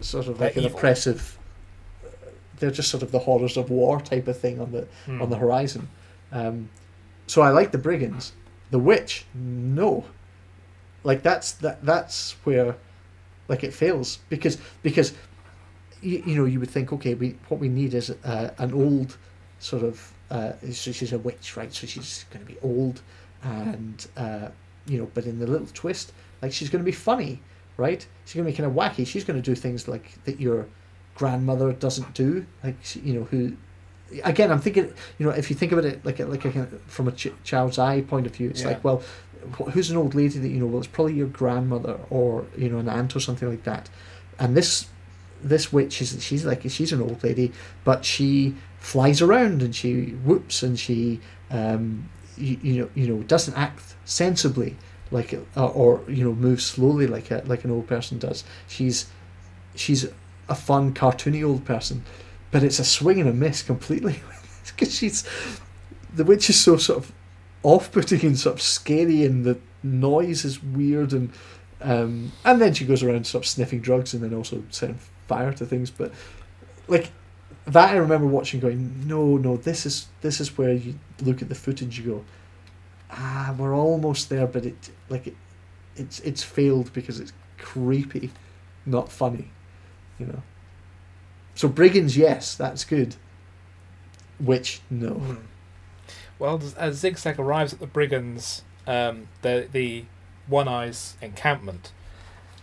sort 0.00 0.26
of 0.28 0.40
like 0.40 0.54
They're 0.54 0.62
an 0.62 0.66
evil. 0.68 0.78
oppressive 0.78 1.34
they're 2.58 2.70
just 2.72 2.90
sort 2.90 3.04
of 3.04 3.12
the 3.12 3.20
horrors 3.20 3.56
of 3.56 3.70
war 3.70 4.00
type 4.00 4.26
of 4.26 4.36
thing 4.36 4.60
on 4.60 4.72
the 4.72 4.86
Mm. 5.06 5.22
on 5.22 5.30
the 5.30 5.36
horizon. 5.36 5.88
Um, 6.32 6.68
so 7.28 7.40
I 7.42 7.50
like 7.50 7.70
the 7.70 7.78
brigands. 7.78 8.32
The 8.72 8.80
witch, 8.80 9.26
no. 9.32 10.04
Like 11.04 11.22
that's 11.22 11.52
that 11.52 11.84
that's 11.84 12.32
where, 12.42 12.74
like 13.46 13.62
it 13.62 13.72
fails 13.72 14.18
because 14.28 14.58
because, 14.82 15.12
you, 16.02 16.20
you 16.26 16.34
know 16.34 16.46
you 16.46 16.58
would 16.58 16.70
think 16.70 16.92
okay 16.92 17.14
we 17.14 17.36
what 17.48 17.60
we 17.60 17.68
need 17.68 17.94
is 17.94 18.10
uh, 18.24 18.50
an 18.58 18.72
old, 18.74 19.16
sort 19.60 19.84
of 19.84 20.12
uh, 20.30 20.52
so 20.72 20.90
she's 20.90 21.12
a 21.12 21.18
witch 21.18 21.56
right 21.56 21.72
so 21.72 21.86
she's 21.86 22.24
going 22.30 22.44
to 22.44 22.52
be 22.52 22.58
old, 22.60 23.02
and 23.44 24.08
uh, 24.16 24.48
you 24.86 24.98
know 24.98 25.08
but 25.14 25.26
in 25.26 25.38
the 25.38 25.46
little 25.46 25.68
twist 25.74 26.12
like 26.42 26.52
she's 26.52 26.68
going 26.70 26.82
to 26.84 26.90
be 26.90 26.96
funny 26.96 27.40
right? 27.78 28.06
She's 28.26 28.34
going 28.34 28.44
to 28.44 28.52
be 28.52 28.56
kind 28.56 28.68
of 28.68 28.74
wacky. 28.76 29.06
She's 29.06 29.24
going 29.24 29.40
to 29.40 29.50
do 29.50 29.54
things 29.54 29.88
like 29.88 30.22
that 30.24 30.38
your 30.38 30.66
grandmother 31.14 31.72
doesn't 31.72 32.12
do. 32.12 32.44
Like 32.62 32.76
she- 32.82 33.00
you 33.00 33.14
know 33.14 33.24
who 33.24 33.56
again 34.24 34.50
i'm 34.50 34.58
thinking 34.58 34.90
you 35.18 35.26
know 35.26 35.30
if 35.32 35.50
you 35.50 35.56
think 35.56 35.70
about 35.70 35.84
it 35.84 36.02
like 36.02 36.18
a, 36.18 36.24
like 36.24 36.42
a, 36.46 36.66
from 36.86 37.08
a 37.08 37.12
ch- 37.12 37.28
child's 37.44 37.78
eye 37.78 38.00
point 38.00 38.26
of 38.26 38.34
view 38.34 38.48
it's 38.48 38.62
Yeah. 38.62 38.68
like 38.68 38.82
well 38.82 39.02
who's 39.72 39.90
an 39.90 39.98
old 39.98 40.14
lady 40.14 40.38
that 40.38 40.48
you 40.48 40.58
know 40.60 40.64
well 40.66 40.78
it's 40.78 40.86
probably 40.86 41.12
your 41.12 41.26
grandmother 41.26 41.98
or 42.08 42.46
you 42.56 42.70
know 42.70 42.78
an 42.78 42.88
aunt 42.88 43.14
or 43.14 43.20
something 43.20 43.46
like 43.50 43.64
that. 43.64 43.90
And 44.38 44.56
this 44.56 44.86
this 45.42 45.70
witch 45.74 46.00
is 46.00 46.16
she's 46.24 46.46
like 46.46 46.62
she's 46.70 46.90
an 46.90 47.02
old 47.02 47.22
lady 47.22 47.52
but 47.84 48.04
she 48.06 48.54
flies 48.78 49.20
around 49.20 49.60
and 49.60 49.76
she 49.76 50.12
whoops 50.24 50.62
and 50.62 50.78
she 50.78 51.20
um 51.50 52.08
you, 52.38 52.58
you 52.62 52.80
know 52.80 52.90
you 52.94 53.06
know 53.08 53.22
doesn't 53.24 53.54
act 53.58 53.94
sensibly 54.06 54.74
like 55.10 55.34
uh, 55.56 55.66
or 55.66 56.02
you 56.08 56.24
know 56.24 56.34
moves 56.34 56.64
slowly 56.64 57.06
like 57.06 57.30
a 57.30 57.42
like 57.46 57.64
an 57.64 57.70
old 57.70 57.86
person 57.86 58.18
does. 58.18 58.44
She's 58.66 59.10
she's 59.74 60.06
a 60.48 60.54
fun 60.54 60.94
cartoony 60.94 61.46
old 61.46 61.64
person 61.64 62.02
but 62.50 62.62
it's 62.62 62.78
a 62.78 62.84
swing 62.84 63.20
and 63.20 63.28
a 63.28 63.32
miss 63.32 63.62
completely 63.62 64.20
because 64.66 64.94
she's 64.94 65.24
the 66.14 66.24
witch 66.24 66.48
is 66.48 66.58
so 66.58 66.76
sort 66.76 66.98
of 66.98 67.12
off-putting 67.62 68.24
and 68.24 68.38
sort 68.38 68.54
of 68.54 68.62
scary 68.62 69.24
and 69.24 69.44
the 69.44 69.58
noise 69.82 70.44
is 70.44 70.62
weird 70.62 71.12
and 71.12 71.32
um, 71.80 72.32
and 72.44 72.60
then 72.60 72.74
she 72.74 72.84
goes 72.84 73.02
around 73.02 73.24
sort 73.26 73.44
of 73.44 73.48
sniffing 73.48 73.80
drugs 73.80 74.12
and 74.12 74.22
then 74.22 74.34
also 74.34 74.62
setting 74.70 74.98
fire 75.28 75.52
to 75.52 75.64
things 75.64 75.90
but 75.90 76.12
like 76.88 77.10
that 77.66 77.90
I 77.90 77.96
remember 77.96 78.26
watching 78.26 78.60
going 78.60 79.06
no 79.06 79.36
no 79.36 79.56
this 79.56 79.86
is 79.86 80.08
this 80.22 80.40
is 80.40 80.56
where 80.56 80.72
you 80.72 80.98
look 81.22 81.42
at 81.42 81.48
the 81.48 81.54
footage 81.54 81.98
you 81.98 82.04
go 82.04 82.24
ah 83.10 83.54
we're 83.58 83.74
almost 83.74 84.28
there 84.28 84.46
but 84.46 84.64
it 84.66 84.90
like 85.08 85.26
it 85.26 85.36
it's 85.96 86.20
it's 86.20 86.42
failed 86.42 86.92
because 86.92 87.18
it's 87.20 87.32
creepy 87.58 88.30
not 88.86 89.10
funny 89.10 89.50
you 90.18 90.26
know 90.26 90.42
so 91.54 91.68
brigands 91.68 92.16
yes 92.16 92.54
that's 92.54 92.84
good 92.84 93.16
witch 94.40 94.80
no 94.90 95.10
Mm. 95.14 95.38
Well, 96.38 96.56
as- 96.62 96.74
as 96.74 96.96
Zigzag 96.98 97.40
arrives 97.40 97.72
at 97.72 97.80
the 97.80 97.86
brigands, 97.88 98.62
um, 98.86 99.26
the 99.42 99.66
the 99.72 100.04
One 100.46 100.68
Eyes 100.68 101.16
encampment, 101.20 101.90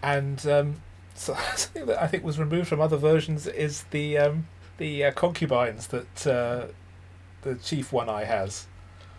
and 0.02 0.46
um, 0.48 0.76
so, 1.14 1.36
something 1.56 1.86
that 1.88 2.02
I 2.02 2.08
think 2.08 2.24
was 2.24 2.40
removed 2.40 2.70
from 2.70 2.80
other 2.80 2.96
versions 2.96 3.48
is 3.48 3.84
the 3.92 4.18
um, 4.18 4.48
the 4.78 5.04
uh, 5.04 5.12
concubines 5.12 5.88
that 5.88 6.26
uh, 6.26 6.68
the 7.42 7.56
chief 7.56 7.92
One 7.92 8.08
Eye 8.08 8.24
has. 8.24 8.66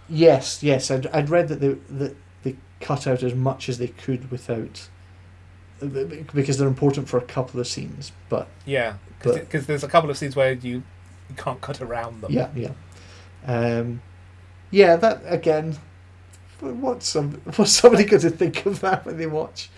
Yes, 0.09 0.63
yes. 0.63 0.91
I'd, 0.91 1.07
I'd 1.09 1.31
read 1.31 1.49
that 1.49 1.61
the, 1.61 1.79
the 1.89 2.15
they 2.43 2.57
cut 2.81 3.07
out 3.07 3.23
as 3.23 3.35
much 3.35 3.69
as 3.69 3.79
they 3.79 3.89
could 3.89 4.31
without 4.31 4.89
because 5.81 6.57
they're 6.59 6.69
important 6.69 7.09
for 7.09 7.19
a 7.19 7.23
couple 7.23 7.61
of 7.61 7.67
scenes. 7.67 8.13
But 8.29 8.49
Yeah, 8.65 8.95
because 9.23 9.67
there's 9.67 9.85
a 9.85 9.89
couple 9.89 10.11
of 10.11 10.17
scenes 10.17 10.35
where 10.37 10.53
you, 10.53 10.83
you 11.29 11.35
can't 11.37 11.61
cut 11.61 11.81
around 11.81 12.23
them. 12.23 12.33
yeah, 12.33 12.49
yeah, 12.55 12.73
um, 13.47 14.03
yeah. 14.71 14.97
That 14.97 15.23
again. 15.27 15.77
What's 16.61 17.07
some 17.07 17.43
what's 17.57 17.73
somebody 17.73 18.05
going 18.05 18.23
to 18.23 18.31
think 18.31 18.65
of 18.65 18.81
that 18.81 19.05
when 19.05 19.19
they 19.19 19.27
watch? 19.27 19.69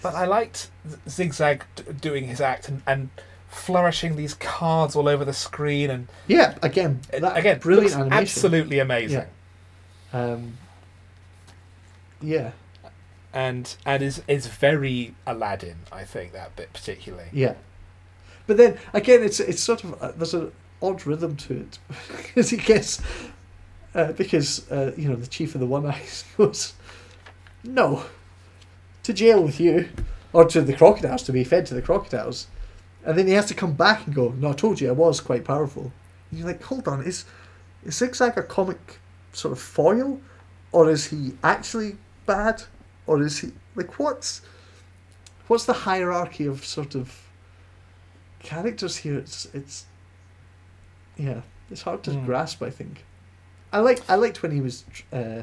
But 0.00 0.14
I 0.14 0.24
liked 0.24 0.70
Zigzag 1.08 1.64
doing 2.00 2.26
his 2.26 2.40
act 2.40 2.68
and, 2.68 2.82
and 2.86 3.10
flourishing 3.48 4.16
these 4.16 4.34
cards 4.34 4.94
all 4.94 5.08
over 5.08 5.24
the 5.24 5.32
screen 5.32 5.90
and 5.90 6.06
Yeah, 6.26 6.56
again, 6.62 7.00
that 7.10 7.36
again 7.36 7.58
brilliant 7.58 7.94
animation. 7.94 8.12
absolutely 8.22 8.78
amazing. 8.78 9.24
Um, 10.12 10.58
yeah, 12.20 12.52
And 13.32 13.74
and 13.86 14.02
is 14.02 14.22
is 14.28 14.46
very 14.46 15.14
Aladdin. 15.26 15.76
I 15.92 16.04
think 16.04 16.32
that 16.32 16.56
bit 16.56 16.72
particularly. 16.72 17.28
yeah. 17.32 17.54
But 18.46 18.56
then 18.56 18.78
again, 18.94 19.22
it's 19.22 19.40
it's 19.40 19.62
sort 19.62 19.84
of 19.84 20.02
uh, 20.02 20.12
there's 20.16 20.34
an 20.34 20.52
odd 20.82 21.06
rhythm 21.06 21.36
to 21.36 21.60
it 21.60 21.78
because 22.16 22.50
he 22.50 22.56
gets 22.56 23.00
uh, 23.94 24.12
because 24.12 24.70
uh, 24.70 24.92
you 24.96 25.08
know 25.08 25.16
the 25.16 25.26
chief 25.26 25.54
of 25.54 25.60
the 25.60 25.66
One 25.66 25.84
Eyes 25.86 26.24
goes 26.36 26.74
no 27.64 28.04
to 29.02 29.12
jail 29.12 29.42
with 29.42 29.58
you 29.60 29.88
or 30.32 30.44
to 30.46 30.60
the 30.60 30.72
crocodiles 30.74 31.22
to 31.24 31.32
be 31.32 31.42
fed 31.44 31.66
to 31.66 31.74
the 31.74 31.82
crocodiles, 31.82 32.46
and 33.08 33.16
then 33.18 33.26
he 33.26 33.32
has 33.32 33.46
to 33.46 33.54
come 33.54 33.72
back 33.72 34.06
and 34.06 34.14
go 34.14 34.28
no 34.38 34.50
I 34.50 34.52
told 34.52 34.80
you 34.80 34.88
I 34.88 34.92
was 34.92 35.20
quite 35.20 35.44
powerful. 35.44 35.90
And 36.30 36.38
you're 36.38 36.46
like 36.52 36.62
hold 36.62 36.86
on 36.86 37.02
is 37.02 37.24
is 37.84 37.96
Zigzag 37.96 38.36
a 38.38 38.42
comic 38.42 39.00
sort 39.32 39.52
of 39.52 39.58
foil 39.60 40.20
or 40.72 40.90
is 40.90 41.06
he 41.06 41.32
actually 41.42 41.96
bad 42.26 42.62
or 43.06 43.22
is 43.22 43.38
he 43.40 43.48
like 43.74 43.98
what's 43.98 44.42
what's 45.48 45.64
the 45.64 45.72
hierarchy 45.88 46.46
of 46.46 46.64
sort 46.64 46.94
of 46.94 47.06
characters 48.40 48.98
here 48.98 49.18
it's 49.18 49.46
it's 49.54 49.86
yeah 51.16 51.40
it's 51.70 51.82
hard 51.82 52.02
to 52.04 52.12
Hmm. 52.12 52.24
grasp 52.26 52.62
i 52.62 52.70
think 52.70 53.04
i 53.72 53.78
like 53.80 54.00
i 54.08 54.14
liked 54.14 54.42
when 54.42 54.52
he 54.52 54.60
was 54.60 54.84
uh 55.12 55.42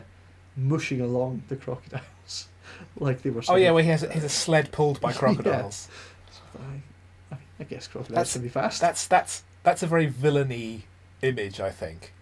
mushing 0.56 1.02
along 1.02 1.44
the 1.50 1.56
crocodiles 1.56 2.48
like 3.00 3.22
they 3.24 3.30
were 3.30 3.42
Oh 3.50 3.56
yeah, 3.56 3.70
of- 3.70 3.76
well 3.76 3.84
he 3.84 3.90
has 3.90 4.04
a, 4.04 4.08
he 4.08 4.14
has 4.20 4.24
a 4.24 4.30
sled 4.30 4.72
pulled 4.72 5.02
by 5.02 5.10
Yeah. 5.12 5.18
crocodiles. 5.18 5.90
I, 6.56 6.82
I, 7.60 7.64
guess 7.64 7.88
crocodiles 7.88 8.16
That's- 8.16 8.34
can 8.34 8.42
be 8.42 8.50
fast 8.50 8.82
That's 8.82 9.08
that's 9.08 9.44
that's 9.64 9.82
a 9.82 9.88
very 9.88 10.06
villainy 10.06 10.86
image, 11.24 11.60
I 11.60 11.72
think. 11.72 12.14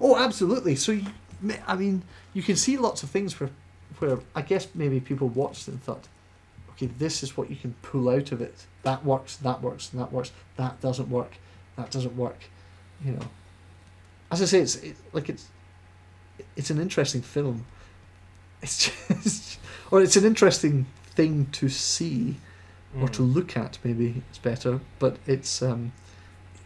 Oh, 0.00 0.16
absolutely. 0.16 0.76
So, 0.76 0.92
you, 0.92 1.06
I 1.66 1.74
mean, 1.74 2.02
you 2.34 2.42
can 2.42 2.56
see 2.56 2.76
lots 2.76 3.02
of 3.02 3.10
things 3.10 3.40
where, 3.40 3.50
where 3.98 4.18
I 4.34 4.42
guess 4.42 4.68
maybe 4.74 5.00
people 5.00 5.28
watched 5.28 5.66
and 5.66 5.82
thought, 5.82 6.08
okay, 6.70 6.86
this 6.98 7.22
is 7.22 7.36
what 7.36 7.50
you 7.50 7.56
can 7.56 7.74
pull 7.82 8.08
out 8.10 8.32
of 8.32 8.40
it. 8.40 8.66
That 8.82 9.04
works. 9.04 9.36
That 9.36 9.62
works. 9.62 9.90
And 9.92 10.00
that 10.00 10.12
works. 10.12 10.30
That 10.56 10.80
doesn't 10.80 11.08
work. 11.08 11.32
That 11.76 11.90
doesn't 11.90 12.16
work. 12.16 12.38
You 13.04 13.12
know, 13.12 13.26
as 14.30 14.42
I 14.42 14.44
say, 14.44 14.60
it's 14.60 14.76
it, 14.76 14.96
like 15.12 15.28
it's 15.30 15.48
it's 16.56 16.70
an 16.70 16.80
interesting 16.80 17.22
film. 17.22 17.64
It's 18.62 18.90
just, 19.08 19.58
or 19.90 20.02
it's 20.02 20.16
an 20.16 20.24
interesting 20.24 20.86
thing 21.14 21.46
to 21.52 21.68
see 21.70 22.36
or 22.98 23.08
to 23.08 23.22
Mm. 23.22 23.34
look 23.34 23.56
at. 23.56 23.78
Maybe 23.84 24.22
it's 24.28 24.38
better, 24.38 24.80
but 24.98 25.18
it's 25.26 25.62
um, 25.62 25.92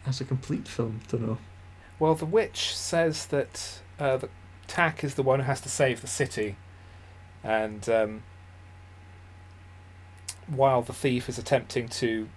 as 0.05 0.21
a 0.21 0.25
complete 0.25 0.67
film. 0.67 1.01
Don't 1.07 1.27
know. 1.27 1.37
Well, 1.99 2.15
the 2.15 2.25
witch 2.25 2.75
says 2.75 3.27
that 3.27 3.79
uh, 3.99 4.17
that 4.17 4.29
Tack 4.67 5.03
is 5.03 5.15
the 5.15 5.23
one 5.23 5.39
who 5.41 5.45
has 5.45 5.61
to 5.61 5.69
save 5.69 6.01
the 6.01 6.07
city, 6.07 6.55
and 7.43 7.87
um, 7.89 8.23
while 10.47 10.81
the 10.81 10.93
thief 10.93 11.29
is 11.29 11.37
attempting 11.37 11.87
to 11.87 12.27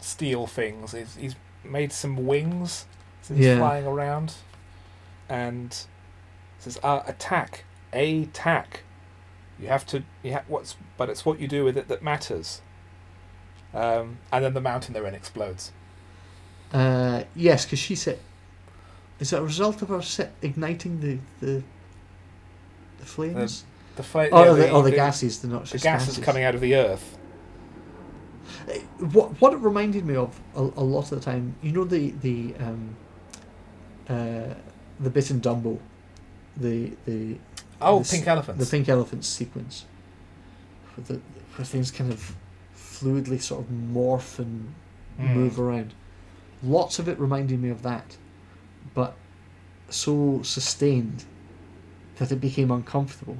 steal 0.00 0.46
things, 0.46 0.92
he's, 0.92 1.16
he's 1.16 1.36
made 1.64 1.92
some 1.92 2.26
wings, 2.26 2.86
so 3.22 3.34
he's 3.34 3.46
Yeah. 3.46 3.58
flying 3.58 3.86
around, 3.86 4.34
and 5.28 5.76
says, 6.58 6.78
uh, 6.82 7.02
"Attack, 7.06 7.64
a 7.92 8.26
tack. 8.26 8.82
You 9.58 9.68
have 9.68 9.86
to. 9.86 10.02
You 10.22 10.34
ha- 10.34 10.42
what's 10.48 10.76
but 10.96 11.08
it's 11.10 11.24
what 11.24 11.38
you 11.40 11.46
do 11.48 11.64
with 11.64 11.76
it 11.76 11.88
that 11.88 12.02
matters." 12.02 12.62
Um, 13.74 14.18
and 14.32 14.44
then 14.44 14.54
the 14.54 14.60
mountain 14.60 14.92
they're 14.94 15.06
in 15.06 15.14
explodes. 15.14 15.72
Uh, 16.72 17.24
yes, 17.34 17.64
because 17.64 17.78
she 17.78 17.94
said, 17.94 18.18
"Is 19.20 19.32
it 19.32 19.38
a 19.38 19.42
result 19.42 19.82
of 19.82 19.88
her 19.88 20.02
set 20.02 20.32
igniting 20.42 21.00
the 21.00 21.18
the, 21.40 21.62
the 22.98 23.06
flames? 23.06 23.64
The 23.96 24.02
fla- 24.02 24.28
oh, 24.32 24.44
yeah, 24.44 24.52
the, 24.54 24.70
oh, 24.70 24.80
the, 24.80 24.90
gases, 24.90 25.40
the 25.40 25.48
The 25.48 25.52
noxious 25.54 25.82
gas 25.82 26.08
is 26.08 26.16
coming 26.18 26.44
out 26.44 26.54
of 26.54 26.62
the 26.62 26.74
earth. 26.74 27.18
Uh, 28.66 28.72
What 29.04 29.38
what 29.40 29.52
it 29.52 29.58
reminded 29.58 30.06
me 30.06 30.16
of 30.16 30.40
a, 30.56 30.60
a 30.60 30.82
lot 30.84 31.12
of 31.12 31.18
the 31.18 31.20
time, 31.20 31.54
you 31.62 31.72
know 31.72 31.84
the 31.84 32.10
the 32.22 32.54
um, 32.58 32.96
uh, 34.08 34.54
the 34.98 35.10
bit 35.10 35.30
in 35.30 35.40
Dumbo, 35.40 35.78
the 36.56 36.92
the 37.06 37.36
Oh, 37.82 38.02
the 38.02 38.08
pink 38.08 38.26
elephants. 38.26 38.64
the 38.64 38.70
pink 38.70 38.88
elephant 38.88 39.24
sequence, 39.24 39.84
where, 40.94 41.04
the, 41.06 41.20
where 41.56 41.64
things 41.66 41.90
kind 41.90 42.12
of 42.12 42.34
fluidly 43.02 43.40
sort 43.40 43.60
of 43.64 43.66
morph 43.70 44.38
and 44.38 44.74
Mm. 45.20 45.34
move 45.34 45.60
around. 45.60 45.92
Lots 46.62 46.98
of 46.98 47.06
it 47.06 47.18
reminded 47.20 47.60
me 47.60 47.68
of 47.68 47.82
that, 47.82 48.16
but 48.94 49.14
so 49.90 50.40
sustained 50.42 51.24
that 52.16 52.32
it 52.32 52.40
became 52.40 52.70
uncomfortable. 52.70 53.36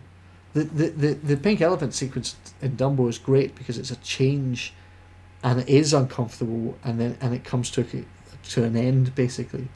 The, 0.52 0.64
the, 0.64 0.88
the, 0.90 1.14
the 1.14 1.36
pink 1.38 1.62
elephant 1.62 1.94
sequence 1.94 2.36
in 2.60 2.76
Dumbo 2.76 3.08
is 3.08 3.16
great 3.16 3.54
because 3.54 3.78
it's 3.78 3.90
a 3.90 3.96
change 3.96 4.74
and 5.42 5.60
it 5.60 5.68
is 5.68 5.94
uncomfortable 5.94 6.76
and 6.84 7.00
then 7.00 7.16
and 7.22 7.32
it 7.32 7.42
comes 7.42 7.70
to 7.70 7.80
a, 7.80 8.04
to 8.50 8.64
an 8.64 8.76
end 8.76 9.14
basically 9.14 9.68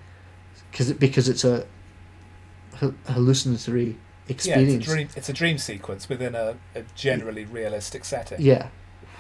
because 0.70 0.90
it, 0.90 1.00
because 1.00 1.28
it's 1.30 1.44
a 1.44 1.66
ha- 2.74 2.92
hallucinatory 3.08 3.86
Yeah, 3.86 4.32
experience. 4.34 4.74
it's 4.74 4.86
a 4.86 4.90
dream. 4.94 5.08
It's 5.16 5.28
a 5.30 5.32
dream 5.32 5.56
sequence 5.58 6.08
within 6.10 6.34
a, 6.34 6.56
a 6.74 6.82
generally 6.94 7.46
realistic 7.46 8.04
setting. 8.04 8.40
Yeah. 8.42 8.68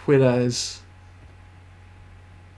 Whereas 0.06 0.80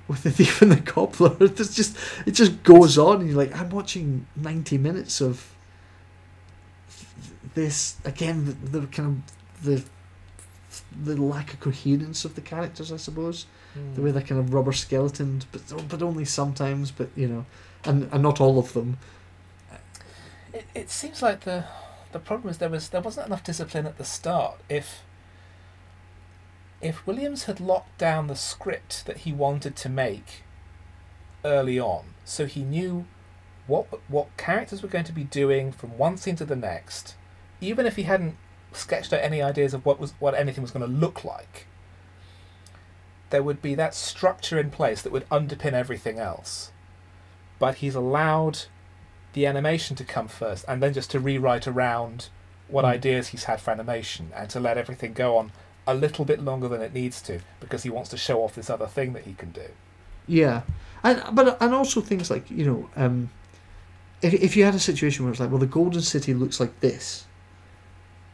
with 0.06 0.22
the 0.22 0.30
thief 0.30 0.62
and 0.62 0.70
the 0.70 0.80
cobbler, 0.80 1.36
it's 1.40 1.74
just 1.74 1.96
it 2.26 2.32
just 2.32 2.62
goes 2.62 2.96
on, 2.98 3.20
and 3.20 3.28
you're 3.28 3.38
like, 3.38 3.58
I'm 3.58 3.70
watching 3.70 4.26
ninety 4.36 4.78
minutes 4.78 5.20
of 5.20 5.54
this 7.54 7.96
again. 8.04 8.44
The, 8.44 8.80
the 8.80 8.86
kind 8.86 9.22
of 9.56 9.64
the 9.64 9.84
the 11.04 11.16
lack 11.16 11.54
of 11.54 11.60
coherence 11.60 12.24
of 12.24 12.34
the 12.34 12.40
characters, 12.40 12.92
I 12.92 12.96
suppose. 12.96 13.46
Mm. 13.76 13.94
The 13.94 14.02
way 14.02 14.10
they're 14.10 14.22
kind 14.22 14.40
of 14.40 14.52
rubber 14.52 14.72
skeletons, 14.72 15.46
but 15.50 15.88
but 15.88 16.02
only 16.02 16.24
sometimes. 16.24 16.90
But 16.90 17.08
you 17.16 17.28
know, 17.28 17.46
and 17.84 18.08
and 18.12 18.22
not 18.22 18.40
all 18.40 18.58
of 18.58 18.72
them. 18.74 18.98
It, 20.52 20.66
it 20.74 20.90
seems 20.90 21.22
like 21.22 21.40
the 21.40 21.64
the 22.12 22.18
problem 22.18 22.50
is 22.50 22.58
there 22.58 22.68
was 22.68 22.90
there 22.90 23.00
wasn't 23.00 23.26
enough 23.26 23.44
discipline 23.44 23.86
at 23.86 23.98
the 23.98 24.04
start. 24.04 24.58
If 24.68 25.02
if 26.80 27.06
Williams 27.06 27.44
had 27.44 27.60
locked 27.60 27.98
down 27.98 28.26
the 28.26 28.36
script 28.36 29.06
that 29.06 29.18
he 29.18 29.32
wanted 29.32 29.74
to 29.76 29.88
make 29.88 30.42
early 31.44 31.78
on, 31.78 32.04
so 32.24 32.46
he 32.46 32.62
knew 32.62 33.06
what 33.66 33.86
what 34.08 34.34
characters 34.36 34.82
were 34.82 34.88
going 34.88 35.04
to 35.04 35.12
be 35.12 35.24
doing 35.24 35.72
from 35.72 35.98
one 35.98 36.16
scene 36.16 36.36
to 36.36 36.44
the 36.44 36.56
next, 36.56 37.16
even 37.60 37.86
if 37.86 37.96
he 37.96 38.04
hadn't 38.04 38.36
sketched 38.72 39.12
out 39.12 39.20
any 39.22 39.42
ideas 39.42 39.74
of 39.74 39.84
what 39.84 39.98
was 39.98 40.14
what 40.18 40.34
anything 40.34 40.62
was 40.62 40.70
going 40.70 40.86
to 40.86 40.98
look 41.00 41.24
like, 41.24 41.66
there 43.30 43.42
would 43.42 43.60
be 43.60 43.74
that 43.74 43.94
structure 43.94 44.58
in 44.58 44.70
place 44.70 45.02
that 45.02 45.12
would 45.12 45.28
underpin 45.28 45.72
everything 45.72 46.18
else. 46.18 46.70
But 47.58 47.76
he's 47.76 47.94
allowed 47.94 48.60
the 49.32 49.46
animation 49.46 49.96
to 49.96 50.04
come 50.04 50.28
first 50.28 50.64
and 50.68 50.82
then 50.82 50.94
just 50.94 51.10
to 51.10 51.20
rewrite 51.20 51.66
around 51.66 52.28
what 52.68 52.84
Mm. 52.84 52.88
ideas 52.88 53.28
he's 53.28 53.44
had 53.44 53.60
for 53.60 53.70
animation 53.70 54.30
and 54.34 54.48
to 54.50 54.60
let 54.60 54.78
everything 54.78 55.12
go 55.12 55.36
on 55.36 55.52
a 55.88 55.94
little 55.94 56.26
bit 56.26 56.44
longer 56.44 56.68
than 56.68 56.82
it 56.82 56.92
needs 56.92 57.22
to 57.22 57.40
because 57.60 57.82
he 57.82 57.90
wants 57.90 58.10
to 58.10 58.16
show 58.18 58.44
off 58.44 58.54
this 58.54 58.68
other 58.68 58.86
thing 58.86 59.14
that 59.14 59.24
he 59.24 59.32
can 59.32 59.50
do. 59.50 59.68
Yeah, 60.26 60.62
and 61.02 61.22
but 61.32 61.56
and 61.60 61.74
also 61.74 62.02
things 62.02 62.30
like 62.30 62.50
you 62.50 62.66
know, 62.66 62.90
um, 62.94 63.30
if 64.20 64.34
if 64.34 64.56
you 64.56 64.64
had 64.64 64.74
a 64.74 64.78
situation 64.78 65.24
where 65.24 65.32
it's 65.32 65.40
like, 65.40 65.50
well, 65.50 65.58
the 65.58 65.66
Golden 65.66 66.02
City 66.02 66.34
looks 66.34 66.60
like 66.60 66.78
this, 66.80 67.26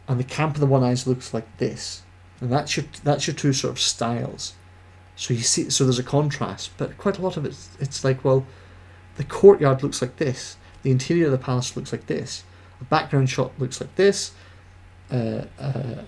and 0.09 0.19
the 0.19 0.25
Camp 0.25 0.55
of 0.57 0.61
the 0.61 0.67
One 0.67 0.83
Eyes 0.83 1.07
looks 1.07 1.33
like 1.33 1.47
this, 1.59 2.03
and 2.41 2.53
that's 2.53 2.77
your 2.77 2.87
that's 3.05 3.29
your 3.29 3.37
two 3.37 3.53
sort 3.53 3.73
of 3.73 3.81
styles. 3.81 4.55
So 5.17 5.33
you 5.33 5.43
see, 5.43 5.71
so 5.71 5.85
there's 5.85 6.01
a 6.01 6.03
contrast, 6.03 6.73
but 6.77 6.99
quite 6.99 7.19
a 7.19 7.23
lot 7.23 7.37
of 7.37 7.47
it, 7.47 7.55
it's 7.79 8.03
like, 8.03 8.25
well, 8.25 8.45
the 9.17 9.23
courtyard 9.23 9.85
looks 9.85 10.03
like 10.03 10.17
this, 10.17 10.57
the 10.83 10.91
interior 10.91 11.27
of 11.27 11.33
the 11.33 11.39
palace 11.39 11.77
looks 11.77 11.93
like 11.93 12.07
this, 12.07 12.43
a 12.81 12.85
background 12.85 13.31
shot 13.31 13.53
looks 13.61 13.81
like 13.81 13.95
this, 13.95 14.33
uh, 15.13 15.45
uh, 15.57 16.03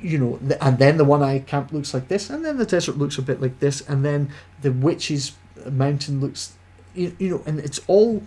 you 0.00 0.18
know, 0.18 0.38
the, 0.42 0.62
and 0.64 0.78
then 0.78 0.96
the 0.96 1.04
one 1.04 1.22
eye 1.22 1.40
camp 1.40 1.72
looks 1.72 1.92
like 1.94 2.08
this, 2.08 2.30
and 2.30 2.44
then 2.44 2.56
the 2.56 2.66
desert 2.66 2.98
looks 2.98 3.18
a 3.18 3.22
bit 3.22 3.40
like 3.40 3.58
this, 3.60 3.80
and 3.88 4.04
then 4.04 4.30
the 4.62 4.70
witch's 4.70 5.32
mountain 5.70 6.20
looks, 6.20 6.52
you, 6.94 7.16
you 7.18 7.28
know, 7.30 7.42
and 7.46 7.58
it's 7.60 7.80
all 7.86 8.22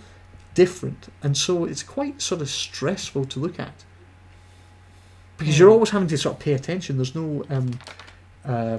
different, 0.53 1.07
and 1.23 1.37
so 1.37 1.65
it's 1.65 1.83
quite 1.83 2.21
sort 2.21 2.41
of 2.41 2.49
stressful 2.49 3.25
to 3.25 3.39
look 3.39 3.59
at. 3.59 3.85
because 5.41 5.57
you're 5.57 5.69
always 5.69 5.89
having 5.89 6.07
to 6.07 6.17
sort 6.17 6.35
of 6.35 6.39
pay 6.39 6.53
attention. 6.53 6.97
There's 6.97 7.15
no, 7.15 7.43
um, 7.49 7.79
uh, 8.45 8.77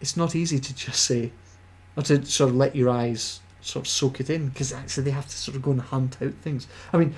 it's 0.00 0.16
not 0.16 0.34
easy 0.34 0.58
to 0.58 0.74
just 0.74 1.04
say, 1.04 1.30
or 1.96 2.02
to 2.04 2.24
sort 2.26 2.50
of 2.50 2.56
let 2.56 2.74
your 2.74 2.90
eyes 2.90 3.38
sort 3.60 3.86
of 3.86 3.88
soak 3.88 4.18
it 4.18 4.28
in, 4.30 4.48
because 4.48 4.72
actually 4.72 5.04
they 5.04 5.10
have 5.12 5.28
to 5.28 5.36
sort 5.36 5.56
of 5.56 5.62
go 5.62 5.70
and 5.70 5.80
hunt 5.80 6.16
out 6.20 6.34
things. 6.42 6.66
I 6.92 6.98
mean, 6.98 7.14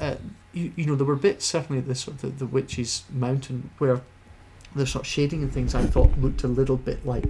uh, 0.00 0.14
you, 0.52 0.72
you 0.76 0.86
know, 0.86 0.94
there 0.94 1.06
were 1.06 1.16
bits 1.16 1.44
certainly 1.44 1.80
the 1.80 1.94
sort 1.94 2.16
of 2.16 2.38
the, 2.38 2.44
the 2.44 2.46
witch's 2.46 3.04
mountain 3.10 3.70
where 3.78 4.00
the 4.74 4.86
sort 4.86 5.04
of 5.04 5.06
shading 5.06 5.42
and 5.42 5.52
things 5.52 5.74
I 5.74 5.84
thought 5.84 6.18
looked 6.18 6.42
a 6.42 6.48
little 6.48 6.76
bit 6.76 7.04
like 7.06 7.24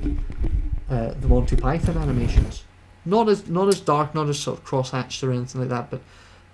uh, 0.91 1.15
the 1.21 1.29
Monty 1.29 1.57
Python 1.57 1.99
animations. 1.99 2.65
Not 3.05 3.29
as 3.29 3.49
not 3.49 3.69
as 3.69 3.81
dark, 3.81 4.15
not 4.15 4.29
as 4.29 4.39
sort 4.39 4.59
of 4.59 4.65
cross 4.65 4.91
hatched 4.91 5.23
or 5.23 5.33
anything 5.33 5.61
like 5.61 5.71
that, 5.71 5.91
but 5.91 6.01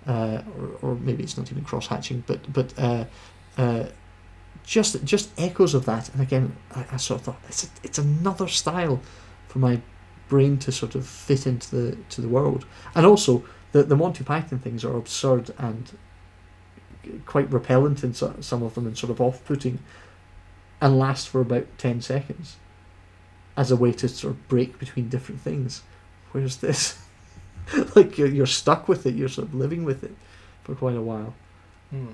uh, 0.05 0.41
or, 0.59 0.89
or 0.91 0.95
maybe 0.95 1.23
it's 1.23 1.37
not 1.37 1.51
even 1.51 1.63
cross 1.63 1.87
hatching, 1.87 2.23
but 2.27 2.51
but 2.51 2.77
uh, 2.77 3.05
uh, 3.57 3.85
just 4.65 5.03
just 5.05 5.29
echoes 5.39 5.73
of 5.73 5.85
that. 5.85 6.09
And 6.09 6.21
again, 6.21 6.55
I, 6.75 6.85
I 6.91 6.97
sort 6.97 7.21
of 7.21 7.25
thought 7.25 7.41
it's 7.47 7.63
a, 7.63 7.67
it's 7.83 7.97
another 7.97 8.47
style 8.47 8.99
for 9.47 9.59
my 9.59 9.79
brain 10.27 10.57
to 10.57 10.71
sort 10.71 10.95
of 10.95 11.05
fit 11.05 11.47
into 11.47 11.73
the 11.73 11.97
to 12.09 12.21
the 12.21 12.27
world. 12.27 12.65
And 12.95 13.05
also, 13.05 13.43
the 13.71 13.83
the 13.83 13.95
Monty 13.95 14.23
Python 14.23 14.59
things 14.59 14.83
are 14.83 14.97
absurd 14.97 15.53
and 15.57 15.91
quite 17.25 17.51
repellent 17.51 18.03
in 18.03 18.13
so, 18.13 18.35
some 18.41 18.63
of 18.63 18.75
them, 18.75 18.85
and 18.85 18.97
sort 18.97 19.11
of 19.11 19.21
off 19.21 19.43
putting, 19.45 19.79
and 20.79 20.97
last 20.97 21.29
for 21.29 21.41
about 21.41 21.67
ten 21.77 22.01
seconds, 22.01 22.57
as 23.57 23.71
a 23.71 23.75
way 23.75 23.91
to 23.93 24.07
sort 24.07 24.33
of 24.33 24.47
break 24.47 24.79
between 24.79 25.09
different 25.09 25.41
things. 25.41 25.83
Where's 26.31 26.57
this, 26.57 26.99
like 27.95 28.17
you're, 28.17 28.27
you're 28.27 28.45
stuck 28.45 28.87
with 28.87 29.05
it, 29.05 29.15
you're 29.15 29.29
sort 29.29 29.47
of 29.47 29.55
living 29.55 29.83
with 29.83 30.03
it 30.03 30.15
for 30.63 30.75
quite 30.75 30.95
a 30.95 31.01
while. 31.01 31.33
Hmm. 31.89 32.11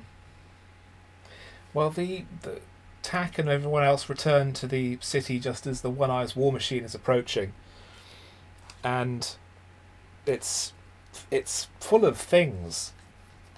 Well, 1.73 1.89
the, 1.91 2.25
the 2.41 2.61
Tack 3.03 3.37
and 3.37 3.47
everyone 3.47 3.83
else 3.83 4.09
return 4.09 4.51
to 4.53 4.67
the 4.67 4.97
city 5.01 5.39
just 5.39 5.67
as 5.67 5.81
the 5.81 5.89
One 5.89 6.09
Eyes 6.09 6.35
War 6.35 6.51
Machine 6.51 6.83
is 6.83 6.95
approaching, 6.95 7.53
and 8.83 9.35
it's 10.25 10.73
it's 11.31 11.67
full 11.79 12.05
of 12.05 12.17
things. 12.17 12.93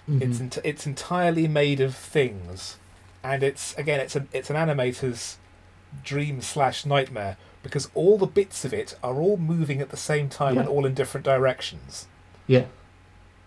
It's 0.08 0.38
Mhm. 0.38 0.40
ent- 0.40 0.58
it's 0.64 0.86
entirely 0.86 1.46
made 1.46 1.80
of 1.80 1.94
things, 1.94 2.76
and 3.22 3.42
it's 3.42 3.74
again 3.76 4.00
it's 4.00 4.16
an 4.16 4.28
it's 4.32 4.50
an 4.50 4.56
animator's 4.56 5.36
dream 6.02 6.40
slash 6.40 6.84
nightmare 6.86 7.36
because 7.62 7.88
all 7.94 8.16
the 8.18 8.26
bits 8.26 8.64
of 8.64 8.72
it 8.72 8.96
are 9.02 9.16
all 9.20 9.36
moving 9.36 9.80
at 9.80 9.90
the 9.90 9.96
same 9.96 10.28
time 10.28 10.56
and 10.58 10.66
all 10.68 10.84
in 10.86 10.94
different 10.94 11.24
directions. 11.24 12.06
Yeah, 12.46 12.64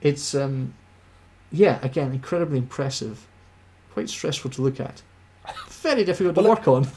it's 0.02 0.34
um, 0.36 0.74
yeah, 1.52 1.80
again, 1.82 2.14
incredibly 2.14 2.60
impressive, 2.60 3.28
quite 3.92 4.10
stressful 4.10 4.52
to 4.52 4.62
look 4.62 4.80
at, 4.80 5.02
very 5.70 6.04
difficult 6.06 6.36
to 6.36 6.42
Well, 6.42 6.52
work 6.52 6.68
on. 6.68 6.88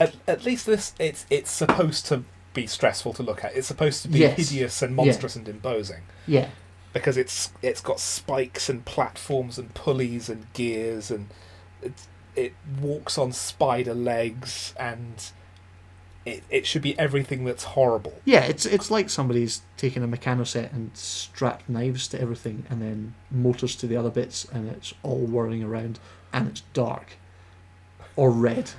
At, 0.00 0.14
at 0.26 0.44
least 0.44 0.66
this 0.66 0.92
it's 0.98 1.24
it's 1.30 1.50
supposed 1.50 2.04
to 2.06 2.24
be 2.54 2.66
stressful 2.66 3.12
to 3.14 3.22
look 3.22 3.44
at. 3.44 3.54
It's 3.56 3.66
supposed 3.68 4.02
to 4.02 4.08
be 4.08 4.20
Yes. 4.20 4.36
hideous 4.50 4.82
and 4.82 4.92
Yeah. 4.92 5.04
monstrous 5.04 5.36
and 5.36 5.48
imposing 5.48 6.02
Yeah, 6.26 6.48
because 6.92 7.16
it's 7.16 7.52
it's 7.62 7.80
got 7.80 8.00
spikes 8.00 8.68
and 8.68 8.84
platforms 8.84 9.58
and 9.58 9.72
pulleys 9.74 10.28
and 10.28 10.46
gears 10.52 11.10
and 11.10 11.28
it 11.82 11.92
it 12.36 12.52
walks 12.80 13.18
on 13.18 13.32
spider 13.32 13.94
legs 13.94 14.72
and 14.78 15.30
it 16.24 16.42
it 16.50 16.66
should 16.66 16.82
be 16.82 16.98
everything 16.98 17.44
that's 17.44 17.64
horrible. 17.64 18.14
yeah, 18.24 18.44
it's 18.44 18.66
it's 18.66 18.90
like 18.90 19.08
somebody's 19.10 19.62
taken 19.76 20.02
a 20.02 20.08
Meccano 20.08 20.46
set 20.46 20.72
and 20.72 20.90
strapped 20.96 21.68
knives 21.68 22.06
to 22.08 22.20
everything, 22.20 22.64
and 22.68 22.82
then 22.82 23.14
motors 23.30 23.74
to 23.76 23.86
the 23.86 23.96
other 23.96 24.10
bits, 24.10 24.44
and 24.52 24.68
it's 24.68 24.92
all 25.02 25.20
whirling 25.20 25.62
around, 25.62 25.98
and 26.32 26.48
it's 26.48 26.62
dark, 26.74 27.16
or 28.16 28.30
red. 28.30 28.72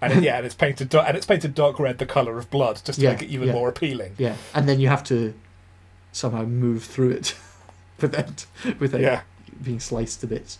And 0.00 0.12
it, 0.12 0.22
yeah, 0.22 0.36
and 0.36 0.46
it's 0.46 0.54
painted 0.54 0.88
dark, 0.88 1.08
and 1.08 1.16
it's 1.16 1.26
painted 1.26 1.54
dark 1.54 1.78
red, 1.80 1.98
the 1.98 2.06
color 2.06 2.38
of 2.38 2.50
blood, 2.50 2.80
just 2.84 2.98
to 3.00 3.04
Yeah, 3.04 3.12
make 3.12 3.22
it 3.22 3.30
even 3.30 3.48
yeah. 3.48 3.54
more 3.54 3.68
appealing. 3.68 4.14
Yeah, 4.18 4.36
and 4.54 4.68
then 4.68 4.78
you 4.80 4.88
have 4.88 5.02
to 5.04 5.34
somehow 6.12 6.44
move 6.44 6.84
through 6.84 7.10
it 7.10 7.34
without 8.00 8.46
without 8.78 9.00
Yeah, 9.00 9.22
being 9.62 9.80
sliced 9.80 10.20
to 10.20 10.26
bits. 10.28 10.58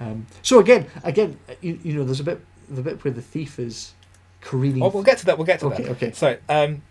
Um, 0.00 0.26
so 0.42 0.58
again, 0.58 0.86
again, 1.02 1.38
you, 1.62 1.78
you 1.82 1.94
know, 1.94 2.04
there's 2.04 2.20
a 2.20 2.24
bit 2.24 2.40
the 2.68 2.82
bit 2.82 3.02
where 3.04 3.12
the 3.12 3.22
thief 3.22 3.58
is 3.58 3.92
careening. 4.40 4.82
oh, 4.82 4.88
we'll 4.88 5.02
get 5.02 5.18
to 5.18 5.24
that. 5.26 5.38
We'll 5.38 5.46
get 5.46 5.60
to 5.60 5.66
okay, 5.66 5.84
that. 5.84 5.92
okay, 5.92 6.12
So, 6.12 6.36
um, 6.48 6.82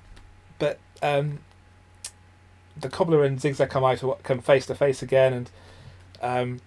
but 0.58 0.80
um, 1.04 1.40
the 2.80 2.90
cobbler 2.90 3.24
and 3.24 3.40
Zigzag 3.40 3.70
come 3.70 3.84
out 3.84 4.24
come 4.24 4.40
face 4.42 4.66
to 4.68 4.76
face 4.76 5.02
again, 5.04 5.34
and 5.34 5.52
um, 6.22 6.60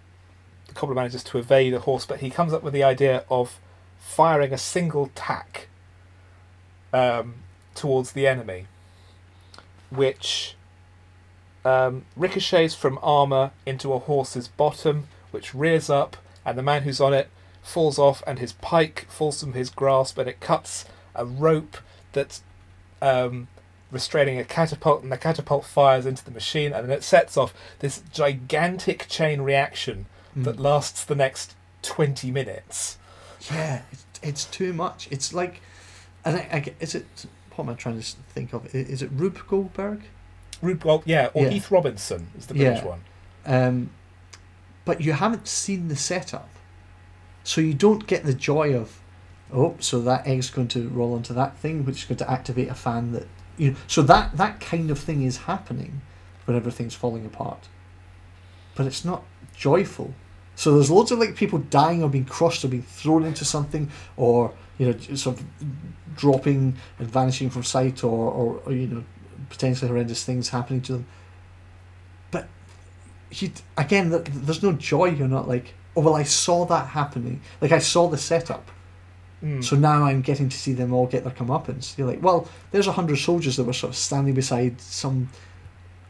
the 0.69 0.75
cobbler 0.75 0.95
manages 0.95 1.25
to 1.25 1.39
evade 1.39 1.73
the 1.73 1.81
horse, 1.81 2.07
but 2.07 2.21
he 2.21 2.31
comes 2.31 2.53
up 2.53 2.63
with 2.63 2.73
the 2.75 2.85
idea 2.85 3.25
of 3.31 3.59
firing 4.07 4.53
a 4.53 4.59
single 4.59 5.11
tack 5.15 5.69
um, 6.93 7.35
towards 7.75 8.13
the 8.13 8.27
enemy, 8.27 8.67
which 9.91 10.55
um, 11.65 12.05
ricochets 12.17 12.75
from 12.75 12.99
armor 13.03 13.51
into 13.67 13.93
a 13.93 13.99
horse's 13.99 14.49
bottom, 14.49 15.09
which 15.31 15.55
rears 15.55 15.91
up, 15.91 16.17
and 16.45 16.57
the 16.57 16.63
man 16.63 16.83
who's 16.83 17.01
on 17.01 17.13
it 17.13 17.29
falls 17.63 17.99
off, 17.99 18.23
and 18.27 18.39
his 18.39 18.53
pike 18.55 19.07
falls 19.09 19.41
from 19.43 19.53
his 19.53 19.69
grasp, 19.71 20.17
and 20.19 20.29
it 20.29 20.41
cuts 20.41 20.85
a 21.15 21.25
rope 21.27 21.77
that's 22.13 22.43
um, 23.03 23.49
restraining 23.91 24.39
a 24.39 24.45
catapult, 24.45 25.03
and 25.03 25.11
the 25.13 25.19
catapult 25.19 25.65
fires 25.65 26.07
into 26.07 26.25
the 26.25 26.31
machine, 26.31 26.73
and 26.73 26.89
then 26.89 26.97
it 26.97 27.03
sets 27.03 27.37
off 27.37 27.53
this 27.81 28.03
gigantic 28.13 29.07
chain 29.09 29.41
reaction 29.43 30.07
Mm. 30.37 30.45
that 30.45 30.61
lasts 30.61 31.03
the 31.03 31.15
next 31.15 31.55
20 31.81 32.31
minutes. 32.31 32.99
Yeah, 33.51 33.83
it's, 33.93 34.05
it's 34.23 34.45
too 34.47 34.73
much. 34.73 35.09
It's 35.11 35.33
like, 35.33 35.61
and 36.25 36.37
I, 36.37 36.41
I 36.53 36.75
is 36.81 36.95
it? 36.95 37.07
What 37.55 37.65
am 37.65 37.71
I 37.71 37.75
trying 37.75 38.01
to 38.01 38.07
think 38.35 38.53
of? 38.53 38.75
Is 38.75 39.01
it 39.03 39.11
Rube 39.15 39.47
Goldberg? 39.49 40.03
Rube, 40.63 40.85
well, 40.85 41.03
yeah, 41.07 41.31
or 41.35 41.45
Yeah. 41.45 41.51
Heath 41.51 41.71
Robinson 41.71 42.29
is 42.39 42.47
the 42.47 42.55
British 42.55 42.83
Yeah. 42.83 42.87
one. 42.89 43.01
Um, 43.47 43.91
but 44.85 45.01
you 45.01 45.13
haven't 45.13 45.49
seen 45.49 45.89
the 45.89 45.97
setup, 45.97 46.49
so 47.45 47.61
you 47.61 47.75
don't 47.75 48.07
get 48.07 48.25
the 48.25 48.35
joy 48.35 48.75
of, 48.75 49.01
oh, 49.53 49.77
so 49.81 50.01
that 50.03 50.27
egg's 50.27 50.51
going 50.51 50.69
to 50.69 50.89
roll 50.89 51.15
onto 51.15 51.35
that 51.35 51.57
thing, 51.59 51.85
which 51.85 51.99
is 51.99 52.05
going 52.05 52.19
to 52.19 52.31
activate 52.31 52.69
a 52.69 52.75
fan 52.75 53.13
that 53.13 53.27
you 53.57 53.71
know. 53.73 53.77
So 53.87 54.03
that 54.03 54.37
that 54.37 54.61
kind 54.61 54.91
of 54.91 54.99
thing 54.99 55.23
is 55.23 55.39
happening 55.39 56.03
when 56.45 56.57
everything's 56.57 56.95
falling 56.95 57.25
apart, 57.27 57.69
but 58.75 58.87
it's 58.87 59.05
not 59.05 59.23
joyful. 59.57 60.15
So 60.57 60.75
there's 60.75 60.91
loads 60.91 61.13
of 61.13 61.19
like 61.21 61.37
people 61.37 61.59
dying 61.61 62.03
or 62.03 62.09
being 62.09 62.25
crushed 62.25 62.65
or 62.65 62.69
being 62.69 62.83
thrown 62.83 63.25
into 63.25 63.45
something 63.45 63.91
or 64.17 64.53
you 64.79 64.87
know 64.87 64.99
sort 65.15 65.39
of 65.39 65.45
dropping 66.17 66.75
and 66.99 67.09
vanishing 67.09 67.51
from 67.51 67.63
sight 67.63 68.03
or, 68.03 68.31
or, 68.33 68.63
or 68.67 68.73
you 68.73 68.87
know 68.89 69.05
potentially 69.51 69.89
horrendous 69.89 70.25
things 70.25 70.49
happening 70.49 70.81
to 70.83 70.93
them. 70.95 71.07
But 72.31 72.49
you 73.31 73.51
again, 73.77 74.11
there's 74.11 74.63
no 74.63 74.73
joy. 74.73 75.07
You're 75.11 75.29
not 75.29 75.47
like, 75.47 75.75
oh 75.97 76.01
well, 76.01 76.17
I 76.17 76.23
saw 76.25 76.65
that 76.67 76.89
happening. 76.89 77.41
Like 77.61 77.73
I 77.73 77.79
saw 77.79 78.09
the 78.09 78.19
setup, 78.19 78.71
Mm. 79.45 79.63
so 79.63 79.77
now 79.77 80.05
I'm 80.05 80.23
getting 80.23 80.49
to 80.49 80.57
see 80.57 80.73
them 80.73 80.95
all 80.95 81.07
get 81.07 81.23
their 81.23 81.33
comeuppance. 81.33 81.99
You're 81.99 82.07
like, 82.09 82.23
well, 82.23 82.49
there's 82.71 82.87
a 82.87 82.93
hundred 82.93 83.17
soldiers 83.19 83.57
that 83.57 83.65
were 83.65 83.75
sort 83.75 83.91
of 83.93 83.97
standing 83.97 84.33
beside 84.33 84.81
some. 84.81 85.29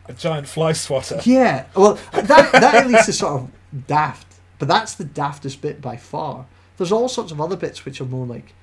a 0.06 0.12
giant 0.12 0.47
fly 0.47 0.73
swatter. 0.73 1.20
Yeah, 1.24 1.64
well, 1.74 1.98
that 2.12 2.52
that 2.52 2.74
at 2.77 2.86
least 2.86 3.09
is 3.09 3.18
sort 3.18 3.32
of 3.43 3.51
daft, 3.89 4.36
but 4.59 4.69
that's 4.69 4.95
the 4.95 5.05
daftest 5.05 5.61
bit 5.61 5.81
by 5.81 5.97
far. 5.97 6.47
There's 6.77 6.93
all 6.93 7.09
sorts 7.09 7.33
of 7.33 7.41
other 7.41 7.57
bits 7.57 7.85
which 7.85 8.01
are 8.01 8.07
more 8.07 8.27
like, 8.27 8.55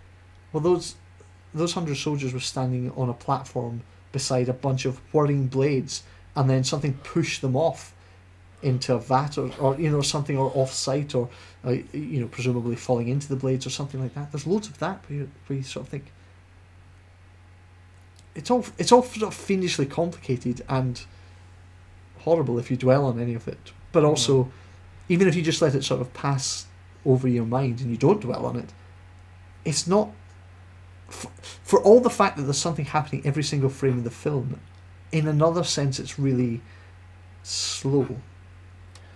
well, 0.52 0.62
those 0.62 0.96
those 1.54 1.74
hundred 1.74 1.98
soldiers 1.98 2.34
were 2.34 2.40
standing 2.40 2.92
on 2.92 3.10
a 3.10 3.14
platform 3.14 3.82
beside 4.12 4.50
a 4.50 4.54
bunch 4.54 4.86
of 4.86 4.98
whirring 5.12 5.48
blades, 5.48 6.04
and 6.36 6.50
then 6.50 6.64
something 6.64 6.94
pushed 7.04 7.42
them 7.42 7.56
off 7.56 7.94
into 8.62 8.94
a 8.94 9.00
vat 9.00 9.38
or, 9.38 9.52
or 9.60 9.76
you 9.80 9.90
know 9.90 10.02
something 10.02 10.38
or 10.38 10.52
off 10.56 10.72
site 10.72 11.14
or 11.14 11.30
uh, 11.66 11.72
you 11.92 12.22
know 12.22 12.28
presumably 12.28 12.76
falling 12.76 13.10
into 13.10 13.28
the 13.28 13.36
blades 13.36 13.68
or 13.68 13.70
something 13.70 14.02
like 14.02 14.14
that. 14.16 14.32
There's 14.32 14.48
loads 14.48 14.68
of 14.68 14.80
that 14.80 15.04
where 15.08 15.20
you, 15.20 15.32
where 15.48 15.58
you 15.58 15.64
sort 15.64 15.86
of 15.86 15.90
think 15.90 16.06
it's 18.36 18.50
all 18.50 18.66
it's 18.78 18.92
all 18.92 19.04
sort 19.04 19.28
of 19.28 19.34
fiendishly 19.34 19.86
complicated 19.86 20.62
and 20.70 21.02
horrible 22.20 22.58
if 22.58 22.72
you 22.72 22.78
dwell 22.78 23.06
on 23.06 23.20
any 23.20 23.34
of 23.34 23.48
it. 23.48 23.72
But 23.92 24.04
also, 24.04 24.52
even 25.10 25.28
if 25.28 25.36
you 25.36 25.42
just 25.42 25.62
let 25.62 25.76
it 25.76 25.84
sort 25.84 26.02
of 26.02 26.14
pass 26.14 26.68
over 27.06 27.28
your 27.28 27.46
mind 27.46 27.82
and 27.82 27.92
you 27.92 27.98
don't 27.98 28.22
dwell 28.22 28.46
on 28.46 28.56
it, 28.58 28.72
it's 29.66 29.88
not. 29.88 30.10
For, 31.10 31.30
for 31.64 31.82
all 31.82 32.00
the 32.00 32.10
fact 32.10 32.38
that 32.38 32.44
there's 32.44 32.58
something 32.58 32.86
happening 32.86 33.22
every 33.26 33.44
single 33.44 33.70
frame 33.70 34.00
of 34.00 34.04
the 34.04 34.10
film, 34.12 34.60
in 35.12 35.28
another 35.28 35.64
sense, 35.64 36.00
it's 36.00 36.18
really 36.18 36.62
slow. 37.44 38.18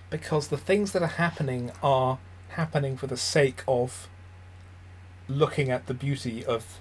because 0.09 0.47
the 0.49 0.57
things 0.57 0.91
that 0.91 1.01
are 1.01 1.07
happening 1.07 1.71
are 1.83 2.19
happening 2.49 2.97
for 2.97 3.07
the 3.07 3.17
sake 3.17 3.63
of 3.67 4.07
looking 5.27 5.69
at 5.69 5.87
the 5.87 5.93
beauty 5.93 6.45
of 6.45 6.79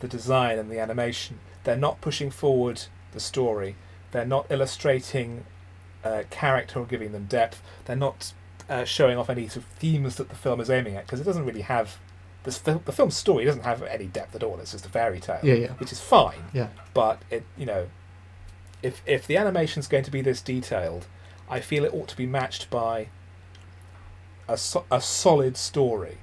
the 0.00 0.08
design 0.08 0.58
and 0.58 0.70
the 0.70 0.78
animation. 0.78 1.38
They're 1.64 1.76
not 1.76 2.00
pushing 2.00 2.30
forward 2.30 2.84
the 3.12 3.20
story. 3.20 3.76
They're 4.12 4.26
not 4.26 4.46
illustrating 4.50 5.44
uh, 6.08 6.22
character 6.30 6.80
or 6.80 6.86
giving 6.86 7.12
them 7.12 7.24
depth. 7.26 7.60
They're 7.84 7.96
not 8.08 8.32
uh, 8.68 8.84
showing 8.84 9.16
off 9.18 9.28
any 9.30 9.46
sort 9.48 9.64
of 9.64 9.70
themes 9.78 10.16
that 10.16 10.28
the 10.28 10.34
film 10.34 10.60
is 10.60 10.70
aiming 10.70 10.96
at 10.96 11.04
because 11.06 11.20
it 11.20 11.24
doesn't 11.24 11.44
really 11.44 11.62
have 11.62 11.98
this 12.44 12.56
fil- 12.58 12.82
the 12.84 12.92
film's 12.92 13.16
story 13.16 13.44
doesn't 13.44 13.64
have 13.64 13.82
any 13.82 14.06
depth 14.06 14.34
at 14.34 14.42
all. 14.42 14.58
It's 14.60 14.72
just 14.72 14.86
a 14.86 14.88
fairy 14.88 15.20
tale, 15.20 15.40
Yeah, 15.42 15.54
yeah, 15.54 15.72
which 15.80 15.92
is 15.92 16.00
fine. 16.00 16.44
yeah. 16.52 16.68
But 16.94 17.20
it, 17.30 17.44
you 17.56 17.66
know, 17.66 17.88
if 18.82 19.02
if 19.06 19.26
the 19.26 19.36
animation's 19.36 19.86
going 19.88 20.04
to 20.04 20.10
be 20.10 20.22
this 20.22 20.40
detailed, 20.40 21.06
I 21.50 21.60
feel 21.60 21.84
it 21.84 21.92
ought 21.92 22.08
to 22.08 22.16
be 22.16 22.26
matched 22.26 22.70
by 22.70 23.08
a 24.48 24.56
so- 24.56 24.84
a 24.90 25.00
solid 25.00 25.56
story. 25.56 26.18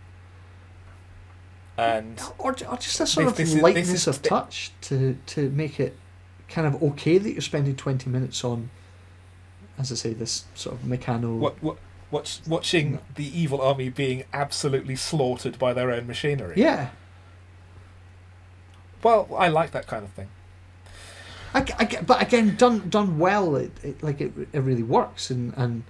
And 1.78 2.20
Or, 2.38 2.52
or 2.70 2.78
just 2.78 3.00
a 3.02 3.06
sort 3.08 3.26
This- 3.26 3.32
of 3.32 3.38
this 3.38 3.54
is- 3.56 3.62
lightness 3.62 3.88
this 3.92 4.02
is 4.04 4.08
of 4.08 4.22
touch 4.22 4.72
to 4.82 5.18
to 5.28 5.50
make 5.50 5.80
it 5.80 5.98
kind 6.48 6.66
of 6.68 6.82
okay 6.82 7.18
that 7.18 7.32
you're 7.32 7.42
spending 7.42 7.76
twenty 7.76 8.10
minutes 8.10 8.44
on, 8.46 8.70
as 9.78 9.92
I 9.92 9.96
say, 9.96 10.14
this 10.14 10.46
sort 10.56 10.76
of 10.76 10.82
Meccano. 10.84 11.38
what 11.38 11.62
what 11.62 11.78
watch, 12.12 12.40
watching 12.48 13.00
the 13.16 13.40
evil 13.40 13.62
army 13.62 13.90
being 13.90 14.24
absolutely 14.34 14.96
slaughtered 14.96 15.60
by 15.60 15.74
their 15.74 15.92
own 15.92 16.08
machinery. 16.08 16.56
Yeah, 16.58 16.90
Well, 19.04 19.28
I 19.38 19.50
like 19.50 19.72
that 19.72 19.88
kind 19.88 20.04
of 20.04 20.12
thing. 20.12 20.30
I, 21.54 21.66
I 21.80 22.02
but 22.02 22.22
again, 22.22 22.56
done 22.58 22.90
done 22.90 23.18
well, 23.18 23.56
it, 23.56 23.72
it 23.84 24.04
like 24.04 24.20
it, 24.20 24.34
it 24.52 24.60
really 24.60 24.84
works, 24.84 25.30
and 25.30 25.54
and 25.56 25.84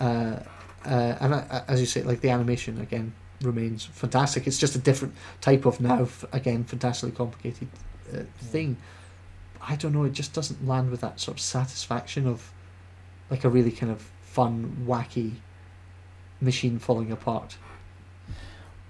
uh, 0.00 0.40
uh, 0.84 1.16
and 1.20 1.34
uh, 1.34 1.62
as 1.68 1.80
you 1.80 1.86
say, 1.86 2.02
like 2.02 2.20
the 2.20 2.30
animation 2.30 2.80
again 2.80 3.12
remains 3.42 3.84
fantastic. 3.84 4.46
It's 4.46 4.58
just 4.58 4.74
a 4.74 4.78
different 4.78 5.14
type 5.40 5.66
of 5.66 5.80
now, 5.80 6.08
again, 6.32 6.64
fantastically 6.64 7.14
complicated 7.14 7.68
uh, 8.12 8.22
thing. 8.38 8.76
I 9.60 9.76
don't 9.76 9.92
know. 9.92 10.04
It 10.04 10.12
just 10.12 10.32
doesn't 10.32 10.66
land 10.66 10.90
with 10.90 11.00
that 11.02 11.20
sort 11.20 11.36
of 11.36 11.40
satisfaction 11.40 12.26
of 12.26 12.52
like 13.30 13.44
a 13.44 13.48
really 13.48 13.72
kind 13.72 13.92
of 13.92 14.10
fun, 14.22 14.84
wacky 14.86 15.34
machine 16.40 16.78
falling 16.78 17.10
apart. 17.10 17.58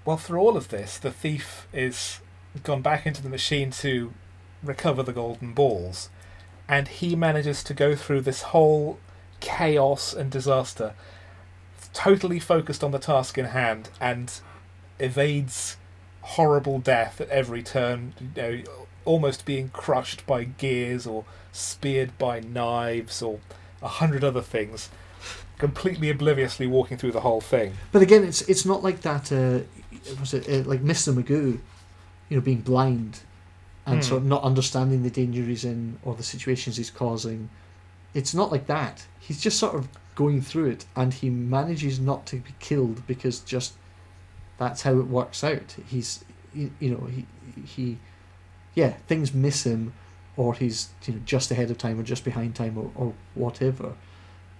Well, 0.05 0.17
through 0.17 0.39
all 0.39 0.57
of 0.57 0.69
this, 0.69 0.97
the 0.97 1.11
thief 1.11 1.67
is 1.73 2.19
gone 2.63 2.81
back 2.81 3.05
into 3.05 3.21
the 3.21 3.29
machine 3.29 3.71
to 3.71 4.13
recover 4.63 5.03
the 5.03 5.13
golden 5.13 5.53
balls, 5.53 6.09
and 6.67 6.87
he 6.87 7.15
manages 7.15 7.63
to 7.63 7.73
go 7.73 7.95
through 7.95 8.21
this 8.21 8.43
whole 8.43 8.99
chaos 9.39 10.13
and 10.13 10.29
disaster, 10.29 10.93
totally 11.93 12.39
focused 12.39 12.83
on 12.83 12.91
the 12.91 12.99
task 12.99 13.37
in 13.37 13.45
hand, 13.45 13.89
and 13.99 14.41
evades 14.99 15.77
horrible 16.21 16.79
death 16.79 17.21
at 17.21 17.29
every 17.29 17.63
turn. 17.63 18.13
You 18.19 18.29
know, 18.41 18.63
almost 19.05 19.45
being 19.45 19.69
crushed 19.69 20.25
by 20.27 20.43
gears 20.43 21.07
or 21.07 21.25
speared 21.51 22.17
by 22.17 22.39
knives 22.39 23.21
or 23.21 23.39
a 23.81 23.87
hundred 23.87 24.23
other 24.23 24.41
things. 24.41 24.89
Completely 25.57 26.09
obliviously 26.09 26.67
walking 26.67 26.97
through 26.97 27.11
the 27.11 27.19
whole 27.21 27.41
thing. 27.41 27.73
But 27.91 28.01
again, 28.01 28.23
it's 28.23 28.41
it's 28.43 28.65
not 28.65 28.81
like 28.83 29.01
that. 29.01 29.31
Uh, 29.31 29.59
was 30.19 30.33
it 30.33 30.47
uh, 30.47 30.67
like 30.69 30.81
Mr. 30.81 31.13
Magoo, 31.13 31.59
you 32.29 32.37
know, 32.37 32.41
being 32.41 32.61
blind 32.61 33.19
and 33.85 33.95
Hmm. 33.97 34.01
sort 34.01 34.21
of 34.21 34.27
not 34.27 34.43
understanding 34.43 35.03
the 35.03 35.09
danger 35.09 35.41
he's 35.43 35.65
in 35.65 35.97
or 36.03 36.15
the 36.15 36.23
situations 36.23 36.77
he's 36.77 36.91
causing. 36.91 37.49
It's 38.13 38.33
not 38.33 38.51
like 38.51 38.67
that. 38.67 39.05
He's 39.19 39.41
just 39.41 39.57
sort 39.59 39.75
of 39.75 39.87
going 40.15 40.41
through 40.41 40.67
it, 40.67 40.85
and 40.95 41.13
he 41.13 41.29
manages 41.29 41.99
not 41.99 42.25
to 42.27 42.37
be 42.37 42.53
killed 42.59 43.05
because 43.07 43.39
just 43.41 43.73
that's 44.57 44.83
how 44.83 44.97
it 44.99 45.07
works 45.07 45.43
out. 45.43 45.75
He's 45.87 46.23
you, 46.53 46.71
you 46.79 46.91
know 46.91 47.07
he 47.07 47.25
he 47.65 47.97
yeah 48.75 48.93
things 49.07 49.33
miss 49.33 49.65
him, 49.65 49.93
or 50.39 50.53
he's 50.53 50.87
you 51.05 51.13
know 51.13 51.19
just 51.25 51.51
ahead 51.51 51.69
of 51.69 51.77
time 51.77 51.99
or 51.99 52.03
just 52.03 52.23
behind 52.23 52.55
time 52.55 52.77
or, 52.77 52.89
or 52.95 53.13
whatever. 53.35 53.93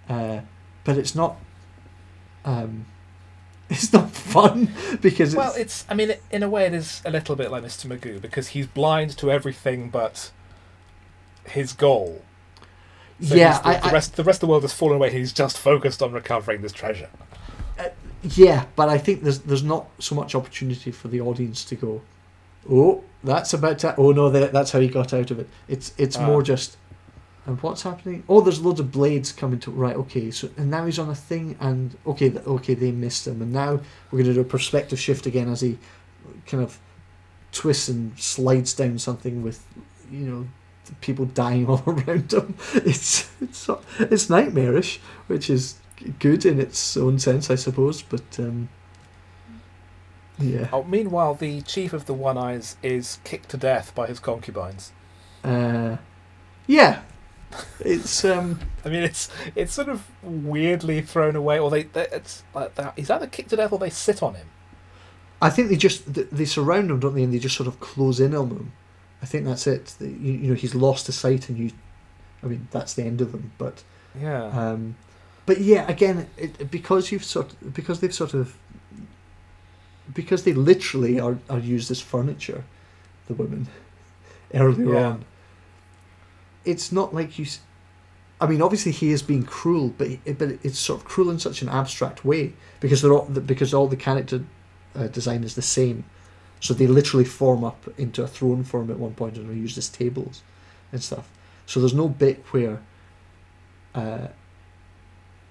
Uh, 0.09 0.41
but 0.83 0.97
it's 0.97 1.15
not. 1.15 1.37
Um, 2.43 2.85
it's 3.69 3.93
not 3.93 4.11
fun 4.11 4.71
because 5.01 5.35
Well, 5.35 5.51
it's, 5.51 5.59
it's. 5.59 5.85
I 5.89 5.93
mean, 5.93 6.15
in 6.31 6.43
a 6.43 6.49
way, 6.49 6.65
it 6.65 6.73
is 6.73 7.01
a 7.05 7.11
little 7.11 7.35
bit 7.35 7.49
like 7.49 7.63
Mr. 7.63 7.85
Magoo 7.85 8.19
because 8.19 8.49
he's 8.49 8.67
blind 8.67 9.15
to 9.17 9.31
everything 9.31 9.89
but 9.89 10.31
his 11.45 11.71
goal. 11.71 12.23
So 13.21 13.35
yeah, 13.35 13.59
the, 13.61 13.67
I, 13.67 13.79
the 13.79 13.85
I, 13.87 13.91
rest 13.93 14.17
the 14.17 14.23
rest 14.25 14.37
of 14.37 14.47
the 14.47 14.51
world 14.51 14.63
has 14.63 14.73
fallen 14.73 14.97
away. 14.97 15.11
He's 15.11 15.31
just 15.31 15.57
focused 15.57 16.03
on 16.03 16.11
recovering 16.11 16.61
this 16.61 16.73
treasure. 16.73 17.09
yeah, 18.21 18.65
but 18.75 18.89
I 18.89 18.97
think 18.97 19.23
there's 19.23 19.39
there's 19.39 19.63
not 19.63 19.87
so 19.99 20.13
much 20.13 20.35
opportunity 20.35 20.91
for 20.91 21.07
the 21.07 21.21
audience 21.21 21.63
to 21.65 21.75
go, 21.75 22.01
oh, 22.69 23.03
that's 23.23 23.53
about 23.53 23.79
to. 23.79 23.95
Oh 23.97 24.11
no, 24.11 24.29
that, 24.29 24.51
that's 24.53 24.71
how 24.71 24.79
he 24.79 24.87
got 24.87 25.13
out 25.13 25.29
of 25.31 25.39
it. 25.39 25.49
It's 25.67 25.93
it's 25.97 26.17
Ah. 26.17 26.25
more 26.25 26.41
just, 26.41 26.77
and 27.45 27.61
what's 27.61 27.83
happening? 27.83 28.23
Oh, 28.29 28.41
there's 28.41 28.61
loads 28.61 28.79
of 28.79 28.91
blades 28.91 29.31
coming 29.31 29.59
to 29.59 29.71
right. 29.71 29.95
Okay, 29.95 30.31
so 30.31 30.49
and 30.57 30.69
now 30.71 30.85
he's 30.85 30.99
on 30.99 31.09
a 31.09 31.15
thing, 31.15 31.55
and 31.59 31.97
okay, 32.07 32.31
okay, 32.45 32.73
they 32.73 32.91
missed 32.91 33.27
him, 33.27 33.41
and 33.41 33.51
now 33.51 33.79
we're 34.11 34.19
going 34.23 34.25
to 34.25 34.33
do 34.33 34.41
a 34.41 34.43
perspective 34.45 34.99
shift 34.99 35.25
again 35.25 35.49
as 35.49 35.61
he 35.61 35.77
kind 36.45 36.63
of 36.63 36.79
twists 37.51 37.87
and 37.89 38.17
slides 38.19 38.73
down 38.73 38.97
something 38.99 39.43
with, 39.43 39.65
you 40.11 40.19
know. 40.19 40.47
People 41.01 41.25
dying 41.25 41.67
all 41.69 41.83
around 41.85 42.33
him. 42.33 42.55
It's 42.73 43.29
it's 43.39 43.69
it's 43.99 44.27
nightmarish, 44.27 44.99
which 45.27 45.47
is 45.47 45.75
good 46.17 46.47
in 46.47 46.59
its 46.59 46.97
own 46.97 47.19
sense, 47.19 47.51
I 47.51 47.55
suppose. 47.55 48.01
But 48.01 48.39
um, 48.39 48.69
yeah, 50.39 50.69
Oh, 50.71 50.83
meanwhile, 50.83 51.33
the 51.35 51.61
chief 51.61 51.93
of 51.93 52.05
the 52.05 52.13
One 52.13 52.37
Eyes 52.37 52.77
is 52.81 53.19
kicked 53.23 53.49
to 53.49 53.57
death 53.57 53.93
by 53.95 54.07
his 54.07 54.19
concubines. 54.19 54.91
uh, 55.43 55.97
yeah, 56.67 57.01
it's 57.79 58.23
um, 58.25 58.59
I 58.85 58.89
mean, 58.89 59.03
it's 59.03 59.29
it's 59.55 59.73
sort 59.73 59.89
of 59.89 60.05
weirdly 60.23 61.01
thrown 61.01 61.35
away, 61.35 61.59
or 61.59 61.69
they, 61.69 61.83
they 61.83 62.07
it's 62.11 62.43
like 62.53 62.75
that. 62.75 62.93
He's 62.95 63.09
either 63.09 63.27
kicked 63.27 63.49
to 63.49 63.55
death 63.55 63.71
or 63.71 63.79
they 63.79 63.89
sit 63.89 64.21
on 64.23 64.35
him. 64.35 64.47
I 65.41 65.49
think 65.49 65.69
they 65.69 65.75
just 65.77 66.13
they 66.13 66.45
surround 66.45 66.91
him, 66.91 66.99
don't 66.99 67.15
they? 67.15 67.23
And 67.23 67.33
they 67.33 67.39
just 67.39 67.55
sort 67.55 67.67
of 67.67 67.79
close 67.79 68.19
in 68.19 68.35
on 68.35 68.49
him. 68.49 68.71
I 69.21 69.25
think 69.25 69.45
that's 69.45 69.67
it. 69.67 69.95
You, 69.99 70.07
you 70.07 70.47
know, 70.49 70.53
he's 70.53 70.75
lost 70.75 71.05
to 71.07 71.11
sight, 71.11 71.49
and 71.49 71.57
you, 71.57 71.71
I 72.43 72.47
mean, 72.47 72.67
that's 72.71 72.93
the 72.93 73.03
end 73.03 73.19
of 73.21 73.31
them. 73.31 73.51
But 73.57 73.83
Yeah. 74.19 74.45
um, 74.45 74.95
but 75.45 75.59
yeah, 75.61 75.89
again, 75.89 76.27
it, 76.37 76.69
because 76.69 77.11
you've 77.11 77.23
sort 77.23 77.55
because 77.73 77.99
they've 78.01 78.13
sort 78.13 78.33
of 78.33 78.55
because 80.13 80.43
they 80.43 80.53
literally 80.53 81.19
are, 81.19 81.37
are 81.49 81.59
used 81.59 81.91
as 81.91 82.01
furniture, 82.01 82.63
the 83.27 83.33
women 83.33 83.67
earlier 84.53 84.93
Yeah. 84.93 85.05
on. 85.07 85.25
It's 86.65 86.91
not 86.91 87.13
like 87.13 87.39
you. 87.39 87.45
I 88.41 88.47
mean, 88.47 88.61
obviously 88.61 88.91
he 88.91 89.11
is 89.11 89.21
being 89.21 89.43
cruel, 89.43 89.93
but 89.97 90.07
he- 90.07 90.33
but 90.33 90.59
it's 90.63 90.79
sort 90.79 90.99
of 91.01 91.05
cruel 91.05 91.29
in 91.29 91.39
such 91.39 91.61
an 91.61 91.69
abstract 91.69 92.23
way 92.23 92.53
because 92.79 93.01
they're 93.01 93.13
all 93.13 93.25
because 93.25 93.73
all 93.73 93.87
the 93.87 93.95
character 93.97 94.43
uh, 94.95 95.07
design 95.07 95.43
is 95.43 95.55
the 95.55 95.61
same, 95.61 96.03
so 96.59 96.73
they 96.73 96.87
literally 96.87 97.25
form 97.25 97.63
up 97.63 97.87
into 97.97 98.23
a 98.23 98.27
throne 98.27 98.63
form 98.63 98.89
at 98.91 98.97
one 98.99 99.13
point 99.13 99.37
and 99.37 99.49
are 99.49 99.53
used 99.53 99.77
as 99.77 99.89
tables 99.89 100.41
and 100.91 101.03
stuff. 101.03 101.29
So 101.65 101.79
there's 101.79 101.93
no 101.93 102.07
bit 102.07 102.43
where 102.51 102.81
uh, 103.95 104.27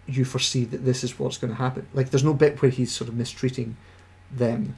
you 0.07 0.25
foresee 0.25 0.65
that 0.65 0.85
this 0.85 1.05
is 1.05 1.19
what's 1.19 1.39
going 1.39 1.53
to 1.53 1.57
happen. 1.59 1.87
Like 1.95 2.11
there's 2.11 2.25
no 2.25 2.35
bit 2.35 2.61
where 2.63 2.71
he's 2.71 2.91
sort 2.93 3.09
of 3.09 3.15
mistreating 3.17 3.77
them 4.31 4.77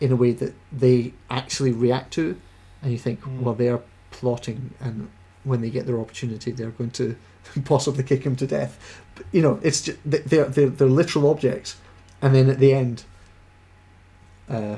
in 0.00 0.12
a 0.12 0.16
way 0.16 0.32
that 0.32 0.54
they 0.72 1.12
actually 1.30 1.72
react 1.72 2.12
to, 2.14 2.38
and 2.82 2.92
you 2.92 2.98
think, 2.98 3.20
Mm. 3.22 3.40
well, 3.40 3.54
they're 3.54 3.80
plotting, 4.10 4.74
and 4.80 5.08
when 5.44 5.60
they 5.60 5.70
get 5.70 5.86
their 5.86 5.98
opportunity, 6.00 6.50
they're 6.52 6.70
going 6.70 6.90
to 6.90 7.16
possibly 7.64 8.02
kick 8.04 8.24
him 8.24 8.36
to 8.36 8.46
death. 8.46 9.00
But, 9.14 9.26
you 9.32 9.42
know, 9.42 9.60
it's 9.62 9.82
just 9.82 9.98
they're 10.04 10.44
they're 10.44 10.68
they're 10.70 10.88
literal 10.88 11.28
objects, 11.30 11.76
and 12.20 12.34
then 12.34 12.48
at 12.50 12.58
the 12.58 12.72
end, 12.72 13.04
uh, 14.48 14.76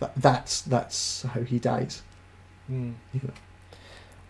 that, 0.00 0.12
that's 0.16 0.60
that's 0.62 1.22
how 1.22 1.42
he 1.42 1.58
dies. 1.58 2.02
Mm. 2.70 2.94
You 3.12 3.20
know. 3.24 3.32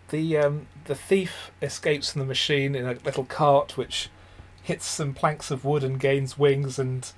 The 0.09 0.37
um, 0.37 0.67
the 0.85 0.95
thief 0.95 1.51
escapes 1.61 2.11
from 2.11 2.19
the 2.19 2.25
machine 2.25 2.75
in 2.75 2.85
a 2.85 2.93
little 3.03 3.25
cart, 3.25 3.75
which 3.77 4.09
hits 4.61 4.85
some 4.85 5.13
planks 5.13 5.51
of 5.51 5.65
wood 5.65 5.83
and 5.83 5.99
gains 5.99 6.37
wings, 6.37 6.77
and 6.77 7.11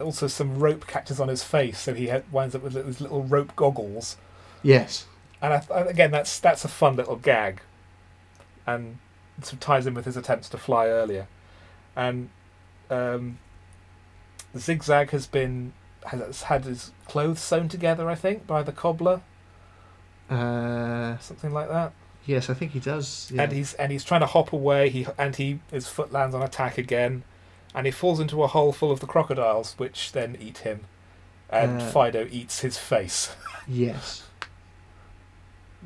also 0.00 0.26
some 0.26 0.58
rope 0.58 0.86
catches 0.86 1.18
on 1.20 1.28
his 1.28 1.42
face, 1.42 1.78
so 1.80 1.94
he 1.94 2.08
ha- 2.08 2.22
winds 2.30 2.54
up 2.54 2.62
with 2.62 2.74
his 2.74 3.00
little 3.00 3.22
rope 3.24 3.54
goggles. 3.56 4.16
Yes. 4.62 5.06
And 5.42 5.54
I, 5.54 5.62
I- 5.74 5.80
again, 5.82 6.10
that's 6.10 6.38
that's 6.40 6.64
a 6.64 6.68
fun 6.68 6.96
little 6.96 7.16
gag, 7.16 7.60
and 8.66 8.98
sort 9.42 9.54
of 9.54 9.60
ties 9.60 9.86
in 9.86 9.94
with 9.94 10.04
his 10.06 10.16
attempts 10.16 10.48
to 10.50 10.58
fly 10.58 10.86
earlier. 10.86 11.28
And 11.94 12.30
um, 12.90 13.38
Zigzag 14.56 15.10
has 15.10 15.26
been 15.26 15.72
has 16.06 16.42
had 16.44 16.64
his 16.64 16.92
clothes 17.08 17.40
sewn 17.40 17.68
together, 17.68 18.08
I 18.08 18.14
think, 18.14 18.46
by 18.46 18.62
the 18.62 18.72
cobbler, 18.72 19.22
Uh, 20.30 21.18
something 21.18 21.52
like 21.52 21.68
that. 21.68 21.92
yes, 22.24 22.48
I 22.50 22.54
think 22.54 22.72
he 22.72 22.80
does. 22.80 23.30
Yeah. 23.34 23.42
and 23.42 23.52
he's 23.52 23.74
and 23.74 23.92
he's 23.92 24.04
trying 24.04 24.20
to 24.20 24.26
hop 24.26 24.52
away. 24.52 24.88
He 24.88 25.06
and 25.18 25.36
he 25.36 25.60
his 25.70 25.86
foot 25.88 26.12
lands 26.12 26.34
on 26.34 26.42
attack 26.42 26.78
again, 26.78 27.22
and 27.76 27.86
he 27.86 27.92
falls 27.92 28.18
into 28.18 28.42
a 28.42 28.48
hole 28.48 28.72
full 28.72 28.90
of 28.90 28.98
the 28.98 29.06
crocodiles, 29.06 29.74
which 29.76 30.10
then 30.12 30.36
eat 30.40 30.58
him. 30.58 30.80
And 31.48 31.80
Uh, 31.80 31.92
Phido 31.92 32.28
eats 32.32 32.60
his 32.60 32.76
face. 32.76 33.34
Yes. 33.68 34.22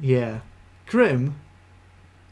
Yeah. 0.00 0.40
Grim. 0.86 1.36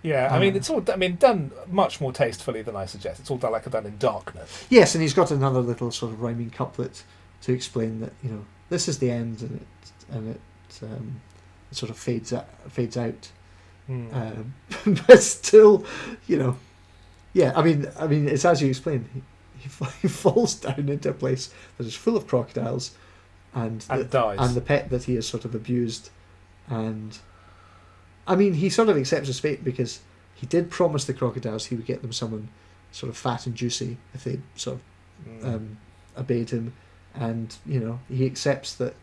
Yeah, 0.02 0.28
I 0.32 0.38
mean, 0.38 0.54
Uh. 0.54 0.56
it's 0.58 0.70
all. 0.70 0.82
I 0.92 0.96
mean, 0.96 1.16
done 1.16 1.50
much 1.66 2.00
more 2.00 2.12
tastefully 2.12 2.62
than 2.62 2.76
I 2.76 2.86
suggest. 2.86 3.18
It's 3.20 3.30
all 3.30 3.36
done 3.38 3.52
like 3.52 3.66
a 3.66 3.70
done 3.70 3.84
in 3.86 3.98
darkness. 3.98 4.64
Yes, 4.70 4.94
and 4.94 5.02
he's 5.02 5.12
got 5.14 5.30
another 5.30 5.60
little 5.60 5.90
sort 5.90 6.12
of 6.12 6.20
rhyming 6.22 6.50
couplet 6.50 7.02
to 7.42 7.52
explain 7.52 8.00
that 8.00 8.12
you 8.22 8.30
know 8.30 8.44
this 8.68 8.88
is 8.88 8.98
the 9.00 9.10
end, 9.10 9.42
and 9.42 9.60
it 9.60 9.66
and 10.14 10.34
it, 10.36 10.40
um, 10.84 11.20
it 11.70 11.76
sort 11.76 11.90
of 11.90 11.98
fades 11.98 12.32
out, 12.32 12.46
fades 12.70 12.96
out. 12.96 13.30
Um, 13.88 14.54
but 15.06 15.20
still, 15.22 15.84
you 16.26 16.36
know, 16.38 16.56
yeah. 17.32 17.52
I 17.56 17.62
mean, 17.62 17.86
I 17.98 18.06
mean, 18.06 18.28
it's 18.28 18.44
as 18.44 18.62
you 18.62 18.68
explained. 18.68 19.08
He, 19.58 19.68
he, 20.02 20.08
falls 20.08 20.54
down 20.54 20.88
into 20.88 21.10
a 21.10 21.14
place 21.14 21.52
that 21.76 21.86
is 21.86 21.94
full 21.94 22.16
of 22.16 22.26
crocodiles, 22.26 22.92
and 23.54 23.84
and 23.90 24.00
the, 24.00 24.04
dies. 24.04 24.38
and 24.40 24.54
the 24.54 24.60
pet 24.60 24.90
that 24.90 25.04
he 25.04 25.14
has 25.14 25.26
sort 25.26 25.44
of 25.44 25.54
abused, 25.54 26.10
and 26.68 27.18
I 28.26 28.36
mean, 28.36 28.54
he 28.54 28.68
sort 28.70 28.88
of 28.88 28.96
accepts 28.96 29.26
his 29.28 29.40
fate 29.40 29.64
because 29.64 30.00
he 30.34 30.46
did 30.46 30.70
promise 30.70 31.04
the 31.04 31.14
crocodiles 31.14 31.66
he 31.66 31.74
would 31.74 31.86
get 31.86 32.02
them 32.02 32.12
someone 32.12 32.48
sort 32.92 33.10
of 33.10 33.16
fat 33.16 33.46
and 33.46 33.54
juicy 33.54 33.96
if 34.14 34.24
they 34.24 34.40
sort 34.54 34.76
of 34.76 34.82
Hmm. 35.26 35.44
um, 35.46 35.78
obeyed 36.16 36.50
him, 36.50 36.74
and 37.14 37.56
you 37.66 37.80
know 37.80 38.00
he 38.08 38.24
accepts 38.26 38.74
that. 38.76 38.94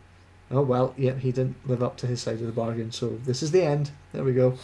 Oh 0.50 0.62
well, 0.62 0.94
yeah, 0.96 1.14
he 1.14 1.32
didn't 1.32 1.56
live 1.68 1.82
up 1.82 1.96
to 1.98 2.06
his 2.06 2.22
side 2.22 2.34
of 2.40 2.46
the 2.46 2.52
bargain, 2.52 2.92
so 2.92 3.18
this 3.24 3.42
is 3.42 3.50
the 3.50 3.62
end. 3.62 3.90
There 4.12 4.24
we 4.24 4.32
go. 4.32 4.56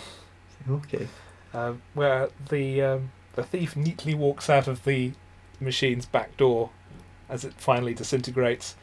Okay. 0.71 1.09
Uh, 1.53 1.75
where 1.93 2.31
the 2.49 2.81
um, 2.81 3.11
the 3.35 3.43
thief 3.43 3.77
neatly 3.77 4.15
walks 4.15 4.49
out 4.49 4.69
of 4.69 4.85
the 4.85 5.13
machine's 5.63 6.07
back 6.07 6.37
door 6.37 6.71
as 7.29 7.45
it 7.45 7.55
finally 7.55 7.95
disintegrates. 7.95 8.77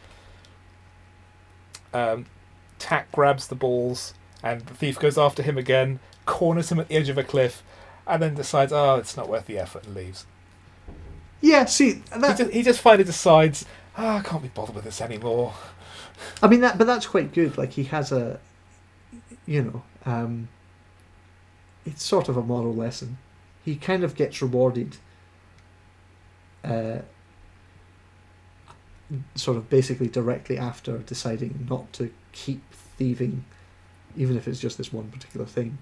Um, 1.93 2.25
Tack 2.79 3.11
grabs 3.11 3.47
the 3.47 3.55
balls, 3.55 4.13
and 4.41 4.61
the 4.61 4.73
thief 4.73 4.97
goes 4.99 5.17
after 5.17 5.43
him 5.43 5.57
again, 5.57 5.99
corners 6.25 6.71
him 6.71 6.79
at 6.79 6.87
the 6.87 6.95
edge 6.95 7.09
of 7.09 7.17
a 7.17 7.23
cliff, 7.23 7.61
and 8.07 8.21
then 8.21 8.35
decides, 8.35 8.71
"Oh, 8.71 8.95
it's 8.95 9.17
not 9.17 9.29
worth 9.29 9.45
the 9.45 9.59
effort," 9.59 9.85
and 9.85 9.95
leaves. 9.95 10.25
Yeah. 11.41 11.65
See 11.65 12.01
He 12.13 12.19
just, 12.21 12.51
he 12.51 12.63
just 12.63 12.81
finally 12.81 13.03
decides, 13.03 13.65
"Ah, 13.97 14.17
I 14.17 14.21
can't 14.21 14.41
be 14.41 14.49
bothered 14.49 14.75
with 14.75 14.85
this 14.85 15.01
anymore." 15.01 15.53
I 16.41 16.47
mean 16.47 16.61
that, 16.61 16.77
but 16.77 16.87
that's 16.87 17.07
quite 17.07 17.33
good. 17.33 17.57
Like 17.57 17.73
he 17.73 17.83
has 17.85 18.11
a, 18.11 18.39
you 19.45 19.63
know, 19.63 19.83
um, 20.05 20.49
it's 21.85 22.03
sort 22.03 22.29
of 22.29 22.37
a 22.37 22.41
moral 22.41 22.73
lesson. 22.73 23.17
He 23.63 23.75
kind 23.75 24.03
of 24.03 24.15
gets 24.15 24.41
rewarded. 24.41 24.97
Uh, 26.63 26.99
sort 29.35 29.57
of 29.57 29.69
basically 29.69 30.07
directly 30.07 30.57
after 30.57 30.99
deciding 30.99 31.65
not 31.69 31.91
to 31.93 32.11
keep 32.31 32.61
thieving, 32.71 33.43
even 34.15 34.37
if 34.37 34.47
it's 34.47 34.59
just 34.59 34.77
this 34.77 34.93
one 34.93 35.09
particular 35.09 35.45
thing. 35.45 35.77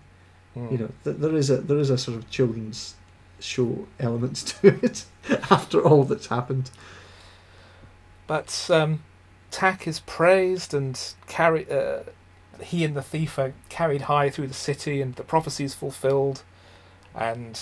Hmm. 0.53 0.67
You 0.71 0.77
know, 0.77 0.91
th- 1.03 1.17
there 1.17 1.35
is 1.35 1.49
a 1.49 1.57
there 1.57 1.79
is 1.79 1.89
a 1.89 1.97
sort 1.97 2.17
of 2.17 2.29
children's 2.29 2.95
show 3.39 3.87
element 3.99 4.37
to 4.47 4.67
it 4.83 5.05
after 5.51 5.81
all 5.81 6.03
that's 6.03 6.27
happened. 6.27 6.71
But 8.27 8.67
um, 8.71 9.03
Tack 9.51 9.87
is 9.87 9.99
praised 10.01 10.73
and 10.73 10.99
carry. 11.27 11.69
Uh, 11.69 12.03
he 12.61 12.83
and 12.83 12.95
the 12.95 13.03
thief 13.03 13.37
are 13.37 13.53
carried 13.69 14.03
high 14.03 14.29
through 14.29 14.47
the 14.47 14.53
city, 14.53 15.01
and 15.01 15.15
the 15.15 15.23
prophecy 15.23 15.63
is 15.63 15.75
fulfilled. 15.75 16.43
And 17.15 17.59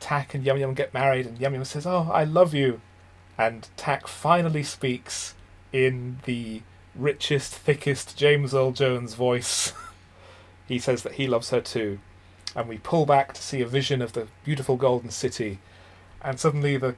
Tack 0.00 0.34
and 0.34 0.44
Yum 0.44 0.58
Yum 0.58 0.74
get 0.74 0.94
married, 0.94 1.26
and 1.26 1.38
Yum 1.40 1.54
Yum 1.54 1.64
says, 1.64 1.86
"Oh, 1.86 2.10
I 2.12 2.24
love 2.24 2.54
you," 2.54 2.80
and 3.36 3.68
Tack 3.76 4.06
finally 4.06 4.62
speaks 4.62 5.34
in 5.72 6.18
the 6.24 6.62
richest, 6.94 7.54
thickest 7.54 8.16
James 8.16 8.54
Earl 8.54 8.72
Jones 8.72 9.14
voice. 9.14 9.72
he 10.68 10.78
says 10.78 11.02
that 11.02 11.14
he 11.14 11.26
loves 11.26 11.50
her 11.50 11.60
too, 11.60 11.98
and 12.56 12.68
we 12.68 12.78
pull 12.78 13.06
back 13.06 13.32
to 13.34 13.42
see 13.42 13.60
a 13.60 13.66
vision 13.66 14.02
of 14.02 14.12
the 14.12 14.28
beautiful 14.44 14.76
golden 14.76 15.10
city, 15.10 15.58
and 16.22 16.38
suddenly 16.40 16.76
the 16.76 16.94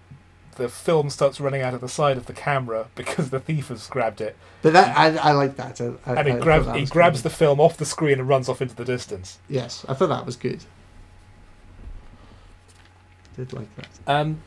the 0.56 0.68
film 0.68 1.08
starts 1.08 1.40
running 1.40 1.62
out 1.62 1.72
of 1.72 1.80
the 1.80 1.88
side 1.88 2.16
of 2.18 2.26
the 2.26 2.32
camera 2.34 2.88
because 2.94 3.30
the 3.30 3.40
thief 3.40 3.68
has 3.68 3.86
grabbed 3.86 4.20
it, 4.20 4.36
But 4.62 4.72
that 4.74 4.96
I, 4.98 5.30
I 5.30 5.32
like 5.32 5.56
that. 5.56 5.80
I, 5.80 5.84
and 5.84 6.28
he 6.28 6.34
I 6.34 6.36
thought 6.36 6.42
grabs 6.42 6.78
he 6.78 6.84
grabs 6.86 7.22
good. 7.22 7.30
the 7.30 7.36
film 7.36 7.60
off 7.60 7.76
the 7.78 7.86
screen 7.86 8.18
and 8.18 8.28
runs 8.28 8.48
off 8.48 8.60
into 8.60 8.74
the 8.74 8.84
distance. 8.84 9.38
Yes, 9.48 9.86
I 9.88 9.94
thought 9.94 10.08
that 10.08 10.26
was 10.26 10.36
good. 10.36 10.64
Did 13.40 13.54
like 13.54 13.74
that. 13.76 13.88
Um, 14.06 14.42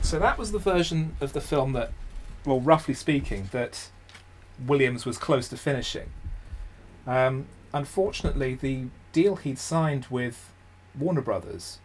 so 0.00 0.18
that 0.18 0.38
was 0.38 0.52
the 0.52 0.58
version 0.58 1.16
of 1.20 1.34
the 1.34 1.40
film 1.42 1.74
that, 1.74 1.92
well, 2.46 2.60
roughly 2.60 2.94
speaking, 2.94 3.50
that 3.52 3.90
Williams 4.66 5.04
was 5.04 5.18
close 5.18 5.48
to 5.48 5.58
finishing. 5.58 6.08
Um, 7.06 7.44
unfortunately, 7.74 8.54
the 8.54 8.86
deal 9.12 9.36
he'd 9.36 9.58
signed 9.58 10.06
with 10.08 10.50
Warner 10.98 11.20
Brothers 11.20 11.78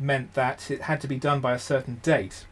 meant 0.00 0.34
that 0.34 0.68
it 0.68 0.82
had 0.82 1.00
to 1.02 1.06
be 1.06 1.16
done 1.16 1.40
by 1.40 1.52
a 1.52 1.60
certain 1.60 2.00
date, 2.02 2.46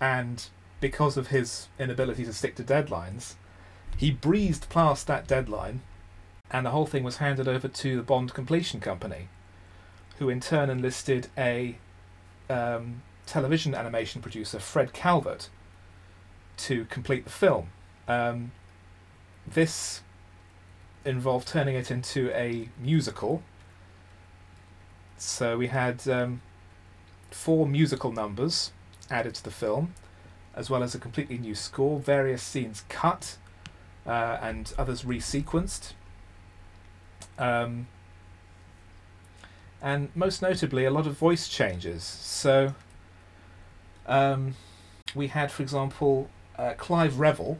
and 0.00 0.48
because 0.80 1.18
of 1.18 1.26
his 1.26 1.68
inability 1.78 2.24
to 2.24 2.32
stick 2.32 2.54
to 2.54 2.62
deadlines, 2.62 3.34
he 3.98 4.10
breezed 4.10 4.70
past 4.70 5.06
that 5.06 5.26
deadline, 5.26 5.82
and 6.50 6.64
the 6.64 6.70
whole 6.70 6.86
thing 6.86 7.02
was 7.02 7.18
handed 7.18 7.46
over 7.46 7.68
to 7.68 7.96
the 7.96 8.02
Bond 8.02 8.32
Completion 8.32 8.80
Company, 8.80 9.28
who 10.18 10.28
in 10.28 10.40
turn 10.40 10.70
enlisted 10.70 11.28
a 11.36 11.76
um, 12.48 13.02
television 13.26 13.74
animation 13.74 14.22
producer, 14.22 14.58
Fred 14.58 14.92
Calvert, 14.92 15.48
to 16.56 16.84
complete 16.86 17.24
the 17.24 17.30
film. 17.30 17.68
Um, 18.06 18.52
this 19.46 20.02
involved 21.04 21.48
turning 21.48 21.74
it 21.74 21.90
into 21.90 22.30
a 22.30 22.68
musical. 22.78 23.42
So 25.16 25.56
we 25.58 25.68
had 25.68 26.06
um, 26.08 26.40
four 27.30 27.66
musical 27.66 28.12
numbers 28.12 28.72
added 29.10 29.34
to 29.34 29.44
the 29.44 29.50
film, 29.50 29.94
as 30.54 30.70
well 30.70 30.82
as 30.82 30.94
a 30.94 30.98
completely 30.98 31.38
new 31.38 31.54
score, 31.54 31.98
various 31.98 32.42
scenes 32.42 32.84
cut, 32.88 33.36
uh, 34.06 34.38
and 34.40 34.72
others 34.78 35.02
resequenced. 35.02 35.92
Um, 37.38 37.88
and 39.84 40.08
most 40.14 40.40
notably, 40.40 40.86
a 40.86 40.90
lot 40.90 41.06
of 41.06 41.18
voice 41.18 41.46
changes. 41.46 42.02
So, 42.02 42.74
um, 44.06 44.54
we 45.14 45.26
had, 45.26 45.52
for 45.52 45.62
example, 45.62 46.30
uh, 46.58 46.72
Clive 46.78 47.20
Revill, 47.20 47.58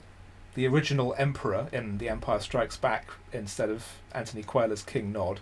the 0.54 0.66
original 0.66 1.14
Emperor 1.18 1.68
in 1.70 1.98
The 1.98 2.08
Empire 2.08 2.40
Strikes 2.40 2.78
Back, 2.78 3.08
instead 3.30 3.68
of 3.68 3.98
Anthony 4.12 4.42
Quayle's 4.42 4.82
King 4.82 5.12
Nod. 5.12 5.40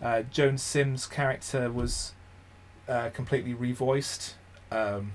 Uh, 0.00 0.22
Joan 0.22 0.56
Sims' 0.56 1.04
character 1.04 1.68
was 1.68 2.12
uh, 2.88 3.10
completely 3.10 3.52
revoiced, 3.52 4.34
um, 4.70 5.14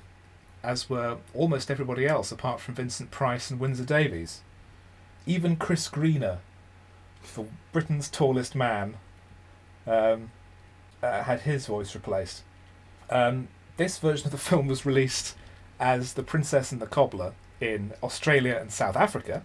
as 0.62 0.90
were 0.90 1.20
almost 1.34 1.72
everybody 1.72 2.06
else, 2.06 2.30
apart 2.30 2.60
from 2.60 2.76
Vincent 2.76 3.10
Price 3.10 3.50
and 3.50 3.58
Windsor 3.58 3.86
Davies. 3.86 4.42
Even 5.26 5.56
Chris 5.56 5.88
Greener, 5.88 6.40
Britain's 7.72 8.10
tallest 8.10 8.54
man, 8.54 8.96
um, 9.88 10.32
uh, 11.04 11.24
had 11.24 11.42
his 11.42 11.68
voice 11.68 11.94
replaced. 11.94 12.42
Um, 13.10 13.50
this 13.78 14.00
version 14.00 14.28
of 14.28 14.32
the 14.32 14.38
film 14.50 14.68
was 14.68 14.86
released 14.86 15.36
as 15.80 16.14
The 16.14 16.24
Princess 16.24 16.72
and 16.72 16.82
the 16.82 16.88
Cobbler 16.88 17.34
in 17.60 17.94
Australia 18.02 18.58
and 18.60 18.72
South 18.72 18.96
Africa. 18.96 19.44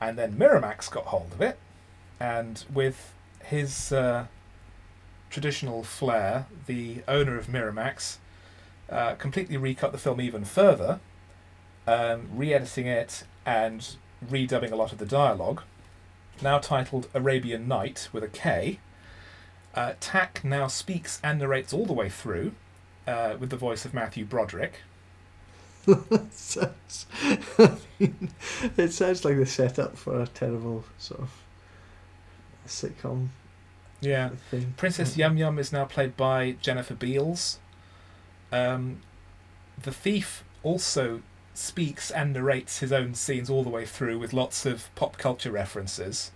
And 0.00 0.18
then 0.18 0.34
Miramax 0.34 0.90
got 0.90 1.04
hold 1.06 1.32
of 1.32 1.40
it, 1.40 1.58
and 2.20 2.64
with 2.72 3.14
his 3.44 3.92
uh, 3.92 4.26
traditional 5.30 5.82
flair, 5.82 6.46
the 6.66 7.02
owner 7.08 7.38
of 7.38 7.46
Miramax 7.46 8.18
uh, 8.90 9.14
completely 9.14 9.56
recut 9.56 9.92
the 9.92 9.98
film 9.98 10.20
even 10.20 10.44
further, 10.44 11.00
um, 11.86 12.28
re 12.34 12.52
editing 12.52 12.86
it 12.86 13.24
and 13.46 13.96
redubbing 14.28 14.72
a 14.72 14.76
lot 14.76 14.92
of 14.92 14.98
the 14.98 15.06
dialogue. 15.06 15.62
Now 16.42 16.58
titled 16.58 17.08
Arabian 17.14 17.68
Knight 17.68 18.08
with 18.12 18.24
a 18.24 18.28
K, 18.28 18.78
uh, 19.74 19.94
Tack 20.00 20.42
now 20.44 20.66
speaks 20.66 21.20
and 21.22 21.38
narrates 21.38 21.72
all 21.72 21.86
the 21.86 21.92
way 21.92 22.08
through 22.08 22.52
uh, 23.06 23.36
with 23.38 23.50
the 23.50 23.56
voice 23.56 23.84
of 23.84 23.92
Matthew 23.94 24.24
Broderick. 24.24 24.80
sounds, 26.30 27.06
I 27.58 27.76
mean, 28.00 28.30
it 28.76 28.92
sounds 28.92 29.24
like 29.24 29.36
the 29.36 29.44
setup 29.46 29.96
for 29.98 30.20
a 30.20 30.26
terrible 30.26 30.84
sort 30.98 31.20
of 31.20 31.30
sitcom 32.66 33.28
Yeah. 34.00 34.30
thing. 34.50 34.74
Princess 34.76 35.16
Yum 35.16 35.36
Yum 35.36 35.58
is 35.58 35.72
now 35.72 35.84
played 35.84 36.16
by 36.16 36.52
Jennifer 36.62 36.94
Beals. 36.94 37.58
Um, 38.50 39.00
the 39.82 39.92
thief 39.92 40.44
also 40.62 41.20
speaks 41.52 42.10
and 42.10 42.32
narrates 42.32 42.78
his 42.78 42.92
own 42.92 43.14
scenes 43.14 43.50
all 43.50 43.62
the 43.62 43.68
way 43.70 43.84
through 43.84 44.18
with 44.18 44.32
lots 44.32 44.64
of 44.64 44.88
pop 44.94 45.18
culture 45.18 45.50
references, 45.52 46.30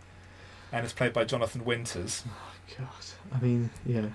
and 0.70 0.84
is 0.84 0.92
played 0.92 1.12
by 1.14 1.24
Jonathan 1.24 1.64
Winters. 1.64 2.22
Oh, 2.28 2.52
God, 2.78 2.88
I 3.32 3.38
mean, 3.40 3.70
yeah. 3.86 4.06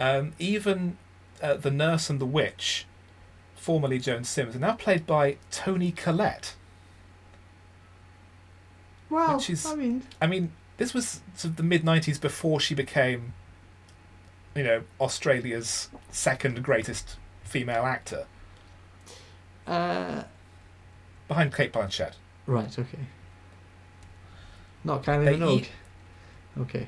Um, 0.00 0.32
even 0.38 0.96
uh, 1.42 1.54
the 1.54 1.70
nurse 1.70 2.08
and 2.10 2.20
the 2.20 2.26
witch, 2.26 2.86
formerly 3.54 3.98
Joan 3.98 4.24
Sims, 4.24 4.56
are 4.56 4.58
now 4.60 4.72
played 4.72 5.06
by 5.06 5.36
Toni 5.50 5.92
Collette. 5.92 6.54
Well, 9.08 9.36
Which 9.36 9.50
is- 9.50 9.66
I 9.66 9.74
mean, 9.74 10.02
I 10.20 10.26
mean, 10.26 10.52
this 10.76 10.94
was 10.94 11.20
sort 11.34 11.50
of 11.52 11.56
the 11.56 11.62
mid 11.62 11.82
'90s 11.84 12.20
before 12.20 12.60
she 12.60 12.74
became, 12.74 13.34
you 14.54 14.62
know, 14.62 14.84
Australia's 15.00 15.88
second 16.10 16.62
greatest 16.62 17.16
female 17.42 17.84
actor, 17.84 18.26
Uh, 19.66 20.22
behind 21.28 21.52
Cate 21.54 21.72
Blanchett. 21.72 22.12
right. 22.46 22.78
Okay. 22.78 22.98
Not 24.84 25.04
They 25.04 25.12
Minogue. 25.36 25.66
Okay. 26.58 26.86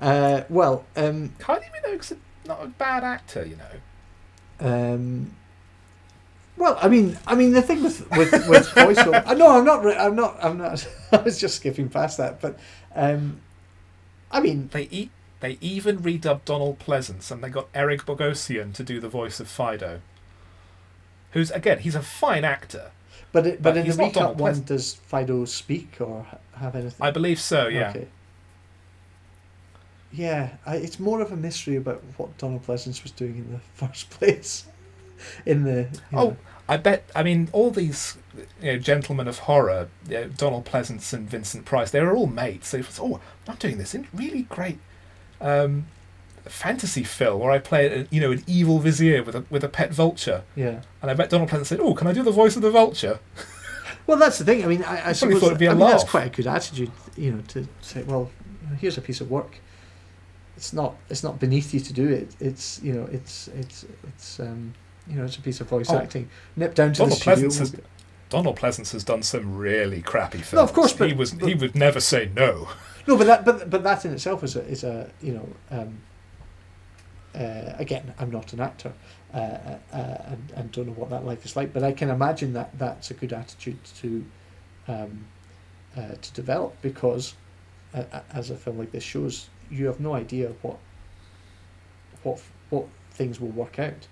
Uh, 0.00 0.42
well, 0.48 0.84
um, 0.96 1.34
Kylie 1.38 1.64
Minogue's 1.72 2.12
not 2.46 2.62
a 2.62 2.68
bad 2.68 3.04
actor, 3.04 3.44
you 3.44 3.56
know. 3.56 3.74
Um, 4.60 5.34
well, 6.56 6.78
I 6.80 6.88
mean, 6.88 7.18
I 7.26 7.34
mean, 7.34 7.52
the 7.52 7.62
thing 7.62 7.82
with 7.82 8.08
with, 8.10 8.32
with 8.48 8.66
voiceover. 8.74 9.26
uh, 9.26 9.34
no, 9.34 9.50
I'm 9.58 9.64
not. 9.64 9.86
I'm 9.96 10.16
not. 10.16 10.38
I'm 10.42 10.58
not. 10.58 10.86
I 11.12 11.18
was 11.18 11.38
just 11.38 11.56
skipping 11.56 11.88
past 11.88 12.18
that, 12.18 12.40
but 12.40 12.58
um, 12.94 13.40
I 14.30 14.40
mean, 14.40 14.68
They 14.72 14.88
eat. 14.90 15.10
They 15.40 15.56
even 15.60 15.98
redubbed 16.00 16.44
Donald 16.44 16.80
Pleasence, 16.80 17.30
and 17.30 17.44
they 17.44 17.48
got 17.48 17.68
Eric 17.72 18.04
Bogosian 18.04 18.74
to 18.74 18.82
do 18.82 18.98
the 18.98 19.08
voice 19.08 19.38
of 19.38 19.46
Phido. 19.46 20.00
Who's 21.30 21.52
again, 21.52 21.78
he's 21.78 21.94
a 21.94 22.02
fine 22.02 22.44
actor. 22.44 22.90
but 23.30 23.46
it, 23.46 23.62
but, 23.62 23.74
But 23.74 23.76
in 23.76 23.86
the 23.86 23.92
recap 23.92 24.34
one, 24.36 24.62
does 24.64 24.98
Phido 25.10 25.46
speak 25.46 25.98
or 26.00 26.26
have 26.56 26.74
anything? 26.74 26.98
I 27.00 27.12
believe 27.12 27.40
so. 27.40 27.68
Yeah. 27.68 27.90
Okay. 27.90 28.08
Yeah, 30.12 30.56
I, 30.64 30.76
it's 30.76 30.98
more 30.98 31.20
of 31.20 31.32
a 31.32 31.36
mystery 31.36 31.76
about 31.76 32.02
what 32.16 32.36
Donald 32.38 32.64
Pleasence 32.64 33.02
was 33.02 33.12
doing 33.12 33.36
in 33.36 33.52
the 33.52 33.58
first 33.74 34.10
place. 34.10 34.66
In 35.44 35.64
the 35.64 35.88
Oh, 36.12 36.16
know, 36.16 36.36
I 36.68 36.76
bet. 36.76 37.08
I 37.14 37.22
mean, 37.22 37.48
all 37.52 37.70
these 37.70 38.16
you 38.62 38.72
know, 38.72 38.78
gentlemen 38.78 39.26
of 39.26 39.40
horror, 39.40 39.88
you 40.08 40.14
know, 40.14 40.28
Donald 40.28 40.64
Pleasence 40.64 41.12
and 41.12 41.28
Vincent 41.28 41.64
Price, 41.64 41.90
they 41.90 42.00
were 42.00 42.14
all 42.14 42.28
mates. 42.28 42.70
They 42.70 42.78
was, 42.78 43.00
oh, 43.00 43.20
I'm 43.48 43.56
doing 43.56 43.78
this 43.78 43.94
in 43.94 44.06
really 44.14 44.42
great 44.42 44.78
um, 45.40 45.86
fantasy 46.44 47.02
film 47.02 47.40
where 47.40 47.50
I 47.50 47.58
play 47.58 47.86
a, 47.86 48.06
you 48.10 48.20
know 48.20 48.30
an 48.30 48.44
evil 48.46 48.78
vizier 48.78 49.22
with 49.22 49.34
a 49.34 49.44
with 49.50 49.64
a 49.64 49.68
pet 49.68 49.92
vulture, 49.92 50.44
yeah. 50.54 50.82
and 51.02 51.10
I 51.10 51.14
bet 51.14 51.30
Donald 51.30 51.50
Pleasence 51.50 51.66
said, 51.66 51.80
"Oh, 51.80 51.94
can 51.94 52.06
I 52.06 52.12
do 52.12 52.22
the 52.22 52.30
voice 52.30 52.56
of 52.56 52.62
the 52.62 52.70
vulture?" 52.70 53.18
Well, 54.08 54.16
that's 54.16 54.38
the 54.38 54.44
thing. 54.46 54.64
I 54.64 54.68
mean, 54.68 54.82
I, 54.84 55.10
I 55.10 55.12
suppose 55.12 55.38
thought 55.38 55.48
it'd 55.48 55.58
be 55.58 55.66
a 55.66 55.72
I 55.72 55.74
mean, 55.74 55.86
that's 55.86 56.02
quite 56.02 56.26
a 56.26 56.30
good 56.30 56.46
attitude, 56.46 56.90
you 57.14 57.30
know, 57.30 57.42
to 57.48 57.68
say, 57.82 58.02
well, 58.04 58.30
here's 58.78 58.96
a 58.96 59.02
piece 59.02 59.20
of 59.20 59.30
work. 59.30 59.60
It's 60.58 60.72
not 60.72 60.96
it's 61.08 61.22
not 61.22 61.38
beneath 61.38 61.72
you 61.72 61.78
to 61.78 61.92
do 61.92 62.08
it. 62.08 62.34
It's 62.40 62.80
you 62.82 62.92
know 62.92 63.08
it's 63.12 63.46
it's 63.60 63.86
it's 64.08 64.40
um 64.40 64.74
you 65.06 65.14
know 65.14 65.24
it's 65.24 65.36
a 65.36 65.40
piece 65.40 65.60
of 65.60 65.68
voice 65.68 65.88
Oh. 65.88 65.98
acting. 65.98 66.28
Nip 66.56 66.74
down 66.74 66.92
to 66.94 66.98
Donald 66.98 67.12
the 67.16 67.20
studio. 67.20 67.48
Pleasence 67.48 67.58
has 67.60 67.76
Donald 68.28 68.58
Pleasence 68.58 68.90
has 68.92 69.04
done 69.04 69.22
some 69.22 69.56
really 69.56 70.02
crappy 70.02 70.38
films. 70.38 70.54
No, 70.54 70.62
of 70.64 70.72
course, 70.72 70.92
but- 70.92 71.06
he 71.10 71.14
was 71.14 71.30
but- 71.32 71.48
he 71.48 71.54
would 71.54 71.76
never 71.76 72.00
say 72.00 72.28
no. 72.34 72.68
No, 73.06 73.16
but 73.16 73.28
that 73.28 73.44
but 73.44 73.70
but 73.70 73.84
that 73.84 74.04
in 74.04 74.12
itself 74.12 74.42
is 74.42 74.56
a 74.56 74.64
is 74.66 74.82
a 74.82 75.08
you 75.22 75.32
know 75.34 75.48
um, 75.70 76.00
uh, 77.36 77.72
again 77.78 78.12
I'm 78.18 78.30
not 78.32 78.52
an 78.52 78.58
actor 78.60 78.92
uh, 79.32 79.36
uh, 79.38 79.78
and, 79.92 80.52
and 80.56 80.72
don't 80.72 80.86
know 80.88 80.92
what 80.94 81.10
that 81.10 81.24
life 81.24 81.44
is 81.44 81.54
like, 81.54 81.72
but 81.72 81.84
I 81.84 81.92
can 81.92 82.10
imagine 82.10 82.52
that 82.54 82.76
that's 82.78 83.12
a 83.12 83.14
good 83.14 83.32
attitude 83.32 83.78
to 84.00 84.24
um, 84.88 85.24
uh, 85.96 86.14
to 86.20 86.32
develop 86.32 86.74
because 86.82 87.34
uh, 87.94 88.02
uh, 88.12 88.20
as 88.32 88.50
a 88.50 88.56
film 88.56 88.76
like 88.78 88.90
this 88.90 89.04
shows, 89.04 89.48
you 89.70 89.86
have 89.86 90.00
no 90.00 90.14
idea 90.14 90.52
what 90.62 90.78
what 92.22 92.40
what 92.70 92.86
things 93.12 93.40
will 93.40 93.48
work 93.50 93.78
out 93.78 94.06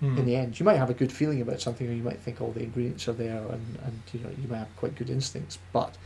Hmm. 0.00 0.18
in 0.18 0.24
the 0.26 0.34
end. 0.34 0.58
You 0.58 0.64
might 0.66 0.78
have 0.78 0.90
a 0.90 0.94
good 0.94 1.12
feeling 1.12 1.40
about 1.40 1.60
something, 1.60 1.88
or 1.88 1.92
you 1.92 2.02
might 2.02 2.18
think 2.18 2.40
all 2.40 2.50
the 2.50 2.62
ingredients 2.64 3.06
are 3.06 3.12
there, 3.12 3.38
and, 3.38 3.78
and 3.84 4.02
you 4.12 4.18
know 4.20 4.30
you 4.30 4.48
might 4.48 4.58
have 4.58 4.76
quite 4.76 4.96
good 4.96 5.08
instincts. 5.10 5.58
But 5.72 5.96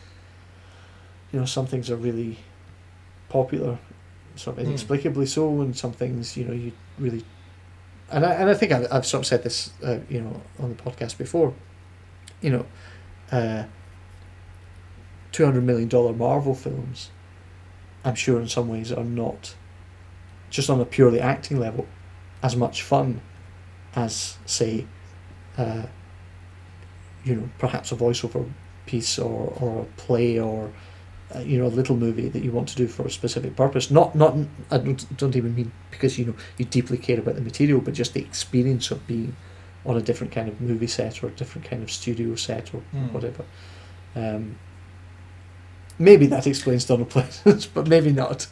you 1.33 1.39
know 1.41 1.47
some 1.47 1.67
things 1.67 1.91
are 1.91 1.97
really 1.97 2.39
popular, 3.31 3.79
sort 4.35 4.57
of 4.59 4.65
Hmm. 4.65 4.69
inexplicably 4.71 5.25
so, 5.27 5.61
and 5.63 5.75
some 5.77 5.93
things 5.93 6.37
you 6.37 6.45
know 6.45 6.53
you 6.53 6.73
really. 6.99 7.25
And 8.11 8.25
I 8.27 8.35
and 8.35 8.51
I 8.51 8.55
think 8.55 8.71
I've, 8.73 8.87
I've 8.93 9.07
sort 9.07 9.23
of 9.23 9.27
said 9.27 9.43
this, 9.43 9.71
uh, 9.83 9.99
you 10.11 10.21
know, 10.21 10.43
on 10.61 10.69
the 10.77 10.83
podcast 10.83 11.17
before. 11.17 11.55
You 12.43 12.51
know, 12.51 12.67
uh, 13.33 13.65
two 15.33 15.45
hundred 15.47 15.65
million 15.65 15.89
dollar 15.89 16.13
Marvel 16.13 16.55
films. 16.55 17.11
I'm 18.07 18.15
sure 18.15 18.41
in 18.41 18.49
some 18.49 18.69
ways 18.69 18.91
are 18.93 19.05
not, 19.05 19.55
just 20.49 20.71
on 20.71 20.81
a 20.81 20.85
purely 20.87 21.21
acting 21.21 21.61
level, 21.61 21.87
as 22.43 22.57
much 22.57 22.83
fun 22.83 23.21
as 23.95 24.39
say 24.47 24.87
uh, 25.59 25.83
you 27.25 27.35
know 27.35 27.49
perhaps 27.59 27.93
a 27.93 27.97
voiceover 27.97 28.49
piece 28.87 29.19
or, 29.19 29.53
or 29.61 29.83
a 29.83 29.85
play 30.01 30.39
or 30.39 30.71
uh, 31.35 31.41
you 31.41 31.59
know 31.59 31.67
a 31.67 31.75
little 31.81 31.97
movie 31.97 32.29
that 32.29 32.43
you 32.45 32.53
want 32.53 32.69
to 32.69 32.77
do 32.77 32.87
for 32.87 33.05
a 33.07 33.11
specific 33.11 33.57
purpose 33.57 33.91
not 33.91 34.15
not 34.15 34.37
I 34.71 34.79
don't, 34.79 35.17
don't 35.17 35.35
even 35.35 35.55
mean 35.57 35.73
because 35.91 36.19
you 36.19 36.27
know 36.27 36.35
you 36.59 36.65
deeply 36.67 36.99
care 36.99 37.19
about 37.19 37.35
the 37.35 37.41
material 37.41 37.81
but 37.81 37.95
just 37.95 38.15
the 38.15 38.21
experience 38.21 38.91
of 38.91 39.05
being 39.07 39.35
on 39.85 39.97
a 39.97 40.01
different 40.03 40.33
kind 40.33 40.49
of 40.49 40.61
movie 40.61 40.87
set 40.87 41.23
or 41.25 41.29
a 41.29 41.31
different 41.31 41.69
kind 41.69 41.83
of 41.83 41.91
studio 41.91 42.35
set 42.37 42.73
or 42.75 42.81
Hmm. 42.93 43.13
whatever 43.13 43.45
um, 44.15 44.57
maybe 45.99 46.27
that 46.27 46.47
explains 46.47 46.85
Donald 46.85 47.11
Pleasence 47.11 47.69
but 47.75 47.87
maybe 47.87 48.13
not 48.13 48.47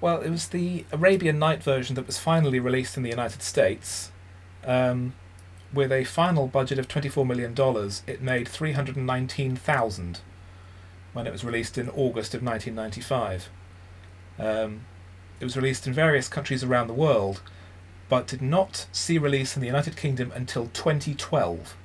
Well, 0.00 0.20
it 0.20 0.30
was 0.30 0.48
the 0.48 0.84
Arabian 0.90 1.38
Knight 1.38 1.62
version 1.62 1.94
that 1.94 2.08
was 2.08 2.18
finally 2.18 2.58
released 2.58 2.96
in 2.96 3.04
the 3.04 3.10
United 3.10 3.40
States. 3.40 4.10
Um, 4.64 5.14
with 5.72 5.92
a 5.92 6.02
final 6.04 6.48
budget 6.48 6.78
of 6.78 6.88
$24 6.88 7.24
million, 7.24 7.54
it 8.06 8.20
made 8.20 8.48
319000 8.48 10.20
when 11.12 11.26
it 11.26 11.32
was 11.32 11.44
released 11.44 11.78
in 11.78 11.88
August 11.90 12.34
of 12.34 12.42
1995. 12.42 13.48
Um, 14.40 14.80
it 15.38 15.44
was 15.44 15.56
released 15.56 15.86
in 15.86 15.92
various 15.92 16.28
countries 16.28 16.64
around 16.64 16.88
the 16.88 16.94
world, 16.94 17.40
but 18.08 18.26
did 18.26 18.42
not 18.42 18.86
see 18.92 19.18
release 19.18 19.56
in 19.56 19.60
the 19.60 19.68
United 19.68 19.96
Kingdom 19.96 20.32
until 20.34 20.66
2012. 20.66 21.76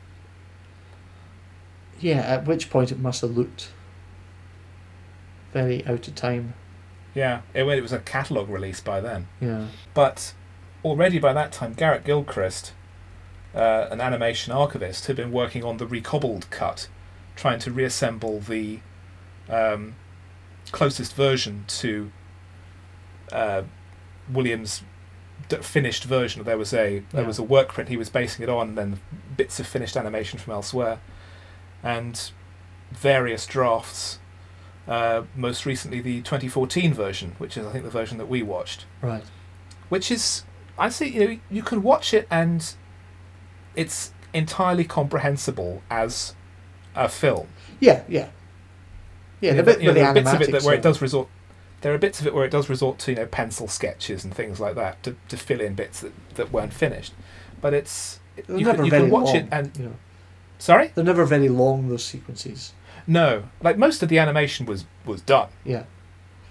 yeah 2.00 2.20
at 2.20 2.46
which 2.46 2.70
point 2.70 2.92
it 2.92 3.00
must 3.00 3.22
have 3.22 3.38
looked 3.38 3.72
very 5.54 5.86
out 5.86 6.08
of 6.08 6.16
time 6.16 6.54
Yeah, 7.14 7.42
it, 7.54 7.64
it 7.68 7.82
was 7.82 7.92
a 7.94 8.00
catalogue 8.00 8.50
release 8.50 8.80
by 8.82 9.02
then. 9.02 9.28
yeah 9.40 9.68
But 9.94 10.34
already 10.84 11.20
by 11.20 11.34
that 11.34 11.52
time, 11.52 11.74
Garrett 11.74 12.04
Gilchrist, 12.06 12.74
uh, 13.56 13.88
an 13.92 14.00
animation 14.02 14.54
archivist, 14.54 15.08
had 15.08 15.16
been 15.16 15.32
working 15.32 15.64
on 15.64 15.78
the 15.78 15.88
recobbled 15.88 16.50
cut, 16.52 16.88
trying 17.36 17.60
to 17.60 17.72
reassemble 17.72 18.40
the 18.40 18.80
um, 19.50 19.96
closest 20.72 21.16
version 21.16 21.66
to 21.68 22.12
uh, 23.32 23.64
Williams' 24.32 24.84
d- 25.50 25.58
finished 25.58 26.04
version. 26.04 26.44
There 26.44 26.58
was 26.58 26.74
a 26.74 27.00
there 27.12 27.22
Yeah. 27.22 27.28
was 27.28 27.40
a 27.40 27.44
work 27.44 27.70
print 27.74 27.90
he 27.90 27.98
was 27.98 28.10
basing 28.10 28.44
it 28.44 28.50
on, 28.50 28.70
and 28.70 28.78
then 28.78 29.00
bits 29.36 29.60
of 29.60 29.68
finished 29.68 29.98
animation 29.98 30.38
from 30.40 30.54
elsewhere, 30.54 31.00
and 31.84 32.32
various 32.92 33.46
drafts. 33.46 34.20
Uh, 34.88 35.24
most 35.36 35.66
recently, 35.66 36.00
the 36.00 36.22
2014 36.22 36.94
version, 36.94 37.36
which 37.40 37.58
is 37.58 37.66
I 37.66 37.72
think 37.72 37.84
the 37.84 37.90
version 37.90 38.18
that 38.20 38.30
we 38.30 38.42
watched 38.42 38.86
right 39.02 39.24
which 39.90 40.12
is 40.12 40.44
I 40.78 40.90
see 40.90 41.08
you 41.08 41.28
know 41.28 41.40
you 41.50 41.64
can 41.64 41.82
watch 41.82 42.14
it 42.14 42.28
and 42.30 42.74
it's 43.76 44.12
entirely 44.34 44.84
comprehensible 44.84 45.82
as 45.90 46.36
a 46.96 47.08
film. 47.08 47.48
Yeah, 47.80 48.04
yeah, 48.08 48.30
yeah. 49.40 49.52
The 49.54 49.58
You 49.58 49.62
know, 49.62 49.64
bit 49.64 49.82
you 49.82 49.88
know, 49.88 49.94
there 49.94 50.08
are 50.08 50.14
bits 50.14 50.34
of 50.34 50.42
it 50.42 50.52
that 50.52 50.64
where 50.64 50.76
it 50.76 50.82
does 50.82 51.02
resort. 51.02 51.28
There 51.82 51.94
are 51.94 51.98
bits 52.00 52.20
of 52.20 52.26
it 52.26 52.34
where 52.34 52.44
it 52.44 52.50
does 52.50 52.70
resort 52.70 52.98
to 53.00 53.12
you 53.12 53.18
know 53.18 53.28
pencil 53.28 53.68
sketches 53.68 54.24
and 54.24 54.34
things 54.34 54.60
like 54.60 54.76
that 54.76 55.02
to, 55.04 55.16
to 55.30 55.38
fill 55.38 55.62
in 55.62 55.76
bits 55.76 56.02
that, 56.02 56.12
that 56.36 56.52
weren't 56.52 56.74
finished, 56.74 57.14
but 57.62 57.74
it's 57.74 58.20
They're 58.36 58.58
you 58.58 58.66
can, 58.66 58.86
you 58.86 58.92
can 58.92 59.10
watch 59.10 59.28
long, 59.28 59.36
it 59.36 59.48
and 59.52 59.78
you 59.78 59.86
know, 59.86 59.96
sorry 60.58 60.92
they're 60.96 61.04
never 61.04 61.26
very 61.26 61.50
long. 61.50 61.90
Those 61.90 62.04
sequences. 62.04 62.74
No 63.08 63.44
like 63.62 63.78
most 63.78 64.04
of 64.04 64.10
the 64.10 64.20
animation 64.20 64.66
was 64.66 64.86
was 65.06 65.22
done 65.22 65.50
Yeah. 65.64 65.84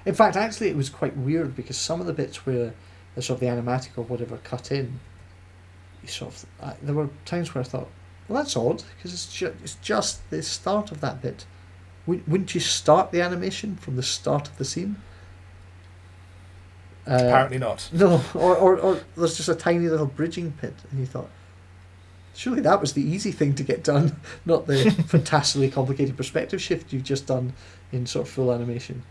In 0.04 0.14
fact, 0.14 0.36
actually, 0.36 0.68
it 0.68 0.76
was 0.76 0.88
quite 0.88 1.16
weird 1.16 1.56
because 1.56 1.76
some 1.76 2.00
of 2.00 2.06
the 2.06 2.12
bits 2.12 2.46
where 2.46 2.72
the 3.16 3.22
sort 3.22 3.36
of 3.36 3.40
the 3.40 3.46
animatic 3.46 3.88
or 3.98 4.02
whatever 4.04 4.36
cut 4.36 4.70
in, 4.70 5.00
you 6.00 6.06
sort 6.08 6.32
of 6.32 6.46
I, 6.62 6.74
there 6.80 6.94
were 6.94 7.08
times 7.24 7.52
where 7.52 7.64
I 7.64 7.66
thought, 7.66 7.88
well, 8.28 8.40
that's 8.40 8.56
odd 8.56 8.84
because 8.96 9.12
it's 9.12 9.26
ju- 9.34 9.56
it's 9.64 9.74
just 9.82 10.30
the 10.30 10.44
start 10.44 10.92
of 10.92 11.00
that 11.00 11.20
bit. 11.20 11.44
Wou- 12.06 12.22
Wouldn't 12.28 12.54
you 12.54 12.60
start 12.60 13.10
the 13.10 13.20
animation 13.20 13.74
from 13.74 13.96
the 13.96 14.02
start 14.04 14.46
of 14.48 14.56
the 14.58 14.64
scene? 14.64 14.94
Uh, 17.08 17.14
apparently 17.14 17.58
not 17.58 17.88
No, 17.92 18.20
or, 18.34 18.56
or, 18.56 18.78
or 18.78 19.00
there's 19.16 19.36
just 19.36 19.48
a 19.48 19.54
tiny 19.56 19.88
little 19.88 20.06
bridging 20.06 20.52
pit, 20.52 20.74
and 20.90 21.00
you 21.00 21.06
thought, 21.06 21.30
surely 22.36 22.60
that 22.60 22.80
was 22.80 22.92
the 22.92 23.02
easy 23.02 23.32
thing 23.32 23.54
to 23.54 23.62
get 23.62 23.82
done, 23.82 24.16
not 24.46 24.66
the 24.66 24.90
fantastically 25.08 25.70
complicated 25.70 26.16
perspective 26.16 26.60
shift 26.60 26.92
you've 26.92 27.02
just 27.02 27.26
done 27.26 27.54
in 27.92 28.06
sort 28.06 28.26
of 28.26 28.32
full 28.32 28.52
animation. 28.52 29.02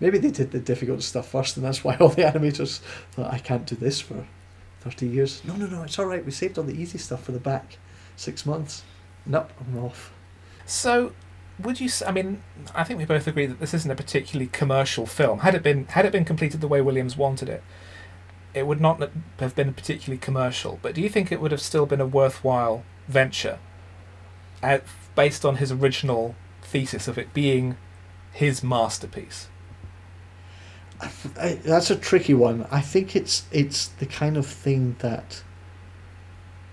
Maybe 0.00 0.18
they 0.18 0.30
did 0.30 0.50
the 0.50 0.58
difficult 0.58 1.02
stuff 1.02 1.28
first, 1.28 1.56
and 1.56 1.64
that's 1.64 1.84
why 1.84 1.96
all 1.96 2.08
the 2.08 2.22
animators 2.22 2.80
thought, 3.12 3.32
I 3.32 3.38
can't 3.38 3.66
do 3.66 3.76
this 3.76 4.00
for 4.00 4.26
30 4.80 5.06
years. 5.06 5.42
No, 5.44 5.54
no, 5.54 5.66
no, 5.66 5.84
it's 5.84 5.98
all 5.98 6.06
right. 6.06 6.24
We 6.24 6.32
saved 6.32 6.58
all 6.58 6.64
the 6.64 6.80
easy 6.80 6.98
stuff 6.98 7.22
for 7.22 7.32
the 7.32 7.38
back 7.38 7.78
six 8.16 8.44
months. 8.44 8.82
Nope, 9.24 9.52
I'm 9.60 9.78
off. 9.78 10.12
So, 10.66 11.12
would 11.60 11.80
you? 11.80 11.88
I 12.04 12.10
mean, 12.10 12.42
I 12.74 12.82
think 12.82 12.98
we 12.98 13.04
both 13.04 13.28
agree 13.28 13.46
that 13.46 13.60
this 13.60 13.74
isn't 13.74 13.90
a 13.90 13.94
particularly 13.94 14.48
commercial 14.48 15.06
film. 15.06 15.40
Had 15.40 15.54
it 15.54 15.62
been, 15.62 15.86
had 15.86 16.04
it 16.04 16.10
been 16.10 16.24
completed 16.24 16.60
the 16.60 16.68
way 16.68 16.80
Williams 16.80 17.16
wanted 17.16 17.48
it, 17.48 17.62
it 18.54 18.66
would 18.66 18.80
not 18.80 19.10
have 19.38 19.54
been 19.54 19.72
particularly 19.72 20.18
commercial. 20.18 20.78
But 20.82 20.94
do 20.94 21.00
you 21.00 21.08
think 21.08 21.30
it 21.32 21.40
would 21.40 21.52
have 21.52 21.60
still 21.60 21.86
been 21.86 22.00
a 22.00 22.06
worthwhile 22.06 22.84
venture, 23.08 23.58
based 25.14 25.44
on 25.44 25.56
his 25.56 25.72
original 25.72 26.34
thesis 26.62 27.08
of 27.08 27.18
it 27.18 27.34
being 27.34 27.76
his 28.32 28.62
masterpiece? 28.62 29.48
I, 31.00 31.54
that's 31.64 31.90
a 31.90 31.96
tricky 31.96 32.34
one. 32.34 32.66
I 32.70 32.80
think 32.80 33.16
it's 33.16 33.44
it's 33.50 33.88
the 33.88 34.06
kind 34.06 34.36
of 34.36 34.46
thing 34.46 34.96
that 35.00 35.42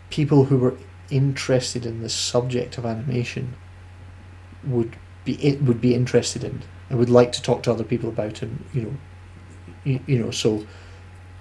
people 0.10 0.46
who 0.46 0.58
were 0.58 0.78
interested 1.10 1.86
in 1.86 2.02
the 2.02 2.10
subject 2.10 2.78
of 2.78 2.86
animation 2.86 3.56
would 4.64 4.96
be 5.26 5.58
would 5.62 5.82
be 5.82 5.96
interested 5.96 6.44
in 6.44 6.62
and 6.90 7.00
would 7.00 7.10
like 7.10 7.32
to 7.32 7.42
talk 7.42 7.64
to 7.64 7.72
other 7.72 7.84
people 7.84 8.10
about 8.10 8.42
and 8.42 8.64
you 8.74 8.82
know 8.82 8.94
you, 9.84 10.00
you 10.06 10.20
know 10.20 10.32
so 10.32 10.66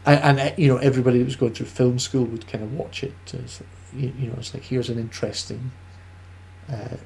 and, 0.09 0.39
and 0.39 0.52
uh, 0.52 0.55
you 0.56 0.68
know 0.68 0.78
everybody 0.78 1.18
that 1.18 1.24
was 1.24 1.36
going 1.36 1.55
through 1.55 1.66
film 1.66 1.98
school 1.98 2.24
would 2.24 2.47
kind 2.47 2.64
of 2.64 2.72
watch 2.74 3.02
it 3.02 3.14
as, 3.35 3.62
you, 3.94 4.12
know 4.28 4.35
it's 4.39 4.55
like 4.55 4.64
here's 4.64 4.89
an 4.89 4.98
interesting 4.98 5.70
uh, 6.70 6.97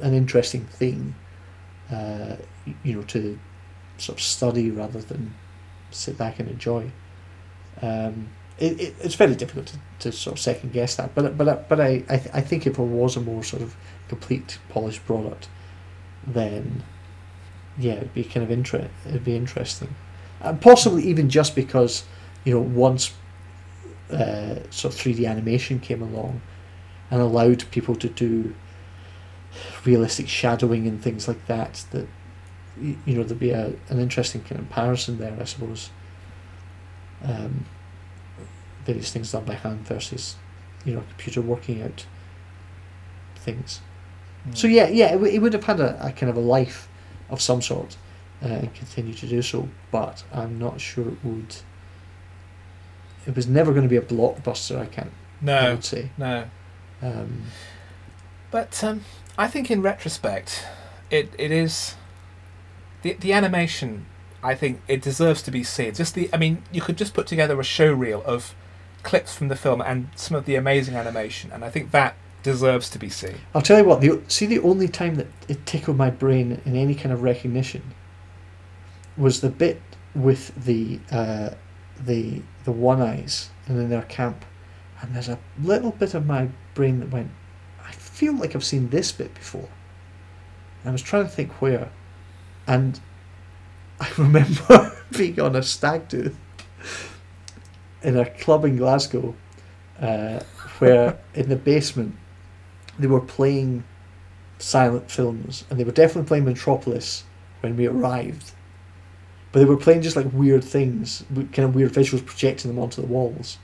an 0.00 0.14
interesting 0.14 0.64
thing 0.64 1.14
uh, 1.90 2.36
you 2.82 2.94
know 2.94 3.02
to 3.02 3.38
sort 3.98 4.18
of 4.18 4.22
study 4.24 4.70
rather 4.70 5.00
than 5.00 5.34
sit 5.90 6.18
back 6.18 6.38
and 6.38 6.48
enjoy. 6.48 6.90
Um, 7.82 8.28
it, 8.58 8.80
it, 8.80 8.94
it's 9.00 9.14
very 9.14 9.34
difficult 9.34 9.66
to, 9.66 9.78
to 10.00 10.12
sort 10.12 10.36
of 10.36 10.40
second 10.40 10.72
guess 10.72 10.96
that, 10.96 11.14
but 11.14 11.36
but 11.36 11.68
but 11.68 11.80
I 11.80 12.04
I, 12.08 12.16
th- 12.16 12.30
I 12.32 12.40
think 12.40 12.66
if 12.66 12.78
it 12.78 12.82
was 12.82 13.16
a 13.16 13.20
more 13.20 13.42
sort 13.42 13.62
of 13.62 13.76
complete 14.08 14.58
polished 14.70 15.04
product, 15.06 15.48
then 16.26 16.82
yeah, 17.78 17.94
it'd 17.94 18.14
be 18.14 18.24
kind 18.24 18.44
of 18.44 18.50
inter- 18.50 18.88
it'd 19.06 19.24
be 19.24 19.36
interesting, 19.36 19.94
and 20.40 20.60
possibly 20.60 21.02
even 21.04 21.28
just 21.28 21.54
because 21.54 22.04
you 22.44 22.54
know 22.54 22.60
once 22.60 23.14
uh, 24.10 24.56
sort 24.70 24.94
of 24.94 25.00
three 25.00 25.12
D 25.14 25.26
animation 25.26 25.80
came 25.80 26.02
along, 26.02 26.40
and 27.10 27.20
allowed 27.20 27.64
people 27.70 27.94
to 27.96 28.08
do 28.08 28.54
realistic 29.84 30.28
shadowing 30.28 30.86
and 30.86 31.00
things 31.02 31.26
like 31.28 31.46
that 31.46 31.84
that 31.90 32.06
you 32.80 32.96
know 33.06 33.22
there'd 33.22 33.38
be 33.38 33.50
a, 33.50 33.72
an 33.88 33.98
interesting 33.98 34.42
kind 34.42 34.60
of 34.60 34.66
comparison 34.68 35.18
there 35.18 35.36
I 35.40 35.44
suppose. 35.44 35.90
Um, 37.24 37.64
various 38.84 39.10
things 39.10 39.32
done 39.32 39.44
by 39.44 39.54
hand 39.54 39.80
versus 39.80 40.36
you 40.84 40.94
know 40.94 41.02
computer 41.08 41.40
working 41.40 41.82
out 41.82 42.06
things. 43.36 43.80
So 44.54 44.68
yeah 44.68 44.86
yeah 44.88 45.08
it, 45.08 45.12
w- 45.12 45.34
it 45.34 45.38
would 45.40 45.54
have 45.54 45.64
had 45.64 45.80
a, 45.80 46.06
a 46.06 46.12
kind 46.12 46.30
of 46.30 46.36
a 46.36 46.40
life 46.40 46.88
of 47.30 47.40
some 47.40 47.60
sort 47.62 47.96
uh, 48.42 48.46
and 48.46 48.74
continue 48.74 49.14
to 49.14 49.26
do 49.26 49.42
so 49.42 49.68
but 49.90 50.24
I'm 50.32 50.58
not 50.58 50.80
sure 50.80 51.08
it 51.08 51.24
would 51.24 51.56
it 53.26 53.34
was 53.34 53.46
never 53.46 53.72
going 53.72 53.82
to 53.82 53.88
be 53.88 53.96
a 53.96 54.02
blockbuster 54.02 54.78
I 54.78 54.86
can't 54.86 55.10
I 55.42 55.44
No, 55.44 55.70
would 55.74 55.84
say 55.84 56.10
no. 56.16 56.44
um, 57.02 57.42
But 58.50 58.82
um, 58.84 59.02
I 59.36 59.48
think 59.48 59.70
in 59.70 59.82
retrospect, 59.82 60.64
it 61.10 61.32
it 61.38 61.50
is 61.50 61.94
the 63.02 63.14
the 63.14 63.32
animation. 63.32 64.06
I 64.42 64.54
think 64.54 64.80
it 64.86 65.02
deserves 65.02 65.42
to 65.42 65.50
be 65.50 65.64
seen. 65.64 65.92
Just 65.94 66.14
the, 66.14 66.30
I 66.32 66.36
mean, 66.36 66.62
you 66.70 66.80
could 66.80 66.96
just 66.96 67.14
put 67.14 67.26
together 67.26 67.58
a 67.58 67.64
show 67.64 67.92
reel 67.92 68.22
of 68.24 68.54
clips 69.02 69.34
from 69.34 69.48
the 69.48 69.56
film 69.56 69.80
and 69.80 70.08
some 70.14 70.36
of 70.36 70.44
the 70.46 70.54
amazing 70.54 70.94
animation, 70.94 71.50
and 71.52 71.64
I 71.64 71.70
think 71.70 71.90
that 71.90 72.14
deserves 72.44 72.88
to 72.90 72.98
be 72.98 73.08
seen. 73.10 73.38
I'll 73.54 73.62
tell 73.62 73.78
you 73.78 73.84
what. 73.84 74.00
The 74.00 74.22
see 74.28 74.46
the 74.46 74.60
only 74.60 74.88
time 74.88 75.16
that 75.16 75.26
it 75.48 75.66
tickled 75.66 75.96
my 75.98 76.10
brain 76.10 76.60
in 76.64 76.76
any 76.76 76.94
kind 76.94 77.12
of 77.12 77.22
recognition 77.22 77.82
was 79.16 79.40
the 79.40 79.48
bit 79.48 79.80
with 80.14 80.54
the 80.64 80.98
uh, 81.10 81.50
the 82.04 82.42
the 82.64 82.72
one 82.72 83.00
eyes 83.00 83.50
and 83.66 83.78
in 83.78 83.88
their 83.88 84.02
camp, 84.02 84.44
and 85.00 85.14
there's 85.14 85.28
a 85.28 85.38
little 85.62 85.90
bit 85.90 86.14
of 86.14 86.26
my 86.26 86.48
brain 86.74 87.00
that 87.00 87.10
went, 87.10 87.30
I 87.84 87.92
feel 87.92 88.34
like 88.34 88.54
I've 88.54 88.64
seen 88.64 88.90
this 88.90 89.12
bit 89.12 89.34
before. 89.34 89.68
And 90.82 90.90
I 90.90 90.92
was 90.92 91.02
trying 91.02 91.24
to 91.24 91.30
think 91.30 91.60
where, 91.60 91.90
and 92.66 93.00
I 94.00 94.08
remember 94.18 94.92
being 95.16 95.40
on 95.40 95.56
a 95.56 95.62
stag 95.62 96.08
do 96.08 96.34
in 98.02 98.16
a 98.16 98.28
club 98.30 98.64
in 98.64 98.76
Glasgow, 98.76 99.34
uh, 100.00 100.40
where 100.78 101.18
in 101.34 101.48
the 101.48 101.56
basement 101.56 102.14
they 102.98 103.06
were 103.06 103.20
playing 103.20 103.84
silent 104.58 105.10
films, 105.10 105.64
and 105.68 105.78
they 105.78 105.84
were 105.84 105.92
definitely 105.92 106.28
playing 106.28 106.44
Metropolis 106.44 107.24
when 107.60 107.76
we 107.76 107.86
arrived. 107.86 108.52
But 109.56 109.60
they 109.60 109.68
were 109.70 109.78
playing 109.78 110.02
just 110.02 110.16
like 110.16 110.30
weird 110.34 110.62
things, 110.62 111.24
kind 111.34 111.60
of 111.60 111.74
weird 111.74 111.90
visuals, 111.90 112.22
projecting 112.26 112.70
them 112.70 112.78
onto 112.78 113.00
the 113.00 113.06
walls. 113.06 113.56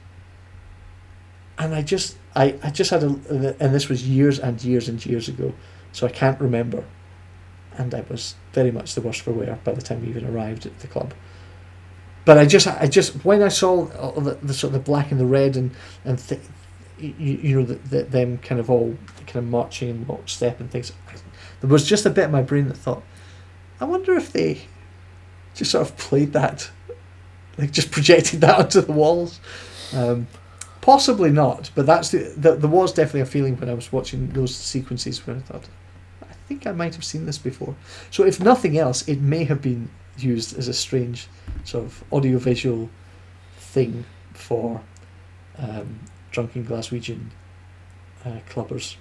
And 1.59 1.75
I 1.75 1.83
just, 1.83 2.17
I, 2.35 2.59
I 2.63 2.71
just 2.71 2.91
had 2.91 3.03
a, 3.03 3.55
and 3.61 3.75
this 3.75 3.91
was 3.91 4.09
years 4.09 4.39
and 4.39 4.65
years 4.65 4.89
and 4.89 5.05
years 5.05 5.29
ago, 5.29 5.53
so 5.93 6.07
I 6.07 6.11
can't 6.11 6.41
remember. 6.41 6.87
And 7.77 7.95
I 7.95 8.07
was 8.09 8.37
very 8.55 8.71
much 8.71 8.95
the 8.95 9.03
worse 9.03 9.19
for 9.19 9.33
wear 9.33 9.59
by 9.65 9.73
the 9.73 9.83
time 9.83 10.01
we 10.01 10.09
even 10.09 10.25
arrived 10.25 10.65
at 10.65 10.79
the 10.79 10.87
club. 10.87 11.13
But 12.25 12.39
I 12.39 12.47
just, 12.47 12.67
I 12.67 12.87
just, 12.87 13.23
when 13.23 13.43
I 13.43 13.49
saw 13.49 13.91
all 13.91 14.19
the, 14.19 14.37
the 14.37 14.55
sort 14.55 14.73
of 14.73 14.83
the 14.83 14.91
black 14.91 15.11
and 15.11 15.21
the 15.21 15.27
red 15.27 15.59
and 15.59 15.73
and 16.07 16.19
th- 16.19 16.41
you, 16.99 17.13
you 17.19 17.61
know 17.61 17.67
the, 17.67 17.75
the, 17.75 18.05
them 18.05 18.39
kind 18.39 18.63
of 18.63 18.71
all 18.71 18.97
kind 19.27 19.45
of 19.45 19.45
marching 19.45 19.91
in 19.91 20.07
lockstep 20.07 20.59
and 20.59 20.71
things. 20.71 20.91
There 21.61 21.69
was 21.69 21.87
just 21.87 22.07
a 22.07 22.11
bit 22.11 22.25
in 22.25 22.31
my 22.31 22.41
brain 22.41 22.69
that 22.69 22.79
thought, 22.79 23.03
I 23.79 23.85
wonder 23.85 24.15
if 24.15 24.33
they 24.33 24.63
just 25.55 25.71
sort 25.71 25.89
of 25.89 25.97
played 25.97 26.33
that, 26.33 26.71
like 27.59 27.73
just 27.73 27.91
projected 27.91 28.41
that 28.41 28.59
onto 28.59 28.81
the 28.81 28.93
walls. 28.93 29.41
Um, 29.95 30.27
possibly 30.81 31.31
not, 31.31 31.71
but 31.75 31.87
that's 31.87 32.11
the, 32.11 32.33
the 32.37 32.55
there 32.57 32.71
was 32.71 32.93
definitely 32.93 33.21
a 33.21 33.27
feeling 33.27 33.57
when 33.59 33.69
I 33.69 33.75
was 33.75 33.93
watching 33.93 34.31
those 34.31 34.55
sequences 34.55 35.27
when 35.27 35.39
I 35.39 35.41
thought, 35.41 35.69
I 36.23 36.33
think 36.49 36.67
I 36.67 36.73
might 36.73 36.95
have 36.95 37.05
seen 37.05 37.27
this 37.27 37.39
before. 37.39 37.77
So 38.11 38.25
if 38.25 38.41
nothing 38.41 38.79
else, 38.79 39.07
it 39.09 39.21
may 39.21 39.45
have 39.45 39.63
been 39.63 39.91
used 40.19 40.59
as 40.59 40.69
a 40.69 40.75
strange 40.75 41.29
sort 41.65 41.85
of 41.85 42.05
audiovisual 42.13 42.91
thing 43.57 44.05
for 44.33 44.83
um, 45.59 46.01
drunken 46.31 46.65
Glaswegian 46.65 47.27
uh, 48.25 48.41
clubbers. 48.49 48.97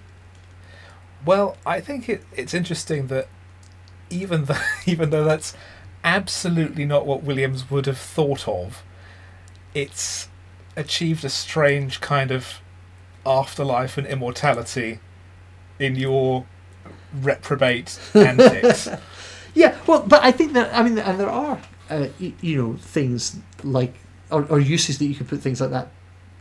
Well, 1.25 1.57
I 1.65 1.81
think 1.81 2.09
it, 2.09 2.23
it's 2.35 2.53
interesting 2.53 3.07
that 3.07 3.27
even 4.09 4.45
though 4.45 4.57
even 4.85 5.09
though 5.09 5.23
that's 5.23 5.55
absolutely 6.03 6.85
not 6.85 7.05
what 7.05 7.23
Williams 7.23 7.69
would 7.69 7.85
have 7.85 7.97
thought 7.97 8.47
of, 8.47 8.83
it's 9.73 10.27
achieved 10.75 11.23
a 11.23 11.29
strange 11.29 12.01
kind 12.01 12.31
of 12.31 12.59
afterlife 13.25 13.97
and 13.97 14.07
immortality 14.07 14.99
in 15.79 15.95
your 15.95 16.45
reprobate 17.21 17.99
antics. 18.13 18.87
Yeah, 19.53 19.77
well, 19.85 20.03
but 20.03 20.23
I 20.23 20.31
think 20.31 20.53
that 20.53 20.73
I 20.73 20.83
mean, 20.83 20.97
and 20.97 21.19
there 21.19 21.29
are 21.29 21.61
uh, 21.89 22.07
you, 22.19 22.33
you 22.41 22.57
know 22.57 22.77
things 22.77 23.37
like 23.63 23.93
or, 24.29 24.45
or 24.45 24.59
uses 24.59 24.97
that 24.99 25.05
you 25.05 25.15
can 25.15 25.27
put 25.27 25.39
things 25.39 25.59
like 25.59 25.71
that 25.71 25.89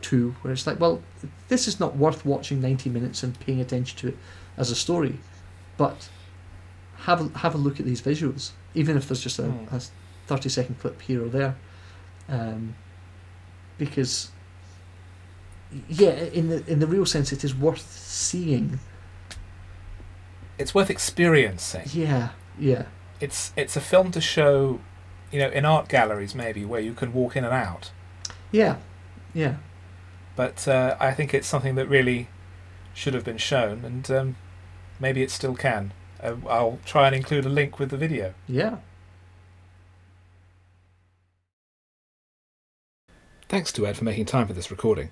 to, 0.01 0.31
where 0.41 0.53
it's 0.53 0.65
like, 0.65 0.79
well, 0.79 1.01
this 1.49 1.67
is 1.67 1.79
not 1.79 1.97
worth 1.97 2.25
watching 2.25 2.61
ninety 2.61 2.89
minutes 2.89 3.21
and 3.23 3.37
paying 3.39 3.59
attention 3.59 3.97
to 3.99 4.07
it 4.09 4.17
as 4.57 4.71
a 4.71 4.75
story, 4.75 5.19
but 5.77 6.09
have 6.99 7.21
a, 7.21 7.39
have 7.39 7.55
a 7.55 7.57
look 7.57 7.79
at 7.79 7.85
these 7.85 8.01
visuals, 8.01 8.51
even 8.73 8.97
if 8.97 9.07
there's 9.07 9.21
just 9.21 9.39
a, 9.39 9.43
Hmm. 9.43 9.75
a 9.75 9.81
thirty 10.27 10.49
second 10.49 10.79
clip 10.79 11.01
here 11.01 11.23
or 11.25 11.29
there, 11.29 11.55
um, 12.29 12.75
because 13.77 14.29
yeah, 15.87 16.11
in 16.11 16.49
the 16.49 16.65
in 16.71 16.79
the 16.79 16.87
real 16.87 17.05
sense, 17.05 17.31
it 17.31 17.43
is 17.43 17.55
worth 17.55 17.91
seeing. 17.91 18.79
It's 20.57 20.75
worth 20.75 20.89
experiencing. 20.89 21.85
Yeah, 21.91 22.29
yeah, 22.59 22.83
It's 23.19 23.51
it's 23.55 23.75
a 23.75 23.81
film 23.81 24.11
to 24.11 24.21
show, 24.21 24.79
you 25.31 25.39
know, 25.39 25.49
in 25.49 25.65
art 25.65 25.87
galleries 25.87 26.35
maybe 26.35 26.65
where 26.65 26.81
you 26.81 26.93
can 26.93 27.13
walk 27.13 27.35
in 27.35 27.43
and 27.43 27.53
out. 27.53 27.91
yeah, 28.51 28.75
yeah. 29.33 29.55
But 30.35 30.67
uh, 30.67 30.95
I 30.99 31.13
think 31.13 31.33
it's 31.33 31.47
something 31.47 31.75
that 31.75 31.87
really 31.87 32.27
should 32.93 33.13
have 33.13 33.23
been 33.25 33.37
shown, 33.37 33.83
and 33.85 34.09
um, 34.11 34.35
maybe 34.99 35.23
it 35.23 35.31
still 35.31 35.55
can. 35.55 35.93
Uh, 36.21 36.35
I'll 36.47 36.79
try 36.85 37.07
and 37.07 37.15
include 37.15 37.45
a 37.45 37.49
link 37.49 37.79
with 37.79 37.89
the 37.89 37.97
video. 37.97 38.33
Yeah. 38.47 38.77
Thanks 43.49 43.73
to 43.73 43.85
Ed 43.85 43.97
for 43.97 44.05
making 44.05 44.25
time 44.25 44.47
for 44.47 44.53
this 44.53 44.71
recording. 44.71 45.11